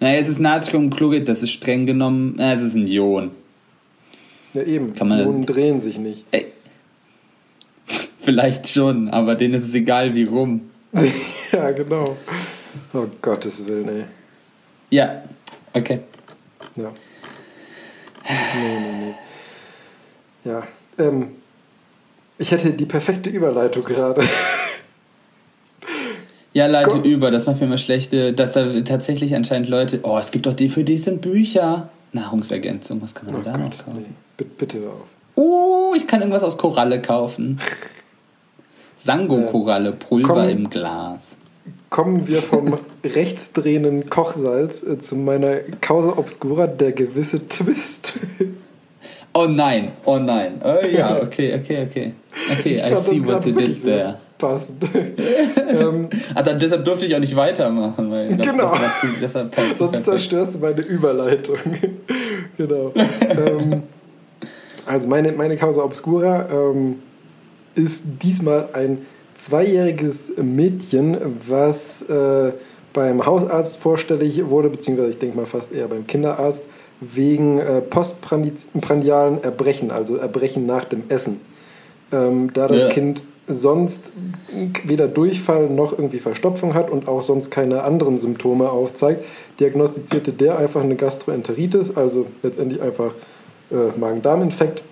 Naja, 0.01 0.19
es 0.19 0.27
ist 0.27 0.39
Natriumchlorid, 0.39 1.29
das 1.29 1.43
ist 1.43 1.51
streng 1.51 1.85
genommen, 1.85 2.33
na, 2.35 2.53
es 2.53 2.61
ist 2.61 2.75
ein 2.75 2.87
Ion. 2.87 3.31
Ja, 4.53 4.63
eben. 4.63 4.93
Ionen 4.99 5.45
drehen 5.45 5.79
sich 5.79 5.97
nicht. 5.97 6.25
Ey, 6.31 6.47
Vielleicht 8.21 8.67
schon, 8.67 9.09
aber 9.09 9.35
denen 9.35 9.55
ist 9.55 9.67
es 9.67 9.73
egal 9.73 10.13
wie 10.13 10.25
rum. 10.25 10.69
ja, 11.51 11.71
genau. 11.71 12.17
Oh 12.93 13.07
Gottes 13.21 13.67
Willen, 13.67 13.89
ey. 13.89 14.03
Ja, 14.91 15.23
okay. 15.73 16.01
Ja. 16.75 16.91
Nee, 18.29 18.79
nee, 18.79 19.05
nee. 19.05 20.49
Ja, 20.51 20.63
ähm, 20.99 21.29
ich 22.37 22.51
hätte 22.51 22.71
die 22.73 22.85
perfekte 22.85 23.29
Überleitung 23.29 23.83
gerade. 23.83 24.23
Ja, 26.53 26.65
leite 26.65 26.89
Komm. 26.89 27.03
über, 27.03 27.31
das 27.31 27.45
macht 27.45 27.61
mir 27.61 27.67
immer 27.67 27.77
schlechte, 27.77 28.33
dass 28.33 28.51
da 28.51 28.81
tatsächlich 28.81 29.33
anscheinend 29.35 29.69
Leute, 29.69 30.01
oh, 30.03 30.17
es 30.17 30.31
gibt 30.31 30.45
doch 30.45 30.53
DVDs 30.53 31.07
und 31.07 31.21
Bücher. 31.21 31.87
Nahrungsergänzung, 32.11 33.01
was 33.01 33.15
kann 33.15 33.27
man 33.27 33.35
oh 33.35 33.41
da 33.41 33.51
Gott, 33.51 33.61
noch 33.61 33.77
kaufen? 33.77 34.15
Nee. 34.37 34.45
Bitte 34.57 34.79
auf. 34.79 35.07
Oh, 35.35 35.93
ich 35.95 36.07
kann 36.07 36.19
irgendwas 36.19 36.43
aus 36.43 36.57
Koralle 36.57 37.01
kaufen. 37.01 37.57
Sango-Koralle, 39.03 39.93
Pulver 39.93 40.27
komm, 40.27 40.49
im 40.49 40.69
Glas. 40.69 41.37
Kommen 41.89 42.27
wir 42.27 42.41
vom 42.41 42.77
rechtsdrehenden 43.03 44.09
Kochsalz 44.09 44.83
äh, 44.83 44.99
zu 44.99 45.15
meiner 45.15 45.55
Causa 45.81 46.17
Obscura, 46.17 46.67
der 46.67 46.91
gewisse 46.91 47.47
Twist. 47.47 48.13
oh 49.33 49.47
nein, 49.47 49.93
oh 50.05 50.19
nein. 50.19 50.61
Oh 50.63 50.85
ja, 50.85 51.19
okay, 51.21 51.59
okay, 51.59 51.87
okay. 51.89 52.13
Okay, 52.51 52.75
ich 52.75 52.83
I 52.83 52.95
see 52.95 53.25
what 53.25 53.43
you 53.45 53.53
did 53.53 53.81
there. 53.83 54.17
Passend. 54.37 54.83
ähm, 54.93 56.09
ah, 56.33 56.41
dann, 56.41 56.59
deshalb 56.59 56.85
durfte 56.85 57.05
ich 57.05 57.15
auch 57.15 57.19
nicht 57.19 57.35
weitermachen, 57.35 58.09
weil 58.11 58.35
das, 58.35 58.47
genau. 58.47 58.63
das 58.63 59.35
war 59.35 59.51
zu, 59.51 59.75
Sonst 59.75 60.05
zerstörst 60.05 60.55
du 60.55 60.59
meine 60.59 60.81
Überleitung. 60.81 61.57
genau. 62.57 62.91
ähm, 62.95 63.83
also 64.85 65.07
meine, 65.07 65.31
meine 65.31 65.57
Causa 65.57 65.83
Obscura 65.83 66.47
ähm, 66.51 66.95
ist 67.75 68.03
diesmal 68.21 68.69
ein 68.73 69.05
zweijähriges 69.35 70.33
Mädchen, 70.37 71.17
was 71.47 72.03
äh, 72.03 72.51
beim 72.93 73.25
Hausarzt 73.25 73.77
vorstellig 73.77 74.49
wurde, 74.49 74.69
beziehungsweise 74.69 75.11
ich 75.11 75.19
denke 75.19 75.37
mal 75.37 75.45
fast 75.45 75.71
eher 75.71 75.87
beim 75.87 76.05
Kinderarzt, 76.05 76.65
wegen 76.99 77.57
äh, 77.57 77.81
postprandialen 77.81 79.43
Erbrechen, 79.43 79.91
also 79.91 80.17
Erbrechen 80.17 80.65
nach 80.65 80.83
dem 80.83 81.03
Essen. 81.09 81.41
Ähm, 82.11 82.53
da 82.53 82.67
das 82.67 82.83
ja. 82.83 82.89
Kind 82.89 83.23
sonst 83.47 84.11
weder 84.85 85.07
Durchfall 85.07 85.67
noch 85.69 85.93
irgendwie 85.93 86.19
Verstopfung 86.19 86.73
hat 86.73 86.89
und 86.89 87.07
auch 87.07 87.23
sonst 87.23 87.49
keine 87.49 87.83
anderen 87.83 88.19
Symptome 88.19 88.69
aufzeigt, 88.69 89.25
diagnostizierte 89.59 90.31
der 90.31 90.57
einfach 90.57 90.83
eine 90.83 90.95
Gastroenteritis, 90.95 91.97
also 91.97 92.27
letztendlich 92.43 92.81
einfach 92.81 93.13
äh, 93.71 93.97
Magen-Darm-Infekt 93.97 94.83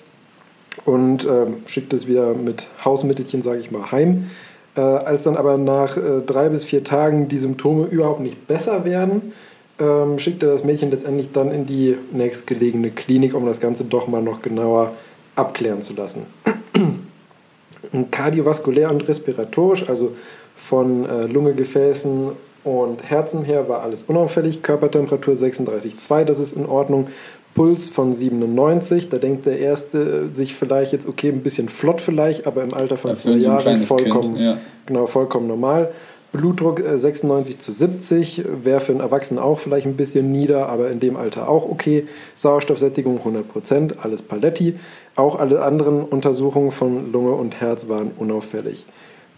und 0.85 1.26
äh, 1.26 1.45
schickt 1.68 1.93
es 1.93 2.07
wieder 2.07 2.34
mit 2.34 2.68
Hausmittelchen, 2.84 3.41
sage 3.41 3.60
ich 3.60 3.72
mal, 3.72 3.91
heim. 3.91 4.30
Äh, 4.76 4.81
als 4.81 5.23
dann 5.23 5.38
aber 5.38 5.57
nach 5.57 5.97
äh, 5.97 6.22
drei 6.26 6.49
bis 6.49 6.65
vier 6.65 6.84
Tagen 6.84 7.27
die 7.27 7.38
Symptome 7.38 7.85
überhaupt 7.88 8.22
nicht 8.22 8.47
besser 8.47 8.85
werden, 8.85 9.34
ähm, 9.80 10.19
schickt 10.19 10.43
er 10.43 10.49
das 10.49 10.64
Mädchen 10.64 10.91
letztendlich 10.91 11.31
dann 11.31 11.51
in 11.51 11.65
die 11.65 11.97
nächstgelegene 12.11 12.91
Klinik, 12.91 13.34
um 13.34 13.45
das 13.45 13.60
Ganze 13.60 13.85
doch 13.85 14.07
mal 14.07 14.22
noch 14.22 14.41
genauer 14.41 14.93
abklären 15.35 15.81
zu 15.81 15.93
lassen. 15.93 16.23
Kardiovaskulär 18.11 18.91
und 18.91 19.07
respiratorisch, 19.07 19.89
also 19.89 20.15
von 20.56 21.10
äh, 21.10 21.26
Lunge, 21.26 21.53
Gefäßen 21.53 22.31
und 22.64 23.03
Herzen 23.10 23.45
her 23.45 23.69
war 23.69 23.81
alles 23.81 24.03
unauffällig. 24.03 24.61
Körpertemperatur 24.61 25.34
36,2, 25.34 26.26
das 26.26 26.39
ist 26.39 26.53
in 26.53 26.65
Ordnung. 26.65 27.07
Puls 27.56 27.90
von 27.90 28.14
97. 28.14 29.10
Da 29.10 29.18
denkt 29.18 29.46
der 29.46 29.60
Erste 29.60 30.30
sich 30.30 30.54
vielleicht 30.54 30.94
jetzt, 30.94 31.08
okay, 31.08 31.30
ein 31.30 31.42
bisschen 31.42 31.70
flott 31.70 32.02
vielleicht, 32.02 32.48
aber 32.48 32.64
im 32.64 32.74
Alter 32.74 32.98
von 32.98 33.16
zwei 33.16 33.32
Jahren 33.32 33.78
vollkommen, 33.78 34.36
kind, 34.36 34.40
ja. 34.40 34.58
genau, 34.86 35.08
vollkommen 35.08 35.48
normal. 35.48 35.92
Blutdruck 36.32 36.82
96 36.82 37.56
äh, 37.56 37.60
zu 37.60 37.72
70, 37.72 38.44
wäre 38.64 38.82
für 38.82 38.92
einen 38.92 39.02
Erwachsenen 39.02 39.42
auch 39.42 39.60
vielleicht 39.60 39.88
ein 39.88 39.98
bisschen 39.98 40.32
nieder, 40.32 40.70
aber 40.70 40.92
in 40.92 41.00
dem 41.00 41.18
Alter 41.18 41.50
auch 41.50 41.68
okay. 41.68 42.08
Sauerstoffsättigung 42.36 43.18
100 43.18 43.48
Prozent, 43.48 43.96
alles 44.04 44.22
Paletti. 44.22 44.76
Auch 45.16 45.40
alle 45.40 45.64
anderen 45.64 46.04
Untersuchungen 46.04 46.72
von 46.72 47.12
Lunge 47.12 47.32
und 47.32 47.60
Herz 47.60 47.90
waren 47.90 48.12
unauffällig. 48.18 48.86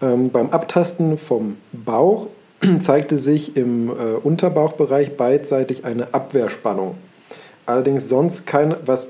Ähm, 0.02 0.32
beim 0.32 0.50
Abtasten 0.50 1.18
vom 1.18 1.58
Bauch 1.72 2.28
zeigte 2.80 3.18
sich 3.18 3.56
im 3.56 3.90
äh, 3.90 3.94
Unterbauchbereich 4.22 5.16
beidseitig 5.16 5.86
eine 5.86 6.14
Abwehrspannung. 6.14 6.96
Allerdings 7.66 8.10
sonst 8.10 8.46
kein, 8.46 8.76
was 8.86 9.10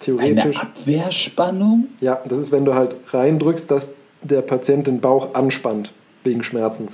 theoretisch. 0.00 0.58
Eine 0.58 0.60
Abwehrspannung? 0.60 1.88
Ja, 2.00 2.20
das 2.24 2.38
ist, 2.38 2.52
wenn 2.52 2.64
du 2.64 2.74
halt 2.74 2.96
reindrückst, 3.10 3.70
dass 3.70 3.94
der 4.22 4.42
Patient 4.42 4.86
den 4.86 5.00
Bauch 5.00 5.34
anspannt, 5.34 5.92
wegen 6.24 6.42
Schmerzen. 6.42 6.88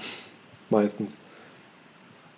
Meistens. 0.71 1.17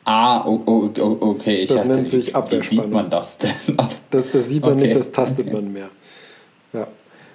Ah, 0.05 0.45
oh, 0.47 0.61
oh, 0.67 0.89
oh, 1.01 1.17
okay. 1.21 1.57
Ich 1.57 1.71
das 1.71 1.81
hatte, 1.81 1.89
nennt 1.91 2.11
sich 2.11 2.37
Abwehrspannung. 2.37 2.85
Wie 2.85 2.87
sieht 2.87 2.93
man 2.93 3.11
das 3.11 3.39
denn? 3.39 3.77
Das, 4.11 4.31
das 4.31 4.49
sieht 4.49 4.63
man 4.63 4.75
okay. 4.75 4.83
nicht, 4.83 4.97
das 4.97 5.11
tastet 5.11 5.49
okay. 5.49 5.57
man 5.57 5.73
mehr. 5.73 5.89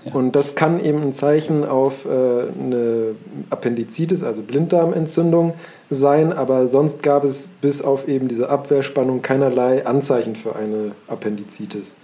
Und 0.06 0.36
das 0.36 0.56
kann 0.56 0.84
eben 0.84 1.02
ein 1.02 1.14
Zeichen 1.14 1.64
auf 1.64 2.06
äh, 2.06 2.10
eine 2.10 3.15
Appendizitis, 3.52 4.23
also 4.23 4.41
Blinddarmentzündung 4.41 5.53
sein, 5.91 6.34
aber 6.34 6.68
sonst 6.68 7.03
gab 7.03 7.23
es 7.23 7.49
bis 7.61 7.84
auf 7.84 8.07
eben 8.07 8.28
diese 8.28 8.49
Abwehrspannung 8.49 9.22
keinerlei 9.22 9.86
Anzeichen 9.86 10.36
für 10.36 10.56
eine 10.56 10.94
Appendizitis. 11.07 11.98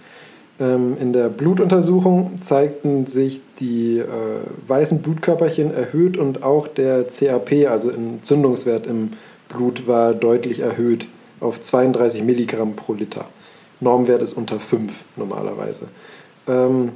Ähm, 0.60 0.96
in 1.00 1.12
der 1.12 1.28
Blutuntersuchung 1.28 2.40
zeigten 2.40 3.06
sich 3.06 3.40
die 3.58 3.98
äh, 3.98 4.04
weißen 4.68 5.02
Blutkörperchen 5.02 5.74
erhöht 5.74 6.16
und 6.16 6.44
auch 6.44 6.68
der 6.68 7.04
CAP, 7.04 7.68
also 7.68 7.90
Entzündungswert 7.90 8.86
im 8.86 9.10
Blut, 9.48 9.88
war 9.88 10.14
deutlich 10.14 10.60
erhöht 10.60 11.06
auf 11.40 11.60
32 11.60 12.22
Milligramm 12.22 12.76
pro 12.76 12.94
Liter. 12.94 13.24
Normwert 13.80 14.22
ist 14.22 14.34
unter 14.34 14.60
5 14.60 14.92
normalerweise. 15.16 15.84
Ähm, 16.48 16.92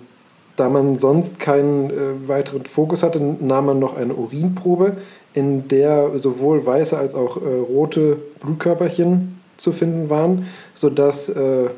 da 0.56 0.68
man 0.68 0.98
sonst 0.98 1.40
keinen 1.40 1.90
äh, 1.90 2.28
weiteren 2.28 2.64
Fokus 2.64 3.02
hatte, 3.02 3.20
nahm 3.20 3.66
man 3.66 3.78
noch 3.78 3.96
eine 3.96 4.14
Urinprobe, 4.14 4.96
in 5.34 5.68
der 5.68 6.18
sowohl 6.18 6.64
weiße 6.66 6.96
als 6.96 7.14
auch 7.14 7.38
äh, 7.38 7.40
rote 7.40 8.18
Blutkörperchen 8.40 9.40
zu 9.56 9.72
finden 9.72 10.10
waren, 10.10 10.46
sodass 10.74 11.28
äh, 11.28 11.68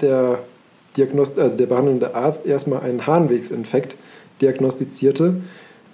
der 0.00 0.38
Diagnost 0.96 1.38
also 1.38 1.56
der 1.56 1.66
behandelnde 1.66 2.14
Arzt 2.14 2.46
erstmal 2.46 2.80
einen 2.80 3.06
Harnwegsinfekt 3.06 3.96
diagnostizierte, 4.40 5.36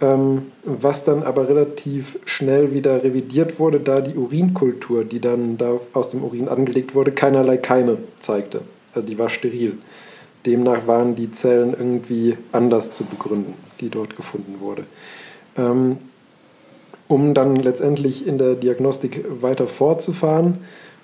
ähm, 0.01 0.43
was 0.65 1.05
dann 1.05 1.23
aber 1.23 1.49
relativ 1.49 2.19
schnell 2.25 2.75
wieder 2.75 3.03
revidiert 3.03 3.59
wurde, 3.59 3.81
da 3.81 4.01
die 4.01 4.17
Urinkultur, 4.17 5.05
die 5.05 5.21
dann 5.21 5.59
da 5.59 5.81
aus 5.93 6.11
dem 6.11 6.25
Urin 6.25 6.49
angelegt 6.49 6.95
wurde, 6.95 7.13
keinerlei 7.13 7.57
Keime 7.57 7.99
zeigte. 8.19 8.61
Also 8.95 9.07
die 9.09 9.19
war 9.19 9.29
steril. 9.29 9.79
Demnach 10.47 10.87
waren 10.87 11.15
die 11.15 11.33
Zellen 11.33 11.75
irgendwie 11.79 12.37
anders 12.53 12.93
zu 12.93 13.05
begründen, 13.05 13.55
die 13.81 13.89
dort 13.89 14.17
gefunden 14.17 14.57
wurde. 14.61 14.85
Ähm, 15.57 15.99
um 17.09 17.35
dann 17.35 17.57
letztendlich 17.57 18.27
in 18.27 18.39
der 18.39 18.55
Diagnostik 18.55 19.25
weiter 19.43 19.67
fortzufahren, 19.67 20.59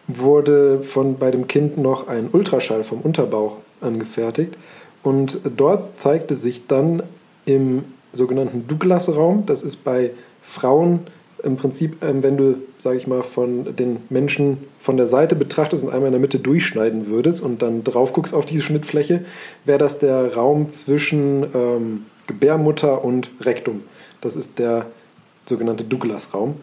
wurde 0.07 0.81
von 0.83 1.19
bei 1.19 1.31
dem 1.31 1.47
Kind 1.47 1.77
noch 1.77 2.09
ein 2.09 2.31
Ultraschall 2.33 2.83
vom 2.83 3.01
Unterbauch 3.03 3.57
angefertigt. 3.81 4.57
Und 5.03 5.41
dort 5.57 6.01
zeigte 6.01 6.35
sich 6.35 6.67
dann 6.67 7.03
im 7.45 7.85
sogenannten 8.13 8.67
Douglas-Raum, 8.67 9.45
das 9.47 9.63
ist 9.63 9.85
bei 9.85 10.11
Frauen 10.43 11.01
im 11.43 11.57
Prinzip, 11.57 12.03
ähm, 12.03 12.23
wenn 12.23 12.37
du, 12.37 12.57
sage 12.83 12.97
ich 12.97 13.07
mal, 13.07 13.23
von 13.23 13.77
den 13.77 13.99
Menschen 14.11 14.59
von 14.81 14.97
der 14.97 15.07
Seite 15.07 15.37
betrachtest 15.37 15.85
und 15.85 15.91
einmal 15.91 16.09
in 16.09 16.13
der 16.13 16.21
Mitte 16.21 16.39
durchschneiden 16.39 17.07
würdest 17.07 17.43
und 17.43 17.63
dann 17.63 17.85
drauf 17.85 18.13
guckst 18.13 18.35
auf 18.35 18.47
diese 18.47 18.63
Schnittfläche, 18.63 19.25
wäre 19.65 19.79
das 19.79 19.99
der 19.99 20.35
Raum 20.35 20.71
zwischen 20.71 21.47
ähm, 21.55 22.07
Gebärmutter 22.27 23.05
und 23.05 23.31
Rektum. 23.41 23.83
Das 24.21 24.37
ist 24.37 24.59
der 24.59 24.87
sogenannte 25.47 25.85
Douglas-Raum. 25.85 26.57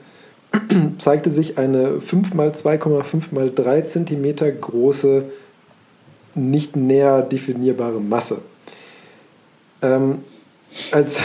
zeigte 0.99 1.31
sich 1.31 1.57
eine 1.57 2.01
5 2.01 2.33
x 2.33 2.65
2,5 2.65 3.45
x 3.45 3.55
3 3.55 3.81
cm 3.81 4.61
große 4.61 5.23
nicht 6.35 6.75
näher 6.75 7.21
definierbare 7.21 8.01
Masse. 8.01 8.39
Ähm, 9.81 10.19
als, 10.91 11.19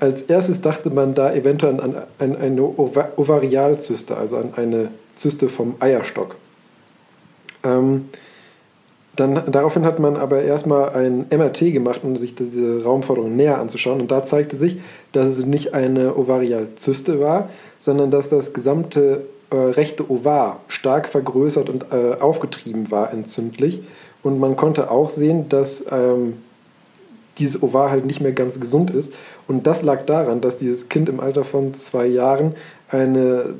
als 0.00 0.22
erstes 0.22 0.60
dachte 0.60 0.90
man 0.90 1.14
da 1.14 1.32
eventuell 1.32 1.80
an, 1.80 1.96
an 2.18 2.36
eine 2.36 2.62
Ovarialzyste, 2.62 4.16
also 4.16 4.36
an 4.36 4.54
eine 4.56 4.88
Zyste 5.16 5.48
vom 5.48 5.74
Eierstock. 5.80 6.36
Ähm, 7.64 8.08
dann, 9.14 9.42
daraufhin 9.52 9.84
hat 9.84 9.98
man 9.98 10.16
aber 10.16 10.42
erstmal 10.42 10.90
ein 10.90 11.26
MRT 11.30 11.72
gemacht, 11.72 12.00
um 12.02 12.16
sich 12.16 12.34
diese 12.34 12.82
Raumforderung 12.82 13.36
näher 13.36 13.58
anzuschauen. 13.58 14.00
Und 14.00 14.10
da 14.10 14.24
zeigte 14.24 14.56
sich, 14.56 14.80
dass 15.12 15.28
es 15.28 15.44
nicht 15.44 15.74
eine 15.74 16.16
Ovarialzyste 16.16 17.20
war, 17.20 17.50
sondern 17.78 18.10
dass 18.10 18.30
das 18.30 18.54
gesamte 18.54 19.26
äh, 19.50 19.56
rechte 19.56 20.10
Ovar 20.10 20.60
stark 20.68 21.08
vergrößert 21.08 21.68
und 21.68 21.86
äh, 21.92 22.20
aufgetrieben 22.20 22.90
war 22.90 23.12
entzündlich 23.12 23.82
und 24.22 24.38
man 24.38 24.56
konnte 24.56 24.90
auch 24.90 25.10
sehen, 25.10 25.48
dass 25.48 25.84
ähm, 25.90 26.38
dieses 27.38 27.62
Ovar 27.62 27.90
halt 27.90 28.04
nicht 28.04 28.20
mehr 28.20 28.32
ganz 28.32 28.60
gesund 28.60 28.90
ist. 28.90 29.14
Und 29.48 29.66
das 29.66 29.82
lag 29.82 30.04
daran, 30.06 30.40
dass 30.40 30.58
dieses 30.58 30.88
Kind 30.88 31.08
im 31.08 31.20
Alter 31.20 31.44
von 31.44 31.74
zwei 31.74 32.06
Jahren 32.06 32.54
eine 32.88 33.54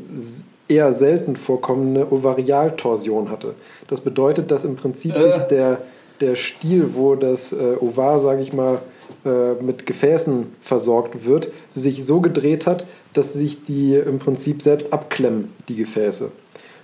eher 0.69 0.93
selten 0.93 1.37
vorkommende 1.37 2.13
Ovarialtorsion 2.13 3.31
hatte. 3.31 3.55
Das 3.89 4.01
bedeutet, 4.01 4.51
dass 4.51 4.65
im 4.65 4.77
Prinzip 4.77 5.15
äh. 5.17 5.33
sich 5.33 5.43
der, 5.43 5.79
der 6.21 6.37
Stiel, 6.37 6.95
wo 6.95 7.15
das 7.15 7.53
äh, 7.53 7.77
Ovar, 7.81 8.19
sage 8.21 8.43
ich 8.43 8.53
mal, 8.53 8.81
äh, 9.25 9.63
mit 9.63 9.87
Gefäßen 9.87 10.47
versorgt 10.63 11.27
wird, 11.27 11.49
sich 11.69 12.05
so 12.05 12.21
gedreht 12.21 12.67
hat, 12.67 12.87
dass 13.13 13.33
sich 13.35 13.65
die 13.65 13.95
im 13.95 14.19
Prinzip 14.19 14.63
selbst 14.63 14.93
abklemmen, 14.93 15.53
die 15.69 15.77
Gefäße 15.77 16.31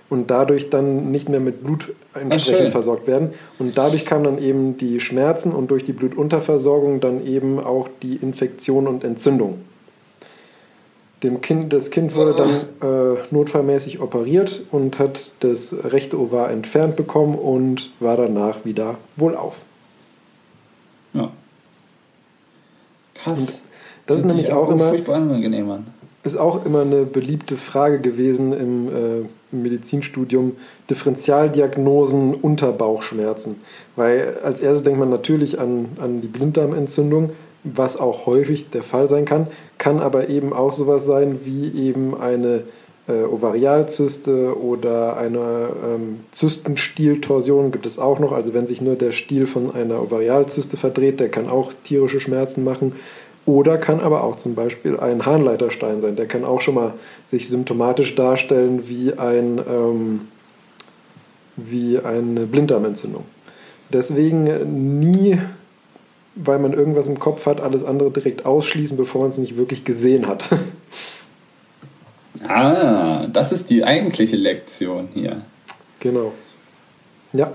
und 0.09 0.31
dadurch 0.31 0.69
dann 0.69 1.11
nicht 1.11 1.29
mehr 1.29 1.39
mit 1.39 1.63
Blut 1.63 1.93
entsprechend 2.13 2.71
versorgt 2.71 3.07
werden. 3.07 3.33
Und 3.59 3.77
dadurch 3.77 4.05
kamen 4.05 4.23
dann 4.23 4.41
eben 4.41 4.77
die 4.77 4.99
Schmerzen 4.99 5.51
und 5.51 5.69
durch 5.71 5.83
die 5.83 5.93
Blutunterversorgung 5.93 6.99
dann 6.99 7.25
eben 7.25 7.59
auch 7.59 7.89
die 8.01 8.15
Infektion 8.15 8.87
und 8.87 9.03
Entzündung. 9.03 9.59
Dem 11.21 11.41
kind, 11.41 11.73
das 11.73 11.91
Kind 11.91 12.15
wurde 12.15 12.33
dann 12.33 13.15
äh, 13.15 13.17
notfallmäßig 13.31 13.99
operiert 13.99 14.65
und 14.71 14.99
hat 14.99 15.31
das 15.41 15.75
rechte 15.83 16.17
Ovar 16.17 16.49
entfernt 16.49 16.95
bekommen 16.95 17.35
und 17.35 17.91
war 17.99 18.15
danach 18.15 18.63
wieder 18.63 18.95
wohlauf. 19.17 19.55
Ja. 21.13 21.29
Krass. 23.15 23.39
Und 23.39 23.59
das 24.07 24.17
ist 24.17 24.25
nämlich 24.25 24.53
auch, 24.53 24.71
immer. 24.71 24.93
Ist 26.23 26.37
auch 26.37 26.65
immer 26.65 26.81
eine 26.81 27.03
beliebte 27.03 27.57
Frage 27.57 27.99
gewesen 27.99 28.53
im, 28.53 28.87
äh, 28.87 29.25
im 29.51 29.63
Medizinstudium, 29.63 30.53
Differentialdiagnosen 30.89 32.35
unter 32.35 32.71
Bauchschmerzen. 32.71 33.55
Weil 33.95 34.37
als 34.43 34.61
erstes 34.61 34.83
denkt 34.83 34.99
man 34.99 35.09
natürlich 35.09 35.59
an, 35.59 35.89
an 35.99 36.21
die 36.21 36.27
Blinddarmentzündung, 36.27 37.31
was 37.63 37.97
auch 37.97 38.25
häufig 38.25 38.69
der 38.69 38.83
Fall 38.83 39.09
sein 39.09 39.25
kann, 39.25 39.47
kann 39.77 39.99
aber 39.99 40.29
eben 40.29 40.53
auch 40.53 40.73
sowas 40.73 41.05
sein 41.05 41.39
wie 41.43 41.69
eben 41.87 42.19
eine 42.19 42.63
äh, 43.09 43.23
Ovarialzyste 43.23 44.55
oder 44.61 45.17
eine 45.17 45.69
ähm, 45.83 46.19
Zystenstieltorsion 46.31 47.71
gibt 47.71 47.85
es 47.85 47.99
auch 47.99 48.19
noch. 48.19 48.31
Also 48.31 48.53
wenn 48.53 48.67
sich 48.67 48.81
nur 48.81 48.95
der 48.95 49.11
Stiel 49.11 49.47
von 49.47 49.73
einer 49.73 50.01
Ovarialzyste 50.01 50.77
verdreht, 50.77 51.19
der 51.19 51.29
kann 51.29 51.49
auch 51.49 51.73
tierische 51.83 52.21
Schmerzen 52.21 52.63
machen. 52.63 52.93
Oder 53.45 53.77
kann 53.77 53.99
aber 53.99 54.23
auch 54.23 54.35
zum 54.35 54.55
Beispiel 54.55 54.99
ein 54.99 55.25
Harnleiterstein 55.25 56.01
sein. 56.01 56.15
Der 56.15 56.27
kann 56.27 56.45
auch 56.45 56.61
schon 56.61 56.75
mal 56.75 56.93
sich 57.25 57.49
symptomatisch 57.49 58.15
darstellen 58.15 58.87
wie, 58.87 59.13
ein, 59.13 59.59
ähm, 59.67 60.21
wie 61.55 61.99
eine 61.99 62.41
Blinddarmentzündung. 62.41 63.23
Deswegen 63.91 64.99
nie, 64.99 65.39
weil 66.35 66.59
man 66.59 66.73
irgendwas 66.73 67.07
im 67.07 67.17
Kopf 67.17 67.47
hat, 67.47 67.59
alles 67.59 67.83
andere 67.83 68.11
direkt 68.11 68.45
ausschließen, 68.45 68.95
bevor 68.97 69.21
man 69.21 69.31
es 69.31 69.37
nicht 69.37 69.57
wirklich 69.57 69.83
gesehen 69.83 70.27
hat. 70.27 70.49
Ah, 72.47 73.27
das 73.27 73.51
ist 73.51 73.69
die 73.69 73.83
eigentliche 73.83 74.37
Lektion 74.37 75.09
hier. 75.13 75.41
Genau. 75.99 76.31
Ja, 77.33 77.51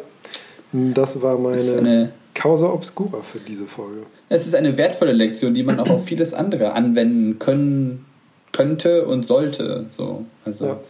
das 0.73 1.23
war 1.23 1.39
meine 1.39 2.13
Causa 2.35 2.69
Obscura 2.69 3.23
für 3.23 3.39
diese 3.39 3.67
Folge. 3.67 4.03
Es 4.29 4.47
ist 4.47 4.55
eine 4.55 4.77
wertvolle 4.77 5.13
Lektion, 5.13 5.55
die 5.55 5.63
man 5.63 5.79
auch 5.79 5.89
auf 5.89 6.05
vieles 6.05 6.35
andere 6.35 6.73
anwenden 6.73 7.39
können, 7.39 8.05
könnte 8.53 9.07
und 9.07 9.25
sollte. 9.25 9.87
So. 9.89 10.27
Also 10.45 10.67
ja. 10.67 10.81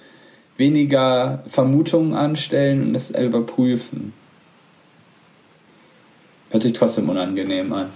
weniger 0.57 1.45
Vermutungen 1.47 2.15
anstellen 2.15 2.89
und 2.89 2.95
es 2.95 3.11
überprüfen. 3.11 4.15
Hört 6.51 6.63
sich 6.63 6.73
trotzdem 6.73 7.09
unangenehm 7.09 7.73
an. 7.73 7.91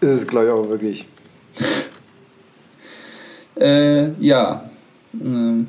Ist 0.00 0.10
es, 0.10 0.26
glaube 0.26 0.46
ich, 0.46 0.52
auch 0.52 0.68
wirklich. 0.68 1.04
äh, 3.60 4.10
ja. 4.20 4.68
Ähm, 5.14 5.68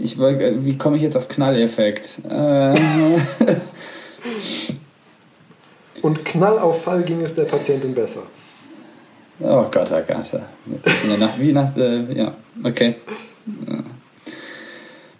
ich 0.00 0.18
wollte, 0.18 0.64
wie 0.64 0.78
komme 0.78 0.96
ich 0.96 1.02
jetzt 1.02 1.16
auf 1.16 1.28
Knalleffekt? 1.28 2.20
Äh. 2.28 2.74
Und 6.02 6.24
Knallauffall 6.24 7.02
ging 7.02 7.20
es 7.22 7.34
der 7.34 7.44
Patientin 7.44 7.94
besser. 7.94 8.22
Oh 9.40 9.64
Gott, 9.70 9.92
oh 9.92 10.02
Gott. 10.06 10.32
Ja, 10.32 11.16
nach, 11.18 11.38
wie 11.38 11.52
nach, 11.52 11.76
äh, 11.76 12.12
ja, 12.12 12.34
okay. 12.62 12.96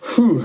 Puh. 0.01 0.43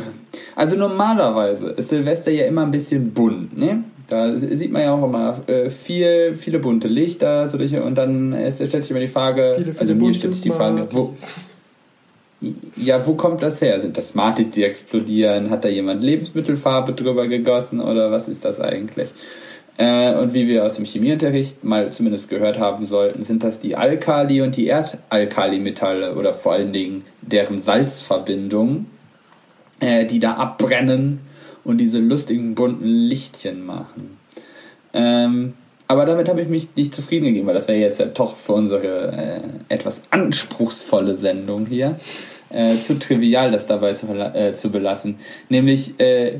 Also 0.55 0.75
normalerweise 0.77 1.69
ist 1.69 1.89
Silvester 1.89 2.31
ja 2.31 2.45
immer 2.45 2.63
ein 2.63 2.71
bisschen 2.71 3.11
bunt, 3.11 3.57
ne? 3.57 3.83
Da 4.07 4.33
sieht 4.35 4.71
man 4.71 4.81
ja 4.81 4.93
auch 4.93 5.03
immer 5.03 5.41
äh, 5.47 5.69
viel, 5.69 6.35
viele 6.35 6.59
bunte 6.59 6.87
Lichter 6.87 7.49
so 7.49 7.57
und 7.57 7.95
dann 7.95 8.31
äh, 8.31 8.51
stellt 8.51 8.71
sich 8.71 8.89
immer 8.89 9.01
die 9.01 9.07
Frage, 9.07 9.55
viele, 9.57 9.73
viele 9.73 9.79
also 9.79 9.95
mir 9.95 10.13
stellt 10.13 10.33
sich 10.33 10.43
die 10.43 10.51
Frage, 10.51 10.87
wo, 10.91 11.13
ja, 12.75 13.05
wo 13.07 13.15
kommt 13.15 13.41
das 13.41 13.61
her? 13.61 13.79
Sind 13.79 13.97
das 13.97 14.09
Smarties, 14.09 14.51
die 14.51 14.63
explodieren? 14.63 15.49
Hat 15.49 15.65
da 15.65 15.69
jemand 15.69 16.03
Lebensmittelfarbe 16.03 16.93
drüber 16.93 17.27
gegossen 17.27 17.79
oder 17.79 18.11
was 18.11 18.27
ist 18.27 18.45
das 18.45 18.59
eigentlich? 18.59 19.09
Äh, 19.77 20.15
und 20.15 20.33
wie 20.33 20.47
wir 20.47 20.65
aus 20.65 20.75
dem 20.75 20.85
Chemieunterricht 20.85 21.63
mal 21.63 21.91
zumindest 21.91 22.29
gehört 22.29 22.59
haben 22.59 22.85
sollten, 22.85 23.23
sind 23.23 23.43
das 23.43 23.59
die 23.59 23.75
Alkali- 23.75 24.41
und 24.41 24.55
die 24.55 24.67
Erdalkalimetalle 24.67 26.15
oder 26.15 26.33
vor 26.33 26.53
allen 26.53 26.73
Dingen 26.73 27.05
deren 27.21 27.61
Salzverbindungen, 27.61 28.87
äh, 29.79 30.05
die 30.05 30.19
da 30.19 30.33
abbrennen 30.33 31.19
und 31.63 31.77
diese 31.79 31.99
lustigen 31.99 32.55
bunten 32.55 32.87
Lichtchen 32.87 33.65
machen. 33.65 34.17
Ähm, 34.93 35.53
aber 35.87 36.05
damit 36.05 36.27
habe 36.29 36.41
ich 36.41 36.49
mich 36.49 36.69
nicht 36.75 36.93
zufrieden 36.93 37.25
gegeben, 37.25 37.47
weil 37.47 37.53
das 37.53 37.67
wäre 37.67 37.79
jetzt 37.79 37.99
ja 37.99 38.07
doch 38.07 38.35
für 38.35 38.53
unsere 38.53 39.11
äh, 39.11 39.41
etwas 39.69 40.03
anspruchsvolle 40.09 41.15
Sendung 41.15 41.65
hier 41.65 41.97
äh, 42.49 42.79
zu 42.79 42.99
trivial, 42.99 43.51
das 43.51 43.67
dabei 43.67 43.93
zu, 43.93 44.07
äh, 44.07 44.53
zu 44.53 44.71
belassen. 44.71 45.17
Nämlich, 45.49 45.99
äh, 45.99 46.39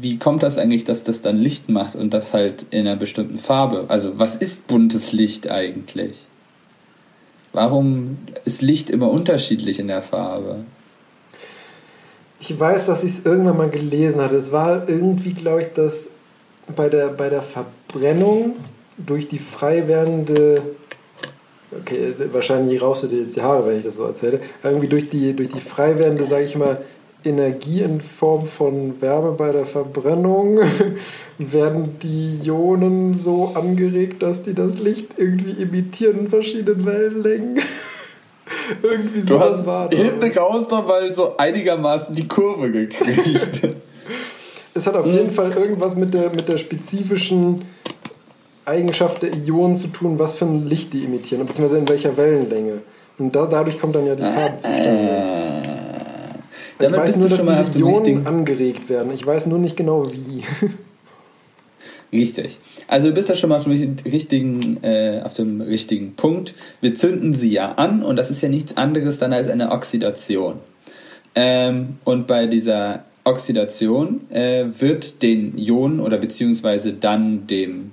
wie 0.00 0.18
kommt 0.18 0.42
das 0.42 0.58
eigentlich, 0.58 0.84
dass 0.84 1.04
das 1.04 1.22
dann 1.22 1.38
Licht 1.38 1.68
macht 1.68 1.94
und 1.96 2.14
das 2.14 2.32
halt 2.32 2.66
in 2.70 2.86
einer 2.86 2.96
bestimmten 2.96 3.38
Farbe? 3.38 3.86
Also, 3.88 4.18
was 4.18 4.36
ist 4.36 4.66
buntes 4.66 5.12
Licht 5.12 5.50
eigentlich? 5.50 6.26
Warum 7.52 8.18
ist 8.44 8.62
Licht 8.62 8.90
immer 8.90 9.10
unterschiedlich 9.10 9.78
in 9.78 9.88
der 9.88 10.02
Farbe? 10.02 10.64
Ich 12.40 12.58
weiß, 12.58 12.86
dass 12.86 13.04
ich 13.04 13.12
es 13.12 13.24
irgendwann 13.24 13.56
mal 13.56 13.70
gelesen 13.70 14.20
hatte. 14.20 14.36
Es 14.36 14.52
war 14.52 14.88
irgendwie, 14.88 15.32
glaube 15.32 15.62
ich, 15.62 15.68
dass 15.68 16.08
bei 16.74 16.88
der, 16.88 17.08
bei 17.08 17.28
der 17.28 17.42
Verbrennung 17.94 18.56
durch 18.96 19.28
die 19.28 19.38
frei 19.38 19.86
werdende 19.86 20.62
okay, 21.80 22.14
wahrscheinlich 22.32 22.82
raufst 22.82 23.04
du 23.04 23.06
dir 23.08 23.20
jetzt 23.20 23.36
die 23.36 23.42
Haare, 23.42 23.66
wenn 23.66 23.78
ich 23.78 23.84
das 23.84 23.96
so 23.96 24.04
erzähle, 24.04 24.40
irgendwie 24.62 24.88
durch 24.88 25.10
die, 25.10 25.34
durch 25.34 25.48
die 25.48 25.60
frei 25.60 25.98
werdende, 25.98 26.24
sage 26.24 26.44
ich 26.44 26.56
mal, 26.56 26.78
Energie 27.24 27.80
in 27.80 28.00
Form 28.00 28.46
von 28.46 29.00
Wärme 29.00 29.32
bei 29.32 29.50
der 29.50 29.64
Verbrennung 29.64 30.60
werden 31.38 31.98
die 32.02 32.40
Ionen 32.44 33.14
so 33.14 33.52
angeregt, 33.54 34.22
dass 34.22 34.42
die 34.42 34.54
das 34.54 34.78
Licht 34.78 35.12
irgendwie 35.16 35.62
imitieren 35.62 36.20
in 36.20 36.28
verschiedenen 36.28 36.84
Wellenlängen. 36.84 37.62
irgendwie 38.82 39.22
so 39.22 39.38
du 39.38 39.40
hast 39.40 39.64
war 39.64 39.88
hinten 39.90 40.38
raus 40.38 40.66
noch 40.70 40.86
mal 40.86 41.14
so 41.14 41.36
einigermaßen 41.38 42.14
die 42.14 42.28
Kurve 42.28 42.70
gekriegt. 42.70 43.60
es 44.74 44.86
hat 44.86 44.96
auf 44.96 45.06
jeden 45.06 45.30
Fall 45.30 45.52
irgendwas 45.52 45.94
mit 45.94 46.12
der, 46.12 46.30
mit 46.30 46.48
der 46.48 46.56
spezifischen 46.56 47.62
Eigenschaft 48.64 49.22
der 49.22 49.32
Ionen 49.32 49.76
zu 49.76 49.88
tun, 49.88 50.18
was 50.18 50.34
für 50.34 50.46
ein 50.46 50.66
Licht 50.68 50.92
die 50.92 51.04
emittieren, 51.04 51.46
beziehungsweise 51.46 51.78
in 51.78 51.88
welcher 51.88 52.16
Wellenlänge. 52.16 52.82
Und 53.18 53.34
da, 53.34 53.46
dadurch 53.46 53.78
kommt 53.78 53.94
dann 53.94 54.06
ja 54.06 54.14
die 54.14 54.22
Farbe 54.22 54.58
zustande. 54.58 54.88
Äh, 54.88 56.86
ich 56.86 56.92
weiß 56.92 57.16
nur, 57.16 57.28
dass 57.28 57.70
diese 57.70 57.78
Ionen 57.78 58.26
angeregt 58.26 58.88
werden. 58.88 59.12
Ich 59.14 59.24
weiß 59.24 59.46
nur 59.46 59.58
nicht 59.58 59.76
genau 59.76 60.10
wie. 60.10 60.42
Richtig. 62.12 62.58
Also 62.86 63.08
du 63.08 63.14
bist 63.14 63.28
da 63.28 63.34
schon 63.34 63.50
mal 63.50 63.58
auf 63.58 63.64
dem 63.64 63.96
richtigen, 64.04 64.82
äh, 64.82 65.20
auf 65.24 65.34
dem 65.34 65.60
richtigen 65.60 66.14
Punkt. 66.14 66.54
Wir 66.80 66.94
zünden 66.94 67.34
sie 67.34 67.50
ja 67.50 67.72
an 67.72 68.02
und 68.02 68.16
das 68.16 68.30
ist 68.30 68.40
ja 68.40 68.48
nichts 68.48 68.76
anderes 68.76 69.18
dann 69.18 69.32
als 69.32 69.48
eine 69.48 69.72
Oxidation. 69.72 70.54
Ähm, 71.34 71.98
und 72.04 72.26
bei 72.26 72.46
dieser 72.46 73.04
Oxidation 73.24 74.30
äh, 74.30 74.66
wird 74.78 75.22
den 75.22 75.56
Ionen 75.58 76.00
oder 76.00 76.18
beziehungsweise 76.18 76.92
dann 76.92 77.46
dem 77.46 77.92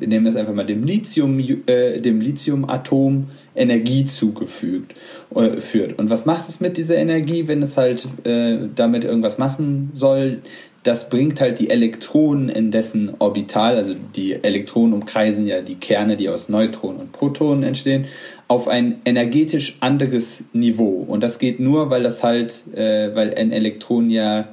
wir 0.00 0.08
nehmen 0.08 0.24
das 0.24 0.36
einfach 0.36 0.54
mal 0.54 0.64
dem 0.64 0.82
Lithium, 0.82 1.38
äh, 1.66 2.00
dem 2.00 2.20
Lithiumatom 2.20 3.28
Energie 3.54 4.06
zugefügt 4.06 4.94
äh, 5.34 5.60
führt. 5.60 5.98
Und 5.98 6.08
was 6.08 6.24
macht 6.24 6.48
es 6.48 6.60
mit 6.60 6.78
dieser 6.78 6.96
Energie, 6.96 7.46
wenn 7.48 7.62
es 7.62 7.76
halt 7.76 8.06
äh, 8.24 8.56
damit 8.74 9.04
irgendwas 9.04 9.38
machen 9.38 9.92
soll? 9.94 10.38
Das 10.82 11.10
bringt 11.10 11.42
halt 11.42 11.58
die 11.58 11.68
Elektronen 11.68 12.48
in 12.48 12.70
dessen 12.70 13.12
Orbital, 13.18 13.76
also 13.76 13.94
die 14.16 14.42
Elektronen 14.42 14.94
umkreisen 14.94 15.46
ja 15.46 15.60
die 15.60 15.74
Kerne, 15.74 16.16
die 16.16 16.30
aus 16.30 16.48
Neutronen 16.48 17.02
und 17.02 17.12
Protonen 17.12 17.64
entstehen, 17.64 18.06
auf 18.48 18.66
ein 18.66 19.02
energetisch 19.04 19.76
anderes 19.80 20.42
Niveau. 20.54 21.04
Und 21.06 21.22
das 21.22 21.38
geht 21.38 21.60
nur, 21.60 21.90
weil 21.90 22.02
das 22.02 22.22
halt, 22.22 22.62
äh, 22.74 23.14
weil 23.14 23.34
ein 23.34 23.52
Elektron 23.52 24.08
ja 24.08 24.48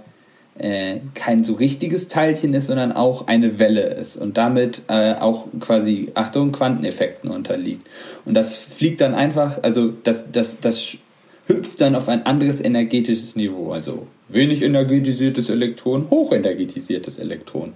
äh, 0.59 0.97
kein 1.13 1.43
so 1.43 1.53
richtiges 1.53 2.07
Teilchen 2.07 2.53
ist, 2.53 2.67
sondern 2.67 2.91
auch 2.91 3.27
eine 3.27 3.59
Welle 3.59 3.81
ist 3.81 4.17
und 4.17 4.37
damit 4.37 4.81
äh, 4.87 5.13
auch 5.13 5.47
quasi, 5.59 6.11
Achtung, 6.15 6.51
Quanteneffekten 6.51 7.29
unterliegt. 7.29 7.87
Und 8.25 8.33
das 8.33 8.57
fliegt 8.57 9.01
dann 9.01 9.13
einfach, 9.13 9.63
also 9.63 9.93
das, 10.03 10.25
das, 10.31 10.59
das 10.59 10.97
hüpft 11.47 11.81
dann 11.81 11.95
auf 11.95 12.09
ein 12.09 12.25
anderes 12.25 12.61
energetisches 12.61 13.35
Niveau, 13.35 13.71
also 13.71 14.07
wenig 14.29 14.61
energetisiertes 14.61 15.49
Elektron, 15.49 16.09
hochenergetisiertes 16.09 17.19
Elektron. 17.19 17.73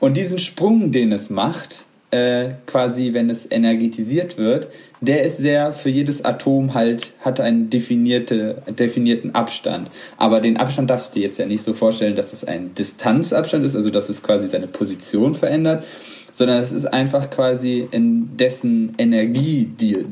Und 0.00 0.16
diesen 0.16 0.38
Sprung, 0.38 0.92
den 0.92 1.12
es 1.12 1.30
macht, 1.30 1.84
äh, 2.10 2.50
quasi, 2.66 3.12
wenn 3.12 3.28
es 3.28 3.50
energetisiert 3.50 4.38
wird, 4.38 4.68
der 5.04 5.24
ist 5.24 5.38
sehr 5.38 5.72
für 5.72 5.90
jedes 5.90 6.24
Atom 6.24 6.74
halt, 6.74 7.12
hat 7.20 7.40
einen 7.40 7.70
definierte, 7.70 8.62
definierten 8.68 9.34
Abstand. 9.34 9.90
Aber 10.16 10.40
den 10.40 10.56
Abstand 10.56 10.90
darfst 10.90 11.14
du 11.14 11.20
dir 11.20 11.26
jetzt 11.26 11.38
ja 11.38 11.46
nicht 11.46 11.64
so 11.64 11.74
vorstellen, 11.74 12.16
dass 12.16 12.32
es 12.32 12.44
ein 12.44 12.74
Distanzabstand 12.74 13.64
ist, 13.64 13.76
also 13.76 13.90
dass 13.90 14.08
es 14.08 14.22
quasi 14.22 14.48
seine 14.48 14.66
Position 14.66 15.34
verändert, 15.34 15.86
sondern 16.32 16.60
es 16.60 16.72
ist 16.72 16.86
einfach 16.86 17.30
quasi 17.30 17.86
in 17.90 18.36
dessen 18.36 18.94
Energie, 18.98 19.64
die 19.64 20.04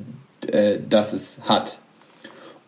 äh, 0.50 0.78
das 0.88 1.12
es 1.12 1.36
hat. 1.42 1.80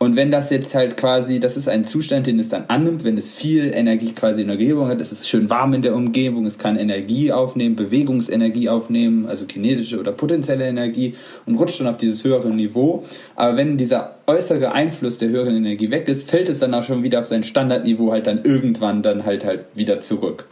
Und 0.04 0.16
wenn 0.16 0.30
das 0.30 0.50
jetzt 0.50 0.74
halt 0.74 0.98
quasi, 0.98 1.40
das 1.40 1.56
ist 1.56 1.66
ein 1.66 1.86
Zustand, 1.86 2.26
den 2.26 2.38
es 2.38 2.50
dann 2.50 2.64
annimmt, 2.68 3.04
wenn 3.04 3.16
es 3.16 3.30
viel 3.30 3.72
Energie 3.74 4.12
quasi 4.12 4.42
in 4.42 4.48
der 4.48 4.58
Umgebung 4.58 4.88
hat, 4.88 5.00
es 5.00 5.12
ist 5.12 5.26
schön 5.26 5.48
warm 5.48 5.72
in 5.72 5.80
der 5.80 5.94
Umgebung, 5.94 6.44
es 6.44 6.58
kann 6.58 6.78
Energie 6.78 7.32
aufnehmen, 7.32 7.74
Bewegungsenergie 7.74 8.68
aufnehmen, 8.68 9.24
also 9.24 9.46
kinetische 9.46 9.98
oder 9.98 10.12
potenzielle 10.12 10.66
Energie 10.66 11.14
und 11.46 11.56
rutscht 11.56 11.80
dann 11.80 11.86
auf 11.86 11.96
dieses 11.96 12.22
höhere 12.22 12.50
Niveau. 12.50 13.02
Aber 13.34 13.56
wenn 13.56 13.78
dieser 13.78 14.16
äußere 14.26 14.72
Einfluss 14.72 15.16
der 15.16 15.30
höheren 15.30 15.56
Energie 15.56 15.90
weg 15.90 16.06
ist, 16.06 16.30
fällt 16.30 16.50
es 16.50 16.58
dann 16.58 16.74
auch 16.74 16.82
schon 16.82 17.02
wieder 17.02 17.20
auf 17.20 17.26
sein 17.26 17.42
Standardniveau 17.42 18.12
halt 18.12 18.26
dann 18.26 18.44
irgendwann 18.44 19.02
dann 19.02 19.24
halt 19.24 19.46
halt 19.46 19.64
wieder 19.74 20.02
zurück. 20.02 20.46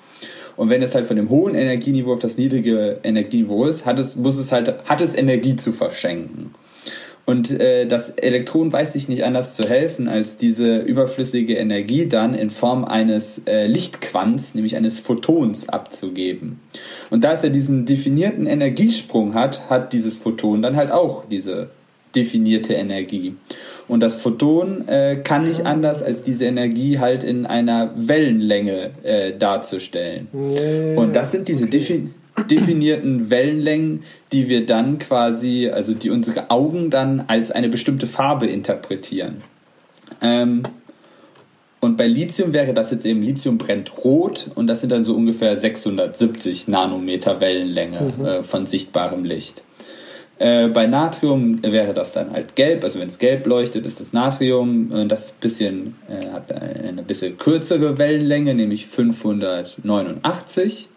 Und 0.57 0.71
wenn 0.71 0.81
es 0.81 0.95
halt 0.95 1.07
von 1.07 1.17
dem 1.17 1.29
hohen 1.29 1.55
Energieniveau 1.55 2.15
auf 2.15 2.21
das 2.21 2.39
niedrige 2.39 3.01
Energieniveau 3.03 3.67
ist, 3.67 3.85
hat 3.85 3.99
es, 3.99 4.17
muss 4.17 4.39
es 4.39 4.51
halt, 4.51 4.75
hat 4.87 5.03
es 5.03 5.15
Energie 5.15 5.57
zu 5.57 5.73
verschenken. 5.73 6.55
Und 7.25 7.53
äh, 7.61 7.87
das 7.87 8.11
Elektron 8.11 8.73
weiß 8.73 8.95
sich 8.95 9.09
nicht 9.09 9.25
anders 9.25 9.53
zu 9.53 9.69
helfen, 9.69 10.09
als 10.09 10.39
diese 10.39 10.79
überflüssige 10.79 11.55
Energie 11.55 12.09
dann 12.09 12.35
in 12.35 12.51
Form 12.51 12.85
eines 12.85 13.43
äh, 13.47 13.67
Lichtquants, 13.67 14.55
nämlich 14.55 14.77
eines 14.77 14.99
Photons, 14.99 15.69
abzugeben. 15.69 16.59
Und 17.11 17.23
da 17.23 17.33
es 17.33 17.43
ja 17.43 17.49
diesen 17.49 17.87
definierten 17.87 18.47
Energiesprung 18.47 19.35
hat, 19.35 19.71
hat 19.71 19.93
dieses 19.93 20.17
Photon 20.17 20.63
dann 20.63 20.77
halt 20.77 20.91
auch 20.91 21.25
diese 21.31 21.71
definierte 22.17 22.75
Energie. 22.75 23.35
Und 23.89 24.01
das 24.01 24.17
Photon 24.17 24.87
äh, 24.89 25.17
kann 25.23 25.45
nicht 25.45 25.65
anders, 25.65 26.03
als 26.03 26.23
diese 26.23 26.45
Energie 26.45 26.99
halt 26.99 27.25
in 27.25 27.47
einer 27.47 27.93
Wellenlänge 27.97 28.91
äh, 29.03 29.33
darzustellen. 29.39 30.29
Und 30.97 31.15
das 31.15 31.31
sind 31.31 31.49
diese 31.49 31.65
okay 31.65 32.15
definierten 32.49 33.31
Wellenlängen, 33.31 34.05
die 34.33 34.49
wir 34.49 34.67
dann 34.67 34.99
quasi, 34.99 35.69
also 35.69 35.95
die 35.95 36.11
unsere 36.11 36.51
Augen 36.51 36.91
dann 36.91 37.25
als 37.27 37.53
eine 37.53 37.69
bestimmte 37.69 38.07
Farbe 38.07 38.47
interpretieren. 38.47 39.43
Ähm, 40.21 40.63
und 41.81 41.97
bei 41.97 42.07
Lithium 42.07 42.53
wäre 42.53 42.75
das 42.75 42.93
jetzt 42.93 43.05
eben, 43.05 43.23
Lithium 43.23 43.59
brennt 43.59 44.05
rot 44.05 44.51
und 44.55 44.69
das 44.69 44.81
sind 44.81 44.93
dann 44.93 45.03
so 45.03 45.15
ungefähr 45.15 45.57
670 45.57 46.69
Nanometer 46.69 47.41
Wellenlänge 47.41 48.13
mhm. 48.17 48.25
äh, 48.25 48.43
von 48.43 48.67
sichtbarem 48.67 49.25
Licht. 49.25 49.63
Äh, 50.39 50.69
bei 50.69 50.87
Natrium 50.87 51.61
wäre 51.63 51.93
das 51.93 52.13
dann 52.13 52.33
halt 52.33 52.57
gelb, 52.57 52.85
also 52.85 53.01
wenn 53.01 53.09
es 53.09 53.19
gelb 53.19 53.47
leuchtet, 53.47 53.85
ist 53.85 54.01
das 54.01 54.13
Natrium. 54.13 54.93
Äh, 54.93 55.07
das 55.07 55.33
bisschen, 55.33 55.97
äh, 56.09 56.31
hat 56.31 56.53
eine 56.53 57.03
bisschen 57.03 57.37
kürzere 57.37 57.99
Wellenlänge, 57.99 58.55
nämlich 58.55 58.87
589. 58.87 60.89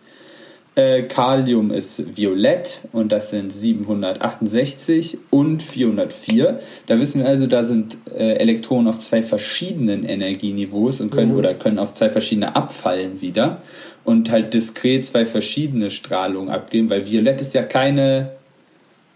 Äh, 0.78 1.04
Kalium 1.04 1.72
ist 1.72 2.18
violett 2.18 2.82
und 2.92 3.14
das 3.14 3.30
sind 3.30 3.54
768 3.54 5.18
und 5.30 5.64
404. 5.64 6.60
Da 6.88 7.00
wissen 7.00 7.22
wir 7.22 7.30
also, 7.30 7.48
da 7.48 7.64
sind 7.64 7.98
äh, 8.14 8.34
Elektronen 8.34 8.90
auf 8.90 9.00
zwei 9.00 9.24
verschiedenen 9.24 10.04
Energieniveaus 10.04 11.00
und 11.00 11.12
können 11.12 11.32
mhm. 11.32 11.38
oder 11.38 11.54
können 11.54 11.80
auf 11.80 11.94
zwei 11.94 12.10
verschiedene 12.10 12.58
abfallen 12.58 13.22
wieder 13.22 13.62
und 14.04 14.30
halt 14.30 14.54
diskret 14.54 15.06
zwei 15.06 15.26
verschiedene 15.26 15.92
Strahlungen 15.92 16.50
abgeben, 16.50 16.90
weil 16.90 17.06
violett 17.10 17.40
ist 17.40 17.54
ja 17.54 17.64
keine 17.64 18.32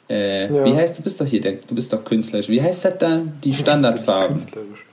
äh, 0.09 0.51
ja. 0.51 0.65
wie 0.65 0.73
heißt 0.73 0.97
du 0.97 1.03
bist 1.03 1.19
doch 1.19 1.27
hier 1.27 1.41
der, 1.41 1.53
du 1.67 1.75
bist 1.75 1.91
doch 1.91 2.05
künstlerisch. 2.05 2.47
Wie 2.47 2.61
heißt 2.61 2.85
das 2.85 2.97
dann 2.97 3.33
die 3.43 3.53
Standardfarben? 3.53 4.37
Künstlerisch. 4.37 4.85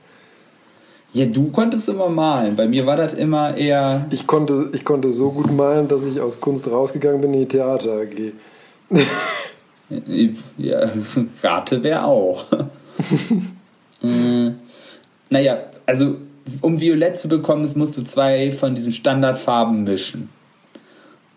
Ja, 1.13 1.25
du 1.25 1.49
konntest 1.51 1.87
immer 1.89 2.09
malen. 2.09 2.55
Bei 2.55 2.67
mir 2.67 2.85
war 2.85 2.97
das 2.97 3.13
immer 3.13 3.55
eher. 3.55 4.05
Ich 4.11 4.27
konnte, 4.27 4.69
ich 4.73 4.83
konnte 4.83 5.11
so 5.11 5.31
gut 5.31 5.51
malen, 5.51 5.87
dass 5.87 6.03
ich 6.03 6.19
aus 6.19 6.39
Kunst 6.39 6.69
rausgegangen 6.69 7.21
bin 7.21 7.33
in 7.33 7.39
die 7.41 7.47
Theater 7.47 8.01
AG. 8.01 8.33
ja, 10.57 10.79
Rate 11.41 11.83
wäre 11.83 12.03
auch. 12.03 12.45
äh, 14.03 14.51
naja, 15.29 15.57
also 15.85 16.15
um 16.61 16.79
Violett 16.79 17.19
zu 17.19 17.27
bekommen, 17.27 17.69
musst 17.75 17.97
du 17.97 18.03
zwei 18.03 18.51
von 18.51 18.75
diesen 18.75 18.93
Standardfarben 18.93 19.83
mischen. 19.83 20.29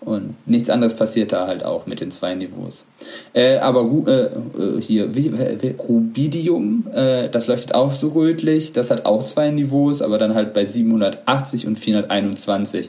Und 0.01 0.35
nichts 0.47 0.71
anderes 0.71 0.95
passiert 0.95 1.33
da 1.33 1.47
halt 1.47 1.63
auch 1.63 1.87
mit 1.87 2.01
den 2.01 2.11
zwei 2.11 2.35
Niveaus. 2.35 2.87
Äh, 3.35 3.59
aber 3.59 3.83
äh, 4.07 4.13
äh, 4.13 4.81
hier, 4.81 5.15
wie, 5.15 5.31
wie, 5.33 5.75
Rubidium, 5.79 6.87
äh, 6.95 7.29
das 7.29 7.47
leuchtet 7.49 7.75
auch 7.75 7.93
so 7.93 8.09
rötlich. 8.09 8.73
Das 8.73 8.91
hat 8.91 9.05
auch 9.05 9.25
zwei 9.27 9.51
Niveaus, 9.51 10.01
aber 10.01 10.17
dann 10.17 10.35
halt 10.35 10.55
bei 10.55 10.65
780 10.65 11.67
und 11.67 11.79
421. 11.79 12.89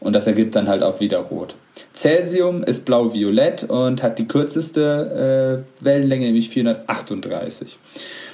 Und 0.00 0.12
das 0.12 0.26
ergibt 0.26 0.54
dann 0.56 0.68
halt 0.68 0.82
auch 0.82 1.00
wieder 1.00 1.18
rot. 1.18 1.54
Cäsium 1.94 2.62
ist 2.62 2.84
blau-violett 2.84 3.64
und 3.64 4.02
hat 4.02 4.18
die 4.18 4.28
kürzeste 4.28 5.64
äh, 5.80 5.84
Wellenlänge, 5.84 6.26
nämlich 6.26 6.50
438. 6.50 7.78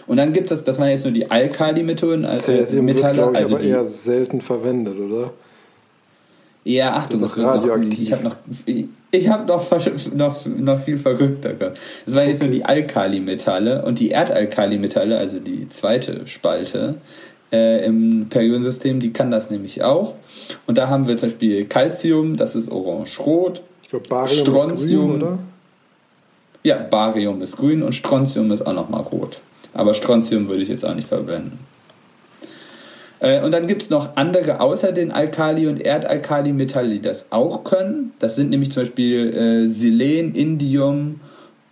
Und 0.08 0.16
dann 0.16 0.32
gibt 0.32 0.50
es, 0.50 0.64
das 0.64 0.80
waren 0.80 0.90
jetzt 0.90 1.04
nur 1.04 1.14
die 1.14 1.30
Alkali-Methoden, 1.30 2.24
also 2.24 2.52
Cäsium 2.52 2.86
Metalle. 2.86 3.26
Wird, 3.26 3.36
also 3.36 3.48
ich, 3.50 3.54
aber 3.54 3.64
eher 3.64 3.84
selten 3.84 4.40
verwendet, 4.40 4.98
oder? 4.98 5.32
Ja, 6.64 6.94
ach, 6.94 7.06
das 7.08 7.20
ist 7.20 7.38
radioaktiv. 7.38 8.00
ich 8.00 8.12
habe 8.12 8.22
noch, 8.22 8.36
ich 9.10 9.28
habe 9.28 9.46
noch, 9.46 9.72
noch, 10.14 10.46
noch 10.46 10.80
viel 10.80 10.96
verrückter 10.96 11.54
gehabt. 11.54 11.78
Das 12.06 12.14
waren 12.14 12.22
okay. 12.22 12.30
jetzt 12.32 12.42
nur 12.42 12.50
die 12.50 12.64
Alkalimetalle 12.64 13.84
und 13.84 13.98
die 13.98 14.10
Erdalkalimetalle, 14.10 15.18
also 15.18 15.40
die 15.40 15.68
zweite 15.70 16.26
Spalte 16.26 16.94
äh, 17.52 17.84
im 17.84 18.26
Periodensystem, 18.30 19.00
die 19.00 19.12
kann 19.12 19.30
das 19.30 19.50
nämlich 19.50 19.82
auch. 19.82 20.14
Und 20.66 20.78
da 20.78 20.88
haben 20.88 21.08
wir 21.08 21.16
zum 21.16 21.30
Beispiel 21.30 21.64
Calcium, 21.66 22.36
das 22.36 22.54
ist 22.54 22.70
orange-rot. 22.70 23.62
Ich 23.82 23.90
glaube, 23.90 24.08
Barium 24.08 24.46
Strontium, 24.46 24.76
ist 24.76 24.88
grün, 24.88 25.22
oder? 25.22 25.38
Ja, 26.62 26.78
Barium 26.78 27.42
ist 27.42 27.56
grün 27.56 27.82
und 27.82 27.92
Strontium 27.92 28.52
ist 28.52 28.64
auch 28.64 28.72
nochmal 28.72 29.02
rot. 29.02 29.40
Aber 29.74 29.94
Strontium 29.94 30.48
würde 30.48 30.62
ich 30.62 30.68
jetzt 30.68 30.84
auch 30.84 30.94
nicht 30.94 31.08
verwenden. 31.08 31.58
Äh, 33.22 33.40
und 33.40 33.52
dann 33.52 33.68
gibt 33.68 33.84
es 33.84 33.90
noch 33.90 34.16
andere 34.16 34.60
außer 34.60 34.90
den 34.90 35.12
Alkali- 35.12 35.68
und 35.68 35.80
Erdalkali-Metalle, 35.80 36.90
die 36.90 37.02
das 37.02 37.28
auch 37.30 37.62
können. 37.62 38.12
Das 38.18 38.34
sind 38.34 38.50
nämlich 38.50 38.72
zum 38.72 38.82
Beispiel 38.82 39.32
äh, 39.32 39.68
Selen, 39.68 40.34
Indium, 40.34 41.20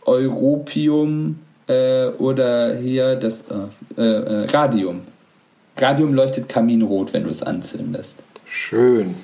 Europium 0.06 1.40
äh, 1.66 2.06
oder 2.06 2.76
hier 2.76 3.16
das 3.16 3.44
äh, 3.96 4.00
äh, 4.00 4.46
Radium. 4.46 5.00
Radium 5.76 6.14
leuchtet 6.14 6.48
kaminrot, 6.48 7.12
wenn 7.12 7.24
du 7.24 7.30
es 7.30 7.42
anzündest. 7.42 8.14
Schön. 8.46 9.16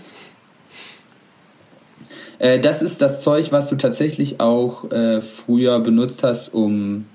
Äh, 2.41 2.59
das 2.59 2.83
ist 2.83 3.03
das 3.03 3.21
Zeug, 3.21 3.53
was 3.53 3.69
du 3.69 3.77
tatsächlich 3.77 4.41
auch 4.41 4.85
früher 5.21 5.79
benutzt 5.81 6.25
hast, 6.25 6.53
um 6.53 7.07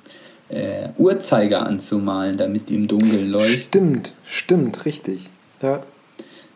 äh, 0.52 0.90
Uhrzeiger 0.98 1.65
anzumalen, 1.65 2.38
damit 2.38 2.69
die 2.69 2.76
im 2.76 2.88
Dunkeln 2.88 3.30
leuchten. 3.30 3.57
Stimmt, 3.57 4.14
stimmt, 4.26 4.86
richtig. 4.86 5.30
Ja. 5.61 5.82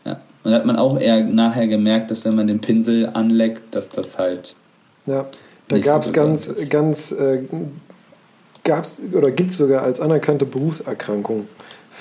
Ja. 0.05 0.19
Und 0.43 0.51
da 0.51 0.57
hat 0.57 0.65
man 0.65 0.75
auch 0.75 0.99
eher 0.99 1.23
nachher 1.23 1.67
gemerkt, 1.67 2.11
dass 2.11 2.25
wenn 2.25 2.35
man 2.35 2.47
den 2.47 2.59
Pinsel 2.59 3.09
anleckt, 3.13 3.73
dass 3.73 3.89
das 3.89 4.17
halt. 4.17 4.55
Ja, 5.05 5.25
da 5.67 5.79
gab 5.79 6.01
es 6.01 6.07
so 6.09 6.13
ganz, 6.13 6.47
ist. 6.47 6.69
ganz, 6.69 7.11
äh, 7.11 7.43
gab's 8.63 9.01
oder 9.13 9.31
gibt 9.31 9.51
es 9.51 9.57
sogar 9.57 9.83
als 9.83 9.99
anerkannte 9.99 10.45
Berufserkrankung 10.45 11.47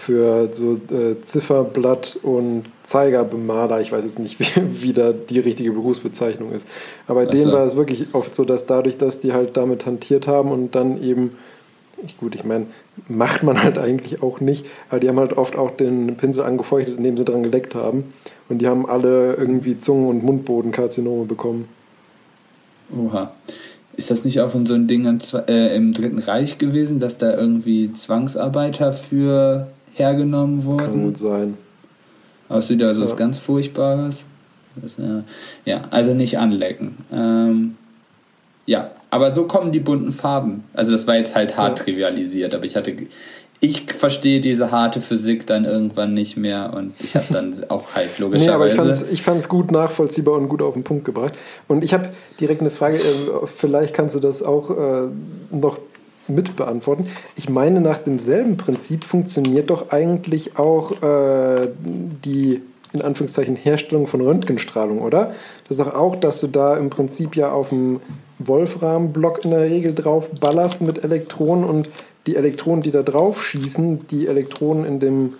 für 0.04 0.50
so 0.52 0.80
äh, 0.94 1.22
Zifferblatt 1.22 2.18
und 2.22 2.64
Zeigerbemaler. 2.82 3.80
Ich 3.80 3.92
weiß 3.92 4.04
jetzt 4.04 4.18
nicht, 4.18 4.38
wie, 4.56 4.82
wie 4.82 4.92
da 4.92 5.12
die 5.12 5.38
richtige 5.38 5.72
Berufsbezeichnung 5.72 6.52
ist. 6.52 6.66
Aber 7.06 7.24
bei 7.24 7.32
denen 7.32 7.52
war 7.52 7.64
es 7.64 7.76
wirklich 7.76 8.08
oft 8.12 8.34
so, 8.34 8.44
dass 8.44 8.66
dadurch, 8.66 8.98
dass 8.98 9.20
die 9.20 9.32
halt 9.32 9.56
damit 9.56 9.86
hantiert 9.86 10.26
haben 10.26 10.50
und 10.50 10.74
dann 10.74 11.02
eben 11.02 11.38
gut, 12.18 12.34
ich 12.34 12.44
meine, 12.44 12.66
macht 13.08 13.42
man 13.42 13.62
halt 13.62 13.78
eigentlich 13.78 14.22
auch 14.22 14.40
nicht, 14.40 14.64
aber 14.88 15.00
die 15.00 15.08
haben 15.08 15.18
halt 15.18 15.36
oft 15.36 15.56
auch 15.56 15.70
den 15.70 16.16
Pinsel 16.16 16.44
angefeuchtet, 16.44 16.98
indem 16.98 17.16
sie 17.16 17.24
dran 17.24 17.42
geleckt 17.42 17.74
haben. 17.74 18.12
Und 18.48 18.58
die 18.58 18.68
haben 18.68 18.86
alle 18.88 19.34
irgendwie 19.34 19.78
Zungen- 19.78 20.08
und 20.08 20.22
Mundbodenkarzinome 20.22 21.24
bekommen. 21.24 21.68
Oha. 22.96 23.32
Ist 23.96 24.10
das 24.10 24.24
nicht 24.24 24.40
auch 24.40 24.50
von 24.50 24.66
so 24.66 24.74
ein 24.74 24.86
Ding 24.86 25.20
äh, 25.46 25.76
im 25.76 25.92
Dritten 25.94 26.18
Reich 26.18 26.58
gewesen, 26.58 26.98
dass 26.98 27.16
da 27.16 27.36
irgendwie 27.36 27.92
Zwangsarbeiter 27.92 28.92
für 28.92 29.68
hergenommen 29.92 30.64
wurden? 30.64 30.78
Kann 30.78 31.02
gut 31.04 31.18
sein. 31.18 31.54
Aussieht 32.48 32.82
also 32.82 33.00
ja. 33.00 33.06
was 33.06 33.16
ganz 33.16 33.38
Furchtbares. 33.38 34.24
Das, 34.76 34.96
ja, 34.96 35.22
ja, 35.64 35.82
also 35.90 36.14
nicht 36.14 36.38
anlecken. 36.38 36.96
Ähm, 37.12 37.76
ja, 38.66 38.90
aber 39.14 39.32
so 39.32 39.44
kommen 39.44 39.70
die 39.70 39.78
bunten 39.78 40.10
Farben. 40.10 40.64
Also 40.74 40.90
das 40.90 41.06
war 41.06 41.14
jetzt 41.14 41.36
halt 41.36 41.56
hart 41.56 41.78
ja. 41.78 41.84
trivialisiert, 41.84 42.52
aber 42.52 42.64
ich 42.64 42.74
hatte 42.74 42.96
ich 43.60 43.82
verstehe 43.82 44.40
diese 44.40 44.72
harte 44.72 45.00
Physik 45.00 45.46
dann 45.46 45.64
irgendwann 45.64 46.14
nicht 46.14 46.36
mehr 46.36 46.72
und 46.76 46.94
ich 46.98 47.14
habe 47.14 47.26
dann 47.30 47.54
auch 47.68 47.94
halt 47.94 48.18
logischerweise. 48.18 48.74
Nee, 48.74 48.80
aber 48.80 49.12
ich 49.12 49.22
fand 49.22 49.38
es 49.38 49.48
gut 49.48 49.70
nachvollziehbar 49.70 50.34
und 50.34 50.48
gut 50.48 50.62
auf 50.62 50.74
den 50.74 50.82
Punkt 50.82 51.04
gebracht. 51.04 51.34
Und 51.68 51.84
ich 51.84 51.94
habe 51.94 52.08
direkt 52.40 52.60
eine 52.60 52.70
Frage, 52.70 52.96
äh, 52.96 53.46
vielleicht 53.46 53.94
kannst 53.94 54.16
du 54.16 54.20
das 54.20 54.42
auch 54.42 54.70
äh, 54.70 55.06
noch 55.52 55.78
mit 56.26 56.56
beantworten. 56.56 57.06
Ich 57.36 57.48
meine, 57.48 57.80
nach 57.80 57.98
demselben 57.98 58.56
Prinzip 58.56 59.04
funktioniert 59.04 59.70
doch 59.70 59.90
eigentlich 59.90 60.58
auch 60.58 60.90
äh, 61.02 61.68
die 62.24 62.62
in 62.92 63.02
Anführungszeichen 63.02 63.54
Herstellung 63.54 64.08
von 64.08 64.20
Röntgenstrahlung, 64.20 65.02
oder? 65.02 65.34
Das 65.68 65.78
ist 65.78 65.80
doch 65.80 65.94
auch, 65.94 66.16
dass 66.16 66.40
du 66.40 66.48
da 66.48 66.76
im 66.76 66.90
Prinzip 66.90 67.36
ja 67.36 67.52
auf 67.52 67.68
dem 67.68 68.00
Wolframblock 68.38 69.44
in 69.44 69.50
der 69.50 69.62
Regel 69.62 69.94
drauf 69.94 70.30
ballerst 70.40 70.80
mit 70.80 71.04
Elektronen 71.04 71.64
und 71.64 71.88
die 72.26 72.36
Elektronen, 72.36 72.82
die 72.82 72.90
da 72.90 73.02
drauf 73.02 73.42
schießen, 73.42 74.06
die 74.08 74.26
Elektronen 74.26 74.84
in 74.84 75.00
dem 75.00 75.34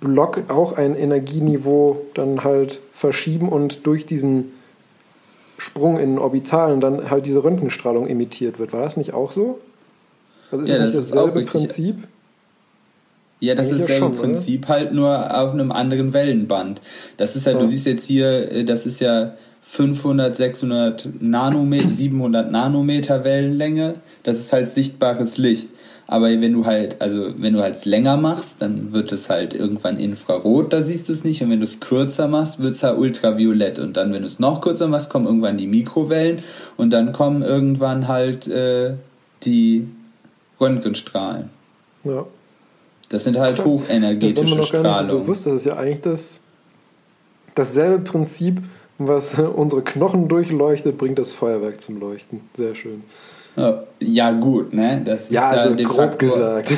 Block 0.00 0.42
auch 0.48 0.76
ein 0.76 0.94
Energieniveau 0.94 2.00
dann 2.14 2.44
halt 2.44 2.80
verschieben 2.92 3.48
und 3.48 3.86
durch 3.86 4.06
diesen 4.06 4.52
Sprung 5.58 5.98
in 5.98 6.18
Orbitalen 6.18 6.80
dann 6.80 7.10
halt 7.10 7.26
diese 7.26 7.44
Röntgenstrahlung 7.44 8.06
emittiert 8.06 8.58
wird. 8.58 8.72
War 8.72 8.82
das 8.82 8.96
nicht 8.96 9.12
auch 9.12 9.32
so? 9.32 9.58
Also 10.50 10.64
ist 10.64 10.70
ja, 10.70 10.78
das, 10.78 10.92
das 10.92 11.04
nicht 11.04 11.14
dasselbe 11.14 11.42
Prinzip? 11.42 11.96
Ja, 13.40 13.54
das 13.54 13.70
ist 13.70 13.82
dasselbe 13.82 14.00
schon, 14.00 14.16
Prinzip, 14.16 14.64
oder? 14.64 14.68
halt 14.68 14.92
nur 14.92 15.38
auf 15.38 15.52
einem 15.52 15.72
anderen 15.72 16.12
Wellenband. 16.12 16.80
Das 17.16 17.36
ist 17.36 17.46
ja, 17.46 17.52
ja, 17.52 17.58
du 17.58 17.66
siehst 17.66 17.86
jetzt 17.86 18.06
hier, 18.06 18.50
äh, 18.52 18.64
das 18.64 18.86
ist 18.86 19.00
ja 19.00 19.34
500, 19.62 20.36
600 20.36 21.08
Nanometer, 21.20 21.88
700 21.90 22.50
Nanometer 22.50 23.24
Wellenlänge. 23.24 23.94
Das 24.22 24.38
ist 24.38 24.52
halt 24.52 24.70
sichtbares 24.70 25.38
Licht. 25.38 25.68
Aber 26.10 26.26
wenn 26.26 26.52
du 26.52 26.66
halt, 26.66 27.00
also 27.00 27.34
wenn 27.36 27.52
du 27.52 27.60
halt 27.60 27.84
länger 27.84 28.16
machst, 28.16 28.56
dann 28.58 28.92
wird 28.92 29.12
es 29.12 29.30
halt 29.30 29.54
irgendwann 29.54 29.96
infrarot, 29.96 30.72
da 30.72 30.82
siehst 30.82 31.08
du 31.08 31.12
es 31.12 31.22
nicht. 31.22 31.40
Und 31.40 31.50
wenn 31.50 31.60
du 31.60 31.64
es 31.64 31.78
kürzer 31.78 32.26
machst, 32.26 32.60
wird 32.60 32.74
es 32.74 32.82
halt 32.82 32.98
ultraviolett. 32.98 33.78
Und 33.78 33.96
dann, 33.96 34.12
wenn 34.12 34.22
du 34.22 34.26
es 34.26 34.40
noch 34.40 34.60
kürzer 34.60 34.88
machst, 34.88 35.08
kommen 35.08 35.26
irgendwann 35.26 35.56
die 35.56 35.68
Mikrowellen 35.68 36.40
und 36.76 36.90
dann 36.90 37.12
kommen 37.12 37.42
irgendwann 37.42 38.08
halt 38.08 38.48
äh, 38.48 38.94
die 39.44 39.86
Röntgenstrahlen. 40.60 41.50
Ja. 42.02 42.26
Das 43.08 43.22
sind 43.22 43.38
halt 43.38 43.56
Krass. 43.56 43.66
hochenergetische 43.66 44.34
das 44.34 44.44
war 44.44 44.50
mir 44.50 44.60
noch 44.60 44.66
Strahlung. 44.66 44.92
Gar 44.92 45.02
nicht 45.02 45.12
so 45.12 45.18
bewusst, 45.20 45.46
das 45.46 45.54
ist 45.54 45.66
ja 45.66 45.76
eigentlich 45.76 46.00
das, 46.00 46.40
dasselbe 47.54 47.98
Prinzip, 48.00 48.60
was 49.00 49.38
unsere 49.38 49.82
Knochen 49.82 50.28
durchleuchtet, 50.28 50.98
bringt 50.98 51.18
das 51.18 51.32
Feuerwerk 51.32 51.80
zum 51.80 51.98
Leuchten. 51.98 52.42
Sehr 52.54 52.74
schön. 52.74 53.02
Ja, 54.00 54.30
gut, 54.32 54.72
ne? 54.72 55.02
Das 55.04 55.28
ja, 55.30 55.50
also 55.50 55.74
grob 55.74 55.96
Faktor. 55.96 56.28
gesagt. 56.28 56.72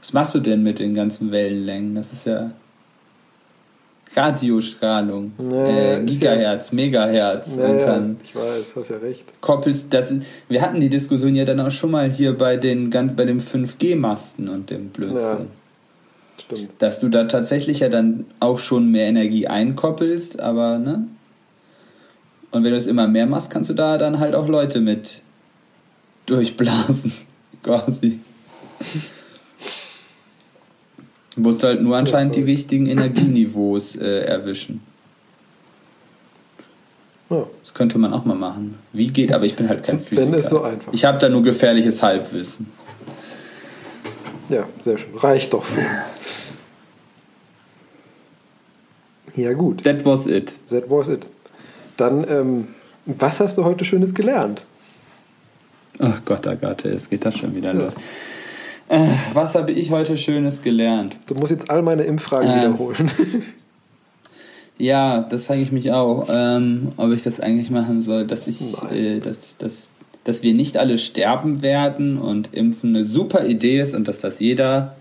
Was 0.00 0.12
machst 0.12 0.34
du 0.36 0.40
denn 0.40 0.62
mit 0.62 0.78
den 0.78 0.94
ganzen 0.94 1.32
Wellenlängen? 1.32 1.96
Das 1.96 2.12
ist 2.12 2.26
ja 2.26 2.52
Radiostrahlung, 4.14 5.32
nee, 5.36 5.94
äh, 5.94 6.04
Gigahertz, 6.04 6.70
ja, 6.70 6.76
Megahertz. 6.76 7.56
Nee, 7.56 7.64
und 7.64 7.78
dann 7.82 8.16
ich 8.22 8.34
weiß, 8.34 8.76
hast 8.76 8.90
ja 8.90 8.98
recht. 8.98 9.24
Koppelst, 9.40 9.92
das, 9.92 10.14
wir 10.48 10.62
hatten 10.62 10.80
die 10.80 10.88
Diskussion 10.88 11.34
ja 11.34 11.44
dann 11.44 11.60
auch 11.60 11.70
schon 11.70 11.90
mal 11.90 12.10
hier 12.10 12.38
bei 12.38 12.56
den 12.56 12.88
bei 12.88 13.24
dem 13.24 13.40
5G-Masten 13.40 14.48
und 14.48 14.70
dem 14.70 14.88
Blödsinn. 14.88 15.20
Ja. 15.20 15.46
Stimmt. 16.44 16.70
Dass 16.78 17.00
du 17.00 17.08
da 17.08 17.24
tatsächlich 17.24 17.80
ja 17.80 17.88
dann 17.88 18.26
auch 18.40 18.58
schon 18.58 18.90
mehr 18.90 19.06
Energie 19.06 19.46
einkoppelst, 19.46 20.40
aber 20.40 20.78
ne? 20.78 21.06
Und 22.50 22.64
wenn 22.64 22.70
du 22.70 22.76
es 22.76 22.86
immer 22.86 23.08
mehr 23.08 23.26
machst, 23.26 23.50
kannst 23.50 23.70
du 23.70 23.74
da 23.74 23.98
dann 23.98 24.18
halt 24.18 24.34
auch 24.34 24.48
Leute 24.48 24.80
mit 24.80 25.20
durchblasen, 26.26 27.12
quasi. 27.62 28.20
Du 31.34 31.40
musst 31.40 31.62
halt 31.62 31.82
nur 31.82 31.96
anscheinend 31.96 32.34
die 32.34 32.42
richtigen 32.42 32.86
Energieniveaus 32.86 33.96
äh, 33.96 34.20
erwischen. 34.20 34.80
Ja. 37.28 37.46
Das 37.62 37.74
könnte 37.74 37.98
man 37.98 38.12
auch 38.12 38.24
mal 38.24 38.36
machen. 38.36 38.76
Wie 38.92 39.08
geht, 39.08 39.32
aber 39.32 39.44
ich 39.44 39.56
bin 39.56 39.68
halt 39.68 39.82
kein 39.82 39.98
Physiker. 39.98 40.32
Wenn 40.32 40.38
es 40.38 40.48
so 40.48 40.62
einfach. 40.62 40.92
Ich 40.92 41.04
habe 41.04 41.18
da 41.18 41.28
nur 41.28 41.42
gefährliches 41.42 42.02
Halbwissen. 42.02 42.70
Ja, 44.48 44.64
sehr 44.82 44.98
schön. 44.98 45.14
Reicht 45.16 45.52
doch 45.52 45.64
für 45.64 45.80
uns. 45.80 46.16
Ja, 49.34 49.52
gut. 49.52 49.82
That 49.82 50.04
was 50.04 50.26
it. 50.26 50.58
That 50.70 50.88
was 50.88 51.08
it. 51.08 51.26
Dann, 51.96 52.26
ähm, 52.28 52.68
was 53.04 53.40
hast 53.40 53.58
du 53.58 53.64
heute 53.64 53.84
Schönes 53.84 54.14
gelernt? 54.14 54.62
Ach 55.98 56.20
Gott, 56.24 56.46
Agathe, 56.46 56.88
es 56.90 57.08
geht 57.08 57.24
das 57.24 57.36
schon 57.36 57.54
wieder 57.54 57.74
ja. 57.74 57.80
los. 57.80 57.96
Äh, 58.88 59.08
was 59.32 59.54
habe 59.54 59.72
ich 59.72 59.90
heute 59.90 60.16
Schönes 60.16 60.62
gelernt? 60.62 61.18
Du 61.26 61.34
musst 61.34 61.50
jetzt 61.50 61.70
all 61.70 61.82
meine 61.82 62.04
Impfragen 62.04 62.48
ähm, 62.48 62.56
wiederholen. 62.56 63.10
ja, 64.78 65.22
das 65.22 65.46
frage 65.46 65.62
ich 65.62 65.72
mich 65.72 65.92
auch, 65.92 66.28
ähm, 66.30 66.92
ob 66.96 67.10
ich 67.12 67.22
das 67.22 67.40
eigentlich 67.40 67.70
machen 67.70 68.00
soll, 68.02 68.26
dass 68.26 68.46
ich, 68.46 68.60
äh, 68.92 69.20
dass, 69.20 69.56
dass, 69.56 69.90
dass 70.26 70.42
wir 70.42 70.54
nicht 70.54 70.76
alle 70.76 70.98
sterben 70.98 71.62
werden 71.62 72.18
und 72.18 72.52
Impfen 72.52 72.96
eine 72.96 73.06
super 73.06 73.46
Idee 73.46 73.80
ist 73.80 73.94
und 73.94 74.08
dass 74.08 74.18
das 74.18 74.40
jeder 74.40 74.96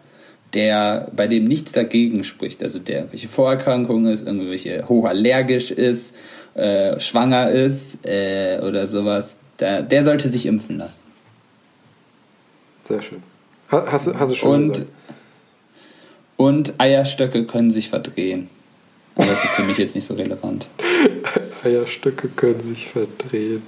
der, 0.53 1.11
bei 1.15 1.25
dem 1.25 1.45
nichts 1.45 1.71
dagegen 1.71 2.23
spricht, 2.23 2.61
also 2.61 2.77
der 2.77 2.97
irgendwelche 2.99 3.27
Vorerkrankungen 3.27 4.13
ist, 4.13 4.27
irgendwelche 4.27 4.87
hochallergisch 4.87 5.71
ist, 5.71 6.13
äh, 6.53 6.99
schwanger 6.99 7.49
ist 7.49 8.05
äh, 8.05 8.59
oder 8.61 8.85
sowas, 8.85 9.35
der, 9.59 9.81
der 9.81 10.03
sollte 10.03 10.29
sich 10.29 10.45
impfen 10.45 10.77
lassen. 10.77 11.03
Sehr 12.87 13.01
schön. 13.01 13.23
Hast, 13.69 14.13
hast 14.13 14.31
du 14.31 14.35
schon 14.35 14.51
und, 14.51 14.73
gesagt. 14.73 14.89
und 16.37 16.73
Eierstöcke 16.77 17.45
können 17.45 17.71
sich 17.71 17.89
verdrehen. 17.89 18.47
Aber 19.15 19.25
das 19.25 19.43
ist 19.43 19.53
für 19.53 19.63
mich 19.63 19.79
jetzt 19.79 19.95
nicht 19.95 20.05
so 20.05 20.13
relevant. 20.13 20.67
Eierstöcke 21.63 22.27
können 22.27 22.61
sich 22.61 22.89
verdrehen. 22.89 23.63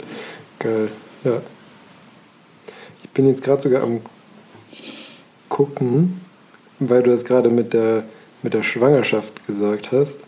Geil, 0.59 0.89
ja. 1.23 1.41
Ich 3.03 3.09
bin 3.11 3.27
jetzt 3.27 3.43
gerade 3.43 3.61
sogar 3.61 3.83
am 3.83 4.01
gucken 5.49 6.21
weil 6.79 7.03
du 7.03 7.11
das 7.11 7.25
gerade 7.25 7.49
mit 7.49 7.73
der, 7.73 8.03
mit 8.43 8.53
der 8.53 8.63
Schwangerschaft 8.63 9.45
gesagt 9.47 9.91
hast. 9.91 10.19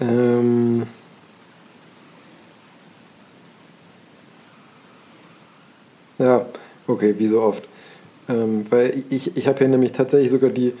Ähm 0.00 0.84
ja, 6.18 6.46
okay, 6.86 7.14
wie 7.18 7.28
so 7.28 7.42
oft. 7.42 7.68
Ähm, 8.28 8.64
weil 8.70 9.02
ich, 9.10 9.36
ich 9.36 9.46
habe 9.48 9.58
hier 9.58 9.68
nämlich 9.68 9.92
tatsächlich 9.92 10.30
sogar 10.30 10.50
die, 10.50 10.74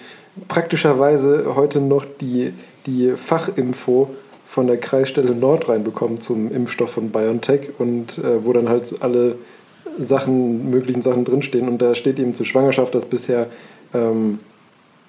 praktischerweise 0.48 1.54
heute 1.56 1.80
noch 1.80 2.06
die, 2.20 2.54
die 2.86 3.16
Fachinfo 3.16 4.14
von 4.52 4.66
der 4.66 4.76
Kreisstelle 4.76 5.34
Nordrhein 5.34 5.82
bekommen 5.82 6.20
zum 6.20 6.52
Impfstoff 6.52 6.90
von 6.90 7.08
BioNTech 7.08 7.70
und 7.78 8.18
äh, 8.18 8.44
wo 8.44 8.52
dann 8.52 8.68
halt 8.68 8.94
alle 9.00 9.36
Sachen, 9.98 10.70
möglichen 10.70 11.00
Sachen 11.00 11.24
drinstehen. 11.24 11.68
Und 11.68 11.80
da 11.80 11.94
steht 11.94 12.18
eben 12.18 12.34
zur 12.34 12.44
Schwangerschaft, 12.44 12.94
dass 12.94 13.06
bisher 13.06 13.46
ähm, 13.94 14.40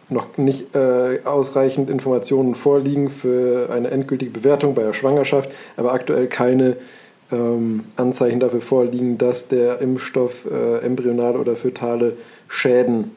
noch 0.07 0.37
nicht 0.37 0.73
äh, 0.73 1.19
ausreichend 1.25 1.89
Informationen 1.89 2.55
vorliegen 2.55 3.09
für 3.09 3.69
eine 3.69 3.91
endgültige 3.91 4.31
Bewertung 4.31 4.75
bei 4.75 4.83
der 4.83 4.93
Schwangerschaft, 4.93 5.51
aber 5.75 5.91
aktuell 5.91 6.27
keine 6.27 6.77
ähm, 7.29 7.83
Anzeichen 7.97 8.39
dafür 8.39 8.61
vorliegen, 8.61 9.17
dass 9.17 9.49
der 9.49 9.81
Impfstoff 9.81 10.45
äh, 10.49 10.85
embryonale 10.85 11.37
oder 11.37 11.57
fötale 11.57 12.13
Schäden 12.47 13.11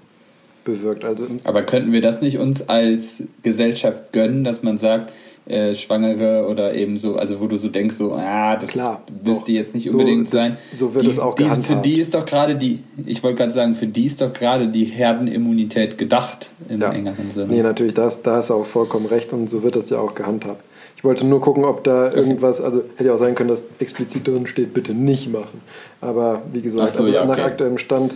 bewirkt. 0.65 1.05
Also, 1.05 1.29
aber 1.45 1.63
könnten 1.63 1.93
wir 1.93 2.01
das 2.01 2.21
nicht 2.21 2.39
uns 2.39 2.69
als 2.69 3.23
Gesellschaft 3.43 4.13
gönnen, 4.13 4.43
dass 4.43 4.65
man 4.65 4.79
sagt, 4.79 5.13
äh, 5.47 5.75
Schwangere 5.75 6.47
oder 6.49 6.75
eben 6.75 6.99
so, 6.99 7.17
also 7.17 7.41
wo 7.41 7.47
du 7.47 7.57
so 7.57 7.69
denkst, 7.69 7.95
so, 7.95 8.15
ah, 8.15 8.57
das 8.57 8.71
Klar, 8.71 9.03
müsste 9.25 9.53
jetzt 9.53 9.75
nicht 9.75 9.89
unbedingt 9.91 10.29
so, 10.29 10.39
sein. 10.39 10.57
Das, 10.71 10.81
so 10.81 10.93
wird 10.95 11.05
die, 11.05 11.11
es 11.11 11.19
auch 11.19 11.35
die, 11.35 11.45
Für 11.45 11.77
die 11.77 12.01
ist 12.01 12.15
doch 12.15 12.25
gerade 12.25 12.57
die, 12.57 12.83
ich 13.07 13.23
wollte 13.23 13.39
gerade 13.39 13.53
sagen, 13.53 13.75
für 13.75 13.87
die 13.87 14.07
ist 14.07 14.21
doch 14.21 14.33
gerade 14.33 14.69
die 14.69 14.85
Herdenimmunität 14.85 15.99
gedacht 15.99 16.51
im 16.69 16.81
ja. 16.81 16.91
engeren 16.93 17.31
Sinne. 17.31 17.53
Nee, 17.53 17.63
natürlich, 17.63 17.95
da 17.95 18.09
ist 18.09 18.51
auch 18.51 18.67
vollkommen 18.67 19.07
recht 19.07 19.33
und 19.33 19.49
so 19.49 19.63
wird 19.63 19.77
das 19.77 19.91
ja 19.91 19.99
auch 19.99 20.15
gehandhabt. 20.15 20.63
Ich 20.97 21.05
wollte 21.05 21.25
nur 21.25 21.41
gucken, 21.41 21.65
ob 21.65 21.85
da 21.85 22.07
okay. 22.07 22.17
irgendwas, 22.17 22.61
also 22.61 22.83
hätte 22.97 23.05
ja 23.05 23.15
auch 23.15 23.19
sein 23.19 23.35
können, 23.35 23.51
dass 23.51 23.67
explizit 23.79 24.27
drin 24.27 24.47
steht, 24.47 24.75
bitte 24.75 24.95
nicht 24.95 25.31
machen. 25.31 25.61
Aber 26.01 26.43
wie 26.53 26.63
gesagt, 26.63 26.91
so, 26.91 27.03
also 27.05 27.15
ja, 27.15 27.23
okay. 27.23 27.29
nach 27.29 27.39
aktuellem 27.39 27.79
Stand 27.79 28.15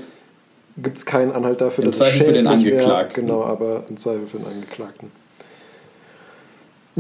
gibt 0.79 0.97
es 0.97 1.07
keinen 1.07 1.31
Anhalt 1.31 1.61
dafür, 1.61 1.85
Im 1.85 1.91
dass 1.91 1.99
Zweifel 1.99 2.21
es 2.23 2.27
für 2.27 2.33
den 2.33 2.47
Angeklagten. 2.47 3.27
Wäre. 3.27 3.27
Genau, 3.27 3.45
aber 3.45 3.85
im 3.89 3.97
Zweifel 3.97 4.27
für 4.27 4.39
den 4.39 4.47
Angeklagten. 4.47 5.20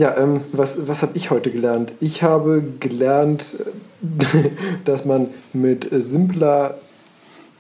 Ja, 0.00 0.16
ähm, 0.16 0.40
was, 0.52 0.88
was 0.88 1.02
habe 1.02 1.14
ich 1.14 1.30
heute 1.30 1.50
gelernt? 1.50 1.92
Ich 2.00 2.22
habe 2.22 2.62
gelernt, 2.80 3.56
dass 4.86 5.04
man 5.04 5.26
mit 5.52 5.88
simpler 5.90 6.78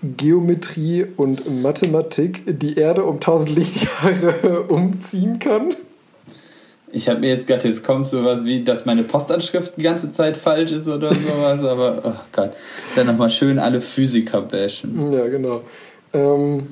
Geometrie 0.02 1.04
und 1.18 1.62
Mathematik 1.62 2.44
die 2.46 2.78
Erde 2.78 3.04
um 3.04 3.16
1000 3.16 3.50
Lichtjahre 3.50 4.62
umziehen 4.68 5.38
kann. 5.38 5.76
Ich 6.90 7.10
habe 7.10 7.20
mir 7.20 7.28
jetzt 7.28 7.46
gedacht, 7.46 7.66
jetzt 7.66 7.84
kommt 7.84 8.06
sowas 8.06 8.42
wie, 8.42 8.64
dass 8.64 8.86
meine 8.86 9.02
Postanschrift 9.02 9.76
die 9.76 9.82
ganze 9.82 10.10
Zeit 10.10 10.38
falsch 10.38 10.72
ist 10.72 10.88
oder 10.88 11.14
sowas, 11.14 11.62
aber 11.62 12.00
oh 12.02 12.20
Gott, 12.32 12.52
dann 12.96 13.08
nochmal 13.08 13.28
schön 13.28 13.58
alle 13.58 13.82
Physiker 13.82 14.40
bashen. 14.40 15.12
Ja, 15.12 15.28
genau. 15.28 15.60
Ähm, 16.14 16.68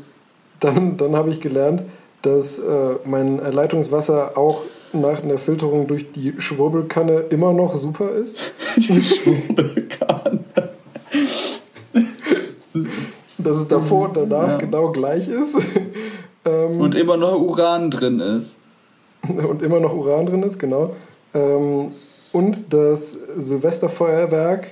dann 0.61 0.97
dann 0.97 1.15
habe 1.15 1.29
ich 1.29 1.43
gelernt, 1.43 1.83
dass 2.23 2.59
äh, 2.59 2.95
mein 3.05 3.37
Leitungswasser 3.37 4.39
auch 4.39 4.63
nach 4.93 5.23
einer 5.23 5.39
Filterung 5.39 5.87
durch 5.87 6.13
die 6.13 6.35
Schwurbelkanne 6.39 7.25
immer 7.31 7.53
noch 7.53 7.77
super 7.77 8.11
ist. 8.13 8.39
Die 8.77 9.03
Schwurbelkanne. 9.03 10.41
Dass 13.39 13.57
es 13.57 13.69
davor 13.69 14.09
und 14.09 14.17
danach 14.17 14.49
ja. 14.49 14.57
genau 14.59 14.91
gleich 14.93 15.29
ist. 15.29 15.57
Ähm, 16.45 16.81
und 16.81 16.95
immer 16.95 17.17
noch 17.17 17.41
Uran 17.41 17.91
drin 17.91 18.21
ist. 18.21 18.55
Und 19.23 19.61
immer 19.61 19.81
noch 19.81 19.93
Uran 19.93 20.25
drin 20.25 20.45
ist, 20.45 20.57
genau. 20.57 20.95
Ähm, 21.35 21.91
und 22.33 22.73
das 22.73 23.17
Silvesterfeuerwerk 23.37 24.69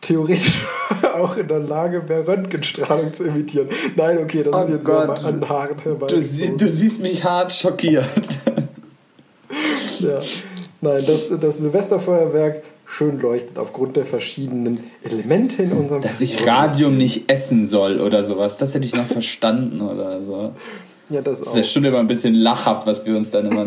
theoretisch 0.00 0.66
auch 1.14 1.36
in 1.36 1.48
der 1.48 1.58
Lage 1.58 2.08
wäre, 2.08 2.26
Röntgenstrahlung 2.26 3.12
zu 3.12 3.24
emittieren. 3.24 3.68
Nein, 3.96 4.18
okay, 4.18 4.42
das 4.42 4.54
oh 4.54 4.62
ist 4.64 4.70
jetzt 4.70 4.84
Gott. 4.84 5.24
an 5.24 5.48
Haaren 5.48 5.78
herbei. 5.78 6.06
Du, 6.06 6.20
sie, 6.20 6.56
du 6.56 6.68
siehst 6.68 7.00
mich 7.00 7.24
hart 7.24 7.52
schockiert. 7.52 8.04
ja. 10.02 10.20
Nein, 10.80 11.04
das, 11.06 11.28
das 11.40 11.58
Silvesterfeuerwerk 11.58 12.62
schön 12.86 13.20
leuchtet 13.20 13.58
aufgrund 13.58 13.96
der 13.96 14.06
verschiedenen 14.06 14.80
Elemente 15.02 15.62
in 15.62 15.72
unserem 15.72 16.00
Dass 16.00 16.20
ich 16.20 16.46
Radium 16.46 16.96
nicht 16.96 17.30
essen 17.30 17.66
soll 17.66 18.00
oder 18.00 18.22
sowas, 18.22 18.56
das 18.56 18.74
hätte 18.74 18.86
ich 18.86 18.94
noch 18.94 19.06
verstanden 19.06 19.80
oder 19.82 20.22
so. 20.22 20.52
Ja, 21.10 21.20
das, 21.22 21.40
das 21.40 21.48
ist 21.48 21.56
ja 21.56 21.62
schon 21.62 21.84
immer 21.84 21.98
ein 21.98 22.06
bisschen 22.06 22.34
lachhaft, 22.34 22.86
was 22.86 23.04
wir 23.04 23.16
uns 23.16 23.30
dann 23.30 23.50
immer 23.50 23.66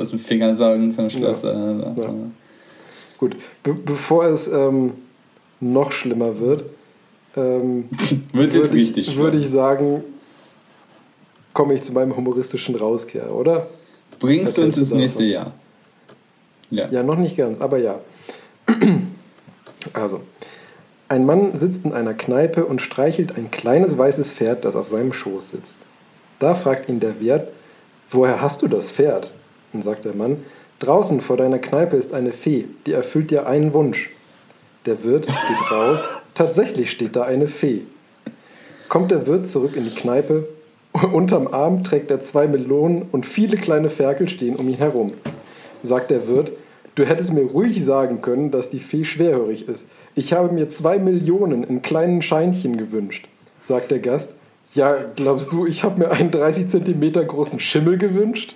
aus 0.00 0.10
dem 0.10 0.18
Finger 0.18 0.54
sagen 0.54 0.90
zum 0.90 1.08
Schluss. 1.10 1.42
Ja. 1.42 1.52
Ja. 1.52 2.14
Gut, 3.18 3.36
Be 3.62 3.74
bevor 3.74 4.26
es 4.26 4.48
ähm, 4.48 4.92
noch 5.60 5.92
schlimmer 5.92 6.38
wird, 6.38 6.64
ähm, 7.36 7.88
wird 8.32 8.54
jetzt 8.54 8.74
richtig 8.74 9.08
ich, 9.08 9.16
Würde 9.16 9.38
ich 9.38 9.48
sagen, 9.48 10.04
komme 11.52 11.74
ich 11.74 11.82
zu 11.82 11.92
meinem 11.92 12.16
humoristischen 12.16 12.74
Rauskehr, 12.74 13.34
oder? 13.34 13.68
Bringst 14.18 14.58
du 14.58 14.62
uns 14.62 14.76
ins 14.76 14.90
nächste 14.90 15.24
Jahr? 15.24 15.52
Ja. 16.72 16.88
ja, 16.90 17.02
noch 17.02 17.16
nicht 17.16 17.36
ganz, 17.36 17.60
aber 17.60 17.78
ja. 17.78 18.00
Also, 19.94 20.20
ein 21.08 21.26
Mann 21.26 21.56
sitzt 21.56 21.84
in 21.84 21.92
einer 21.92 22.14
Kneipe 22.14 22.64
und 22.64 22.80
streichelt 22.80 23.36
ein 23.36 23.50
kleines 23.50 23.98
weißes 23.98 24.32
Pferd, 24.32 24.64
das 24.64 24.76
auf 24.76 24.88
seinem 24.88 25.12
Schoß 25.12 25.50
sitzt. 25.50 25.76
Da 26.38 26.54
fragt 26.54 26.88
ihn 26.88 27.00
der 27.00 27.20
Wirt, 27.20 27.48
woher 28.10 28.40
hast 28.40 28.62
du 28.62 28.68
das 28.68 28.92
Pferd? 28.92 29.32
Dann 29.72 29.82
sagt 29.82 30.04
der 30.04 30.14
Mann, 30.14 30.38
draußen 30.78 31.20
vor 31.20 31.36
deiner 31.36 31.58
Kneipe 31.58 31.96
ist 31.96 32.14
eine 32.14 32.32
Fee, 32.32 32.66
die 32.86 32.92
erfüllt 32.92 33.30
dir 33.30 33.46
einen 33.46 33.74
Wunsch. 33.74 34.10
Der 34.86 35.04
Wirt 35.04 35.26
geht 35.26 35.72
raus, 35.72 36.00
tatsächlich 36.34 36.90
steht 36.90 37.16
da 37.16 37.24
eine 37.24 37.48
Fee. 37.48 37.82
Kommt 38.88 39.10
der 39.10 39.26
Wirt 39.26 39.48
zurück 39.48 39.76
in 39.76 39.84
die 39.84 39.94
Kneipe, 39.94 40.48
unterm 41.12 41.48
Arm 41.48 41.84
trägt 41.84 42.10
er 42.10 42.22
zwei 42.22 42.46
Melonen 42.46 43.02
und 43.12 43.26
viele 43.26 43.56
kleine 43.56 43.90
Ferkel 43.90 44.28
stehen 44.28 44.56
um 44.56 44.68
ihn 44.68 44.76
herum. 44.76 45.12
Sagt 45.82 46.10
der 46.10 46.26
Wirt, 46.26 46.52
Du 46.94 47.04
hättest 47.04 47.32
mir 47.32 47.44
ruhig 47.44 47.82
sagen 47.84 48.20
können, 48.20 48.50
dass 48.50 48.70
die 48.70 48.78
Fee 48.78 49.04
schwerhörig 49.04 49.66
ist. 49.66 49.86
Ich 50.14 50.32
habe 50.32 50.52
mir 50.52 50.68
zwei 50.68 50.98
Millionen 50.98 51.64
in 51.64 51.80
kleinen 51.80 52.20
Scheinchen 52.20 52.76
gewünscht, 52.76 53.28
sagt 53.60 53.90
der 53.90 54.00
Gast. 54.00 54.30
Ja, 54.74 54.96
glaubst 55.16 55.52
du, 55.52 55.66
ich 55.66 55.84
habe 55.84 55.98
mir 55.98 56.10
einen 56.10 56.30
30 56.30 56.68
Zentimeter 56.70 57.24
großen 57.24 57.60
Schimmel 57.60 57.96
gewünscht? 57.98 58.54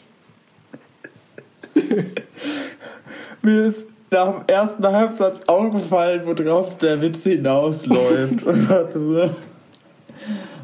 mir 3.42 3.64
ist 3.64 3.86
nach 4.10 4.32
dem 4.32 4.44
ersten 4.46 4.86
Halbsatz 4.86 5.42
aufgefallen, 5.46 6.22
worauf 6.24 6.78
der 6.78 7.00
Witz 7.02 7.24
hinausläuft. 7.24 8.42
Und 8.46 8.68
hatte 8.68 9.00
so, 9.00 9.30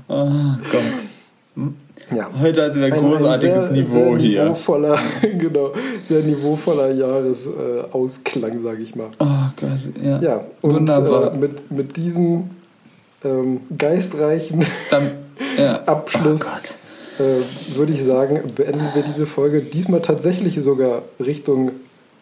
oh 0.08 0.56
Gott. 0.70 1.21
Ja. 2.14 2.30
Heute 2.40 2.64
hatten 2.64 2.80
wir 2.80 2.86
ein, 2.86 3.00
großartiges 3.00 3.68
ein 3.68 3.74
sehr, 3.74 3.84
Niveau 3.84 4.10
sehr 4.10 4.18
hier. 4.18 4.42
Niveauvoller, 4.44 4.98
genau, 5.38 5.72
sehr 6.02 6.22
niveauvoller 6.22 6.90
Jahresausklang, 6.92 8.56
äh, 8.56 8.60
sage 8.60 8.82
ich 8.82 8.94
mal. 8.94 9.08
Oh 9.18 9.26
Gott, 9.56 10.02
ja. 10.02 10.20
ja 10.20 10.44
und, 10.60 10.74
Wunderbar. 10.74 11.34
Äh, 11.34 11.38
mit, 11.38 11.70
mit 11.70 11.96
diesem 11.96 12.50
ähm, 13.24 13.60
geistreichen 13.76 14.64
Dann, 14.90 15.12
ja. 15.58 15.82
Abschluss 15.86 16.42
oh 16.42 17.22
äh, 17.22 17.76
würde 17.76 17.92
ich 17.92 18.02
sagen, 18.04 18.40
beenden 18.54 18.88
wir 18.94 19.02
diese 19.02 19.26
Folge 19.26 19.60
diesmal 19.60 20.00
tatsächlich 20.00 20.58
sogar 20.60 21.02
Richtung 21.20 21.72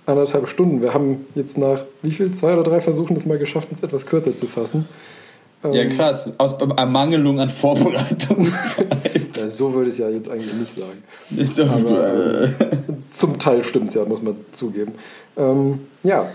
anderthalb 0.06 0.48
Stunden. 0.48 0.82
Wir 0.82 0.94
haben 0.94 1.26
jetzt 1.34 1.58
nach 1.58 1.80
wie 2.02 2.10
viel? 2.10 2.32
Zwei 2.32 2.54
oder 2.54 2.64
drei 2.64 2.80
Versuchen 2.80 3.16
es 3.16 3.26
mal 3.26 3.38
geschafft, 3.38 3.68
uns 3.70 3.82
etwas 3.82 4.06
kürzer 4.06 4.34
zu 4.34 4.46
fassen. 4.46 4.88
Ja, 5.62 5.72
ähm, 5.72 5.88
krass. 5.90 6.26
Aus 6.38 6.54
Ermangelung 6.54 7.38
an 7.38 7.48
Vorbereitungszeit. 7.48 9.22
ja, 9.40 9.50
so 9.50 9.74
würde 9.74 9.90
ich 9.90 9.94
es 9.94 9.98
ja 9.98 10.08
jetzt 10.08 10.30
eigentlich 10.30 10.54
nicht 10.54 10.74
sagen. 10.74 11.02
Nicht 11.30 11.54
so 11.54 11.64
Aber, 11.64 12.42
äh, 12.42 12.48
zum 13.10 13.38
Teil 13.38 13.64
stimmt 13.64 13.88
es 13.88 13.94
ja, 13.94 14.04
muss 14.04 14.22
man 14.22 14.36
zugeben. 14.52 14.92
Ähm, 15.36 15.80
ja, 16.02 16.28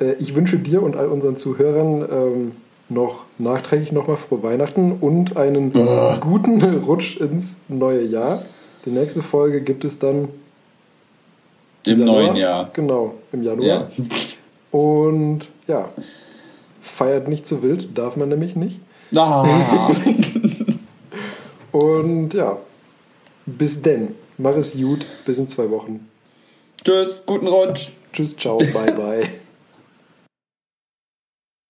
äh, 0.00 0.14
ich 0.18 0.34
wünsche 0.34 0.58
dir 0.58 0.82
und 0.82 0.96
all 0.96 1.08
unseren 1.08 1.36
Zuhörern 1.36 2.06
ähm, 2.10 2.52
noch 2.88 3.24
nachträglich 3.38 3.92
nochmal 3.92 4.16
frohe 4.16 4.42
Weihnachten 4.42 4.92
und 5.00 5.36
einen 5.36 5.72
oh. 5.74 6.16
guten 6.20 6.62
Rutsch 6.84 7.16
ins 7.18 7.60
neue 7.68 8.04
Jahr. 8.04 8.42
Die 8.84 8.90
nächste 8.90 9.22
Folge 9.22 9.60
gibt 9.60 9.84
es 9.84 9.98
dann 9.98 10.28
im 11.86 12.00
Januar. 12.00 12.22
neuen 12.22 12.36
Jahr. 12.36 12.70
Genau, 12.72 13.14
im 13.32 13.42
Januar. 13.42 13.66
Ja. 13.66 13.88
Und 14.70 15.48
ja, 15.66 15.88
feiert 16.80 17.28
nicht 17.28 17.46
zu 17.46 17.62
wild, 17.62 17.96
darf 17.96 18.16
man 18.16 18.28
nämlich 18.28 18.56
nicht. 18.56 18.80
Ah. 19.14 19.90
Und 21.72 22.34
ja, 22.34 22.58
bis 23.46 23.82
denn. 23.82 24.14
Mach 24.38 24.56
es 24.56 24.74
gut, 24.74 25.06
bis 25.26 25.38
in 25.38 25.48
zwei 25.48 25.70
Wochen. 25.70 26.08
Tschüss, 26.84 27.22
guten 27.26 27.46
Rutsch. 27.46 27.90
Tschüss, 28.12 28.36
ciao, 28.36 28.56
bye, 28.56 28.92
bye. 28.92 29.30